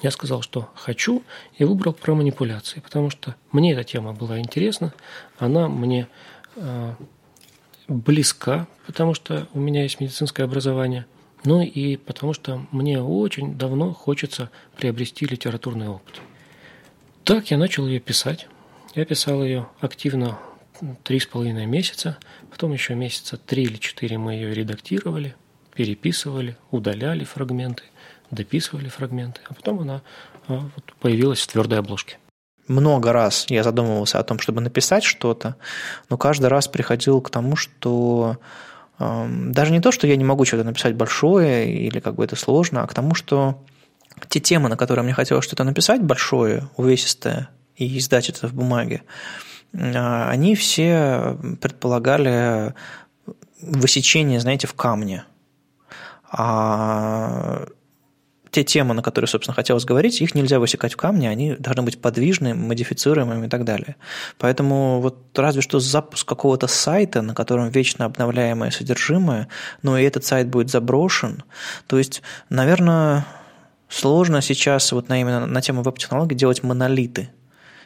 Я 0.03 0.11
сказал, 0.11 0.43
что 0.43 0.69
хочу, 0.75 1.23
и 1.57 1.65
выбрал 1.65 1.93
про 1.93 2.15
манипуляции, 2.15 2.81
потому 2.81 3.11
что 3.11 3.35
мне 3.53 3.73
эта 3.73 3.83
тема 3.83 4.13
была 4.13 4.39
интересна, 4.39 4.93
она 5.39 5.69
мне 5.69 6.07
э, 6.57 6.95
близка, 7.89 8.67
потому 8.87 9.15
что 9.15 9.49
у 9.55 9.59
меня 9.59 9.83
есть 9.83 10.01
медицинское 10.01 10.43
образование, 10.43 11.07
ну 11.45 11.63
и 11.63 11.97
потому 11.97 12.35
что 12.35 12.67
мне 12.73 13.01
очень 13.01 13.57
давно 13.57 13.95
хочется 13.95 14.51
приобрести 14.77 15.25
литературный 15.25 15.89
опыт. 15.89 16.21
Так 17.25 17.51
я 17.51 17.57
начал 17.57 17.87
ее 17.87 17.99
писать. 17.99 18.49
Я 18.95 19.05
писал 19.05 19.43
ее 19.43 19.69
активно 19.81 20.39
три 21.05 21.21
с 21.21 21.27
половиной 21.27 21.67
месяца, 21.67 22.19
потом 22.51 22.73
еще 22.73 22.95
месяца 22.95 23.37
три 23.39 23.65
или 23.65 23.77
четыре 23.77 24.19
мы 24.19 24.35
ее 24.35 24.55
редактировали, 24.55 25.35
переписывали, 25.75 26.59
удаляли 26.71 27.25
фрагменты– 27.25 27.85
дописывали 28.37 28.89
фрагменты, 28.89 29.41
а 29.49 29.55
потом 29.55 29.81
она 29.81 30.03
а, 30.49 30.59
вот, 30.75 30.95
появилась 31.01 31.41
в 31.41 31.47
твердой 31.49 31.79
обложке. 31.79 32.19
Много 32.69 33.13
раз 33.13 33.47
я 33.49 33.63
задумывался 33.63 34.19
о 34.19 34.25
том, 34.25 34.39
чтобы 34.39 34.61
написать 34.61 35.05
что-то, 35.05 35.57
но 36.11 36.17
каждый 36.17 36.47
раз 36.47 36.67
приходил 36.67 37.21
к 37.21 37.31
тому, 37.31 37.55
что 37.55 38.39
э, 38.99 39.27
даже 39.29 39.73
не 39.73 39.81
то, 39.81 39.93
что 39.93 40.07
я 40.07 40.17
не 40.17 40.25
могу 40.25 40.45
что-то 40.45 40.65
написать 40.65 40.95
большое 40.95 41.73
или 41.73 42.01
как 42.01 42.17
бы 42.17 42.25
это 42.25 42.35
сложно, 42.35 42.83
а 42.83 42.87
к 42.87 42.95
тому, 42.95 43.15
что 43.15 43.63
те 44.29 44.41
темы, 44.41 44.69
на 44.69 44.77
которые 44.77 45.05
мне 45.05 45.15
хотелось 45.15 45.45
что-то 45.45 45.63
написать 45.63 46.03
большое, 46.03 46.69
увесистое, 46.77 47.51
и 47.77 47.99
издать 47.99 48.29
это 48.31 48.49
в 48.49 48.55
бумаге, 48.55 49.03
э, 49.73 50.29
они 50.29 50.57
все 50.57 51.37
предполагали 51.61 52.75
высечение, 53.61 54.41
знаете, 54.41 54.67
в 54.67 54.75
камне. 54.75 55.25
А 56.31 57.67
те 58.57 58.65
темы, 58.65 58.95
на 58.95 59.03
которые, 59.03 59.29
собственно, 59.29 59.55
хотелось 59.55 59.85
говорить, 59.85 60.23
их 60.23 60.35
нельзя 60.35 60.59
высекать 60.59 60.95
в 60.95 60.97
камне, 60.97 61.29
они 61.29 61.57
должны 61.57 61.83
быть 61.83 62.01
подвижными, 62.01 62.55
модифицируемыми 62.55 63.47
и 63.47 63.49
так 63.51 63.65
далее. 63.65 63.97
Поэтому 64.39 65.03
вот 65.03 65.39
разве 65.39 65.61
что 65.61 65.79
запуск 65.79 66.27
какого-то 66.27 66.67
сайта, 66.67 67.21
на 67.21 67.35
котором 67.35 67.69
вечно 67.69 68.07
обновляемое 68.07 68.71
содержимое, 68.71 69.49
но 69.83 69.99
и 69.99 70.05
этот 70.05 70.25
сайт 70.25 70.49
будет 70.49 70.71
заброшен. 70.71 71.43
То 71.87 71.99
есть, 71.99 72.23
наверное, 72.49 73.27
сложно 73.91 74.41
сейчас 74.41 74.91
вот 74.93 75.11
на, 75.11 75.21
именно 75.21 75.45
на 75.45 75.61
тему 75.61 75.83
веб-технологий 75.83 76.35
делать 76.35 76.63
монолиты 76.63 77.29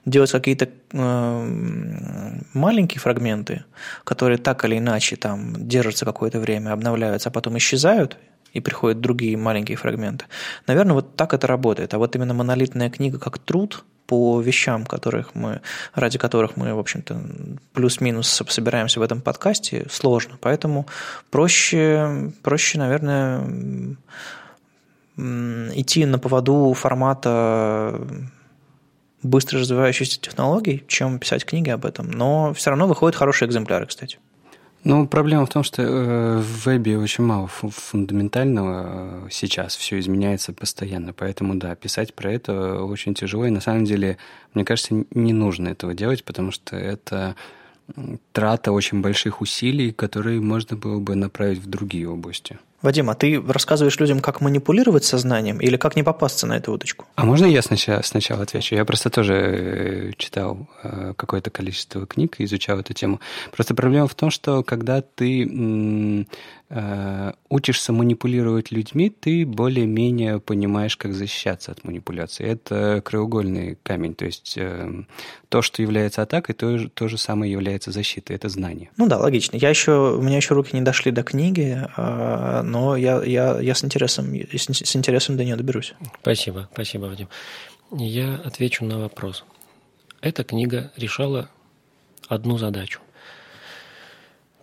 делать 0.07 0.31
какие-то 0.31 0.67
э, 0.93 2.39
маленькие 2.55 3.01
фрагменты, 3.01 3.65
которые 4.05 4.39
так 4.39 4.65
или 4.65 4.79
иначе 4.79 5.17
там 5.17 5.69
держатся 5.69 6.07
какое-то 6.07 6.41
время, 6.41 6.73
обновляются, 6.73 7.29
а 7.29 7.33
потом 7.33 7.59
исчезают, 7.59 8.17
и 8.53 8.61
приходят 8.61 9.01
другие 9.01 9.37
маленькие 9.37 9.77
фрагменты. 9.77 10.27
Наверное, 10.67 10.95
вот 10.95 11.17
так 11.17 11.35
это 11.35 11.47
работает. 11.47 11.95
А 11.95 11.99
вот 11.99 12.15
именно 12.17 12.35
монолитная 12.35 12.91
книга 12.91 13.19
как 13.19 13.39
труд 13.39 13.85
по 14.07 14.41
вещам, 14.41 14.87
которых 14.87 15.37
мы, 15.37 15.61
ради 15.95 16.19
которых 16.19 16.57
мы, 16.57 16.75
в 16.75 16.79
общем-то, 16.81 17.21
плюс-минус 17.73 18.43
собираемся 18.49 18.99
в 18.99 19.05
этом 19.05 19.21
подкасте, 19.21 19.87
сложно. 19.89 20.37
Поэтому 20.41 20.87
проще, 21.31 22.33
проще 22.43 22.79
наверное, 22.79 23.97
идти 25.17 26.07
на 26.07 26.19
поводу 26.19 26.75
формата 26.77 28.01
быстро 29.23 29.61
развивающихся 29.61 30.21
технологий, 30.21 30.83
чем 30.89 31.19
писать 31.19 31.45
книги 31.45 31.71
об 31.71 31.85
этом. 31.85 32.11
Но 32.11 32.53
все 32.55 32.71
равно 32.71 32.89
выходят 32.89 33.15
хорошие 33.15 33.49
экземпляры, 33.49 33.87
кстати. 33.87 34.19
Ну, 34.83 35.07
проблема 35.07 35.45
в 35.45 35.51
том, 35.51 35.63
что 35.63 35.83
э, 35.83 36.39
в 36.39 36.67
вебе 36.67 36.97
очень 36.97 37.25
мало 37.25 37.49
фундаментального 37.49 39.27
э, 39.27 39.29
сейчас, 39.31 39.77
все 39.77 39.99
изменяется 39.99 40.55
постоянно, 40.55 41.13
поэтому, 41.13 41.55
да, 41.57 41.75
писать 41.75 42.15
про 42.15 42.33
это 42.33 42.83
очень 42.83 43.15
тяжело, 43.15 43.45
и 43.45 43.51
на 43.51 43.61
самом 43.61 43.85
деле, 43.85 44.17
мне 44.55 44.65
кажется, 44.65 45.05
не 45.11 45.35
нужно 45.35 45.69
этого 45.69 45.93
делать, 45.93 46.25
потому 46.25 46.51
что 46.51 46.77
это 46.77 47.37
трата 48.33 48.73
очень 48.73 49.03
больших 49.03 49.43
усилий, 49.43 49.93
которые 49.93 50.41
можно 50.41 50.77
было 50.77 50.99
бы 50.99 51.15
направить 51.15 51.59
в 51.59 51.69
другие 51.69 52.09
области. 52.09 52.59
Вадим, 52.83 53.11
а 53.11 53.15
ты 53.15 53.41
рассказываешь 53.41 53.99
людям, 54.01 54.21
как 54.21 54.41
манипулировать 54.41 55.05
сознанием 55.05 55.61
или 55.61 55.77
как 55.77 55.97
не 55.97 56.03
попасться 56.03 56.47
на 56.47 56.57
эту 56.57 56.73
удочку? 56.73 57.07
А 57.15 57.25
можно 57.27 57.45
я 57.45 57.61
сначала, 57.61 58.01
сначала 58.03 58.43
отвечу? 58.43 58.75
Я 58.75 58.85
просто 58.87 59.11
тоже 59.11 59.35
э, 59.35 60.13
читал 60.17 60.67
э, 60.83 61.13
какое-то 61.17 61.51
количество 61.51 62.07
книг 62.07 62.37
и 62.39 62.45
изучал 62.45 62.79
эту 62.79 62.95
тему. 62.95 63.21
Просто 63.53 63.75
проблема 63.75 64.07
в 64.07 64.15
том, 64.15 64.31
что 64.31 64.63
когда 64.63 65.03
ты 65.03 66.27
Э, 66.73 67.33
учишься 67.49 67.93
манипулировать 67.93 68.71
людьми, 68.71 69.11
ты 69.11 69.45
более-менее 69.45 70.39
понимаешь, 70.39 70.97
как 70.97 71.15
защищаться 71.15 71.73
от 71.73 71.83
манипуляции. 71.83 72.47
Это 72.47 73.03
краеугольный 73.05 73.77
камень. 73.83 74.15
То 74.15 74.27
есть 74.27 74.55
э, 74.57 75.05
то, 75.49 75.63
что 75.63 75.83
является 75.83 76.23
атакой, 76.23 76.55
то, 76.55 76.89
то 76.89 77.09
же 77.09 77.19
самое 77.19 77.51
является 77.51 77.91
защитой. 77.91 78.37
Это 78.37 78.49
знание. 78.49 78.91
Ну 78.97 79.09
да, 79.09 79.19
логично. 79.19 79.57
Я 79.57 79.69
еще, 79.69 80.15
у 80.17 80.23
меня 80.23 80.37
еще 80.37 80.55
руки 80.55 80.77
не 80.77 80.83
дошли 80.83 81.11
до 81.11 81.25
книги, 81.25 81.77
э, 81.97 82.63
но 82.63 82.97
я, 82.97 83.21
я, 83.25 83.59
я 83.61 83.75
с, 83.75 83.85
интересом, 83.85 84.33
с 84.33 84.97
интересом 84.97 85.37
до 85.37 85.45
нее 85.45 85.57
доберусь. 85.57 85.95
Спасибо, 86.23 86.69
спасибо, 86.73 87.07
Вадим. 87.07 87.29
Я 87.91 88.37
отвечу 88.45 88.85
на 88.85 89.01
вопрос. 89.01 89.45
Эта 90.21 90.45
книга 90.45 90.93
решала 90.97 91.51
одну 92.29 92.59
задачу 92.59 93.01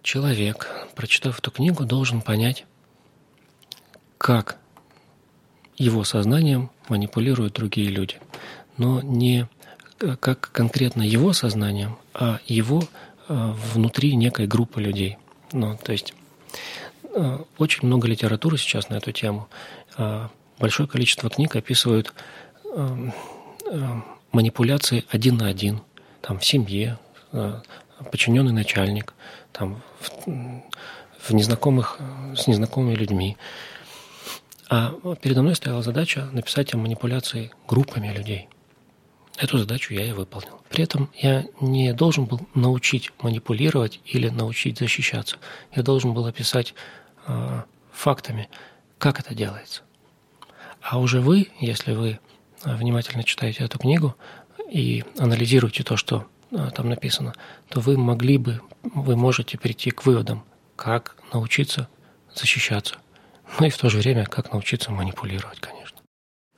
Человек, 0.07 0.86
прочитав 0.97 1.37
эту 1.37 1.51
книгу, 1.51 1.85
должен 1.85 2.21
понять, 2.21 2.65
как 4.17 4.57
его 5.77 6.03
сознанием 6.03 6.71
манипулируют 6.89 7.53
другие 7.53 7.89
люди. 7.89 8.19
Но 8.77 9.01
не 9.01 9.47
как 10.19 10.51
конкретно 10.51 11.03
его 11.03 11.33
сознанием, 11.33 11.97
а 12.13 12.39
его 12.47 12.83
э, 13.27 13.53
внутри 13.73 14.15
некой 14.15 14.47
группы 14.47 14.81
людей. 14.81 15.17
Ну, 15.51 15.77
то 15.77 15.91
есть 15.91 16.13
э, 17.15 17.39
очень 17.57 17.87
много 17.87 18.07
литературы 18.07 18.57
сейчас 18.57 18.89
на 18.89 18.95
эту 18.95 19.11
тему. 19.11 19.47
Э, 19.97 20.27
большое 20.59 20.89
количество 20.89 21.29
книг 21.29 21.55
описывают 21.55 22.13
манипуляции 24.31 25.05
один 25.09 25.37
на 25.37 25.47
один, 25.47 25.81
там 26.21 26.37
в 26.37 26.45
семье, 26.45 26.99
подчиненный 28.11 28.51
начальник, 28.51 29.13
там, 29.51 29.81
в, 29.99 30.61
в 31.19 31.33
незнакомых, 31.33 31.99
с 32.35 32.47
незнакомыми 32.47 32.95
людьми. 32.95 33.37
А 34.69 34.93
передо 35.21 35.41
мной 35.41 35.55
стояла 35.55 35.81
задача 35.81 36.27
написать 36.31 36.73
о 36.73 36.77
манипуляции 36.77 37.51
группами 37.67 38.09
людей. 38.09 38.49
Эту 39.37 39.59
задачу 39.59 39.93
я 39.93 40.05
и 40.05 40.11
выполнил. 40.11 40.61
При 40.69 40.83
этом 40.83 41.09
я 41.15 41.45
не 41.61 41.93
должен 41.93 42.25
был 42.25 42.41
научить 42.55 43.11
манипулировать 43.21 43.99
или 44.05 44.29
научить 44.29 44.79
защищаться. 44.79 45.37
Я 45.75 45.83
должен 45.83 46.13
был 46.13 46.25
описать 46.25 46.73
э, 47.27 47.61
фактами, 47.91 48.49
как 48.97 49.19
это 49.19 49.35
делается. 49.35 49.83
А 50.81 50.99
уже 50.99 51.21
вы, 51.21 51.49
если 51.59 51.93
вы 51.93 52.19
внимательно 52.63 53.23
читаете 53.23 53.63
эту 53.63 53.77
книгу 53.77 54.15
и 54.71 55.03
анализируете 55.17 55.83
то, 55.83 55.97
что 55.97 56.17
а, 56.17 56.27
там 56.49 56.89
написано, 56.89 57.33
то 57.69 57.79
вы 57.79 57.97
могли 57.97 58.37
бы, 58.37 58.61
вы 58.83 59.15
можете 59.15 59.57
прийти 59.57 59.91
к 59.91 60.05
выводам, 60.05 60.43
как 60.75 61.17
научиться 61.33 61.89
защищаться, 62.33 62.95
ну 63.59 63.67
и 63.67 63.69
в 63.69 63.77
то 63.77 63.89
же 63.89 63.97
время, 63.97 64.25
как 64.25 64.51
научиться 64.51 64.91
манипулировать, 64.91 65.59
конечно. 65.59 65.76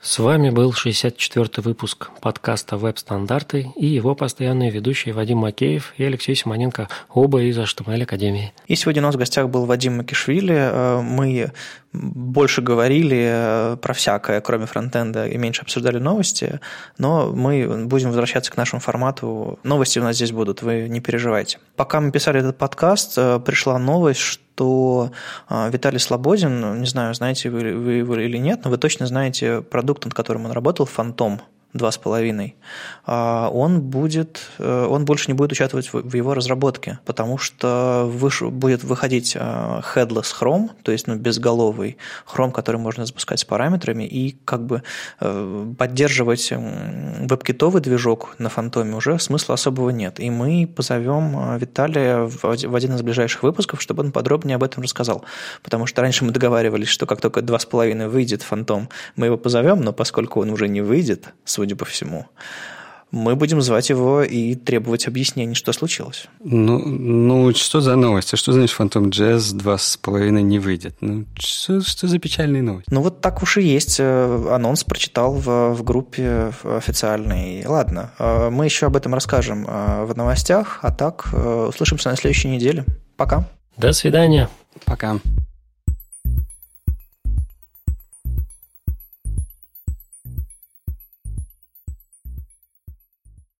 С 0.01 0.17
вами 0.19 0.49
был 0.49 0.71
64-й 0.71 1.61
выпуск 1.61 2.09
подкаста 2.21 2.77
«Веб-стандарты» 2.77 3.73
и 3.75 3.85
его 3.85 4.15
постоянные 4.15 4.69
ведущие 4.69 5.13
Вадим 5.13 5.39
Макеев 5.39 5.93
и 5.97 6.05
Алексей 6.05 6.35
Симоненко, 6.35 6.87
оба 7.09 7.41
из 7.41 7.57
HTML 7.57 8.03
Академии. 8.03 8.53
И 8.67 8.75
сегодня 8.75 9.01
у 9.01 9.05
нас 9.05 9.15
в 9.15 9.17
гостях 9.17 9.49
был 9.49 9.65
Вадим 9.65 9.97
Макишвили. 9.97 10.55
Э, 10.55 11.01
мы 11.01 11.51
больше 11.91 12.61
говорили 12.61 13.29
э, 13.29 13.77
про 13.81 13.93
всякое, 13.93 14.39
кроме 14.39 14.67
фронтенда, 14.67 15.27
и 15.27 15.37
меньше 15.37 15.63
обсуждали 15.63 15.97
новости, 15.97 16.61
но 16.97 17.33
мы 17.33 17.85
будем 17.85 18.07
возвращаться 18.07 18.53
к 18.53 18.57
нашему 18.57 18.79
формату. 18.79 19.59
Новости 19.63 19.99
у 19.99 20.03
нас 20.03 20.15
здесь 20.15 20.31
будут, 20.31 20.61
вы 20.61 20.87
не 20.87 21.01
переживайте. 21.01 21.59
Пока 21.75 21.99
мы 21.99 22.13
писали 22.13 22.39
этот 22.39 22.57
подкаст, 22.57 23.17
э, 23.17 23.41
пришла 23.45 23.77
новость, 23.77 24.21
что 24.21 24.48
что 24.59 25.11
а, 25.47 25.69
Виталий 25.69 25.99
Слободин, 25.99 26.81
не 26.81 26.85
знаю, 26.85 27.13
знаете 27.13 27.49
вы, 27.49 27.77
вы 27.77 27.93
его 27.93 28.17
или 28.17 28.37
нет, 28.37 28.61
но 28.65 28.69
вы 28.69 28.77
точно 28.77 29.07
знаете 29.07 29.61
продукт, 29.61 30.03
над 30.03 30.13
которым 30.13 30.45
он 30.45 30.51
работал, 30.51 30.85
«Фантом» 30.85 31.41
два 31.73 31.91
с 31.91 31.97
половиной, 31.97 32.55
а, 33.05 33.49
он 33.49 33.81
будет, 33.81 34.41
э, 34.57 34.87
он 34.89 35.05
больше 35.05 35.25
не 35.27 35.33
будет 35.33 35.51
участвовать 35.51 35.93
в 35.93 36.15
его 36.15 36.33
разработке, 36.33 36.99
потому 37.05 37.37
что 37.37 38.09
выш, 38.11 38.41
будет 38.41 38.83
выходить 38.83 39.37
а, 39.39 39.81
headless 39.81 40.33
Chrome, 40.39 40.71
то 40.81 40.91
есть 40.91 41.05
ну, 41.07 41.15
безголовый 41.15 41.97
Chrome, 42.25 42.51
который 42.51 42.77
можно 42.77 43.05
запускать 43.05 43.39
с 43.39 43.45
параметрами, 43.45 44.03
и 44.03 44.35
как 44.45 44.65
бы 44.65 44.81
э, 45.19 45.73
поддерживать 45.77 46.51
веб-китовый 46.51 47.81
движок 47.81 48.35
на 48.39 48.49
фантоме 48.49 48.95
уже 48.95 49.19
смысла 49.19 49.53
особого 49.53 49.91
нет. 49.91 50.19
И 50.19 50.29
мы 50.31 50.67
позовем 50.67 51.57
Виталия 51.57 52.29
в 52.41 52.75
один 52.75 52.95
из 52.95 53.01
ближайших 53.01 53.43
выпусков, 53.43 53.81
чтобы 53.81 54.03
он 54.03 54.11
подробнее 54.11 54.55
об 54.55 54.63
этом 54.63 54.83
рассказал. 54.83 55.23
Потому 55.61 55.85
что 55.85 56.01
раньше 56.01 56.25
мы 56.25 56.31
договаривались, 56.31 56.87
что 56.87 57.05
как 57.05 57.21
только 57.21 57.41
два 57.41 57.59
с 57.59 57.65
половиной 57.65 58.07
выйдет 58.07 58.41
фантом, 58.41 58.89
мы 59.15 59.27
его 59.27 59.37
позовем, 59.37 59.81
но 59.81 59.93
поскольку 59.93 60.41
он 60.41 60.49
уже 60.49 60.67
не 60.67 60.81
выйдет, 60.81 61.33
судя 61.59 61.75
по 61.75 61.83
всему, 61.83 62.25
мы 63.11 63.35
будем 63.35 63.61
звать 63.61 63.89
его 63.89 64.23
и 64.23 64.55
требовать 64.55 65.07
объяснений, 65.07 65.55
что 65.55 65.73
случилось. 65.73 66.27
Ну, 66.41 66.79
ну 66.79 67.53
что 67.53 67.81
за 67.81 67.97
новость? 67.97 68.33
А 68.33 68.37
что 68.37 68.53
значит 68.53 68.73
Фантом 68.77 69.09
Джаз 69.09 69.51
два 69.51 69.77
с 69.77 69.97
половиной 69.97 70.41
не 70.41 70.57
выйдет? 70.57 70.95
Ну, 71.01 71.25
что, 71.37 71.81
что 71.81 72.07
за 72.07 72.17
печальные 72.17 72.61
новости? 72.61 72.89
Ну, 72.93 73.01
вот 73.01 73.19
так 73.19 73.43
уж 73.43 73.57
и 73.57 73.61
есть. 73.61 73.97
Э, 73.99 74.53
анонс 74.55 74.85
прочитал 74.85 75.33
в, 75.33 75.73
в 75.73 75.83
группе 75.83 76.53
официальной. 76.63 77.65
Ладно, 77.65 78.11
э, 78.19 78.49
мы 78.49 78.63
еще 78.63 78.85
об 78.85 78.95
этом 78.95 79.13
расскажем 79.13 79.65
э, 79.67 80.05
в 80.05 80.15
новостях, 80.15 80.79
а 80.81 80.93
так 80.93 81.33
услышимся 81.33 82.11
на 82.11 82.15
следующей 82.15 82.47
неделе. 82.47 82.85
Пока. 83.17 83.49
До 83.75 83.91
свидания. 83.91 84.49
Пока. 84.85 85.19